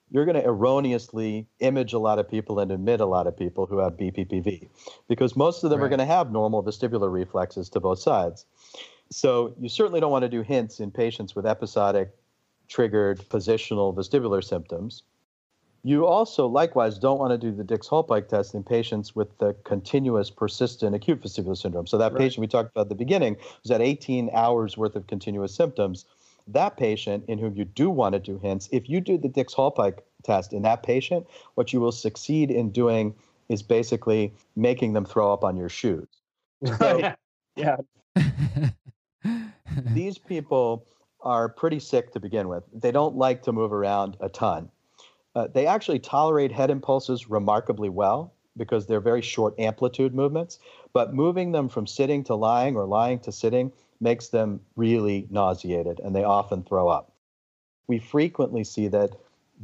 You're 0.10 0.26
going 0.26 0.36
to 0.36 0.46
erroneously 0.46 1.48
image 1.60 1.94
a 1.94 2.00
lot 2.00 2.20
of 2.20 2.30
people 2.30 2.60
and 2.60 2.72
admit 2.72 3.00
a 3.00 3.06
lot 3.06 3.28
of 3.28 3.38
people 3.38 3.66
who 3.66 3.78
have 3.78 3.94
BPPV 3.94 4.68
because 5.08 5.38
most 5.38 5.64
of 5.64 5.70
them 5.70 5.80
right. 5.80 5.86
are 5.86 5.90
going 5.90 6.00
to 6.00 6.06
have 6.06 6.32
normal 6.32 6.64
vestibular 6.64 7.12
reflexes 7.12 7.70
to 7.70 7.80
both 7.80 8.00
sides. 8.00 8.46
So 9.10 9.54
you 9.60 9.70
certainly 9.70 10.02
don't 10.02 10.12
want 10.12 10.24
to 10.24 10.30
do 10.30 10.42
hints 10.42 10.80
in 10.80 10.92
patients 10.92 11.34
with 11.34 11.46
episodic 11.46 12.14
triggered 12.68 13.20
positional 13.30 13.96
vestibular 13.96 14.44
symptoms. 14.44 15.04
You 15.84 16.06
also 16.06 16.48
likewise 16.48 17.00
don't 17.00 17.18
want 17.18 17.32
to 17.32 17.38
do 17.38 17.56
the 17.56 17.64
Dix-Hallpike 17.64 18.28
test 18.28 18.54
in 18.54 18.64
patients 18.64 19.16
with 19.16 19.36
the 19.40 19.56
continuous 19.64 20.30
persistent 20.30 20.96
acute 20.96 21.22
vestibular 21.22 21.58
syndrome. 21.58 21.88
So 21.88 21.98
that 21.98 22.14
right. 22.14 22.20
patient 22.20 22.42
we 22.42 22.48
talked 22.48 22.72
about 22.72 22.82
at 22.82 22.90
the 22.90 22.96
beginning 22.96 23.38
was 23.64 23.72
at 23.72 23.82
18 23.82 24.30
hours 24.34 24.78
worth 24.78 24.96
of 24.96 25.08
continuous 25.08 25.56
symptoms. 25.56 26.06
That 26.48 26.78
patient 26.78 27.26
in 27.28 27.40
whom 27.40 27.56
you 27.56 27.66
do 27.66 27.90
want 27.90 28.14
to 28.14 28.20
do 28.20 28.38
hints, 28.38 28.70
if 28.72 28.90
you 28.90 29.02
do 29.02 29.18
the 29.18 29.30
Dix-Hallpike 29.30 30.00
test 30.24 30.54
in 30.54 30.62
that 30.64 30.84
patient, 30.84 31.26
what 31.56 31.74
you 31.74 31.80
will 31.80 31.92
succeed 31.92 32.52
in 32.52 32.72
doing 32.72 33.16
is 33.50 33.64
basically 33.64 34.34
making 34.56 34.94
them 34.94 35.06
throw 35.06 35.34
up 35.34 35.44
on 35.44 35.58
your 35.58 35.70
shoes. 35.70 36.08
So, 36.78 37.14
yeah. 37.56 37.78
these 39.94 40.20
people 40.20 40.86
are 41.22 41.50
pretty 41.50 41.80
sick 41.80 42.14
to 42.14 42.20
begin 42.20 42.48
with. 42.48 42.64
They 42.72 42.92
don't 42.92 43.16
like 43.16 43.42
to 43.44 43.52
move 43.52 43.74
around 43.74 44.16
a 44.20 44.30
ton. 44.30 44.70
Uh, 45.36 45.48
they 45.48 45.66
actually 45.66 46.00
tolerate 46.00 46.52
head 46.52 46.70
impulses 46.70 47.30
remarkably 47.30 47.90
well 47.90 48.34
because 48.58 48.86
they're 48.86 49.00
very 49.00 49.22
short 49.22 49.58
amplitude 49.60 50.14
movements, 50.14 50.60
but 50.94 51.14
moving 51.14 51.52
them 51.52 51.70
from 51.70 51.88
sitting 51.88 52.24
to 52.24 52.36
lying 52.36 52.76
or 52.76 52.86
lying 52.86 53.20
to 53.20 53.32
sitting 53.32 53.72
makes 54.02 54.28
them 54.28 54.60
really 54.76 55.28
nauseated 55.30 56.02
and 56.04 56.16
they 56.16 56.24
often 56.24 56.64
throw 56.64 56.90
up. 56.90 57.14
We 57.88 58.00
frequently 58.00 58.64
see 58.64 58.88
that 58.90 59.12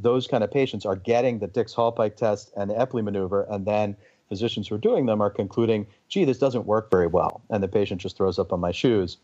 those 0.00 0.26
kind 0.26 0.44
of 0.44 0.50
patients 0.50 0.86
are 0.86 0.96
getting 0.96 1.38
the 1.38 1.48
Dix-Hallpike 1.48 2.16
test 2.16 2.52
and 2.56 2.70
the 2.70 2.74
Epley 2.74 3.02
maneuver, 3.02 3.42
and 3.50 3.66
then 3.66 3.96
physicians 4.28 4.68
who 4.68 4.76
are 4.76 4.78
doing 4.78 5.06
them 5.06 5.20
are 5.20 5.30
concluding, 5.30 5.86
gee, 6.08 6.24
this 6.24 6.38
doesn't 6.38 6.66
work 6.66 6.90
very 6.90 7.08
well, 7.08 7.42
and 7.50 7.62
the 7.62 7.68
patient 7.68 8.00
just 8.00 8.16
throws 8.16 8.38
up 8.38 8.52
on 8.52 8.60
my 8.60 8.70
shoes. 8.70 9.18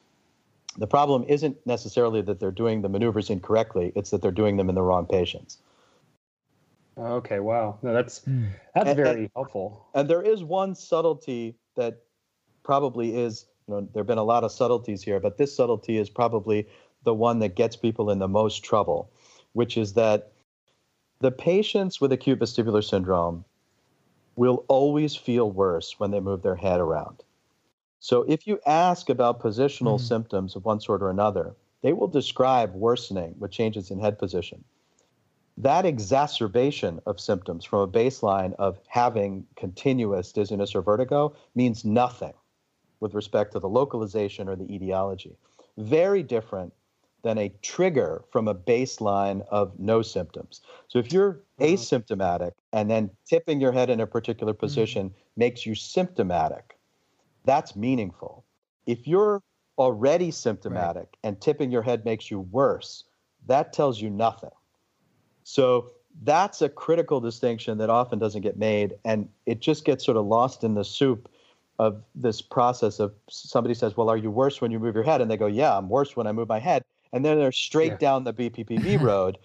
The 0.76 0.88
problem 0.88 1.24
isn't 1.28 1.64
necessarily 1.64 2.22
that 2.22 2.40
they're 2.40 2.50
doing 2.50 2.82
the 2.82 2.88
maneuvers 2.88 3.30
incorrectly, 3.30 3.92
it's 3.94 4.10
that 4.10 4.20
they're 4.20 4.32
doing 4.32 4.56
them 4.56 4.68
in 4.68 4.74
the 4.74 4.82
wrong 4.82 5.06
patients. 5.06 5.58
Okay, 6.96 7.40
wow. 7.40 7.78
No, 7.82 7.92
that's 7.92 8.20
mm. 8.20 8.48
that's 8.74 8.88
and, 8.88 8.96
very 8.96 9.20
and, 9.22 9.30
helpful. 9.34 9.86
And 9.94 10.08
there 10.08 10.22
is 10.22 10.44
one 10.44 10.74
subtlety 10.74 11.56
that 11.76 12.02
probably 12.62 13.16
is, 13.16 13.46
you 13.66 13.74
know, 13.74 13.88
there've 13.92 14.06
been 14.06 14.18
a 14.18 14.24
lot 14.24 14.44
of 14.44 14.52
subtleties 14.52 15.02
here, 15.02 15.20
but 15.20 15.38
this 15.38 15.54
subtlety 15.54 15.98
is 15.98 16.08
probably 16.08 16.68
the 17.02 17.14
one 17.14 17.40
that 17.40 17.56
gets 17.56 17.76
people 17.76 18.10
in 18.10 18.18
the 18.18 18.28
most 18.28 18.62
trouble, 18.64 19.10
which 19.52 19.76
is 19.76 19.94
that 19.94 20.32
the 21.20 21.30
patients 21.30 22.00
with 22.00 22.12
acute 22.12 22.38
vestibular 22.38 22.82
syndrome 22.82 23.44
will 24.36 24.64
always 24.68 25.14
feel 25.14 25.50
worse 25.50 25.98
when 25.98 26.10
they 26.10 26.20
move 26.20 26.42
their 26.42 26.56
head 26.56 26.80
around. 26.80 27.22
So 28.00 28.22
if 28.28 28.46
you 28.46 28.60
ask 28.66 29.08
about 29.08 29.40
positional 29.40 29.96
mm-hmm. 29.96 30.06
symptoms 30.06 30.56
of 30.56 30.64
one 30.64 30.80
sort 30.80 31.02
or 31.02 31.10
another, 31.10 31.54
they 31.82 31.92
will 31.92 32.08
describe 32.08 32.74
worsening 32.74 33.34
with 33.38 33.50
changes 33.50 33.90
in 33.90 33.98
head 33.98 34.18
position. 34.18 34.64
That 35.56 35.86
exacerbation 35.86 37.00
of 37.06 37.20
symptoms 37.20 37.64
from 37.64 37.80
a 37.80 37.88
baseline 37.88 38.54
of 38.54 38.78
having 38.88 39.46
continuous 39.56 40.32
dizziness 40.32 40.74
or 40.74 40.82
vertigo 40.82 41.34
means 41.54 41.84
nothing 41.84 42.32
with 42.98 43.14
respect 43.14 43.52
to 43.52 43.60
the 43.60 43.68
localization 43.68 44.48
or 44.48 44.56
the 44.56 44.72
etiology. 44.72 45.36
Very 45.76 46.22
different 46.22 46.72
than 47.22 47.38
a 47.38 47.48
trigger 47.62 48.24
from 48.30 48.48
a 48.48 48.54
baseline 48.54 49.44
of 49.48 49.78
no 49.78 50.02
symptoms. 50.02 50.60
So 50.88 50.98
if 50.98 51.12
you're 51.12 51.40
mm-hmm. 51.58 51.64
asymptomatic 51.64 52.52
and 52.72 52.90
then 52.90 53.10
tipping 53.26 53.60
your 53.60 53.72
head 53.72 53.90
in 53.90 54.00
a 54.00 54.06
particular 54.06 54.52
mm-hmm. 54.52 54.60
position 54.60 55.08
mm-hmm. 55.08 55.18
makes 55.36 55.64
you 55.64 55.74
symptomatic, 55.74 56.76
that's 57.44 57.76
meaningful. 57.76 58.44
If 58.86 59.06
you're 59.06 59.42
already 59.78 60.30
symptomatic 60.30 60.96
right. 60.96 61.18
and 61.22 61.40
tipping 61.40 61.70
your 61.70 61.82
head 61.82 62.04
makes 62.04 62.30
you 62.30 62.40
worse, 62.40 63.04
that 63.46 63.72
tells 63.72 64.00
you 64.00 64.10
nothing. 64.10 64.50
So 65.44 65.90
that's 66.22 66.62
a 66.62 66.68
critical 66.68 67.20
distinction 67.20 67.78
that 67.78 67.90
often 67.90 68.18
doesn't 68.18 68.42
get 68.42 68.56
made. 68.56 68.94
And 69.04 69.28
it 69.46 69.60
just 69.60 69.84
gets 69.84 70.04
sort 70.04 70.16
of 70.16 70.26
lost 70.26 70.64
in 70.64 70.74
the 70.74 70.84
soup 70.84 71.28
of 71.78 72.02
this 72.14 72.40
process 72.40 73.00
of 73.00 73.12
somebody 73.28 73.74
says, 73.74 73.96
Well, 73.96 74.08
are 74.08 74.16
you 74.16 74.30
worse 74.30 74.60
when 74.60 74.70
you 74.70 74.78
move 74.78 74.94
your 74.94 75.04
head? 75.04 75.20
And 75.20 75.30
they 75.30 75.36
go, 75.36 75.46
Yeah, 75.46 75.76
I'm 75.76 75.88
worse 75.88 76.16
when 76.16 76.26
I 76.26 76.32
move 76.32 76.48
my 76.48 76.60
head. 76.60 76.82
And 77.12 77.24
then 77.24 77.38
they're 77.38 77.52
straight 77.52 77.92
yeah. 77.92 77.98
down 77.98 78.24
the 78.24 78.32
BPPV 78.32 79.00
road 79.00 79.38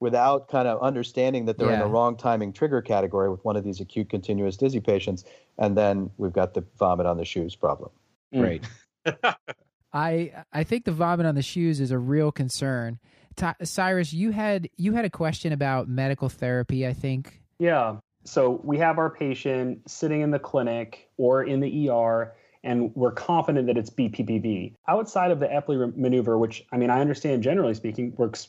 without 0.00 0.48
kind 0.48 0.66
of 0.66 0.80
understanding 0.80 1.44
that 1.44 1.58
they're 1.58 1.68
yeah. 1.68 1.74
in 1.74 1.80
the 1.80 1.86
wrong 1.86 2.16
timing 2.16 2.52
trigger 2.52 2.82
category 2.82 3.30
with 3.30 3.44
one 3.44 3.56
of 3.56 3.64
these 3.64 3.80
acute 3.80 4.08
continuous 4.08 4.56
dizzy 4.56 4.80
patients 4.80 5.24
and 5.58 5.76
then 5.76 6.10
we've 6.16 6.32
got 6.32 6.54
the 6.54 6.64
vomit 6.78 7.06
on 7.06 7.16
the 7.18 7.24
shoes 7.24 7.54
problem 7.54 7.90
mm. 8.34 8.42
right 8.42 9.36
i 9.92 10.32
i 10.52 10.64
think 10.64 10.84
the 10.84 10.92
vomit 10.92 11.26
on 11.26 11.34
the 11.34 11.42
shoes 11.42 11.80
is 11.80 11.90
a 11.90 11.98
real 11.98 12.32
concern 12.32 12.98
Ty- 13.36 13.56
cyrus 13.62 14.12
you 14.12 14.30
had 14.30 14.68
you 14.76 14.92
had 14.92 15.04
a 15.04 15.10
question 15.10 15.52
about 15.52 15.88
medical 15.88 16.28
therapy 16.28 16.86
i 16.86 16.92
think 16.92 17.40
yeah 17.58 17.96
so 18.24 18.60
we 18.64 18.78
have 18.78 18.98
our 18.98 19.10
patient 19.10 19.88
sitting 19.88 20.20
in 20.20 20.30
the 20.30 20.38
clinic 20.38 21.08
or 21.16 21.42
in 21.42 21.60
the 21.60 21.88
er 21.90 22.34
and 22.62 22.94
we're 22.94 23.12
confident 23.12 23.66
that 23.66 23.78
it's 23.78 23.90
BPPV. 23.90 24.74
Outside 24.86 25.30
of 25.30 25.40
the 25.40 25.46
Epley 25.46 25.96
maneuver, 25.96 26.36
which 26.38 26.64
I 26.72 26.76
mean, 26.76 26.90
I 26.90 27.00
understand 27.00 27.42
generally 27.42 27.74
speaking 27.74 28.14
works 28.16 28.48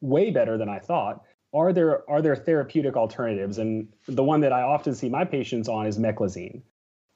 way 0.00 0.30
better 0.30 0.56
than 0.56 0.68
I 0.68 0.78
thought. 0.78 1.22
Are 1.52 1.72
there 1.72 2.08
are 2.08 2.22
there 2.22 2.36
therapeutic 2.36 2.96
alternatives? 2.96 3.58
And 3.58 3.88
the 4.06 4.24
one 4.24 4.40
that 4.40 4.52
I 4.52 4.62
often 4.62 4.94
see 4.94 5.08
my 5.08 5.24
patients 5.24 5.68
on 5.68 5.86
is 5.86 5.98
meclizine. 5.98 6.62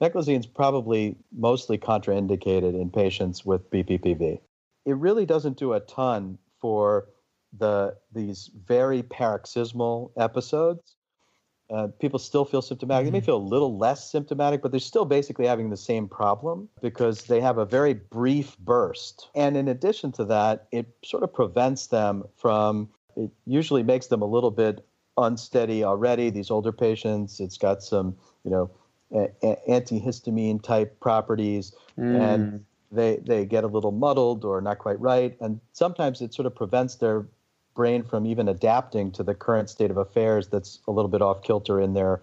Meclizine 0.03 0.41
is 0.41 0.47
probably 0.47 1.17
mostly 1.33 1.79
contraindicated 1.79 2.79
in 2.81 2.91
patients 2.91 3.45
with 3.45 3.71
BPPV. 3.71 4.41
It 4.85 4.97
really 4.97 5.25
doesn't 5.25 5.57
do 5.57 5.73
a 5.73 5.81
ton 5.81 6.39
for 6.65 7.09
the 7.59 7.95
these 8.11 8.51
very 8.65 9.03
paroxysmal 9.03 10.11
episodes. 10.17 10.97
Uh, 11.69 11.89
people 12.01 12.19
still 12.19 12.47
feel 12.47 12.63
symptomatic. 12.63 13.03
Mm-hmm. 13.03 13.13
They 13.13 13.19
may 13.19 13.19
mm-hmm. 13.19 13.27
feel 13.27 13.37
a 13.37 13.53
little 13.55 13.77
less 13.77 14.11
symptomatic, 14.11 14.63
but 14.63 14.71
they're 14.71 14.81
still 14.81 15.05
basically 15.05 15.47
having 15.47 15.69
the 15.69 15.77
same 15.77 16.09
problem 16.09 16.71
because 16.81 17.25
they 17.25 17.43
have 17.43 17.59
a 17.59 17.67
very 17.67 17.93
brief 17.93 18.57
burst. 18.59 19.29
And 19.35 19.59
in 19.59 19.69
addition 19.69 20.11
to 20.13 20.25
that, 20.25 20.69
it 20.73 20.87
sort 21.05 21.23
of 21.23 21.35
prevents 21.35 21.89
them 21.89 22.25
from, 22.35 22.89
it 23.15 23.31
usually 23.45 23.83
makes 23.83 24.07
them 24.07 24.23
a 24.23 24.27
little 24.27 24.51
bit 24.51 24.87
unsteady 25.19 25.85
already. 25.85 26.31
These 26.31 26.51
older 26.51 26.73
patients, 26.73 27.41
it's 27.41 27.59
got 27.59 27.83
some, 27.83 28.17
you 28.45 28.51
know, 28.51 28.71
a- 29.13 29.33
a- 29.43 29.61
antihistamine 29.69 30.63
type 30.63 30.99
properties. 31.01 31.75
Mm. 31.99 32.21
And 32.21 32.65
they, 32.95 33.17
they 33.17 33.45
get 33.45 33.65
a 33.65 33.67
little 33.67 33.93
muddled 33.93 34.45
or 34.45 34.61
not 34.61 34.79
quite 34.79 35.01
right. 35.01 35.37
And 35.41 35.61
sometimes 35.73 36.21
it 36.21 36.33
sort 36.35 36.47
of 36.47 36.55
prevents 36.55 36.97
their 36.97 37.27
brain 37.75 38.05
from 38.05 38.27
even 38.27 38.49
adapting 38.49 39.11
to 39.13 39.23
the 39.23 39.35
current 39.35 39.69
state 39.69 39.91
of 39.91 39.97
affairs 39.97 40.49
that's 40.49 40.81
a 40.87 40.93
little 40.93 41.11
bit 41.11 41.23
off 41.23 41.43
kilter 41.43 41.81
in 41.81 41.95
their 41.95 42.23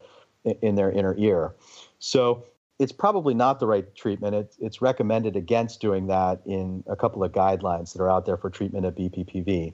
in 0.61 0.76
their 0.76 0.91
inner 0.91 1.15
ear. 1.18 1.53
So 1.99 2.45
it's 2.80 2.91
probably 2.91 3.35
not 3.35 3.60
the 3.60 3.68
right 3.68 3.93
treatment. 3.93 4.34
It, 4.35 4.56
it's 4.60 4.81
recommended 4.81 5.35
against 5.35 5.81
doing 5.81 6.07
that 6.07 6.41
in 6.48 6.84
a 6.88 6.95
couple 6.95 7.23
of 7.23 7.31
guidelines 7.31 7.93
that 7.93 8.02
are 8.02 8.10
out 8.10 8.26
there 8.26 8.38
for 8.38 8.49
treatment 8.49 8.88
of 8.88 8.95
BPPV. 8.95 9.73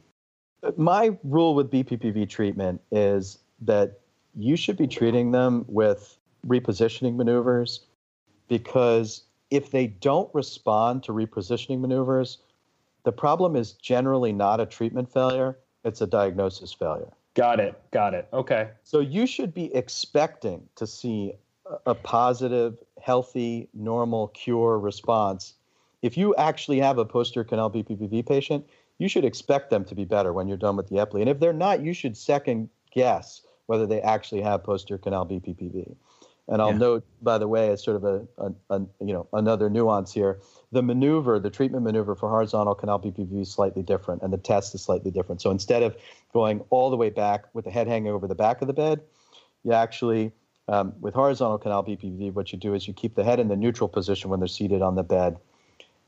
My 0.76 1.18
rule 1.24 1.56
with 1.56 1.72
BPPV 1.72 2.28
treatment 2.28 2.82
is 2.92 3.38
that 3.62 4.00
you 4.36 4.58
should 4.58 4.76
be 4.76 4.88
treating 4.88 5.32
them 5.32 5.64
with 5.70 6.18
repositioning 6.46 7.16
maneuvers 7.16 7.86
because 8.50 9.24
if 9.50 9.72
they 9.72 9.88
don't 9.88 10.34
respond 10.34 11.04
to 11.04 11.12
repositioning 11.12 11.80
maneuvers, 11.80 12.40
the 13.04 13.12
problem 13.12 13.56
is 13.56 13.74
generally 13.74 14.34
not 14.34 14.60
a 14.60 14.66
treatment 14.66 15.12
failure 15.12 15.58
it's 15.88 16.02
a 16.02 16.08
diagnosis 16.08 16.74
failure. 16.74 17.10
Got 17.34 17.60
it. 17.60 17.80
Got 17.92 18.14
it. 18.14 18.28
Okay. 18.34 18.70
So 18.84 19.00
you 19.00 19.26
should 19.26 19.54
be 19.54 19.74
expecting 19.74 20.68
to 20.76 20.86
see 20.86 21.34
a 21.86 21.96
positive, 21.96 22.84
healthy, 23.02 23.70
normal 23.74 24.28
cure 24.30 24.80
response. 24.80 25.54
If 26.02 26.18
you 26.18 26.36
actually 26.36 26.80
have 26.80 26.98
a 26.98 27.06
posterior 27.06 27.46
canal 27.46 27.72
BPPV 27.72 28.28
patient, 28.28 28.68
you 28.98 29.08
should 29.08 29.26
expect 29.26 29.70
them 29.70 29.86
to 29.86 29.96
be 29.96 30.04
better 30.04 30.34
when 30.34 30.48
you're 30.48 30.58
done 30.58 30.76
with 30.76 30.90
the 30.90 30.96
epley. 30.96 31.22
And 31.22 31.30
if 31.30 31.40
they're 31.40 31.54
not, 31.54 31.82
you 31.82 31.94
should 31.94 32.18
second 32.18 32.70
guess 32.92 33.42
whether 33.68 33.86
they 33.86 34.02
actually 34.02 34.42
have 34.42 34.64
posterior 34.64 34.98
canal 35.00 35.26
BPPV. 35.26 35.96
And 36.50 36.62
I'll 36.62 36.72
Yeah. 36.72 36.78
note, 36.78 37.06
by 37.22 37.38
the 37.38 37.48
way, 37.48 37.70
as 37.72 37.84
sort 37.84 37.98
of 37.98 38.04
a, 38.06 38.28
a, 38.38 38.52
a 38.70 38.80
you 39.02 39.14
know 39.14 39.28
another 39.34 39.70
nuance 39.70 40.14
here, 40.14 40.40
the 40.72 40.82
maneuver, 40.82 41.40
the 41.40 41.50
treatment 41.50 41.84
maneuver 41.84 42.16
for 42.16 42.30
horizontal 42.30 42.74
canal 42.74 43.00
BPV 43.00 43.42
is 43.42 43.52
slightly 43.52 43.84
different, 43.84 44.22
and 44.22 44.32
the 44.32 44.38
test 44.38 44.74
is 44.74 44.82
slightly 44.82 45.12
different. 45.12 45.42
So 45.42 45.52
instead 45.52 45.84
of 45.84 45.98
going 46.32 46.64
all 46.70 46.90
the 46.90 46.96
way 46.96 47.10
back 47.10 47.46
with 47.54 47.66
the 47.66 47.72
head 47.72 47.88
hanging 47.88 48.12
over 48.14 48.28
the 48.28 48.36
back 48.36 48.62
of 48.62 48.68
the 48.68 48.74
bed, 48.74 49.02
you 49.64 49.74
actually 49.74 50.32
um, 50.70 50.94
with 51.02 51.14
horizontal 51.14 51.58
canal 51.58 51.84
BPV, 51.84 52.34
what 52.34 52.52
you 52.54 52.58
do 52.60 52.74
is 52.74 52.88
you 52.88 52.94
keep 52.94 53.16
the 53.16 53.24
head 53.24 53.40
in 53.40 53.50
the 53.50 53.56
neutral 53.56 53.90
position 53.90 54.30
when 54.30 54.40
they're 54.40 54.48
seated 54.48 54.82
on 54.82 54.96
the 54.96 55.04
bed, 55.04 55.38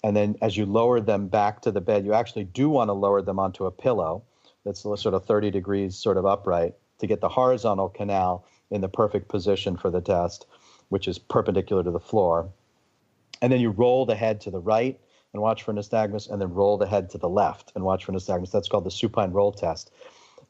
and 0.03 0.15
then 0.15 0.37
as 0.41 0.55
you 0.55 0.65
lower 0.65 1.01
them 1.01 1.27
back 1.27 1.61
to 1.63 1.71
the 1.71 1.81
bed, 1.81 2.05
you 2.05 2.13
actually 2.13 2.45
do 2.45 2.69
want 2.69 2.87
to 2.87 2.93
lower 2.93 3.21
them 3.21 3.39
onto 3.39 3.65
a 3.65 3.71
pillow 3.71 4.23
that's 4.63 4.81
sort 4.81 5.13
of 5.13 5.25
30 5.25 5.51
degrees 5.51 5.97
sort 5.97 6.17
of 6.17 6.25
upright 6.25 6.75
to 6.99 7.07
get 7.07 7.21
the 7.21 7.29
horizontal 7.29 7.89
canal 7.89 8.45
in 8.71 8.81
the 8.81 8.89
perfect 8.89 9.27
position 9.27 9.77
for 9.77 9.89
the 9.89 10.01
test, 10.01 10.45
which 10.89 11.07
is 11.07 11.17
perpendicular 11.17 11.83
to 11.83 11.91
the 11.91 11.99
floor. 11.99 12.49
And 13.41 13.51
then 13.51 13.59
you 13.59 13.69
roll 13.69 14.05
the 14.05 14.15
head 14.15 14.41
to 14.41 14.51
the 14.51 14.59
right 14.59 14.99
and 15.33 15.41
watch 15.41 15.63
for 15.63 15.73
nystagmus, 15.73 16.29
and 16.29 16.41
then 16.41 16.53
roll 16.53 16.77
the 16.77 16.87
head 16.87 17.09
to 17.11 17.17
the 17.17 17.29
left 17.29 17.71
and 17.75 17.83
watch 17.83 18.05
for 18.05 18.11
nystagmus. 18.11 18.51
That's 18.51 18.67
called 18.67 18.83
the 18.83 18.91
supine 18.91 19.31
roll 19.31 19.51
test. 19.51 19.91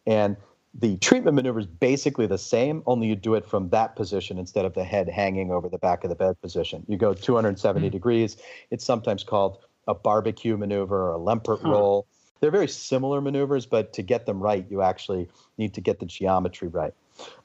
And 0.07 0.37
the 0.73 0.97
treatment 0.97 1.35
maneuver 1.35 1.59
is 1.59 1.65
basically 1.65 2.27
the 2.27 2.37
same, 2.37 2.83
only 2.85 3.07
you 3.07 3.15
do 3.15 3.33
it 3.33 3.45
from 3.45 3.69
that 3.69 3.95
position 3.95 4.37
instead 4.37 4.65
of 4.65 4.75
the 4.75 4.83
head 4.83 5.09
hanging 5.09 5.51
over 5.51 5.67
the 5.67 5.77
back 5.77 6.03
of 6.03 6.09
the 6.09 6.15
bed 6.15 6.39
position. 6.41 6.85
You 6.87 6.97
go 6.97 7.13
270 7.13 7.87
hmm. 7.87 7.91
degrees. 7.91 8.37
It's 8.69 8.85
sometimes 8.85 9.23
called 9.23 9.57
a 9.87 9.95
barbecue 9.95 10.55
maneuver 10.55 11.09
or 11.09 11.15
a 11.15 11.19
Lempert 11.19 11.63
roll. 11.63 12.05
They're 12.39 12.51
very 12.51 12.67
similar 12.67 13.19
maneuvers, 13.19 13.65
but 13.65 13.91
to 13.93 14.01
get 14.01 14.25
them 14.25 14.39
right, 14.39 14.65
you 14.69 14.81
actually 14.81 15.27
need 15.57 15.73
to 15.73 15.81
get 15.81 15.99
the 15.99 16.05
geometry 16.05 16.67
right. 16.67 16.93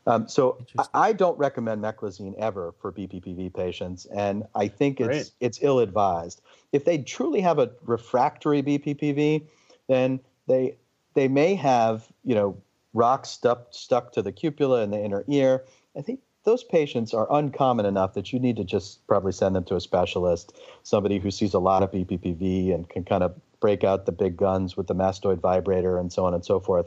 Um, 0.06 0.28
so 0.28 0.59
I, 0.78 0.86
I 0.94 1.12
don't 1.12 1.38
recommend 1.38 1.82
meclizine 1.82 2.34
ever 2.38 2.74
for 2.80 2.92
BPPV 2.92 3.55
patients, 3.55 4.06
and 4.06 4.44
I 4.55 4.68
think 4.68 5.01
it's 5.01 5.09
Great. 5.09 5.30
it's 5.40 5.59
ill 5.62 5.80
advised. 5.80 6.42
If 6.72 6.84
they 6.84 6.98
truly 6.98 7.40
have 7.40 7.59
a 7.59 7.70
refractory 7.82 8.62
BPPV, 8.62 9.46
then 9.88 10.20
they 10.46 10.76
they 11.14 11.28
may 11.28 11.55
have 11.55 12.06
you 12.24 12.34
know 12.34 12.56
rocks 12.92 13.30
stuck 13.30 13.68
stuck 13.70 14.12
to 14.12 14.22
the 14.22 14.32
cupula 14.32 14.82
and 14.82 14.92
the 14.92 15.02
inner 15.02 15.24
ear. 15.28 15.64
I 15.96 16.02
think 16.02 16.20
those 16.44 16.62
patients 16.62 17.14
are 17.14 17.26
uncommon 17.30 17.86
enough 17.86 18.14
that 18.14 18.32
you 18.32 18.38
need 18.38 18.56
to 18.56 18.64
just 18.64 19.06
probably 19.06 19.32
send 19.32 19.56
them 19.56 19.64
to 19.64 19.76
a 19.76 19.80
specialist, 19.80 20.55
somebody 20.82 21.18
who 21.18 21.30
sees 21.30 21.55
a 21.55 21.59
lot 21.59 21.82
of 21.82 21.90
BPPV 21.90 22.74
and 22.74 22.88
can 22.88 23.05
kind 23.05 23.22
of 23.22 23.34
break 23.60 23.82
out 23.82 24.05
the 24.05 24.12
big 24.12 24.36
guns 24.36 24.76
with 24.76 24.86
the 24.86 24.94
mastoid 24.94 25.40
vibrator 25.40 25.98
and 25.98 26.12
so 26.12 26.26
on 26.26 26.34
and 26.34 26.44
so 26.44 26.60
forth. 26.60 26.86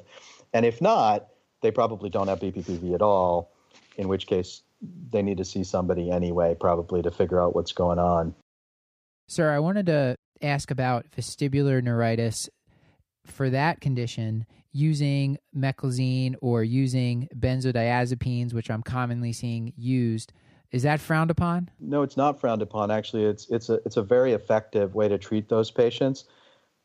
And 0.54 0.66
if 0.66 0.80
not, 0.80 1.28
they 1.62 1.72
probably 1.72 2.10
don't 2.10 2.28
have 2.28 2.40
BPPV 2.40 2.94
at 2.94 3.02
all, 3.02 3.52
in 3.98 4.08
which 4.08 4.28
case 4.28 4.62
they 5.12 5.22
need 5.22 5.38
to 5.38 5.46
see 5.46 5.64
somebody 5.64 6.12
anyway, 6.12 6.56
probably 6.60 7.02
to 7.02 7.12
figure 7.12 7.42
out 7.42 7.56
what's 7.56 7.72
going 7.72 8.00
on. 8.00 8.36
Sir, 9.28 9.52
I 9.52 9.60
wanted 9.60 9.88
to 9.88 10.16
ask 10.42 10.72
about 10.72 11.06
vestibular 11.12 11.84
neuritis. 11.84 12.50
For 13.26 13.50
that 13.50 13.82
condition, 13.82 14.46
using 14.72 15.38
meclizine 15.56 16.36
or 16.42 16.64
using 16.64 17.28
benzodiazepines, 17.36 18.54
which 18.54 18.72
I'm 18.72 18.84
commonly 18.84 19.34
seeing 19.34 19.74
used, 19.76 20.32
is 20.72 20.84
that 20.84 21.02
frowned 21.02 21.32
upon? 21.32 21.70
No, 21.80 22.04
it's 22.04 22.16
not 22.16 22.40
frowned 22.40 22.62
upon. 22.62 22.92
Actually, 22.92 23.26
it's 23.26 23.50
it's 23.50 23.70
a 23.70 23.76
it's 23.86 23.98
a 23.98 24.02
very 24.02 24.34
effective 24.34 24.96
way 24.96 25.08
to 25.08 25.18
treat 25.18 25.50
those 25.50 25.72
patients. 25.72 26.26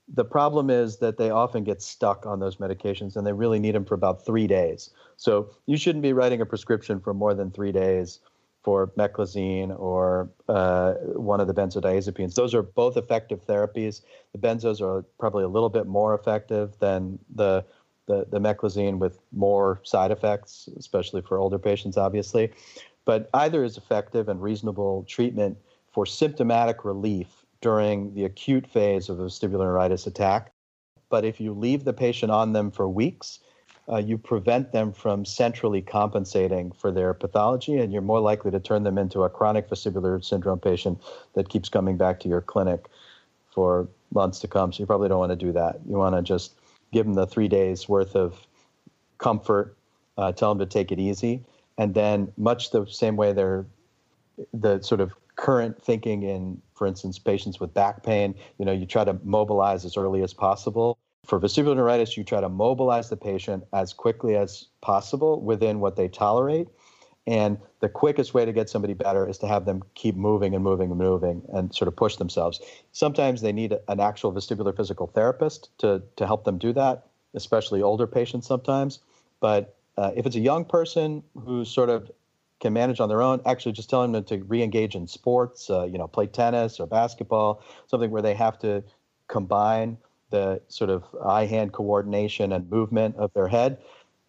The 0.08 0.24
problem 0.24 0.68
is 0.68 0.98
that 0.98 1.16
they 1.16 1.30
often 1.30 1.64
get 1.64 1.80
stuck 1.80 2.26
on 2.26 2.40
those 2.40 2.56
medications, 2.56 3.16
and 3.16 3.26
they 3.26 3.32
really 3.32 3.58
need 3.58 3.74
them 3.74 3.84
for 3.84 3.94
about 3.94 4.24
three 4.24 4.46
days. 4.46 4.90
So 5.16 5.50
you 5.66 5.76
shouldn't 5.76 6.02
be 6.02 6.12
writing 6.12 6.40
a 6.40 6.46
prescription 6.46 7.00
for 7.00 7.14
more 7.14 7.34
than 7.34 7.50
three 7.50 7.72
days 7.72 8.20
for 8.62 8.88
meclizine 8.98 9.76
or 9.78 10.30
uh, 10.48 10.94
one 11.14 11.40
of 11.40 11.48
the 11.48 11.54
benzodiazepines. 11.54 12.34
Those 12.34 12.54
are 12.54 12.62
both 12.62 12.96
effective 12.96 13.44
therapies. 13.44 14.02
The 14.32 14.38
benzos 14.38 14.80
are 14.80 15.02
probably 15.18 15.44
a 15.44 15.48
little 15.48 15.68
bit 15.68 15.86
more 15.86 16.14
effective 16.14 16.78
than 16.78 17.18
the 17.34 17.64
the, 18.06 18.26
the 18.30 18.40
meclizine 18.40 18.98
with 18.98 19.20
more 19.30 19.80
side 19.84 20.10
effects, 20.10 20.68
especially 20.76 21.22
for 21.22 21.38
older 21.38 21.58
patients, 21.58 21.96
obviously. 21.96 22.52
But 23.04 23.30
either 23.32 23.62
is 23.62 23.76
effective 23.76 24.28
and 24.28 24.42
reasonable 24.42 25.04
treatment 25.08 25.56
for 25.92 26.04
symptomatic 26.04 26.84
relief 26.84 27.41
during 27.62 28.12
the 28.14 28.24
acute 28.24 28.66
phase 28.66 29.08
of 29.08 29.18
a 29.18 29.24
vestibular 29.24 29.64
neuritis 29.64 30.06
attack. 30.06 30.52
But 31.08 31.24
if 31.24 31.40
you 31.40 31.54
leave 31.54 31.84
the 31.84 31.92
patient 31.92 32.30
on 32.30 32.52
them 32.52 32.70
for 32.70 32.88
weeks, 32.88 33.38
uh, 33.88 33.98
you 33.98 34.18
prevent 34.18 34.72
them 34.72 34.92
from 34.92 35.24
centrally 35.24 35.80
compensating 35.80 36.72
for 36.72 36.92
their 36.92 37.14
pathology, 37.14 37.78
and 37.78 37.92
you're 37.92 38.02
more 38.02 38.20
likely 38.20 38.50
to 38.50 38.60
turn 38.60 38.82
them 38.82 38.98
into 38.98 39.22
a 39.22 39.30
chronic 39.30 39.68
vestibular 39.68 40.22
syndrome 40.22 40.58
patient 40.58 41.00
that 41.34 41.48
keeps 41.48 41.68
coming 41.68 41.96
back 41.96 42.20
to 42.20 42.28
your 42.28 42.40
clinic 42.40 42.86
for 43.50 43.88
months 44.12 44.38
to 44.40 44.48
come. 44.48 44.72
So 44.72 44.80
you 44.80 44.86
probably 44.86 45.08
don't 45.08 45.18
want 45.18 45.30
to 45.30 45.36
do 45.36 45.52
that. 45.52 45.80
You 45.86 45.96
want 45.96 46.14
to 46.14 46.22
just 46.22 46.54
give 46.92 47.06
them 47.06 47.14
the 47.14 47.26
three 47.26 47.48
days 47.48 47.88
worth 47.88 48.14
of 48.14 48.46
comfort, 49.18 49.76
uh, 50.16 50.32
tell 50.32 50.54
them 50.54 50.58
to 50.58 50.66
take 50.66 50.92
it 50.92 50.98
easy, 50.98 51.44
and 51.78 51.94
then 51.94 52.32
much 52.36 52.70
the 52.70 52.86
same 52.86 53.16
way 53.16 53.32
they're 53.32 53.66
the 54.54 54.80
sort 54.80 55.00
of 55.00 55.12
current 55.36 55.82
thinking 55.82 56.22
in, 56.22 56.60
for 56.74 56.86
instance, 56.86 57.18
patients 57.18 57.60
with 57.60 57.72
back 57.74 58.02
pain, 58.02 58.34
you 58.58 58.64
know, 58.64 58.72
you 58.72 58.86
try 58.86 59.04
to 59.04 59.18
mobilize 59.24 59.84
as 59.84 59.96
early 59.96 60.22
as 60.22 60.32
possible. 60.32 60.98
For 61.24 61.38
vestibular 61.38 61.76
neuritis, 61.76 62.16
you 62.16 62.24
try 62.24 62.40
to 62.40 62.48
mobilize 62.48 63.08
the 63.08 63.16
patient 63.16 63.64
as 63.72 63.92
quickly 63.92 64.36
as 64.36 64.66
possible 64.80 65.40
within 65.40 65.80
what 65.80 65.96
they 65.96 66.08
tolerate. 66.08 66.68
And 67.26 67.58
the 67.80 67.88
quickest 67.88 68.34
way 68.34 68.44
to 68.44 68.52
get 68.52 68.68
somebody 68.68 68.94
better 68.94 69.28
is 69.28 69.38
to 69.38 69.46
have 69.46 69.64
them 69.64 69.84
keep 69.94 70.16
moving 70.16 70.54
and 70.54 70.64
moving 70.64 70.90
and 70.90 70.98
moving 70.98 71.42
and 71.52 71.72
sort 71.72 71.86
of 71.86 71.94
push 71.94 72.16
themselves. 72.16 72.60
Sometimes 72.90 73.42
they 73.42 73.52
need 73.52 73.76
an 73.86 74.00
actual 74.00 74.32
vestibular 74.32 74.76
physical 74.76 75.06
therapist 75.06 75.70
to, 75.78 76.02
to 76.16 76.26
help 76.26 76.44
them 76.44 76.58
do 76.58 76.72
that, 76.72 77.06
especially 77.34 77.80
older 77.80 78.08
patients 78.08 78.48
sometimes. 78.48 78.98
But 79.38 79.76
uh, 79.96 80.10
if 80.16 80.26
it's 80.26 80.36
a 80.36 80.40
young 80.40 80.64
person 80.64 81.22
who's 81.38 81.70
sort 81.70 81.90
of 81.90 82.10
can 82.62 82.72
manage 82.72 83.00
on 83.00 83.08
their 83.08 83.20
own, 83.20 83.42
actually 83.44 83.72
just 83.72 83.90
telling 83.90 84.12
them 84.12 84.22
to 84.22 84.38
re-engage 84.44 84.94
in 84.94 85.06
sports, 85.06 85.68
uh, 85.68 85.82
you 85.82 85.98
know, 85.98 86.06
play 86.06 86.28
tennis 86.28 86.78
or 86.78 86.86
basketball, 86.86 87.60
something 87.88 88.10
where 88.10 88.22
they 88.22 88.34
have 88.34 88.58
to 88.60 88.82
combine 89.26 89.98
the 90.30 90.62
sort 90.68 90.88
of 90.88 91.04
eye-hand 91.26 91.72
coordination 91.72 92.52
and 92.52 92.70
movement 92.70 93.16
of 93.16 93.32
their 93.34 93.48
head. 93.48 93.78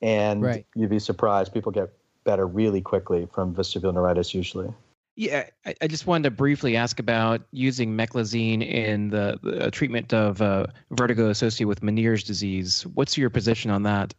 And 0.01 0.41
Right. 0.41 0.65
you'd 0.75 0.89
be 0.89 0.99
surprised, 0.99 1.53
people 1.53 1.71
get 1.71 1.93
better 2.23 2.47
really 2.47 2.81
quickly 2.81 3.27
from 3.31 3.53
vestibular 3.53 3.93
neuritis 3.93 4.33
usually. 4.33 4.73
Yeah, 5.15 5.47
I, 5.63 5.75
I 5.81 5.87
just 5.87 6.07
wanted 6.07 6.23
to 6.23 6.31
briefly 6.31 6.75
ask 6.75 6.99
about 6.99 7.41
using 7.51 7.95
meclizine 7.95 8.67
in 8.67 9.09
the, 9.09 9.39
the 9.43 9.69
treatment 9.69 10.11
of 10.11 10.41
uh, 10.41 10.65
vertigo 10.89 11.29
associated 11.29 11.67
with 11.67 11.81
Meniere's 11.81 12.23
disease. 12.23 12.81
What's 12.95 13.15
your 13.15 13.29
position 13.29 13.69
on 13.69 13.83
that? 13.83 14.15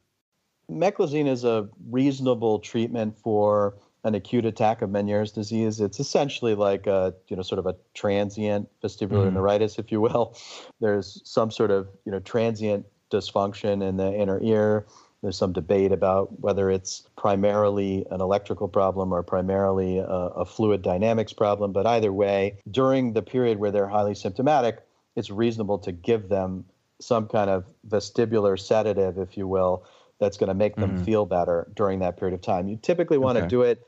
Meclizine 0.70 1.27
is 1.27 1.45
a 1.45 1.69
reasonable 1.91 2.61
treatment 2.61 3.19
for 3.19 3.74
an 4.05 4.14
acute 4.14 4.44
attack 4.44 4.82
of 4.82 4.90
Meniere's 4.90 5.32
disease. 5.32 5.81
It's 5.81 5.98
essentially 5.98 6.55
like 6.55 6.86
a, 6.86 7.14
you 7.28 7.36
know, 7.36 7.43
sort 7.43 7.59
of 7.59 7.66
a 7.66 7.74
transient 7.94 8.68
vestibular 8.82 9.32
Mhm. 9.32 9.32
neuritis, 9.32 9.78
if 9.78 9.90
you 9.90 10.01
will. 10.01 10.36
There's 10.81 11.20
some 11.24 11.51
sort 11.51 11.70
of, 11.70 11.89
you 12.05 12.12
know, 12.12 12.20
transient 12.20 12.86
dysfunction 13.10 13.82
in 13.86 13.97
the 13.97 14.12
inner 14.14 14.40
ear. 14.43 14.86
There's 15.22 15.39
some 15.39 15.55
debate 15.55 15.90
about 15.90 16.39
whether 16.40 16.68
it's 16.70 17.09
primarily 17.16 18.05
an 18.10 18.20
electrical 18.20 18.68
problem 18.68 19.10
or 19.12 19.22
primarily 19.22 19.98
a, 19.98 20.05
a 20.06 20.44
fluid 20.44 20.82
dynamics 20.82 21.32
problem. 21.32 21.72
But 21.72 21.86
either 21.86 22.12
way, 22.12 22.59
during 22.70 23.14
the 23.14 23.22
period 23.22 23.59
where 23.59 23.70
they're 23.70 23.89
highly 23.89 24.14
symptomatic, 24.14 24.82
it's 25.16 25.31
reasonable 25.31 25.78
to 25.78 25.93
give 25.93 26.28
them 26.28 26.66
some 27.01 27.26
kind 27.26 27.48
of 27.48 27.64
vestibular 27.89 28.59
sedative, 28.60 29.16
if 29.18 29.36
you 29.36 29.48
will, 29.48 29.85
that's 30.20 30.36
going 30.36 30.48
to 30.48 30.55
make 30.55 30.78
them 30.78 30.94
Mhm. 30.94 31.05
feel 31.05 31.24
better 31.24 31.70
during 31.74 32.01
that 32.01 32.18
period 32.18 32.35
of 32.35 32.43
time. 32.43 32.68
You 32.68 32.76
typically 32.76 33.18
want 33.18 33.36
to 33.36 33.43
Okay. 33.43 33.48
do 33.48 33.62
it 33.62 33.82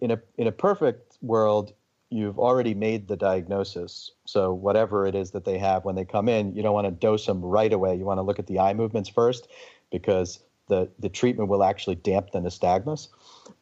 in 0.00 0.10
a 0.10 0.20
in 0.36 0.46
a 0.46 0.52
perfect 0.52 1.18
world. 1.22 1.72
You've 2.10 2.38
already 2.38 2.72
made 2.72 3.06
the 3.06 3.16
diagnosis, 3.16 4.12
so 4.24 4.54
whatever 4.54 5.06
it 5.06 5.14
is 5.14 5.32
that 5.32 5.44
they 5.44 5.58
have 5.58 5.84
when 5.84 5.94
they 5.94 6.06
come 6.06 6.26
in, 6.26 6.54
you 6.54 6.62
don't 6.62 6.72
want 6.72 6.86
to 6.86 6.90
dose 6.90 7.26
them 7.26 7.42
right 7.42 7.70
away. 7.70 7.96
You 7.96 8.06
want 8.06 8.16
to 8.16 8.22
look 8.22 8.38
at 8.38 8.46
the 8.46 8.58
eye 8.58 8.72
movements 8.72 9.10
first, 9.10 9.46
because 9.92 10.40
the 10.68 10.88
the 10.98 11.10
treatment 11.10 11.50
will 11.50 11.62
actually 11.62 11.96
damp 11.96 12.30
the 12.30 12.40
nystagmus. 12.40 13.08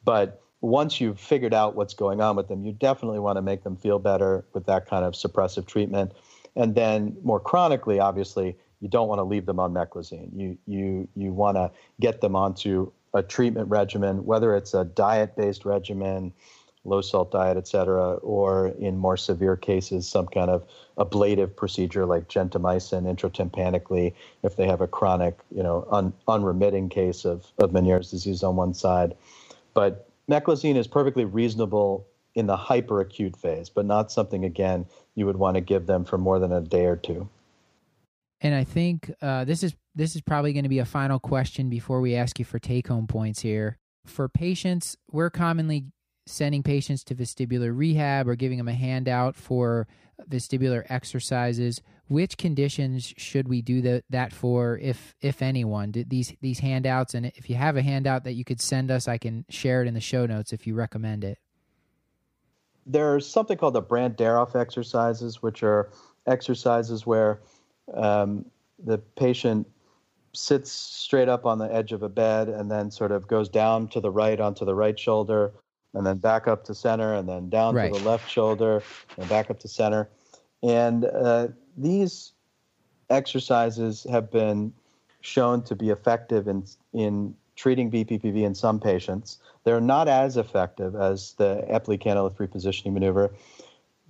But 0.05 0.41
once 0.61 1.01
you've 1.01 1.19
figured 1.19 1.55
out 1.55 1.75
what's 1.75 1.95
going 1.95 2.21
on 2.21 2.37
with 2.37 2.49
them, 2.49 2.65
you 2.65 2.73
definitely 2.73 3.19
want 3.19 3.37
to 3.37 3.43
make 3.43 3.65
them 3.65 3.77
feel 3.77 3.99
better 3.99 4.45
with 4.53 4.67
that 4.67 4.87
kind 4.87 5.05
of 5.05 5.15
suppressive 5.15 5.67
treatment. 5.67 6.13
And 6.55 6.75
then 6.75 7.17
more 7.23 7.41
chronically, 7.41 7.99
obviously, 8.01 8.57
you 8.81 8.89
don't 8.89 9.09
want 9.09 9.19
to 9.19 9.25
leave 9.25 9.47
them 9.47 9.59
on 9.59 9.73
meclizine. 9.73 10.31
You 10.35 10.57
you 10.67 11.09
you 11.17 11.33
want 11.33 11.57
to 11.57 11.71
get 12.01 12.21
them 12.21 12.37
onto 12.37 12.93
a 13.17 13.23
treatment 13.23 13.69
regimen, 13.69 14.25
whether 14.27 14.55
it's 14.55 14.75
a 14.75 14.85
diet-based 14.85 15.65
regimen, 15.65 16.33
low 16.85 17.01
salt 17.01 17.33
diet, 17.33 17.57
et 17.57 17.67
cetera, 17.67 18.15
or 18.17 18.69
in 18.79 18.97
more 18.99 19.17
severe 19.17 19.57
cases, 19.57 20.07
some 20.07 20.27
kind 20.27 20.51
of 20.51 20.65
ablative 20.99 21.57
procedure 21.57 22.05
like 22.05 22.29
gentamicin 22.29 23.03
intratympanically 23.05 24.15
if 24.43 24.57
they 24.57 24.67
have 24.67 24.81
a 24.81 24.87
chronic, 24.87 25.39
you 25.51 25.63
know, 25.63 25.87
un, 25.91 26.13
unremitting 26.29 26.89
case 26.89 27.25
of, 27.25 27.47
of 27.59 27.73
Meniere's 27.73 28.11
disease 28.11 28.43
on 28.43 28.55
one 28.55 28.75
side. 28.75 29.17
But 29.75 30.09
meclizine 30.31 30.77
is 30.77 30.87
perfectly 30.87 31.25
reasonable 31.25 32.07
in 32.35 32.47
the 32.47 32.57
hyperacute 32.57 33.37
phase, 33.37 33.71
but 33.71 33.87
not 33.87 34.13
something 34.13 34.45
again 34.45 34.85
you 35.15 35.25
would 35.25 35.37
want 35.37 35.55
to 35.55 35.63
give 35.63 35.87
them 35.87 36.05
for 36.05 36.19
more 36.19 36.39
than 36.39 36.53
a 36.53 36.61
day 36.61 36.85
or 36.85 36.97
two. 36.97 37.29
And 38.43 38.55
I 38.55 38.65
think 38.65 39.11
uh, 39.23 39.45
this 39.45 39.63
is 39.63 39.75
this 39.97 40.15
is 40.15 40.21
probably 40.21 40.53
going 40.53 40.63
to 40.63 40.69
be 40.69 40.79
a 40.79 40.85
final 40.85 41.19
question 41.19 41.71
before 41.71 42.01
we 42.01 42.15
ask 42.15 42.39
you 42.39 42.45
for 42.45 42.59
take 42.59 42.87
home 42.87 43.07
points 43.07 43.41
here. 43.41 43.79
For 44.05 44.29
patients, 44.29 44.97
we're 45.11 45.31
commonly 45.31 45.87
sending 46.27 46.63
patients 46.63 47.03
to 47.05 47.15
vestibular 47.15 47.77
rehab 47.77 48.29
or 48.29 48.37
giving 48.37 48.59
them 48.59 48.69
a 48.69 48.75
handout 48.75 49.35
for 49.35 49.89
vestibular 50.29 50.85
exercises. 50.91 51.81
Which 52.09 52.37
conditions 52.37 53.15
should 53.17 53.49
we 53.49 53.63
do 53.63 53.81
the, 53.81 54.05
that 54.11 54.33
for, 54.33 54.79
if 54.79 55.15
if 55.21 55.43
anyone? 55.43 55.93
these 55.93 56.35
these 56.41 56.61
handouts, 56.61 57.15
and 57.15 57.27
if 57.27 57.49
you 57.51 57.57
have 57.57 57.77
a 57.77 57.83
handout 57.83 58.25
that 58.25 58.35
you 58.35 58.45
could 58.45 58.61
send 58.61 58.91
us, 58.91 59.09
I 59.09 59.19
can 59.19 59.45
share 59.49 59.83
it 59.83 59.89
in 59.89 59.95
the 59.95 60.01
show 60.01 60.27
notes 60.27 60.53
if 60.53 60.67
you 60.67 60.75
recommend 60.75 61.25
it. 61.25 61.39
There's 62.85 63.27
something 63.27 63.59
called 63.59 63.75
the 63.75 63.83
Brandt-Daroff 63.83 64.55
exercises, 64.55 65.43
which 65.43 65.65
are 65.65 65.91
exercises 66.29 67.05
where 67.05 67.41
um, 67.93 68.45
the 68.85 68.99
patient 68.99 69.67
sits 70.37 70.71
straight 70.71 71.29
up 71.29 71.47
on 71.47 71.59
the 71.59 71.73
edge 71.73 71.93
of 71.93 72.03
a 72.03 72.09
bed 72.09 72.49
and 72.49 72.71
then 72.71 72.91
sort 72.91 73.13
of 73.13 73.27
goes 73.27 73.49
down 73.49 73.89
to 73.89 74.01
the 74.01 74.11
right 74.11 74.39
onto 74.39 74.65
the 74.65 74.75
right 74.75 74.99
shoulder 74.99 75.53
and 75.95 76.07
then 76.07 76.19
back 76.19 76.47
up 76.47 76.65
to 76.65 76.75
center 76.75 77.15
and 77.15 77.29
then 77.29 77.49
down 77.49 77.75
right. 77.75 77.93
to 77.93 77.99
the 77.99 78.09
left 78.09 78.31
shoulder 78.31 78.83
and 79.17 79.29
back 79.29 79.51
up 79.51 79.59
to 79.61 79.69
center. 79.69 80.09
And 80.63 81.07
uh, 81.07 81.49
these 81.77 82.33
exercises 83.09 84.07
have 84.11 84.31
been 84.31 84.73
shown 85.21 85.63
to 85.63 85.75
be 85.75 85.91
effective 85.91 86.49
in, 86.49 86.65
in 86.93 87.35
treating 87.57 87.91
BPPV 87.91 88.43
in 88.43 88.55
some 88.55 88.79
patients. 88.79 89.39
They're 89.65 89.81
not 89.81 90.07
as 90.07 90.37
effective 90.37 90.95
as 90.95 91.33
the 91.35 91.65
Epley 91.71 92.01
canalith 92.01 92.37
repositioning 92.37 92.93
maneuver, 92.93 93.33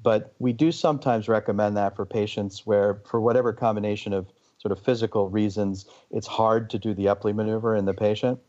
but 0.02 0.34
we 0.38 0.52
do 0.52 0.72
sometimes 0.72 1.28
recommend 1.28 1.76
that 1.76 1.96
for 1.96 2.04
patients 2.04 2.66
where, 2.66 3.00
for 3.06 3.20
whatever 3.20 3.52
combination 3.52 4.12
of 4.12 4.26
sort 4.66 4.76
of 4.76 4.84
physical 4.84 5.28
reasons, 5.28 5.86
it's 6.10 6.26
hard 6.26 6.70
to 6.70 6.76
do 6.76 6.92
the 6.92 7.04
Epley 7.04 7.32
maneuver 7.32 7.76
in 7.76 7.84
the 7.84 7.94
patient. 7.94 8.40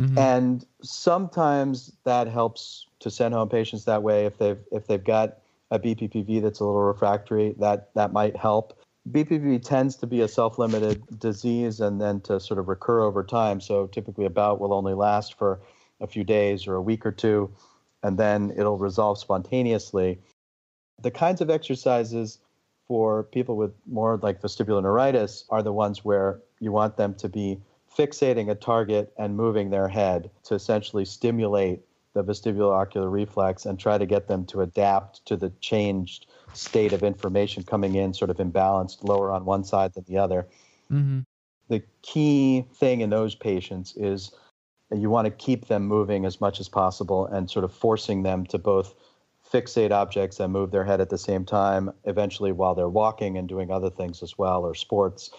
Mm-hmm. 0.00 0.16
And 0.16 0.66
sometimes 0.80 1.90
that 2.04 2.28
helps 2.28 2.86
to 3.00 3.10
send 3.10 3.34
home 3.34 3.48
patients 3.48 3.84
that 3.86 4.04
way 4.04 4.26
if 4.26 4.38
they've 4.38 4.60
if 4.70 4.86
they've 4.86 5.02
got 5.02 5.38
a 5.72 5.80
BPPV 5.80 6.40
that's 6.40 6.60
a 6.60 6.64
little 6.64 6.82
refractory, 6.82 7.56
that 7.58 7.92
that 7.94 8.12
might 8.12 8.36
help. 8.36 8.78
BPPV 9.10 9.64
tends 9.64 9.96
to 9.96 10.06
be 10.06 10.20
a 10.20 10.28
self-limited 10.28 11.18
disease 11.18 11.80
and 11.80 12.00
then 12.00 12.20
to 12.20 12.38
sort 12.38 12.60
of 12.60 12.68
recur 12.68 13.00
over 13.00 13.24
time. 13.24 13.60
So 13.60 13.88
typically 13.88 14.24
a 14.24 14.30
bout 14.30 14.60
will 14.60 14.72
only 14.72 14.94
last 14.94 15.36
for 15.36 15.60
a 16.00 16.06
few 16.06 16.22
days 16.22 16.68
or 16.68 16.76
a 16.76 16.82
week 16.82 17.04
or 17.04 17.12
two, 17.12 17.50
and 18.04 18.16
then 18.18 18.52
it'll 18.56 18.78
resolve 18.78 19.18
spontaneously. 19.18 20.20
The 21.02 21.10
kinds 21.10 21.40
of 21.40 21.50
exercises 21.50 22.38
for 22.88 23.24
people 23.24 23.56
with 23.56 23.72
more 23.86 24.18
like 24.22 24.40
vestibular 24.40 24.82
neuritis 24.82 25.44
are 25.50 25.62
the 25.62 25.72
ones 25.72 26.04
where 26.04 26.40
you 26.60 26.72
want 26.72 26.96
them 26.96 27.14
to 27.14 27.28
be 27.28 27.60
fixating 27.96 28.50
a 28.50 28.54
target 28.54 29.12
and 29.18 29.36
moving 29.36 29.70
their 29.70 29.88
head 29.88 30.30
to 30.44 30.54
essentially 30.54 31.04
stimulate 31.04 31.80
the 32.12 32.24
vestibular 32.24 32.72
ocular 32.72 33.10
reflex 33.10 33.66
and 33.66 33.78
try 33.78 33.98
to 33.98 34.06
get 34.06 34.28
them 34.28 34.44
to 34.46 34.60
adapt 34.60 35.24
to 35.26 35.36
the 35.36 35.50
changed 35.60 36.26
state 36.54 36.92
of 36.92 37.02
information 37.02 37.62
coming 37.62 37.94
in, 37.94 38.14
sort 38.14 38.30
of 38.30 38.38
imbalanced, 38.38 39.02
lower 39.02 39.30
on 39.30 39.44
one 39.44 39.64
side 39.64 39.92
than 39.94 40.04
the 40.08 40.16
other. 40.16 40.46
Mm-hmm. 40.90 41.20
The 41.68 41.82
key 42.02 42.64
thing 42.74 43.00
in 43.00 43.10
those 43.10 43.34
patients 43.34 43.94
is 43.96 44.32
you 44.94 45.10
want 45.10 45.26
to 45.26 45.30
keep 45.30 45.66
them 45.66 45.84
moving 45.84 46.24
as 46.24 46.40
much 46.40 46.60
as 46.60 46.68
possible 46.68 47.26
and 47.26 47.50
sort 47.50 47.64
of 47.64 47.72
forcing 47.72 48.22
them 48.22 48.46
to 48.46 48.58
both 48.58 48.94
fixate 49.56 49.90
objects 49.90 50.38
and 50.38 50.52
move 50.52 50.70
their 50.70 50.84
head 50.84 51.00
at 51.00 51.08
the 51.08 51.18
same 51.18 51.44
time, 51.44 51.90
eventually 52.04 52.52
while 52.52 52.74
they're 52.74 52.88
walking 52.88 53.38
and 53.38 53.48
doing 53.48 53.70
other 53.70 53.88
things 53.88 54.22
as 54.22 54.36
well 54.36 54.62
or 54.62 54.74
sports. 54.74 55.30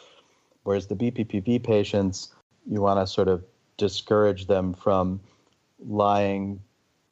Whereas 0.63 0.87
the 0.87 0.95
BPPV 0.95 1.63
patients, 1.63 2.33
you 2.65 2.81
want 2.81 2.99
to 2.99 3.05
sort 3.05 3.27
of 3.27 3.43
discourage 3.77 4.47
them 4.47 4.73
from 4.73 5.19
lying 5.85 6.59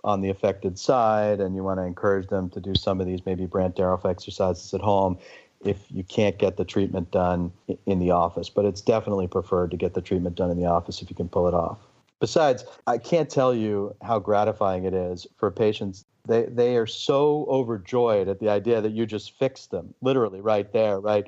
on 0.03 0.21
the 0.21 0.29
affected 0.29 0.77
side 0.79 1.39
and 1.39 1.55
you 1.55 1.63
want 1.63 1.79
to 1.79 1.83
encourage 1.83 2.27
them 2.27 2.49
to 2.49 2.59
do 2.59 2.73
some 2.75 2.99
of 2.99 3.07
these 3.07 3.25
maybe 3.25 3.45
Brandt-Daroff 3.45 4.09
exercises 4.09 4.73
at 4.73 4.81
home 4.81 5.17
if 5.63 5.85
you 5.89 6.03
can't 6.03 6.37
get 6.37 6.57
the 6.57 6.65
treatment 6.65 7.11
done 7.11 7.51
in 7.85 7.99
the 7.99 8.11
office. 8.11 8.49
But 8.49 8.65
it's 8.65 8.81
definitely 8.81 9.27
preferred 9.27 9.71
to 9.71 9.77
get 9.77 9.93
the 9.93 10.01
treatment 10.01 10.35
done 10.35 10.49
in 10.49 10.57
the 10.57 10.65
office 10.65 11.01
if 11.01 11.09
you 11.09 11.15
can 11.15 11.29
pull 11.29 11.47
it 11.47 11.53
off. 11.53 11.77
Besides, 12.19 12.65
I 12.87 12.97
can't 12.97 13.29
tell 13.29 13.53
you 13.53 13.95
how 14.01 14.19
gratifying 14.19 14.85
it 14.85 14.93
is 14.93 15.27
for 15.37 15.51
patients. 15.51 16.05
They, 16.27 16.43
they 16.43 16.77
are 16.77 16.87
so 16.87 17.45
overjoyed 17.49 18.27
at 18.27 18.39
the 18.39 18.49
idea 18.49 18.81
that 18.81 18.91
you 18.91 19.05
just 19.05 19.37
fixed 19.37 19.71
them, 19.71 19.93
literally 20.01 20.41
right 20.41 20.71
there, 20.73 20.99
right? 20.99 21.27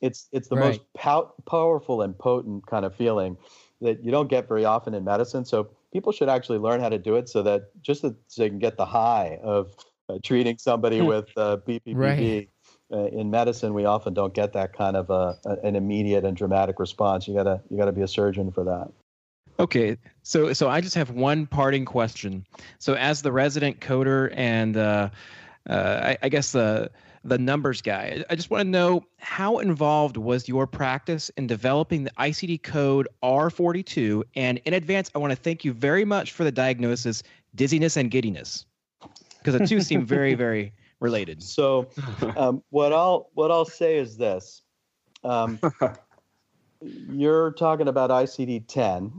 It's, 0.00 0.28
it's 0.32 0.48
the 0.48 0.56
right. 0.56 0.64
most 0.66 0.80
pow- 0.94 1.32
powerful 1.46 2.02
and 2.02 2.18
potent 2.18 2.66
kind 2.66 2.84
of 2.84 2.94
feeling 2.94 3.36
that 3.80 4.04
you 4.04 4.10
don't 4.10 4.28
get 4.28 4.48
very 4.48 4.64
often 4.64 4.94
in 4.94 5.04
medicine. 5.04 5.44
So 5.44 5.70
people 5.92 6.12
should 6.12 6.28
actually 6.28 6.58
learn 6.58 6.80
how 6.80 6.88
to 6.88 6.98
do 6.98 7.16
it 7.16 7.28
so 7.28 7.42
that 7.42 7.70
just 7.82 8.02
so 8.02 8.14
they 8.36 8.48
can 8.48 8.58
get 8.58 8.76
the 8.76 8.86
high 8.86 9.38
of 9.42 9.74
uh, 10.08 10.18
treating 10.22 10.58
somebody 10.58 11.00
with 11.12 11.26
uh. 11.36 11.58
Right. 11.86 12.48
Uh, 12.92 13.06
in 13.06 13.30
medicine, 13.30 13.72
we 13.72 13.86
often 13.86 14.12
don't 14.12 14.34
get 14.34 14.52
that 14.52 14.72
kind 14.72 14.94
of 14.96 15.08
a, 15.10 15.38
an 15.62 15.74
immediate 15.74 16.24
and 16.24 16.36
dramatic 16.36 16.78
response. 16.78 17.26
You 17.26 17.34
gotta 17.34 17.60
you 17.70 17.76
gotta 17.78 17.92
be 17.92 18.02
a 18.02 18.08
surgeon 18.08 18.52
for 18.52 18.64
that. 18.64 18.92
Okay, 19.58 19.96
so 20.22 20.52
so 20.52 20.68
I 20.68 20.80
just 20.80 20.94
have 20.96 21.10
one 21.10 21.46
parting 21.46 21.84
question. 21.84 22.44
So 22.78 22.94
as 22.94 23.22
the 23.22 23.30
resident 23.30 23.80
coder 23.80 24.32
and 24.34 24.76
uh, 24.76 25.10
uh, 25.68 26.00
I, 26.02 26.18
I, 26.22 26.28
guess 26.28 26.52
the 26.52 26.90
the 27.22 27.38
numbers 27.38 27.80
guy, 27.80 28.24
I 28.28 28.34
just 28.34 28.50
want 28.50 28.62
to 28.62 28.68
know 28.68 29.04
how 29.18 29.58
involved 29.58 30.16
was 30.16 30.48
your 30.48 30.66
practice 30.66 31.30
in 31.36 31.46
developing 31.46 32.04
the 32.04 32.10
ICD 32.18 32.64
code 32.64 33.08
R42? 33.22 34.24
And 34.34 34.58
in 34.64 34.74
advance, 34.74 35.10
I 35.14 35.18
want 35.18 35.30
to 35.30 35.36
thank 35.36 35.64
you 35.64 35.72
very 35.72 36.04
much 36.04 36.32
for 36.32 36.42
the 36.42 36.52
diagnosis 36.52 37.22
dizziness 37.54 37.96
and 37.96 38.10
giddiness, 38.10 38.66
because 39.38 39.56
the 39.56 39.66
two 39.66 39.80
seem 39.80 40.04
very 40.16 40.34
very 40.34 40.72
related. 40.98 41.42
So 41.42 41.88
um, 42.36 42.62
what 42.70 42.92
I'll 42.92 43.30
what 43.34 43.52
I'll 43.52 43.64
say 43.64 43.98
is 43.98 44.16
this. 44.16 44.62
Um, 45.22 45.58
you're 47.10 47.52
talking 47.52 47.88
about 47.88 48.10
ICD 48.10 48.66
10. 48.68 49.12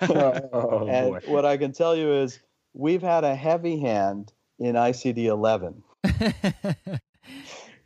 oh, 0.02 0.86
and 0.90 1.10
boy. 1.10 1.20
what 1.26 1.44
I 1.44 1.56
can 1.56 1.72
tell 1.72 1.96
you 1.96 2.12
is 2.12 2.40
we've 2.74 3.02
had 3.02 3.24
a 3.24 3.34
heavy 3.34 3.78
hand 3.78 4.32
in 4.58 4.74
ICD 4.74 5.24
11. 5.24 5.82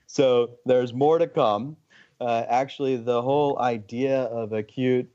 so 0.06 0.50
there's 0.64 0.92
more 0.92 1.18
to 1.18 1.26
come. 1.26 1.76
Uh, 2.20 2.44
actually, 2.48 2.96
the 2.96 3.20
whole 3.22 3.58
idea 3.58 4.22
of 4.22 4.52
acute, 4.52 5.08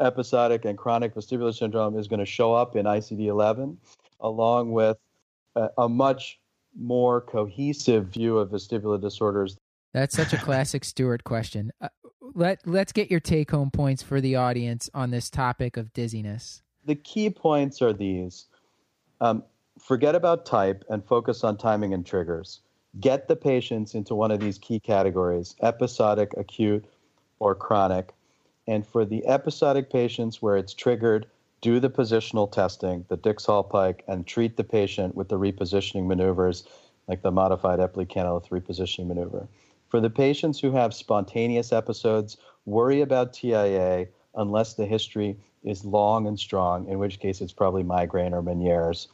episodic, 0.00 0.64
and 0.64 0.76
chronic 0.76 1.14
vestibular 1.14 1.54
syndrome 1.54 1.96
is 1.96 2.08
going 2.08 2.20
to 2.20 2.26
show 2.26 2.52
up 2.52 2.76
in 2.76 2.84
ICD 2.84 3.26
11, 3.26 3.78
along 4.20 4.72
with 4.72 4.96
a, 5.54 5.70
a 5.78 5.88
much 5.88 6.40
more 6.76 7.20
cohesive 7.20 8.06
view 8.06 8.38
of 8.38 8.50
vestibular 8.50 9.00
disorders. 9.00 9.56
That's 9.98 10.14
such 10.14 10.32
a 10.32 10.38
classic 10.38 10.84
Stuart 10.84 11.24
question. 11.24 11.72
Uh, 11.80 11.88
let 12.34 12.64
let's 12.64 12.92
get 12.92 13.10
your 13.10 13.18
take 13.18 13.50
home 13.50 13.72
points 13.72 14.00
for 14.00 14.20
the 14.20 14.36
audience 14.36 14.88
on 14.94 15.10
this 15.10 15.28
topic 15.28 15.76
of 15.76 15.92
dizziness. 15.92 16.62
The 16.84 16.94
key 16.94 17.30
points 17.30 17.82
are 17.82 17.92
these: 17.92 18.46
um, 19.20 19.42
forget 19.76 20.14
about 20.14 20.46
type 20.46 20.84
and 20.88 21.04
focus 21.04 21.42
on 21.42 21.56
timing 21.56 21.94
and 21.94 22.06
triggers. 22.06 22.60
Get 23.00 23.26
the 23.26 23.34
patients 23.34 23.96
into 23.96 24.14
one 24.14 24.30
of 24.30 24.38
these 24.38 24.56
key 24.56 24.78
categories: 24.78 25.56
episodic, 25.62 26.32
acute, 26.36 26.84
or 27.40 27.56
chronic. 27.56 28.14
And 28.68 28.86
for 28.86 29.04
the 29.04 29.26
episodic 29.26 29.90
patients 29.90 30.40
where 30.40 30.56
it's 30.56 30.74
triggered, 30.74 31.26
do 31.60 31.80
the 31.80 31.90
positional 31.90 32.52
testing, 32.52 33.04
the 33.08 33.16
Dix-Hallpike, 33.16 34.02
and 34.06 34.28
treat 34.28 34.56
the 34.56 34.62
patient 34.62 35.16
with 35.16 35.28
the 35.28 35.38
repositioning 35.40 36.06
maneuvers, 36.06 36.62
like 37.08 37.22
the 37.22 37.32
modified 37.32 37.80
Epley 37.80 38.06
canalith 38.06 38.50
repositioning 38.50 39.08
maneuver. 39.08 39.48
For 39.88 40.00
the 40.00 40.10
patients 40.10 40.60
who 40.60 40.72
have 40.72 40.92
spontaneous 40.92 41.72
episodes, 41.72 42.36
worry 42.66 43.00
about 43.00 43.32
TIA 43.32 44.08
unless 44.34 44.74
the 44.74 44.86
history 44.86 45.38
is 45.64 45.84
long 45.84 46.26
and 46.26 46.38
strong, 46.38 46.86
in 46.88 46.98
which 46.98 47.20
case 47.20 47.40
it's 47.40 47.52
probably 47.52 47.82
migraine 47.82 48.34
or 48.34 48.42
Meniere's. 48.42 49.08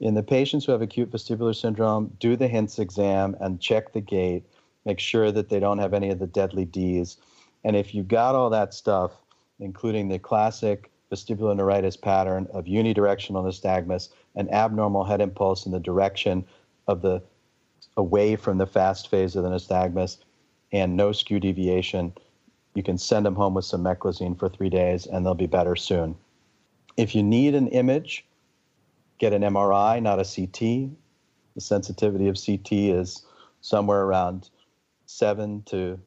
In 0.00 0.14
the 0.14 0.22
patients 0.22 0.64
who 0.64 0.72
have 0.72 0.82
acute 0.82 1.10
vestibular 1.10 1.54
syndrome, 1.54 2.16
do 2.18 2.36
the 2.36 2.48
HINTS 2.48 2.78
exam 2.78 3.36
and 3.40 3.60
check 3.60 3.92
the 3.92 4.00
gait. 4.00 4.44
Make 4.84 5.00
sure 5.00 5.30
that 5.32 5.48
they 5.48 5.60
don't 5.60 5.78
have 5.78 5.94
any 5.94 6.10
of 6.10 6.18
the 6.18 6.26
deadly 6.26 6.64
D's. 6.64 7.18
And 7.64 7.76
if 7.76 7.94
you 7.94 8.02
got 8.02 8.34
all 8.34 8.50
that 8.50 8.74
stuff, 8.74 9.12
including 9.60 10.08
the 10.08 10.18
classic 10.18 10.90
vestibular 11.12 11.54
neuritis 11.56 11.96
pattern 11.96 12.48
of 12.52 12.64
unidirectional 12.64 13.44
nystagmus, 13.44 14.08
an 14.34 14.48
abnormal 14.50 15.04
head 15.04 15.20
impulse 15.20 15.66
in 15.66 15.72
the 15.72 15.80
direction 15.80 16.44
of 16.88 17.02
the 17.02 17.22
away 17.96 18.36
from 18.36 18.58
the 18.58 18.66
fast 18.66 19.08
phase 19.08 19.36
of 19.36 19.44
the 19.44 19.50
nystagmus 19.50 20.18
and 20.72 20.96
no 20.96 21.12
skew 21.12 21.38
deviation, 21.38 22.12
you 22.74 22.82
can 22.82 22.96
send 22.98 23.26
them 23.26 23.34
home 23.34 23.54
with 23.54 23.64
some 23.64 23.84
meclizine 23.84 24.38
for 24.38 24.48
three 24.48 24.70
days 24.70 25.06
and 25.06 25.24
they'll 25.24 25.34
be 25.34 25.46
better 25.46 25.76
soon. 25.76 26.16
If 26.96 27.14
you 27.14 27.22
need 27.22 27.54
an 27.54 27.68
image, 27.68 28.24
get 29.18 29.32
an 29.32 29.42
MRI, 29.42 30.02
not 30.02 30.18
a 30.18 30.24
CT. 30.24 30.90
The 31.54 31.60
sensitivity 31.60 32.28
of 32.28 32.38
CT 32.44 32.72
is 32.72 33.24
somewhere 33.60 34.02
around 34.02 34.48
7 35.06 35.62
to 35.66 36.00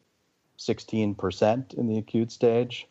16% 0.57 1.73
in 1.73 1.87
the 1.87 1.97
acute 1.97 2.31
stage. 2.31 2.87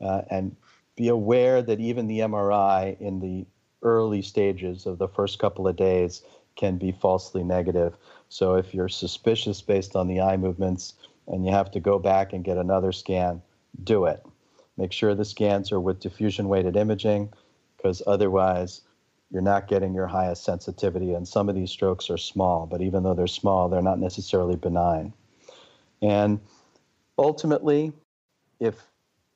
Uh, 0.00 0.22
and 0.30 0.56
be 0.96 1.08
aware 1.08 1.62
that 1.62 1.80
even 1.80 2.06
the 2.06 2.20
MRI 2.20 2.98
in 3.00 3.20
the 3.20 3.46
early 3.82 4.22
stages 4.22 4.86
of 4.86 4.98
the 4.98 5.08
first 5.08 5.38
couple 5.38 5.68
of 5.68 5.76
days 5.76 6.22
can 6.56 6.76
be 6.76 6.92
falsely 6.92 7.42
negative. 7.42 7.96
So 8.30 8.54
if 8.54 8.72
you're 8.72 8.88
suspicious 8.88 9.60
based 9.60 9.96
on 9.96 10.06
the 10.06 10.20
eye 10.20 10.36
movements 10.36 10.94
and 11.26 11.44
you 11.44 11.50
have 11.50 11.70
to 11.72 11.80
go 11.80 11.98
back 11.98 12.32
and 12.32 12.44
get 12.44 12.56
another 12.56 12.92
scan, 12.92 13.42
do 13.82 14.06
it. 14.06 14.24
Make 14.76 14.92
sure 14.92 15.14
the 15.14 15.24
scans 15.24 15.72
are 15.72 15.80
with 15.80 16.00
diffusion 16.00 16.48
weighted 16.48 16.76
imaging 16.76 17.32
because 17.76 18.02
otherwise 18.06 18.82
you're 19.32 19.42
not 19.42 19.66
getting 19.66 19.94
your 19.94 20.06
highest 20.06 20.44
sensitivity. 20.44 21.12
And 21.12 21.26
some 21.26 21.48
of 21.48 21.56
these 21.56 21.70
strokes 21.70 22.08
are 22.08 22.16
small, 22.16 22.66
but 22.66 22.80
even 22.80 23.02
though 23.02 23.14
they're 23.14 23.26
small, 23.26 23.68
they're 23.68 23.82
not 23.82 23.98
necessarily 23.98 24.56
benign. 24.56 25.12
And 26.00 26.40
ultimately, 27.18 27.92
if 28.60 28.76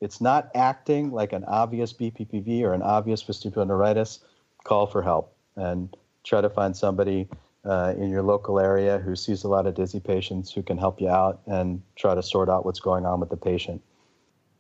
it's 0.01 0.21
not 0.21 0.51
acting 0.55 1.11
like 1.11 1.33
an 1.33 1.45
obvious 1.45 1.93
BPPV 1.93 2.63
or 2.63 2.73
an 2.73 2.83
obvious 2.83 3.25
vestibular 3.25 3.67
neuritis, 3.67 4.21
call 4.63 4.87
for 4.87 5.03
help 5.03 5.37
and 5.57 5.95
try 6.23 6.41
to 6.41 6.49
find 6.49 6.77
somebody 6.77 7.29
uh, 7.65 7.95
in 7.97 8.11
your 8.11 8.23
local 8.23 8.61
area 8.61 8.99
who 8.99 9.17
sees 9.17 9.45
a 9.45 9.49
lot 9.49 9.67
of 9.67 9.75
dizzy 9.75 10.01
patients 10.01 10.53
who 10.53 10.63
can 10.63 10.77
help 10.77 11.01
you 11.01 11.09
out 11.09 11.41
and 11.47 11.83
try 11.97 12.15
to 12.15 12.23
sort 12.23 12.49
out 12.49 12.65
what's 12.65 12.81
going 12.81 13.07
on 13.07 13.21
with 13.21 13.31
the 13.31 13.37
patient. 13.37 13.83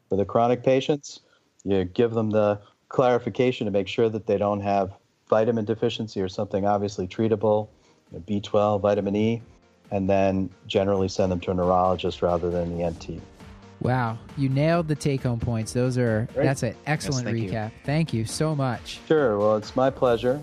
For 0.08 0.16
the 0.16 0.24
chronic 0.24 0.62
patients, 0.62 1.20
you 1.64 1.84
give 1.84 2.12
them 2.12 2.30
the 2.30 2.60
clarification 2.88 3.66
to 3.66 3.70
make 3.70 3.88
sure 3.88 4.08
that 4.08 4.26
they 4.26 4.38
don't 4.38 4.60
have 4.60 4.92
vitamin 5.28 5.64
deficiency 5.64 6.20
or 6.20 6.28
something 6.28 6.66
obviously 6.66 7.06
treatable, 7.06 7.68
B12, 8.14 8.80
vitamin 8.80 9.16
E, 9.16 9.42
and 9.90 10.08
then 10.08 10.50
generally 10.66 11.08
send 11.08 11.32
them 11.32 11.40
to 11.40 11.50
a 11.50 11.54
neurologist 11.54 12.22
rather 12.22 12.50
than 12.50 12.76
the 12.76 12.84
ENT. 12.84 13.20
Wow, 13.80 14.18
you 14.38 14.48
nailed 14.48 14.88
the 14.88 14.94
take-home 14.94 15.40
points. 15.40 15.72
Those 15.72 15.98
are 15.98 16.26
Great. 16.32 16.44
that's 16.44 16.62
an 16.62 16.74
excellent 16.86 17.26
thank 17.26 17.38
you. 17.38 17.50
recap. 17.50 17.72
Thank 17.84 18.14
you 18.14 18.24
so 18.24 18.54
much. 18.54 19.00
Sure. 19.06 19.38
Well, 19.38 19.56
it's 19.56 19.76
my 19.76 19.90
pleasure. 19.90 20.40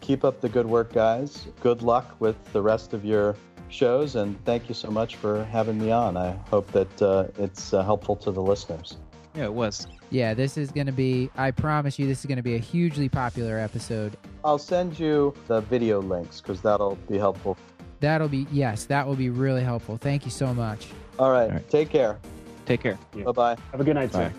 Keep 0.00 0.24
up 0.24 0.40
the 0.40 0.48
good 0.48 0.66
work, 0.66 0.92
guys. 0.92 1.48
Good 1.60 1.82
luck 1.82 2.16
with 2.20 2.36
the 2.52 2.62
rest 2.62 2.92
of 2.92 3.04
your 3.04 3.36
shows, 3.68 4.16
and 4.16 4.42
thank 4.44 4.68
you 4.68 4.74
so 4.74 4.90
much 4.90 5.16
for 5.16 5.44
having 5.44 5.78
me 5.78 5.90
on. 5.90 6.16
I 6.16 6.32
hope 6.50 6.70
that 6.72 7.02
uh, 7.02 7.28
it's 7.38 7.72
uh, 7.72 7.82
helpful 7.82 8.16
to 8.16 8.30
the 8.30 8.42
listeners. 8.42 8.96
Yeah, 9.34 9.44
it 9.44 9.54
was. 9.54 9.86
Yeah, 10.10 10.34
this 10.34 10.56
is 10.56 10.72
going 10.72 10.86
to 10.86 10.92
be 10.92 11.30
I 11.36 11.52
promise 11.52 11.98
you 11.98 12.06
this 12.06 12.20
is 12.20 12.26
going 12.26 12.36
to 12.36 12.42
be 12.42 12.56
a 12.56 12.58
hugely 12.58 13.08
popular 13.08 13.58
episode. 13.58 14.16
I'll 14.44 14.58
send 14.58 14.98
you 14.98 15.34
the 15.46 15.60
video 15.60 16.00
links 16.00 16.40
because 16.40 16.60
that'll 16.60 16.96
be 17.08 17.16
helpful. 17.16 17.56
That'll 18.00 18.28
be 18.28 18.46
yes, 18.50 18.86
that 18.86 19.06
will 19.06 19.16
be 19.16 19.30
really 19.30 19.62
helpful. 19.62 19.96
Thank 19.96 20.24
you 20.24 20.30
so 20.30 20.52
much. 20.52 20.88
All 21.18 21.30
right. 21.30 21.44
All 21.44 21.50
right. 21.50 21.70
Take 21.70 21.90
care. 21.90 22.18
Take 22.66 22.82
care. 22.82 22.98
Bye 23.24 23.32
bye. 23.32 23.56
Have 23.70 23.80
a 23.80 23.84
good 23.84 23.94
night, 23.94 24.12
sir. 24.12 24.32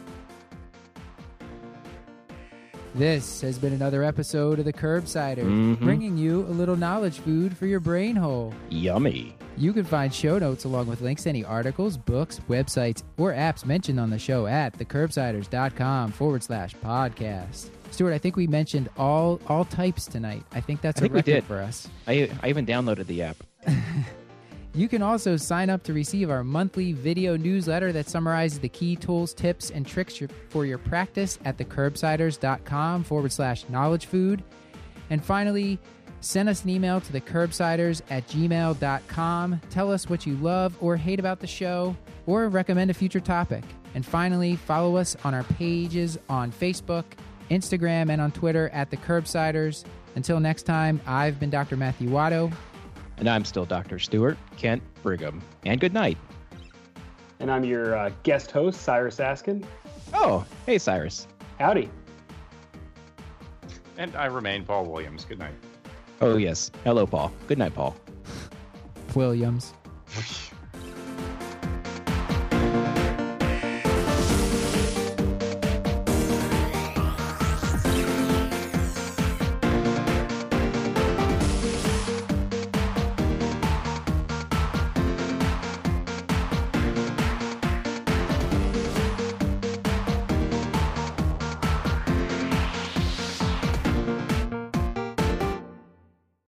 This 2.94 3.40
has 3.42 3.58
been 3.58 3.72
another 3.74 4.04
episode 4.04 4.60
of 4.60 4.66
the 4.66 4.74
Curbsiders, 4.74 5.46
Mhm. 5.46 5.80
bringing 5.80 6.18
you 6.18 6.42
a 6.42 6.52
little 6.52 6.76
knowledge 6.76 7.20
food 7.20 7.56
for 7.56 7.66
your 7.66 7.80
brain 7.80 8.16
hole. 8.18 8.54
Yummy. 8.70 9.36
You 9.58 9.72
can 9.74 9.84
find 9.86 10.14
show 10.14 10.40
notes 10.40 10.66
along 10.66 10.88
with 10.88 11.02
links 11.02 11.24
to 11.24 11.30
any 11.30 11.46
articles, 11.46 11.96
books, 11.96 12.42
websites, 12.50 13.04
or 13.18 13.32
apps 13.34 13.66
mentioned 13.66 14.00
on 14.00 14.10
the 14.10 14.20
show 14.20 14.46
at 14.46 14.78
thecurbsiders.com 14.78 16.12
forward 16.12 16.44
slash 16.44 16.76
podcast. 16.84 17.70
Stuart, 17.92 18.14
I 18.14 18.18
think 18.18 18.36
we 18.36 18.48
mentioned 18.48 18.90
all 18.98 19.40
all 19.48 19.66
types 19.66 20.06
tonight. 20.06 20.44
I 20.54 20.62
think 20.62 20.82
that's 20.82 21.00
I 21.00 21.04
think 21.04 21.14
a 21.14 21.16
record 21.18 21.44
for 21.46 21.60
us. 21.60 21.88
I 22.08 22.30
I 22.42 22.50
even 22.50 22.66
downloaded 22.66 23.08
the 23.08 23.22
app. 23.24 23.38
You 24.74 24.88
can 24.88 25.02
also 25.02 25.36
sign 25.36 25.70
up 25.70 25.84
to 25.84 25.94
receive 25.94 26.30
our 26.30 26.44
monthly 26.44 26.94
video 26.94 27.36
newsletter 27.36 27.92
that 27.92 28.08
summarizes 28.08 28.60
the 28.60 28.70
key 28.70 28.96
tools, 28.96 29.34
tips, 29.34 29.70
and 29.70 29.86
tricks 29.86 30.22
for 30.50 30.66
your 30.66 30.78
practice 30.78 31.38
at 31.44 31.58
thecurbsiders.com 31.58 33.04
forward 33.04 33.34
slash 33.34 33.68
knowledge 33.68 34.06
food. 34.06 34.44
And 35.10 35.24
finally, 35.24 35.78
send 36.22 36.48
us 36.48 36.64
an 36.64 36.70
email 36.70 37.02
to 37.02 37.12
thecurbsiders 37.12 38.02
at 38.10 38.26
gmail.com. 38.30 39.62
Tell 39.70 39.92
us 39.92 40.10
what 40.10 40.26
you 40.26 40.38
love 40.38 40.78
or 40.80 40.96
hate 40.96 41.20
about 41.20 41.42
the 41.42 41.48
show 41.48 41.96
or 42.26 42.48
recommend 42.48 42.92
a 42.92 42.94
future 42.94 43.20
topic. 43.20 43.66
And 43.94 44.06
finally, 44.06 44.56
follow 44.56 44.96
us 44.96 45.18
on 45.26 45.34
our 45.34 45.44
pages 45.44 46.18
on 46.30 46.50
Facebook, 46.50 47.04
Instagram, 47.50 48.10
and 48.10 48.22
on 48.22 48.32
Twitter 48.32 48.70
at 48.70 48.90
the 48.90 48.96
Curbsiders. 48.96 49.84
Until 50.16 50.40
next 50.40 50.64
time, 50.64 51.02
I've 51.06 51.42
been 51.42 51.50
Dr. 51.50 51.76
Matthew 51.76 52.08
Watto. 52.08 52.54
And 53.22 53.30
I'm 53.30 53.46
still 53.46 53.66
Dr. 53.66 54.00
Stuart 54.00 54.36
Kent 54.58 54.82
Brigham. 55.04 55.44
And 55.64 55.80
good 55.80 55.94
night. 55.94 56.18
And 57.40 57.52
I'm 57.52 57.64
your 57.64 57.96
uh, 57.96 58.10
guest 58.24 58.50
host, 58.50 58.82
Cyrus 58.82 59.20
Askin. 59.20 59.64
Oh, 60.12 60.44
hey 60.66 60.80
Cyrus. 60.80 61.28
Howdy. 61.60 61.88
And 63.98 64.16
I 64.16 64.26
remain 64.26 64.66
Paul 64.66 64.86
Williams. 64.86 65.24
Good 65.24 65.38
night. 65.38 65.54
Oh 66.20 66.38
yes. 66.38 66.72
Hello, 66.84 67.06
Paul. 67.06 67.32
Good 67.46 67.60
night, 67.60 67.76
Paul. 67.76 67.96
Williams. 69.14 69.76